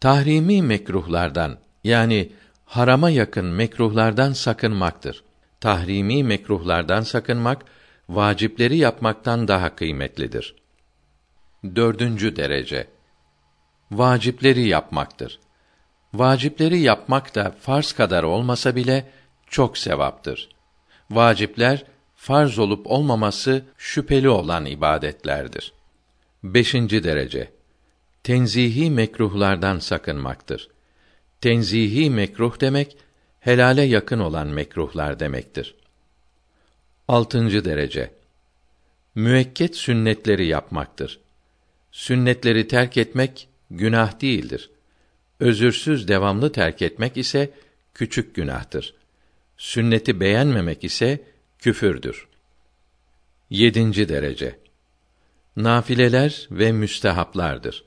Tahrimi 0.00 0.62
mekruhlardan 0.62 1.58
yani 1.84 2.32
harama 2.64 3.10
yakın 3.10 3.46
mekruhlardan 3.46 4.32
sakınmaktır. 4.32 5.24
Tahrimi 5.64 6.24
mekruhlardan 6.24 7.00
sakınmak 7.00 7.64
vacipleri 8.08 8.76
yapmaktan 8.76 9.48
daha 9.48 9.76
kıymetlidir. 9.76 10.54
Dördüncü 11.76 12.36
derece. 12.36 12.86
Vacipleri 13.90 14.68
yapmaktır. 14.68 15.40
Vacipleri 16.14 16.80
yapmak 16.80 17.34
da 17.34 17.54
farz 17.60 17.92
kadar 17.92 18.22
olmasa 18.22 18.76
bile 18.76 19.10
çok 19.50 19.78
sevaptır. 19.78 20.48
Vacipler 21.10 21.84
farz 22.14 22.58
olup 22.58 22.86
olmaması 22.86 23.64
şüpheli 23.78 24.28
olan 24.28 24.64
ibadetlerdir. 24.66 25.72
Beşinci 26.42 27.04
derece. 27.04 27.52
Tenzihi 28.22 28.90
mekruhlardan 28.90 29.78
sakınmaktır. 29.78 30.68
Tenzihi 31.40 32.10
mekruh 32.10 32.60
demek 32.60 32.96
helale 33.44 33.82
yakın 33.82 34.18
olan 34.18 34.46
mekruhlar 34.46 35.20
demektir. 35.20 35.74
Altıncı 37.08 37.64
derece. 37.64 38.10
Müekket 39.14 39.76
sünnetleri 39.76 40.46
yapmaktır. 40.46 41.20
Sünnetleri 41.92 42.68
terk 42.68 42.96
etmek 42.96 43.48
günah 43.70 44.20
değildir. 44.20 44.70
Özürsüz 45.40 46.08
devamlı 46.08 46.52
terk 46.52 46.82
etmek 46.82 47.16
ise 47.16 47.50
küçük 47.94 48.34
günahtır. 48.34 48.94
Sünneti 49.56 50.20
beğenmemek 50.20 50.84
ise 50.84 51.22
küfürdür. 51.58 52.28
Yedinci 53.50 54.08
derece. 54.08 54.58
Nafileler 55.56 56.48
ve 56.50 56.72
müstehaplardır. 56.72 57.84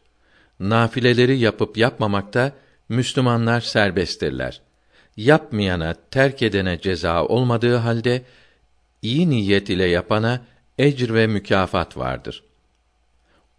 Nafileleri 0.60 1.40
yapıp 1.40 1.78
yapmamakta 1.78 2.56
Müslümanlar 2.90 3.62
serbesttirler. 3.62 4.67
Yapmayana, 5.18 5.96
terk 6.12 6.42
edene 6.42 6.82
ceza 6.82 7.26
olmadığı 7.26 7.76
halde 7.76 8.22
iyi 9.02 9.30
niyet 9.30 9.70
ile 9.70 9.86
yapana 9.86 10.42
ecr 10.78 11.14
ve 11.14 11.28
mükafat 11.28 11.98
vardır. 11.98 12.44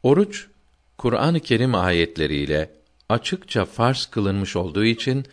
Oruç 0.02 0.46
Kur'an-ı 0.98 1.40
Kerim 1.40 1.74
ayetleriyle 1.74 2.70
açıkça 3.08 3.64
farz 3.64 4.06
kılınmış 4.06 4.56
olduğu 4.56 4.84
için 4.84 5.24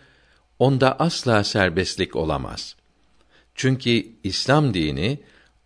onda 0.60 1.00
asla 1.00 1.44
serbestlik 1.44 2.16
olamaz. 2.16 2.76
Çünkü 3.56 4.06
İslam 4.24 4.74
dini 4.74 5.20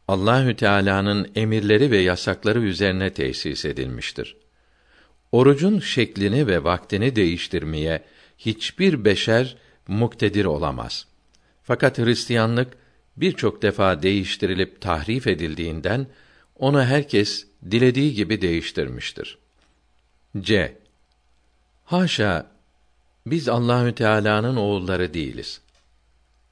Allahü 0.08 0.56
Teala'nın 0.56 1.32
emirleri 1.36 1.92
ve 1.92 1.98
yasakları 1.98 2.60
üzerine 2.60 3.14
tesis 3.14 3.66
edilmiştir. 3.66 4.36
Orucun 5.32 5.80
şeklini 5.80 6.48
ve 6.48 6.64
vaktini 6.64 7.16
değiştirmeye 7.16 8.04
hiçbir 8.38 9.06
beşer 9.06 9.58
muktedir 9.90 10.46
olamaz. 10.46 11.08
Fakat 11.64 11.98
Hristiyanlık 11.98 12.78
birçok 13.18 13.62
defa 13.62 14.02
değiştirilip 14.02 14.82
tahrif 14.82 15.28
edildiğinden 15.28 16.08
onu 16.56 16.84
herkes 16.84 17.48
dilediği 17.72 18.14
gibi 18.14 18.42
değiştirmiştir. 18.42 19.38
C. 20.42 20.78
Haşa 21.86 22.52
biz 23.26 23.50
Allahü 23.50 23.96
Teala'nın 23.96 24.56
oğulları 24.56 25.14
değiliz. 25.14 25.62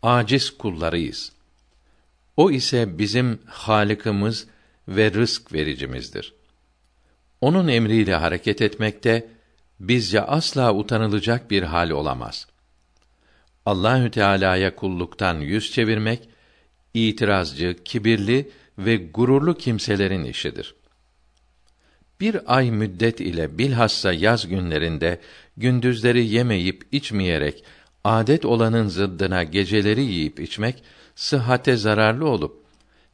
aciz 0.04 0.58
kullarıyız. 0.58 1.32
O 2.38 2.52
ise 2.52 2.98
bizim 2.98 3.40
Halık'ımız 3.46 4.48
ve 4.88 5.14
rızk 5.14 5.54
vericimizdir. 5.54 6.34
Onun 7.42 7.68
emriyle 7.68 8.16
hareket 8.16 8.62
etmekte 8.62 9.28
bizce 9.80 10.22
asla 10.22 10.74
utanılacak 10.74 11.52
bir 11.52 11.64
hal 11.64 11.90
olamaz. 11.90 12.48
Allahü 13.68 14.12
Teala'ya 14.12 14.76
kulluktan 14.76 15.40
yüz 15.40 15.72
çevirmek 15.72 16.30
itirazcı, 16.94 17.76
kibirli 17.86 18.52
ve 18.78 18.96
gururlu 18.98 19.58
kimselerin 19.58 20.24
işidir. 20.24 20.76
Bir 22.20 22.58
ay 22.58 22.72
müddet 22.72 23.20
ile 23.20 23.58
bilhassa 23.58 24.14
yaz 24.14 24.48
günlerinde 24.48 25.22
gündüzleri 25.58 26.26
yemeyip 26.26 26.84
içmeyerek 26.92 27.64
adet 28.04 28.46
olanın 28.46 28.88
zıddına 28.88 29.44
geceleri 29.44 30.04
yiyip 30.04 30.40
içmek 30.40 30.84
sıhhate 31.16 31.78
zararlı 31.78 32.30
olup 32.30 32.64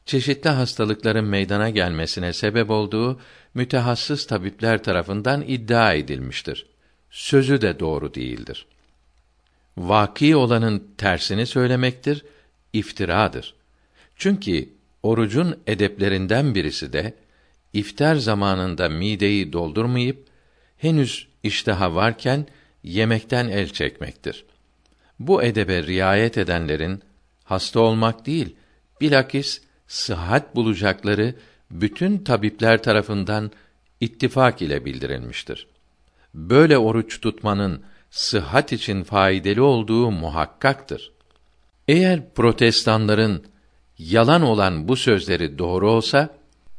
çeşitli 0.04 0.50
hastalıkların 0.50 1.24
meydana 1.24 1.70
gelmesine 1.70 2.32
sebep 2.32 2.70
olduğu 2.70 3.20
mütehassıs 3.54 4.26
tabipler 4.26 4.82
tarafından 4.82 5.42
iddia 5.42 5.92
edilmiştir. 5.92 6.66
Sözü 7.10 7.60
de 7.60 7.80
doğru 7.80 8.14
değildir. 8.14 8.66
Vaki 9.76 10.36
olanın 10.36 10.88
tersini 10.98 11.46
söylemektir, 11.46 12.24
iftiradır. 12.72 13.54
Çünkü 14.16 14.68
orucun 15.02 15.60
edeplerinden 15.66 16.54
birisi 16.54 16.92
de 16.92 17.14
iftar 17.72 18.14
zamanında 18.14 18.88
mideyi 18.88 19.52
doldurmayıp 19.52 20.26
henüz 20.76 21.28
iştaha 21.42 21.94
varken 21.94 22.46
yemekten 22.82 23.48
el 23.48 23.68
çekmektir. 23.68 24.44
Bu 25.18 25.42
edebe 25.42 25.82
riayet 25.82 26.38
edenlerin 26.38 27.02
hasta 27.44 27.80
olmak 27.80 28.26
değil, 28.26 28.56
bilakis 29.00 29.62
sıhhat 29.86 30.56
bulacakları 30.56 31.34
bütün 31.70 32.18
tabipler 32.18 32.82
tarafından 32.82 33.50
ittifak 34.00 34.62
ile 34.62 34.84
bildirilmiştir. 34.84 35.66
Böyle 36.34 36.78
oruç 36.78 37.20
tutmanın 37.20 37.82
sıhhat 38.14 38.72
için 38.72 39.04
faydalı 39.04 39.64
olduğu 39.64 40.10
muhakkaktır. 40.10 41.12
Eğer 41.88 42.34
protestanların 42.34 43.44
yalan 43.98 44.42
olan 44.42 44.88
bu 44.88 44.96
sözleri 44.96 45.58
doğru 45.58 45.90
olsa, 45.90 46.28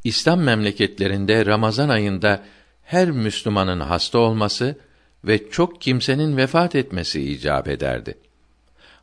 İslam 0.03 0.41
memleketlerinde 0.41 1.45
Ramazan 1.45 1.89
ayında 1.89 2.43
her 2.83 3.11
Müslümanın 3.11 3.79
hasta 3.79 4.17
olması 4.17 4.77
ve 5.23 5.49
çok 5.49 5.81
kimsenin 5.81 6.37
vefat 6.37 6.75
etmesi 6.75 7.21
icap 7.21 7.67
ederdi. 7.67 8.17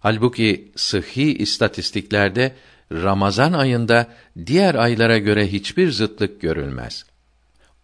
Halbuki 0.01 0.73
sıhhi 0.77 1.39
istatistiklerde 1.39 2.55
Ramazan 2.93 3.53
ayında 3.53 4.09
diğer 4.47 4.75
aylara 4.75 5.19
göre 5.19 5.53
hiçbir 5.53 5.91
zıtlık 5.91 6.41
görülmez. 6.41 7.05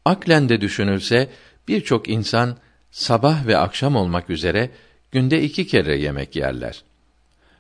Aklen 0.05 0.49
de 0.49 0.61
düşünülse 0.61 1.29
birçok 1.69 2.09
insan 2.09 2.57
sabah 2.91 3.47
ve 3.47 3.57
akşam 3.57 3.97
olmak 3.97 4.31
üzere 4.31 4.71
günde 5.13 5.43
iki 5.43 5.67
kere 5.67 5.99
yemek 5.99 6.37
yerler. 6.37 6.83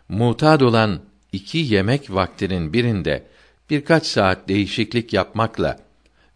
Mutad 0.08 0.60
olan 0.60 1.00
iki 1.32 1.58
yemek 1.58 2.14
vaktinin 2.14 2.72
birinde 2.72 3.26
birkaç 3.70 4.06
saat 4.06 4.48
değişiklik 4.48 5.12
yapmakla 5.12 5.78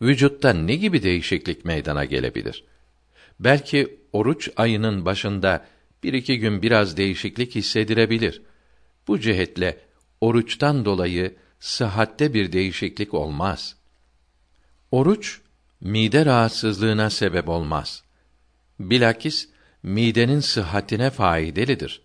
vücutta 0.02 0.52
ne 0.52 0.77
gibi 0.77 1.02
değişiklik 1.02 1.64
meydana 1.64 2.05
gelebilir? 2.05 2.64
Belki 3.40 3.98
oruç 4.12 4.51
ayının 4.56 5.05
başında 5.05 5.66
bir 6.02 6.12
iki 6.12 6.39
gün 6.39 6.62
biraz 6.62 6.97
değişiklik 6.97 7.55
hissedilebilir. 7.55 8.43
Bu 9.09 9.20
cihetle 9.20 9.78
oruçtan 10.20 10.85
dolayı 10.85 11.35
sıhhatte 11.60 12.35
bir 12.35 12.52
değişiklik 12.52 13.14
olmaz. 13.14 13.77
Oruç 14.90 15.40
mide 15.81 16.27
rahatsızlığına 16.27 17.10
sebep 17.10 17.48
olmaz. 17.48 18.05
Bilakis 18.90 19.48
midenin 19.82 20.40
sıhhatine 20.40 21.10
faydalıdır. 21.10 22.02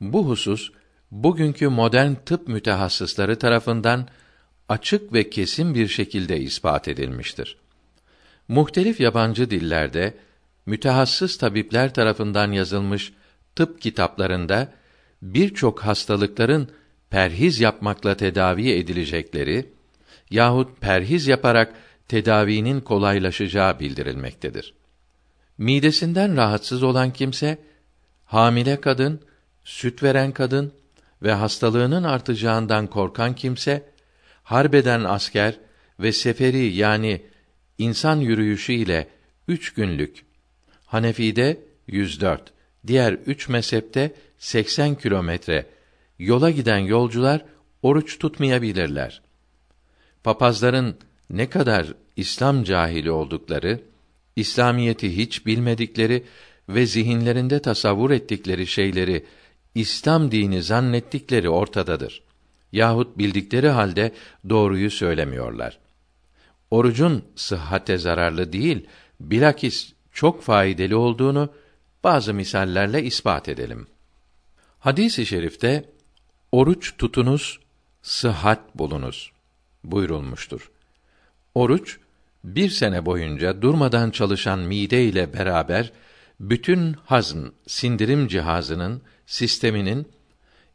Bu 0.00 0.28
husus 0.28 0.70
bugünkü 1.10 1.68
modern 1.68 2.14
tıp 2.26 2.48
mütehassısları 2.48 3.38
tarafından 3.38 4.08
açık 4.68 5.12
ve 5.12 5.30
kesin 5.30 5.74
bir 5.74 5.88
şekilde 5.88 6.40
ispat 6.40 6.88
edilmiştir. 6.88 7.56
Muhtelif 8.48 9.00
yabancı 9.00 9.50
dillerde 9.50 10.14
mütehassıs 10.66 11.38
tabipler 11.38 11.94
tarafından 11.94 12.52
yazılmış 12.52 13.12
tıp 13.56 13.80
kitaplarında 13.80 14.72
birçok 15.22 15.80
hastalıkların 15.80 16.68
perhiz 17.10 17.60
yapmakla 17.60 18.16
tedavi 18.16 18.70
edilecekleri 18.70 19.72
yahut 20.30 20.80
perhiz 20.80 21.26
yaparak 21.26 21.74
tedavinin 22.08 22.80
kolaylaşacağı 22.80 23.80
bildirilmektedir. 23.80 24.74
Midesinden 25.58 26.36
rahatsız 26.36 26.82
olan 26.82 27.12
kimse 27.12 27.58
hamile 28.24 28.80
kadın, 28.80 29.20
süt 29.64 30.02
veren 30.02 30.32
kadın 30.32 30.72
ve 31.22 31.32
hastalığının 31.32 32.02
artacağından 32.02 32.86
korkan 32.86 33.34
kimse 33.34 33.82
harbeden 34.42 35.04
asker 35.04 35.58
ve 36.00 36.12
seferi 36.12 36.74
yani 36.74 37.22
insan 37.78 38.16
yürüyüşü 38.16 38.72
ile 38.72 39.08
üç 39.48 39.74
günlük 39.74 40.24
Hanefi'de 40.86 41.60
104, 41.86 42.52
diğer 42.86 43.12
üç 43.12 43.48
mezhepte 43.48 44.14
80 44.38 44.94
kilometre 44.94 45.66
yola 46.18 46.50
giden 46.50 46.78
yolcular 46.78 47.44
oruç 47.82 48.18
tutmayabilirler. 48.18 49.22
Papazların 50.24 50.96
ne 51.30 51.50
kadar 51.50 51.94
İslam 52.16 52.64
cahili 52.64 53.10
oldukları, 53.10 53.80
İslamiyeti 54.36 55.16
hiç 55.16 55.46
bilmedikleri 55.46 56.24
ve 56.68 56.86
zihinlerinde 56.86 57.62
tasavvur 57.62 58.10
ettikleri 58.10 58.66
şeyleri 58.66 59.24
İslam 59.74 60.30
dini 60.30 60.62
zannettikleri 60.62 61.48
ortadadır. 61.48 62.22
Yahut 62.72 63.18
bildikleri 63.18 63.68
halde 63.68 64.12
doğruyu 64.48 64.90
söylemiyorlar. 64.90 65.78
Orucun 66.70 67.24
sıhhate 67.36 67.98
zararlı 67.98 68.52
değil, 68.52 68.86
bilakis 69.20 69.92
çok 70.12 70.42
faydalı 70.42 70.98
olduğunu 70.98 71.48
bazı 72.04 72.34
misallerle 72.34 73.02
ispat 73.02 73.48
edelim. 73.48 73.86
Hadis-i 74.78 75.26
şerifte 75.26 75.84
oruç 76.52 76.96
tutunuz, 76.98 77.60
sıhhat 78.02 78.78
bulunuz 78.78 79.32
buyurulmuştur. 79.84 80.70
Oruç 81.54 81.98
bir 82.44 82.70
sene 82.70 83.06
boyunca 83.06 83.62
durmadan 83.62 84.10
çalışan 84.10 84.58
mide 84.58 85.04
ile 85.04 85.32
beraber 85.32 85.92
bütün 86.40 86.92
hazm, 86.92 87.46
sindirim 87.66 88.28
cihazının, 88.28 89.02
sisteminin 89.26 90.08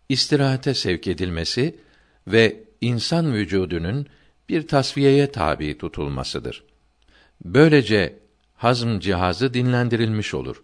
istirahate 0.09 0.73
sevk 0.73 1.07
edilmesi 1.07 1.79
ve 2.27 2.63
insan 2.81 3.33
vücudunun 3.33 4.07
bir 4.49 4.67
tasfiyeye 4.67 5.31
tabi 5.31 5.77
tutulmasıdır. 5.77 6.63
Böylece 7.45 8.19
hazm 8.55 8.99
cihazı 8.99 9.53
dinlendirilmiş 9.53 10.33
olur. 10.33 10.63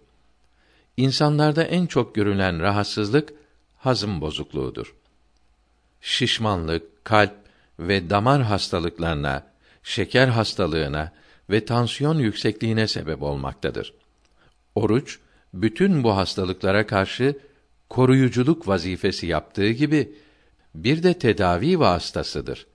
İnsanlarda 0.97 1.63
en 1.63 1.85
çok 1.85 2.15
görülen 2.15 2.59
rahatsızlık 2.59 3.33
hazım 3.77 4.21
bozukluğudur. 4.21 4.95
Şişmanlık, 6.01 7.05
kalp 7.05 7.33
ve 7.79 8.09
damar 8.09 8.43
hastalıklarına, 8.43 9.54
şeker 9.85 10.27
hastalığına 10.27 11.11
ve 11.49 11.65
tansiyon 11.65 12.19
yüksekliğine 12.19 12.87
sebep 12.87 13.23
olmaktadır. 13.23 13.93
Oruç 14.75 15.19
bütün 15.53 16.03
bu 16.03 16.15
hastalıklara 16.15 16.87
karşı 16.87 17.37
koruyuculuk 17.89 18.67
vazifesi 18.67 19.27
yaptığı 19.27 19.69
gibi 19.69 20.13
bir 20.75 21.03
de 21.03 21.13
tedavi 21.13 21.79
vasıtasıdır. 21.79 22.67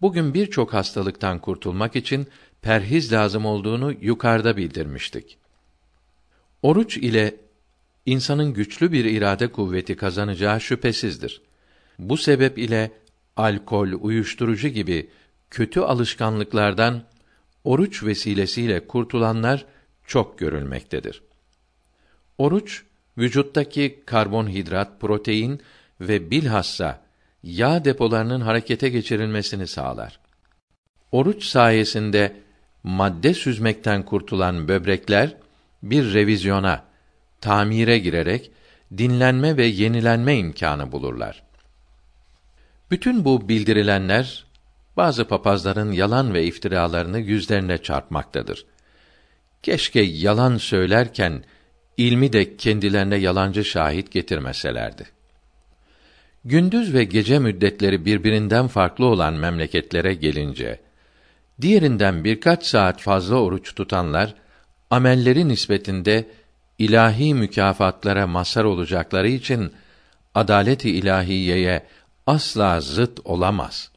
Bugün 0.00 0.34
birçok 0.34 0.74
hastalıktan 0.74 1.38
kurtulmak 1.38 1.96
için 1.96 2.26
perhiz 2.62 3.12
lazım 3.12 3.46
olduğunu 3.46 3.94
yukarıda 4.00 4.56
bildirmiştik. 4.56 5.38
Oruç 6.62 6.96
ile 6.96 7.34
insanın 8.06 8.54
güçlü 8.54 8.92
bir 8.92 9.04
irade 9.04 9.52
kuvveti 9.52 9.96
kazanacağı 9.96 10.60
şüphesizdir. 10.60 11.40
Bu 11.98 12.16
sebep 12.16 12.58
ile 12.58 12.90
alkol, 13.36 13.88
uyuşturucu 14.00 14.68
gibi 14.68 15.08
kötü 15.52 15.80
alışkanlıklardan 15.80 17.02
oruç 17.64 18.02
vesilesiyle 18.02 18.86
kurtulanlar 18.86 19.64
çok 20.06 20.38
görülmektedir. 20.38 21.22
Oruç 22.38 22.82
vücuttaki 23.18 24.02
karbonhidrat, 24.06 25.00
protein 25.00 25.60
ve 26.00 26.30
bilhassa 26.30 27.00
yağ 27.42 27.84
depolarının 27.84 28.40
harekete 28.40 28.88
geçirilmesini 28.88 29.66
sağlar. 29.66 30.20
Oruç 31.12 31.44
sayesinde 31.44 32.36
madde 32.82 33.34
süzmekten 33.34 34.02
kurtulan 34.02 34.68
böbrekler 34.68 35.36
bir 35.82 36.14
revizyona, 36.14 36.84
tamire 37.40 37.98
girerek 37.98 38.50
dinlenme 38.98 39.56
ve 39.56 39.66
yenilenme 39.66 40.36
imkanı 40.36 40.92
bulurlar. 40.92 41.42
Bütün 42.90 43.24
bu 43.24 43.48
bildirilenler 43.48 44.51
bazı 44.96 45.24
papazların 45.24 45.92
yalan 45.92 46.34
ve 46.34 46.44
iftiralarını 46.44 47.18
yüzlerine 47.18 47.78
çarpmaktadır. 47.78 48.66
Keşke 49.62 50.00
yalan 50.00 50.56
söylerken 50.56 51.44
ilmi 51.96 52.32
de 52.32 52.56
kendilerine 52.56 53.16
yalancı 53.16 53.64
şahit 53.64 54.12
getirmeselerdi. 54.12 55.06
Gündüz 56.44 56.94
ve 56.94 57.04
gece 57.04 57.38
müddetleri 57.38 58.04
birbirinden 58.04 58.66
farklı 58.66 59.06
olan 59.06 59.34
memleketlere 59.34 60.14
gelince, 60.14 60.80
diğerinden 61.60 62.24
birkaç 62.24 62.66
saat 62.66 63.00
fazla 63.00 63.36
oruç 63.36 63.74
tutanlar, 63.74 64.34
amelleri 64.90 65.48
nispetinde 65.48 66.28
ilahi 66.78 67.34
mükafatlara 67.34 68.26
mazhar 68.26 68.64
olacakları 68.64 69.28
için 69.28 69.72
adalet-i 70.34 70.90
ilahiyeye 70.90 71.86
asla 72.26 72.80
zıt 72.80 73.20
olamaz. 73.24 73.91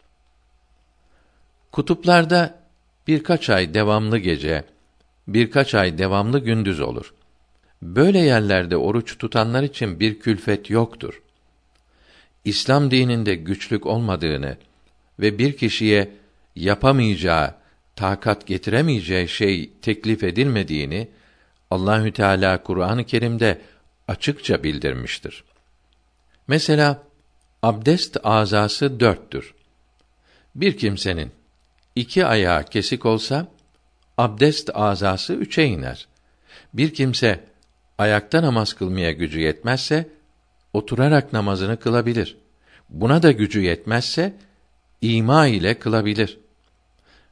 Kutuplarda 1.76 2.60
birkaç 3.07 3.49
ay 3.49 3.73
devamlı 3.73 4.18
gece, 4.18 4.64
birkaç 5.27 5.76
ay 5.76 5.97
devamlı 5.97 6.39
gündüz 6.39 6.80
olur. 6.80 7.14
Böyle 7.81 8.19
yerlerde 8.19 8.77
oruç 8.77 9.18
tutanlar 9.18 9.64
için 9.64 9.99
bir 9.99 10.19
külfet 10.19 10.69
yoktur. 10.69 11.22
İslam 12.45 12.91
dininde 12.91 13.35
güçlük 13.35 13.85
olmadığını 13.85 14.57
ve 15.19 15.38
bir 15.38 15.57
kişiye 15.57 16.11
yapamayacağı, 16.56 17.56
takat 17.95 18.47
getiremeyeceği 18.47 19.27
şey 19.27 19.69
teklif 19.81 20.23
edilmediğini 20.23 21.07
Allahü 21.72 22.11
Teala 22.11 22.64
Kur'an-ı 22.64 23.03
Kerim'de 23.03 23.61
açıkça 24.07 24.64
bildirmiştir. 24.64 25.43
Mesela 26.47 27.03
abdest 27.64 28.18
azası 28.23 28.99
dörttür. 28.99 29.53
Bir 30.56 30.77
kimsenin 30.77 31.31
iki 31.95 32.26
ayağı 32.26 32.63
kesik 32.63 33.05
olsa 33.05 33.47
abdest 34.17 34.69
azası 34.73 35.34
üçe 35.34 35.65
iner. 35.65 36.07
Bir 36.73 36.93
kimse 36.93 37.43
ayakta 37.97 38.41
namaz 38.41 38.73
kılmaya 38.73 39.11
gücü 39.11 39.39
yetmezse 39.39 40.09
oturarak 40.73 41.34
namazını 41.34 41.80
kılabilir. 41.80 42.38
Buna 42.89 43.23
da 43.23 43.31
gücü 43.31 43.61
yetmezse 43.61 44.34
ima 45.01 45.47
ile 45.47 45.80
kılabilir. 45.80 46.38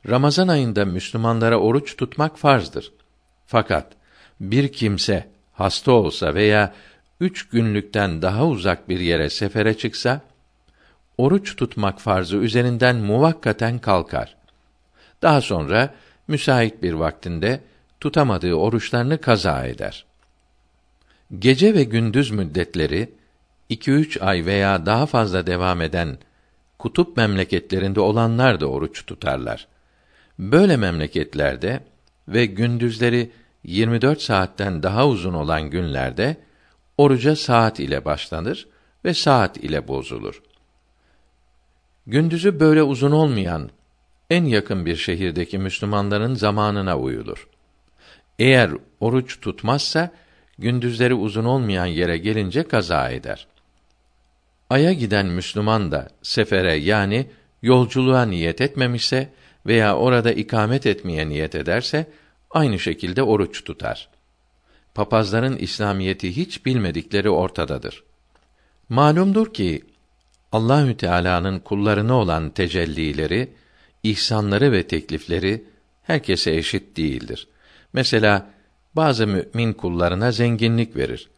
Ramazan 0.09 0.47
ayında 0.47 0.85
Müslümanlara 0.85 1.57
oruç 1.57 1.97
tutmak 1.97 2.37
farzdır. 2.37 2.91
Fakat 3.45 3.93
bir 4.39 4.71
kimse 4.71 5.29
hasta 5.53 5.91
olsa 5.91 6.35
veya 6.35 6.73
üç 7.19 7.49
günlükten 7.49 8.21
daha 8.21 8.47
uzak 8.47 8.89
bir 8.89 8.99
yere 8.99 9.29
sefere 9.29 9.77
çıksa, 9.77 10.21
oruç 11.17 11.55
tutmak 11.55 12.01
farzı 12.01 12.37
üzerinden 12.37 12.95
muvakkaten 12.95 13.79
kalkar. 13.79 14.42
Daha 15.23 15.41
sonra 15.41 15.93
müsait 16.27 16.83
bir 16.83 16.93
vaktinde 16.93 17.61
tutamadığı 17.99 18.53
oruçlarını 18.53 19.21
kaza 19.21 19.65
eder. 19.65 20.05
Gece 21.39 21.73
ve 21.73 21.83
gündüz 21.83 22.31
müddetleri 22.31 23.11
iki 23.69 23.91
üç 23.91 24.21
ay 24.21 24.45
veya 24.45 24.85
daha 24.85 25.05
fazla 25.05 25.47
devam 25.47 25.81
eden 25.81 26.17
kutup 26.79 27.17
memleketlerinde 27.17 27.99
olanlar 27.99 28.59
da 28.59 28.67
oruç 28.67 29.05
tutarlar. 29.05 29.67
Böyle 30.39 30.77
memleketlerde 30.77 31.83
ve 32.27 32.45
gündüzleri 32.45 33.31
24 33.63 34.21
saatten 34.21 34.83
daha 34.83 35.07
uzun 35.07 35.33
olan 35.33 35.69
günlerde 35.69 36.37
oruca 36.97 37.35
saat 37.35 37.79
ile 37.79 38.05
başlanır 38.05 38.67
ve 39.05 39.13
saat 39.13 39.57
ile 39.57 39.87
bozulur. 39.87 40.41
Gündüzü 42.07 42.59
böyle 42.59 42.83
uzun 42.83 43.11
olmayan 43.11 43.69
en 44.33 44.45
yakın 44.45 44.85
bir 44.85 44.95
şehirdeki 44.95 45.57
Müslümanların 45.57 46.35
zamanına 46.35 46.97
uyulur. 46.99 47.47
Eğer 48.39 48.71
oruç 48.99 49.41
tutmazsa 49.41 50.11
gündüzleri 50.59 51.13
uzun 51.13 51.45
olmayan 51.45 51.85
yere 51.85 52.17
gelince 52.17 52.63
kaza 52.63 53.09
eder. 53.09 53.47
Aya 54.69 54.93
giden 54.93 55.25
Müslüman 55.25 55.91
da 55.91 56.09
sefere 56.21 56.75
yani 56.75 57.27
yolculuğa 57.61 58.25
niyet 58.25 58.61
etmemişse 58.61 59.29
veya 59.65 59.97
orada 59.97 60.31
ikamet 60.31 60.85
etmeye 60.85 61.29
niyet 61.29 61.55
ederse 61.55 62.07
aynı 62.51 62.79
şekilde 62.79 63.23
oruç 63.23 63.63
tutar. 63.63 64.09
Papazların 64.95 65.57
İslamiyeti 65.57 66.35
hiç 66.35 66.65
bilmedikleri 66.65 67.29
ortadadır. 67.29 68.03
Malumdur 68.89 69.53
ki 69.53 69.81
Allahü 70.51 70.97
Teala'nın 70.97 71.59
kullarına 71.59 72.13
olan 72.13 72.49
tecellileri, 72.49 73.53
ihsanları 74.03 74.71
ve 74.71 74.87
teklifleri 74.87 75.63
herkese 76.03 76.55
eşit 76.55 76.97
değildir. 76.97 77.47
Mesela 77.93 78.49
bazı 78.95 79.27
mümin 79.27 79.73
kullarına 79.73 80.31
zenginlik 80.31 80.95
verir. 80.95 81.29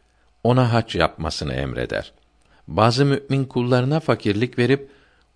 Ona 0.44 0.72
hac 0.72 0.94
yapmasını 0.94 1.54
emreder. 1.54 2.12
Bazı 2.68 3.04
mümin 3.04 3.44
kullarına 3.44 4.00
fakirlik 4.00 4.58
verip 4.58 4.90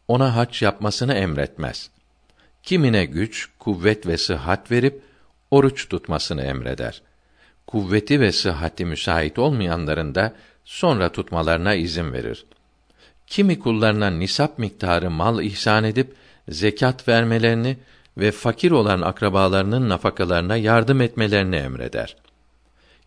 ona 0.08 0.36
hac 0.36 0.62
yapmasını 0.62 1.14
emretmez. 1.14 1.90
Kimine 2.62 3.04
güç, 3.04 3.48
kuvvet 3.58 4.06
ve 4.06 4.16
sıhhat 4.16 4.70
verip 4.70 5.02
oruç 5.50 5.88
tutmasını 5.88 6.42
emreder. 6.42 7.02
Kuvveti 7.66 8.20
ve 8.20 8.32
sıhhati 8.32 8.84
müsait 8.84 9.38
olmayanların 9.38 10.14
da 10.14 10.34
sonra 10.64 11.12
tutmalarına 11.12 11.74
izin 11.74 12.12
verir. 12.12 12.46
Kimi 13.26 13.58
kullarına 13.58 14.10
nisap 14.10 14.58
miktarı 14.58 15.10
mal 15.10 15.42
ihsan 15.42 15.84
edip 15.84 16.14
zekat 16.50 17.08
vermelerini 17.08 17.76
ve 18.18 18.30
fakir 18.30 18.70
olan 18.70 19.00
akrabalarının 19.00 19.88
nafakalarına 19.88 20.56
yardım 20.56 21.00
etmelerini 21.00 21.56
emreder. 21.56 22.16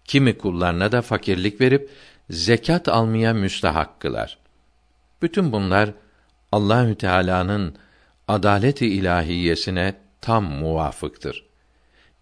Kimi 0.06 0.38
kullarına 0.38 0.92
da 0.92 1.02
fakirlik 1.02 1.62
verip 1.62 1.90
zekat 2.30 2.88
almaya 2.88 3.34
müstahak 3.34 4.00
kılar. 4.00 4.38
Bütün 5.22 5.52
bunlar 5.52 5.92
Allahü 6.52 6.96
Teala'nın 6.96 7.76
adaleti 8.28 8.88
ilahiyesine 8.88 9.96
tam 10.22 10.44
muvafıktır. 10.44 11.46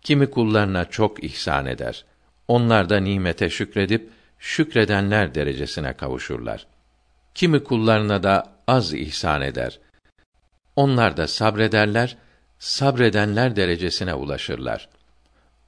Kimi 0.02 0.30
kullarına 0.30 0.86
çok 0.86 1.24
ihsan 1.24 1.66
eder. 1.66 2.06
Onlar 2.48 2.90
da 2.90 2.98
nimete 2.98 3.50
şükredip 3.50 4.10
şükredenler 4.40 5.36
derecesine 5.36 5.94
kavuşurlar. 5.94 6.68
Kimi 7.36 7.64
kullarına 7.64 8.24
da 8.24 8.54
az 8.68 8.94
ihsan 8.94 9.42
eder. 9.42 9.80
Onlar 10.76 11.18
da 11.18 11.28
sabrederler, 11.28 12.18
sabredenler 12.60 13.56
derecesine 13.56 14.14
ulaşırlar. 14.14 14.90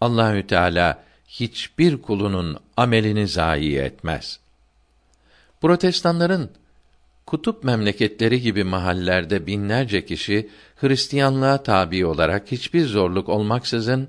Allahü 0.02 0.48
Teala 0.48 1.04
hiçbir 1.28 2.02
kulunun 2.02 2.58
amelini 2.78 3.28
zayi 3.28 3.78
etmez. 3.78 4.40
Protestanların 5.62 6.52
kutup 7.26 7.64
memleketleri 7.64 8.42
gibi 8.42 8.64
mahallerde 8.64 9.48
binlerce 9.48 10.06
kişi 10.06 10.50
Hristiyanlığa 10.76 11.64
tabi 11.64 12.06
olarak 12.06 12.52
hiçbir 12.52 12.86
zorluk 12.86 13.30
olmaksızın 13.30 14.08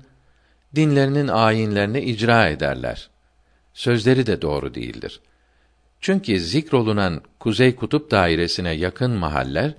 dinlerinin 0.75 1.27
ayinlerini 1.27 2.01
icra 2.01 2.47
ederler. 2.47 3.09
Sözleri 3.73 4.25
de 4.25 4.41
doğru 4.41 4.75
değildir. 4.75 5.19
Çünkü 6.01 6.39
zikrolunan 6.39 7.21
Kuzey 7.39 7.75
Kutup 7.75 8.11
dairesine 8.11 8.71
yakın 8.71 9.11
mahaller 9.11 9.73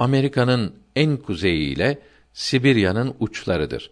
Amerika'nın 0.00 0.74
en 0.96 1.16
kuzeyi 1.16 1.74
ile 1.74 1.98
Sibirya'nın 2.32 3.14
uçlarıdır. 3.20 3.90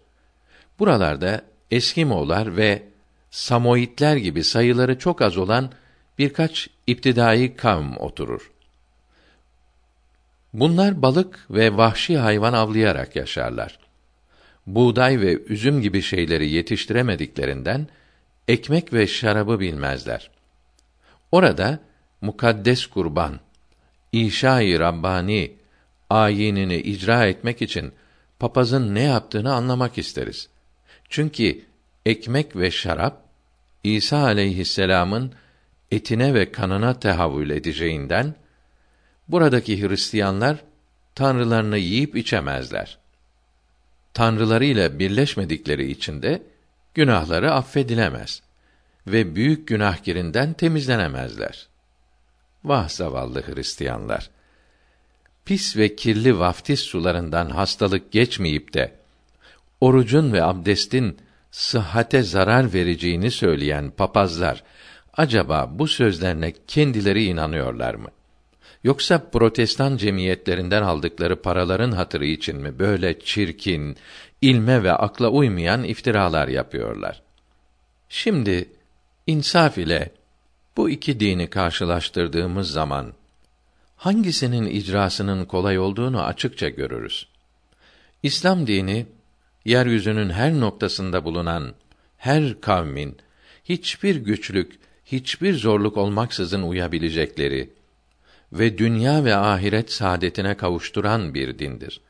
Buralarda 0.79 1.43
Eskimolar 1.71 2.57
ve 2.57 2.83
Samoitler 3.31 4.17
gibi 4.17 4.45
sayıları 4.45 4.99
çok 4.99 5.23
az 5.23 5.37
olan 5.37 5.73
birkaç 6.19 6.69
iptidai 6.87 7.57
kavm 7.57 7.97
oturur. 7.97 8.53
Bunlar 10.53 11.03
balık 11.03 11.47
ve 11.51 11.77
vahşi 11.77 12.19
hayvan 12.19 12.53
avlayarak 12.53 13.17
yaşarlar 13.17 13.79
buğday 14.69 15.21
ve 15.21 15.43
üzüm 15.43 15.83
gibi 15.83 16.03
şeyleri 16.03 16.51
yetiştiremediklerinden 16.51 17.89
ekmek 18.49 18.93
ve 18.93 19.07
şarabı 19.07 19.61
bilmezler. 19.61 20.31
Orada 21.33 21.79
mukaddes 22.21 22.87
kurban, 22.87 23.41
İşa-i 24.13 24.79
Rabbani 24.79 25.58
ayinini 26.11 26.77
icra 26.77 27.27
etmek 27.27 27.63
için 27.63 27.93
papazın 28.39 28.95
ne 28.95 29.03
yaptığını 29.03 29.53
anlamak 29.55 29.99
isteriz. 29.99 30.49
Çünkü 31.09 31.61
ekmek 32.07 32.57
ve 32.57 32.71
şarap 32.71 33.23
İsa 33.85 34.19
aleyhisselam'ın 34.19 35.33
etine 35.91 36.35
ve 36.35 36.53
kanına 36.53 37.01
tehavül 37.01 37.51
edeceğinden 37.51 38.35
buradaki 39.29 39.89
Hristiyanlar 39.89 40.57
tanrılarını 41.15 41.79
yiyip 41.79 42.17
içemezler 42.17 42.99
tanrılarıyla 44.15 44.99
birleşmedikleri 44.99 45.91
için 45.91 46.23
de 46.23 46.43
günahları 46.95 47.53
affedilemez 47.53 48.43
ve 49.07 49.35
büyük 49.35 49.69
günahkirinden 49.69 50.53
temizlenemezler. 50.53 51.69
Vah 52.65 52.89
zavallı 52.89 53.43
Hristiyanlar! 53.43 54.31
Pis 55.49 55.77
ve 55.77 55.97
kirli 55.97 56.39
vaftiz 56.39 56.81
sularından 56.81 57.51
hastalık 57.51 58.13
geçmeyip 58.13 58.75
de 58.75 58.93
orucun 59.81 60.33
ve 60.33 60.45
abdestin 60.45 61.19
sıhhate 61.51 62.23
zarar 62.23 62.73
vereceğini 62.73 63.31
söyleyen 63.31 63.91
papazlar 63.91 64.63
acaba 65.17 65.71
bu 65.73 65.87
sözlerine 65.87 66.53
kendileri 66.67 67.25
inanıyorlar 67.25 67.95
mı? 67.95 68.09
Yoksa 68.85 69.31
protestan 69.31 69.97
cemiyetlerinden 69.97 70.83
aldıkları 70.83 71.43
paraların 71.43 71.93
hatırı 71.93 72.27
için 72.27 72.57
mi 72.57 72.79
böyle 72.79 73.21
çirkin, 73.21 73.97
ilme 74.41 74.83
ve 74.83 74.93
akla 74.93 75.29
uymayan 75.29 75.85
iftiralar 75.85 76.49
yapıyorlar? 76.49 77.23
Şimdi 78.09 78.69
insaf 79.27 79.79
ile 79.79 80.11
bu 80.77 80.91
iki 80.91 81.21
dini 81.21 81.51
karşılaştırdığımız 81.51 82.71
zaman 82.71 83.13
hangisinin 83.99 84.67
icrasının 84.67 85.45
kolay 85.45 85.79
olduğunu 85.79 86.23
açıkça 86.23 86.69
görürüz. 86.69 87.29
İslam 88.23 88.67
dini 88.67 89.07
yeryüzünün 89.65 90.31
her 90.31 90.61
noktasında 90.61 91.25
bulunan 91.25 91.75
her 92.17 92.61
kavmin 92.61 93.17
hiçbir 93.65 94.17
güçlük, 94.17 94.79
hiçbir 95.05 95.55
zorluk 95.55 95.97
olmaksızın 95.97 96.63
uyabilecekleri 96.63 97.71
ve 98.53 98.79
dünya 98.79 99.25
ve 99.25 99.37
ahiret 99.37 99.93
saadetine 99.93 100.57
kavuşturan 100.57 101.35
bir 101.35 101.59
dindir. 101.59 102.01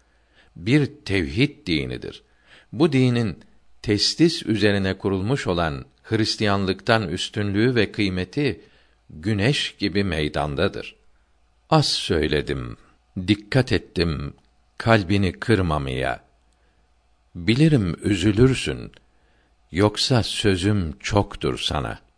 Bir 0.57 0.87
tevhid 1.05 1.67
dinidir. 1.67 2.23
Bu 2.73 2.93
dinin 2.93 3.39
testis 3.83 4.47
üzerine 4.47 4.95
kurulmuş 4.95 5.47
olan 5.47 5.85
Hristiyanlıktan 6.03 7.09
üstünlüğü 7.09 7.75
ve 7.75 7.93
kıymeti 7.93 8.61
güneş 9.11 9.77
gibi 9.79 10.05
meydandadır. 10.05 10.98
Az 11.71 11.87
söyledim, 11.87 12.77
dikkat 13.29 13.73
ettim 13.73 14.35
kalbini 14.79 15.33
kırmamaya. 15.33 16.25
Bilirim 17.35 17.97
üzülürsün, 18.03 18.93
yoksa 19.73 20.23
sözüm 20.23 20.99
çoktur 20.99 21.59
sana.'' 21.59 22.09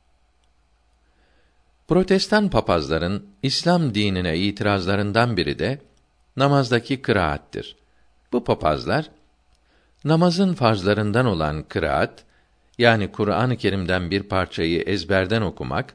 Protestan 1.90 2.50
papazların 2.50 3.26
İslam 3.42 3.94
dinine 3.94 4.38
itirazlarından 4.38 5.36
biri 5.36 5.58
de 5.58 5.78
namazdaki 6.36 7.02
kıraattir. 7.02 7.76
Bu 8.32 8.44
papazlar 8.44 9.10
namazın 10.04 10.54
farzlarından 10.54 11.26
olan 11.26 11.62
kıraat 11.62 12.24
yani 12.78 13.12
Kur'an-ı 13.12 13.56
Kerim'den 13.56 14.10
bir 14.10 14.22
parçayı 14.22 14.82
ezberden 14.82 15.42
okumak 15.42 15.94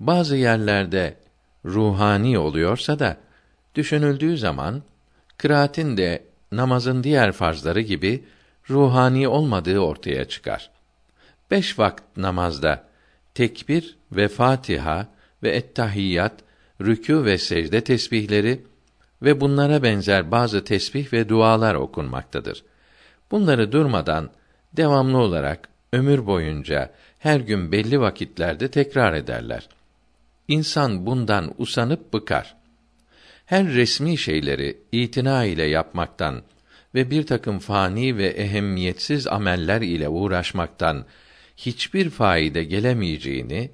bazı 0.00 0.36
yerlerde 0.36 1.16
ruhani 1.64 2.38
oluyorsa 2.38 2.98
da 2.98 3.16
düşünüldüğü 3.74 4.38
zaman 4.38 4.82
kıraatin 5.38 5.96
de 5.96 6.24
namazın 6.52 7.04
diğer 7.04 7.32
farzları 7.32 7.80
gibi 7.80 8.24
ruhani 8.70 9.28
olmadığı 9.28 9.78
ortaya 9.78 10.24
çıkar. 10.24 10.70
Beş 11.50 11.78
vakit 11.78 12.16
namazda 12.16 12.84
tekbir 13.34 13.96
ve 14.12 14.28
Fatiha 14.28 15.06
ve 15.42 15.50
Ettahiyyat, 15.50 16.32
rükû 16.80 17.24
ve 17.24 17.38
secde 17.38 17.80
tesbihleri 17.80 18.64
ve 19.22 19.40
bunlara 19.40 19.82
benzer 19.82 20.30
bazı 20.30 20.64
tesbih 20.64 21.12
ve 21.12 21.28
dualar 21.28 21.74
okunmaktadır. 21.74 22.64
Bunları 23.30 23.72
durmadan 23.72 24.30
devamlı 24.72 25.18
olarak 25.18 25.68
ömür 25.92 26.26
boyunca 26.26 26.90
her 27.18 27.40
gün 27.40 27.72
belli 27.72 28.00
vakitlerde 28.00 28.70
tekrar 28.70 29.14
ederler. 29.14 29.68
İnsan 30.48 31.06
bundan 31.06 31.54
usanıp 31.58 32.12
bıkar. 32.12 32.56
Her 33.46 33.66
resmi 33.66 34.18
şeyleri 34.18 34.78
itina 34.92 35.44
ile 35.44 35.64
yapmaktan 35.64 36.42
ve 36.94 37.10
bir 37.10 37.26
takım 37.26 37.58
fani 37.58 38.16
ve 38.16 38.26
ehemmiyetsiz 38.26 39.26
ameller 39.26 39.80
ile 39.80 40.08
uğraşmaktan 40.08 41.06
hiçbir 41.56 42.10
faide 42.10 42.64
gelemeyeceğini 42.64 43.70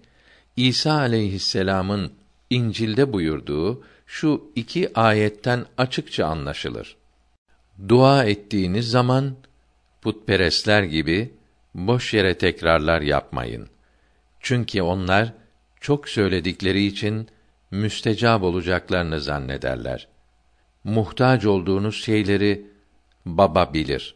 İsa 0.57 0.93
aleyhisselam'ın 0.93 2.13
İncil'de 2.51 3.13
buyurduğu 3.13 3.85
şu 4.07 4.53
iki 4.57 4.99
ayetten 4.99 5.67
açıkça 5.79 6.27
anlaşılır. 6.27 6.97
Dua 7.89 8.25
ettiğiniz 8.25 8.91
zaman 8.91 9.37
putperestler 10.03 10.83
gibi 10.83 11.35
boş 11.75 12.15
yere 12.15 12.39
tekrarlar 12.39 13.01
yapmayın. 13.01 13.69
Çünkü 14.41 14.83
onlar 14.83 15.33
çok 15.81 16.09
söyledikleri 16.09 16.85
için 16.87 17.29
müstecab 17.71 18.43
olacaklarını 18.43 19.21
zannederler. 19.21 20.09
Muhtaç 20.85 21.47
olduğunuz 21.47 22.05
şeyleri 22.05 22.67
baba 23.27 23.75
bilir. 23.75 24.15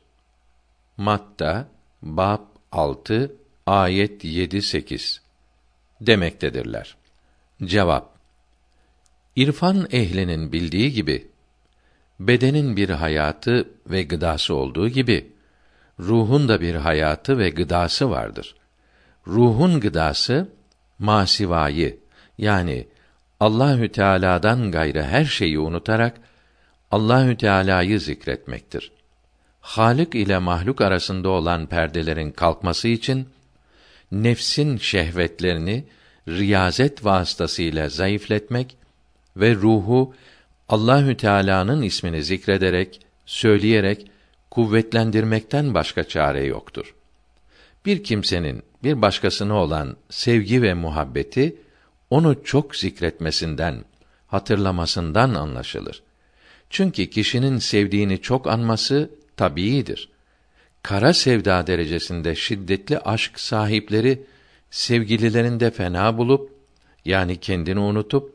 Matta 0.97 1.69
bab 2.03 2.41
6 2.73 3.37
ayet 3.67 4.25
7 4.25 4.63
8 4.63 5.23
demektedirler. 6.01 6.97
Cevap 7.65 8.15
İrfan 9.37 9.89
ehlinin 9.93 10.53
bildiği 10.53 10.93
gibi 10.93 11.29
bedenin 12.21 12.77
bir 12.77 12.89
hayatı 12.89 13.69
ve 13.87 14.03
gıdası 14.03 14.55
olduğu 14.55 14.89
gibi 14.89 15.33
ruhun 16.01 16.49
da 16.49 16.61
bir 16.61 16.75
hayatı 16.75 17.39
ve 17.39 17.51
gıdası 17.51 18.11
vardır. 18.11 18.55
Ruhun 19.27 19.81
gıdası 19.81 20.49
masivayı 20.99 21.99
yani 22.39 22.87
Allahü 23.41 23.89
Teala'dan 23.89 24.71
gayrı 24.71 25.03
her 25.03 25.25
şeyi 25.25 25.59
unutarak 25.59 26.21
Allahü 26.91 27.37
Teala'yı 27.37 28.01
zikretmektir. 28.01 28.93
Halik 29.61 30.15
ile 30.15 30.39
mahluk 30.39 30.81
arasında 30.81 31.29
olan 31.29 31.67
perdelerin 31.67 32.31
kalkması 32.31 32.89
için 32.89 33.29
nefsin 34.13 34.77
şehvetlerini 34.77 35.85
riyazet 36.29 37.05
vasıtasıyla 37.05 37.89
zayıfletmek 37.89 38.77
ve 39.37 39.55
ruhu 39.55 40.15
Allahü 40.69 41.17
Teala'nın 41.17 41.83
ismini 41.83 42.23
zikrederek, 42.23 43.01
söyleyerek 43.27 44.11
kuvvetlendirmekten 44.51 45.75
başka 45.75 46.05
çare 46.05 46.45
yoktur. 46.45 46.95
Bir 47.87 48.05
kimsenin 48.05 48.63
bir 48.85 49.03
başkasına 49.03 49.55
olan 49.55 49.97
sevgi 50.11 50.63
ve 50.63 50.75
muhabbeti 50.75 51.57
onu 52.11 52.45
çok 52.45 52.77
zikretmesinden, 52.77 53.85
hatırlamasından 54.27 55.35
anlaşılır. 55.35 56.03
Çünkü 56.71 57.11
kişinin 57.11 57.59
sevdiğini 57.59 58.21
çok 58.21 58.47
anması 58.47 59.11
tabiidir 59.37 60.15
kara 60.85 61.15
sevda 61.15 61.67
derecesinde 61.67 62.35
şiddetli 62.35 62.99
aşk 62.99 63.41
sahipleri 63.41 64.23
sevgililerinde 64.71 65.71
fena 65.71 66.19
bulup 66.19 66.53
yani 67.05 67.41
kendini 67.41 67.79
unutup 67.79 68.35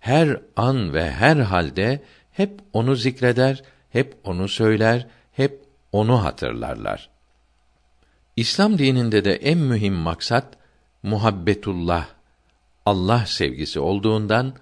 her 0.00 0.40
an 0.56 0.94
ve 0.94 1.10
her 1.10 1.36
halde 1.36 2.02
hep 2.32 2.60
onu 2.72 2.96
zikreder, 2.96 3.62
hep 3.90 4.14
onu 4.24 4.48
söyler, 4.48 5.06
hep 5.32 5.60
onu 5.92 6.24
hatırlarlar. 6.24 7.10
İslam 8.36 8.78
dininde 8.78 9.24
de 9.24 9.34
en 9.34 9.58
mühim 9.58 9.94
maksat 9.94 10.56
muhabbetullah, 11.02 12.08
Allah 12.86 13.26
sevgisi 13.26 13.80
olduğundan 13.80 14.54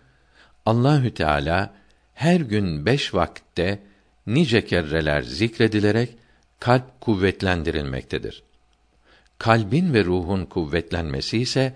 Allahü 0.67 1.15
Teala 1.15 1.75
her 2.15 2.41
gün 2.41 2.87
beş 2.87 3.15
vakitte 3.15 3.83
nice 4.27 4.65
kerreler 4.65 5.23
zikredilerek 5.23 6.17
kalp 6.61 7.01
kuvvetlendirilmektedir. 7.01 8.43
Kalbin 9.39 9.95
ve 9.95 10.05
ruhun 10.05 10.45
kuvvetlenmesi 10.45 11.39
ise 11.39 11.75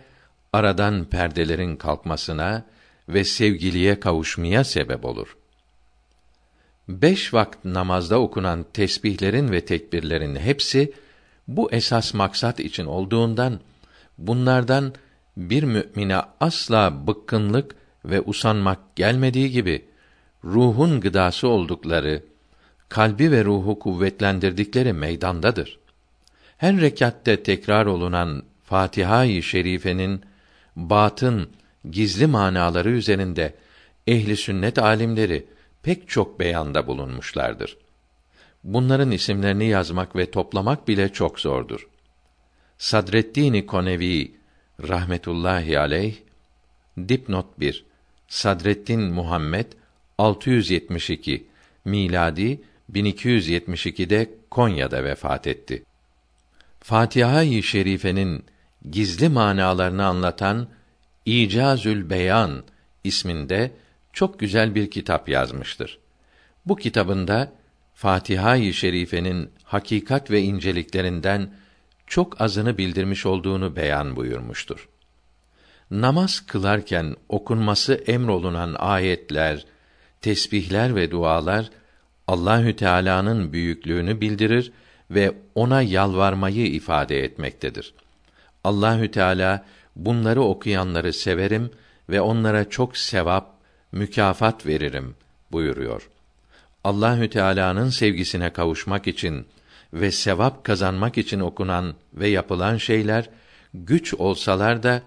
aradan 0.53 1.05
perdelerin 1.05 1.77
kalkmasına 1.77 2.65
ve 3.09 3.25
sevgiliye 3.25 4.01
kavuşmaya 4.01 4.65
sebep 4.65 5.05
olur. 5.05 5.37
Beş 6.89 7.35
vakit 7.35 7.65
namazda 7.65 8.21
okunan 8.21 8.67
tesbihlerin 8.73 9.53
ve 9.53 9.65
tekbirlerin 9.65 10.37
hepsi 10.37 10.93
bu 11.49 11.73
esas 11.73 12.15
maksat 12.15 12.61
için 12.61 12.85
olduğundan 12.85 13.61
bunlardan 14.19 14.95
bir 15.37 15.63
mümine 15.63 16.21
asla 16.41 17.07
bıkkınlık 17.07 17.77
ve 18.05 18.21
usanmak 18.21 18.97
gelmediği 18.97 19.51
gibi 19.51 19.85
ruhun 20.45 21.01
gıdası 21.01 21.49
oldukları 21.49 22.23
kalbi 22.89 23.31
ve 23.31 23.45
ruhu 23.45 23.79
kuvvetlendirdikleri 23.79 24.93
meydandadır. 24.93 25.79
Her 26.57 26.81
rekatte 26.81 27.43
tekrar 27.43 27.87
olunan 27.87 28.43
Fatiha-i 28.65 29.43
Şerife'nin 29.43 30.23
batın 30.77 31.51
gizli 31.91 32.27
manaları 32.27 32.91
üzerinde 32.91 33.55
ehli 34.07 34.37
sünnet 34.37 34.79
alimleri 34.79 35.47
pek 35.83 36.09
çok 36.09 36.41
beyanda 36.41 36.87
bulunmuşlardır. 36.87 37.77
Bunların 38.69 39.11
isimlerini 39.11 39.67
yazmak 39.67 40.17
ve 40.17 40.31
toplamak 40.31 40.89
bile 40.89 41.13
çok 41.13 41.41
zordur. 41.41 41.89
Sadreddin 42.79 43.67
Konevi 43.67 44.35
rahmetullahi 44.89 45.79
aleyh 45.79 46.15
dipnot 47.09 47.61
1 47.61 47.85
Sadreddin 48.29 49.01
Muhammed 49.01 49.67
672 50.19 51.47
miladi 51.85 52.61
1272'de 52.93 54.31
Konya'da 54.51 55.05
vefat 55.05 55.47
etti. 55.47 55.85
Fatiha-i 56.81 57.63
Şerife'nin 57.63 58.45
gizli 58.91 59.29
manalarını 59.29 60.07
anlatan 60.07 60.69
İcazül 61.27 62.11
Beyan 62.11 62.65
isminde 63.05 63.71
çok 64.13 64.39
güzel 64.39 64.75
bir 64.75 64.91
kitap 64.91 65.29
yazmıştır. 65.29 65.99
Bu 66.67 66.77
kitabında 66.77 67.58
Fatiha-i 67.99 68.73
Şerife'nin 68.73 69.51
hakikat 69.65 70.31
ve 70.31 70.43
inceliklerinden 70.43 71.55
çok 72.07 72.41
azını 72.41 72.79
bildirmiş 72.79 73.27
olduğunu 73.27 73.77
beyan 73.77 74.17
buyurmuştur. 74.17 74.89
Namaz 75.91 76.47
kılarken 76.47 77.17
okunması 77.29 77.95
emrolunan 77.95 78.75
ayetler, 78.79 79.67
tesbihler 80.21 80.97
ve 80.97 81.11
dualar 81.11 81.71
Allahü 82.27 82.77
Teala'nın 82.77 83.53
büyüklüğünü 83.53 84.21
bildirir 84.21 84.73
ve 85.11 85.33
ona 85.55 85.83
yalvarmayı 85.83 86.67
ifade 86.67 87.25
etmektedir. 87.25 87.95
Allahü 88.65 89.11
Teala 89.11 89.65
bunları 89.97 90.43
okuyanları 90.43 91.13
severim 91.13 91.71
ve 92.11 92.21
onlara 92.21 92.69
çok 92.69 92.97
sevap, 92.97 93.55
mükafat 93.93 94.67
veririm 94.67 95.15
buyuruyor. 95.53 96.09
Allahü 96.89 97.31
Teala'nın 97.31 97.91
sevgisine 97.91 98.53
kavuşmak 98.53 99.07
için 99.07 99.47
ve 99.93 100.11
sevap 100.11 100.65
kazanmak 100.65 101.19
için 101.19 101.41
okunan 101.41 101.95
ve 102.15 102.29
yapılan 102.29 102.77
şeyler 102.77 103.31
güç 103.75 104.15
olsalar 104.15 104.83
da 104.83 105.03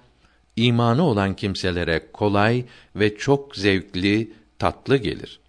imanı 0.55 1.03
olan 1.03 1.35
kimselere 1.35 2.11
kolay 2.13 2.65
ve 2.95 3.17
çok 3.17 3.55
zevkli, 3.55 4.33
tatlı 4.59 4.97
gelir. 4.97 5.39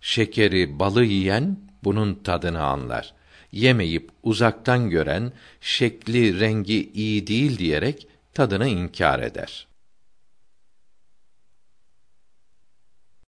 Şekeri, 0.00 0.78
balı 0.78 1.04
yiyen 1.04 1.58
bunun 1.84 2.14
tadını 2.14 2.62
anlar. 2.62 3.14
Yemeyip 3.52 4.10
uzaktan 4.22 4.90
gören 4.90 5.32
şekli, 5.60 6.40
rengi 6.40 6.92
iyi 6.92 7.26
değil 7.26 7.58
diyerek 7.58 8.08
tadını 8.34 8.68
inkar 8.68 9.20
eder. 9.20 9.66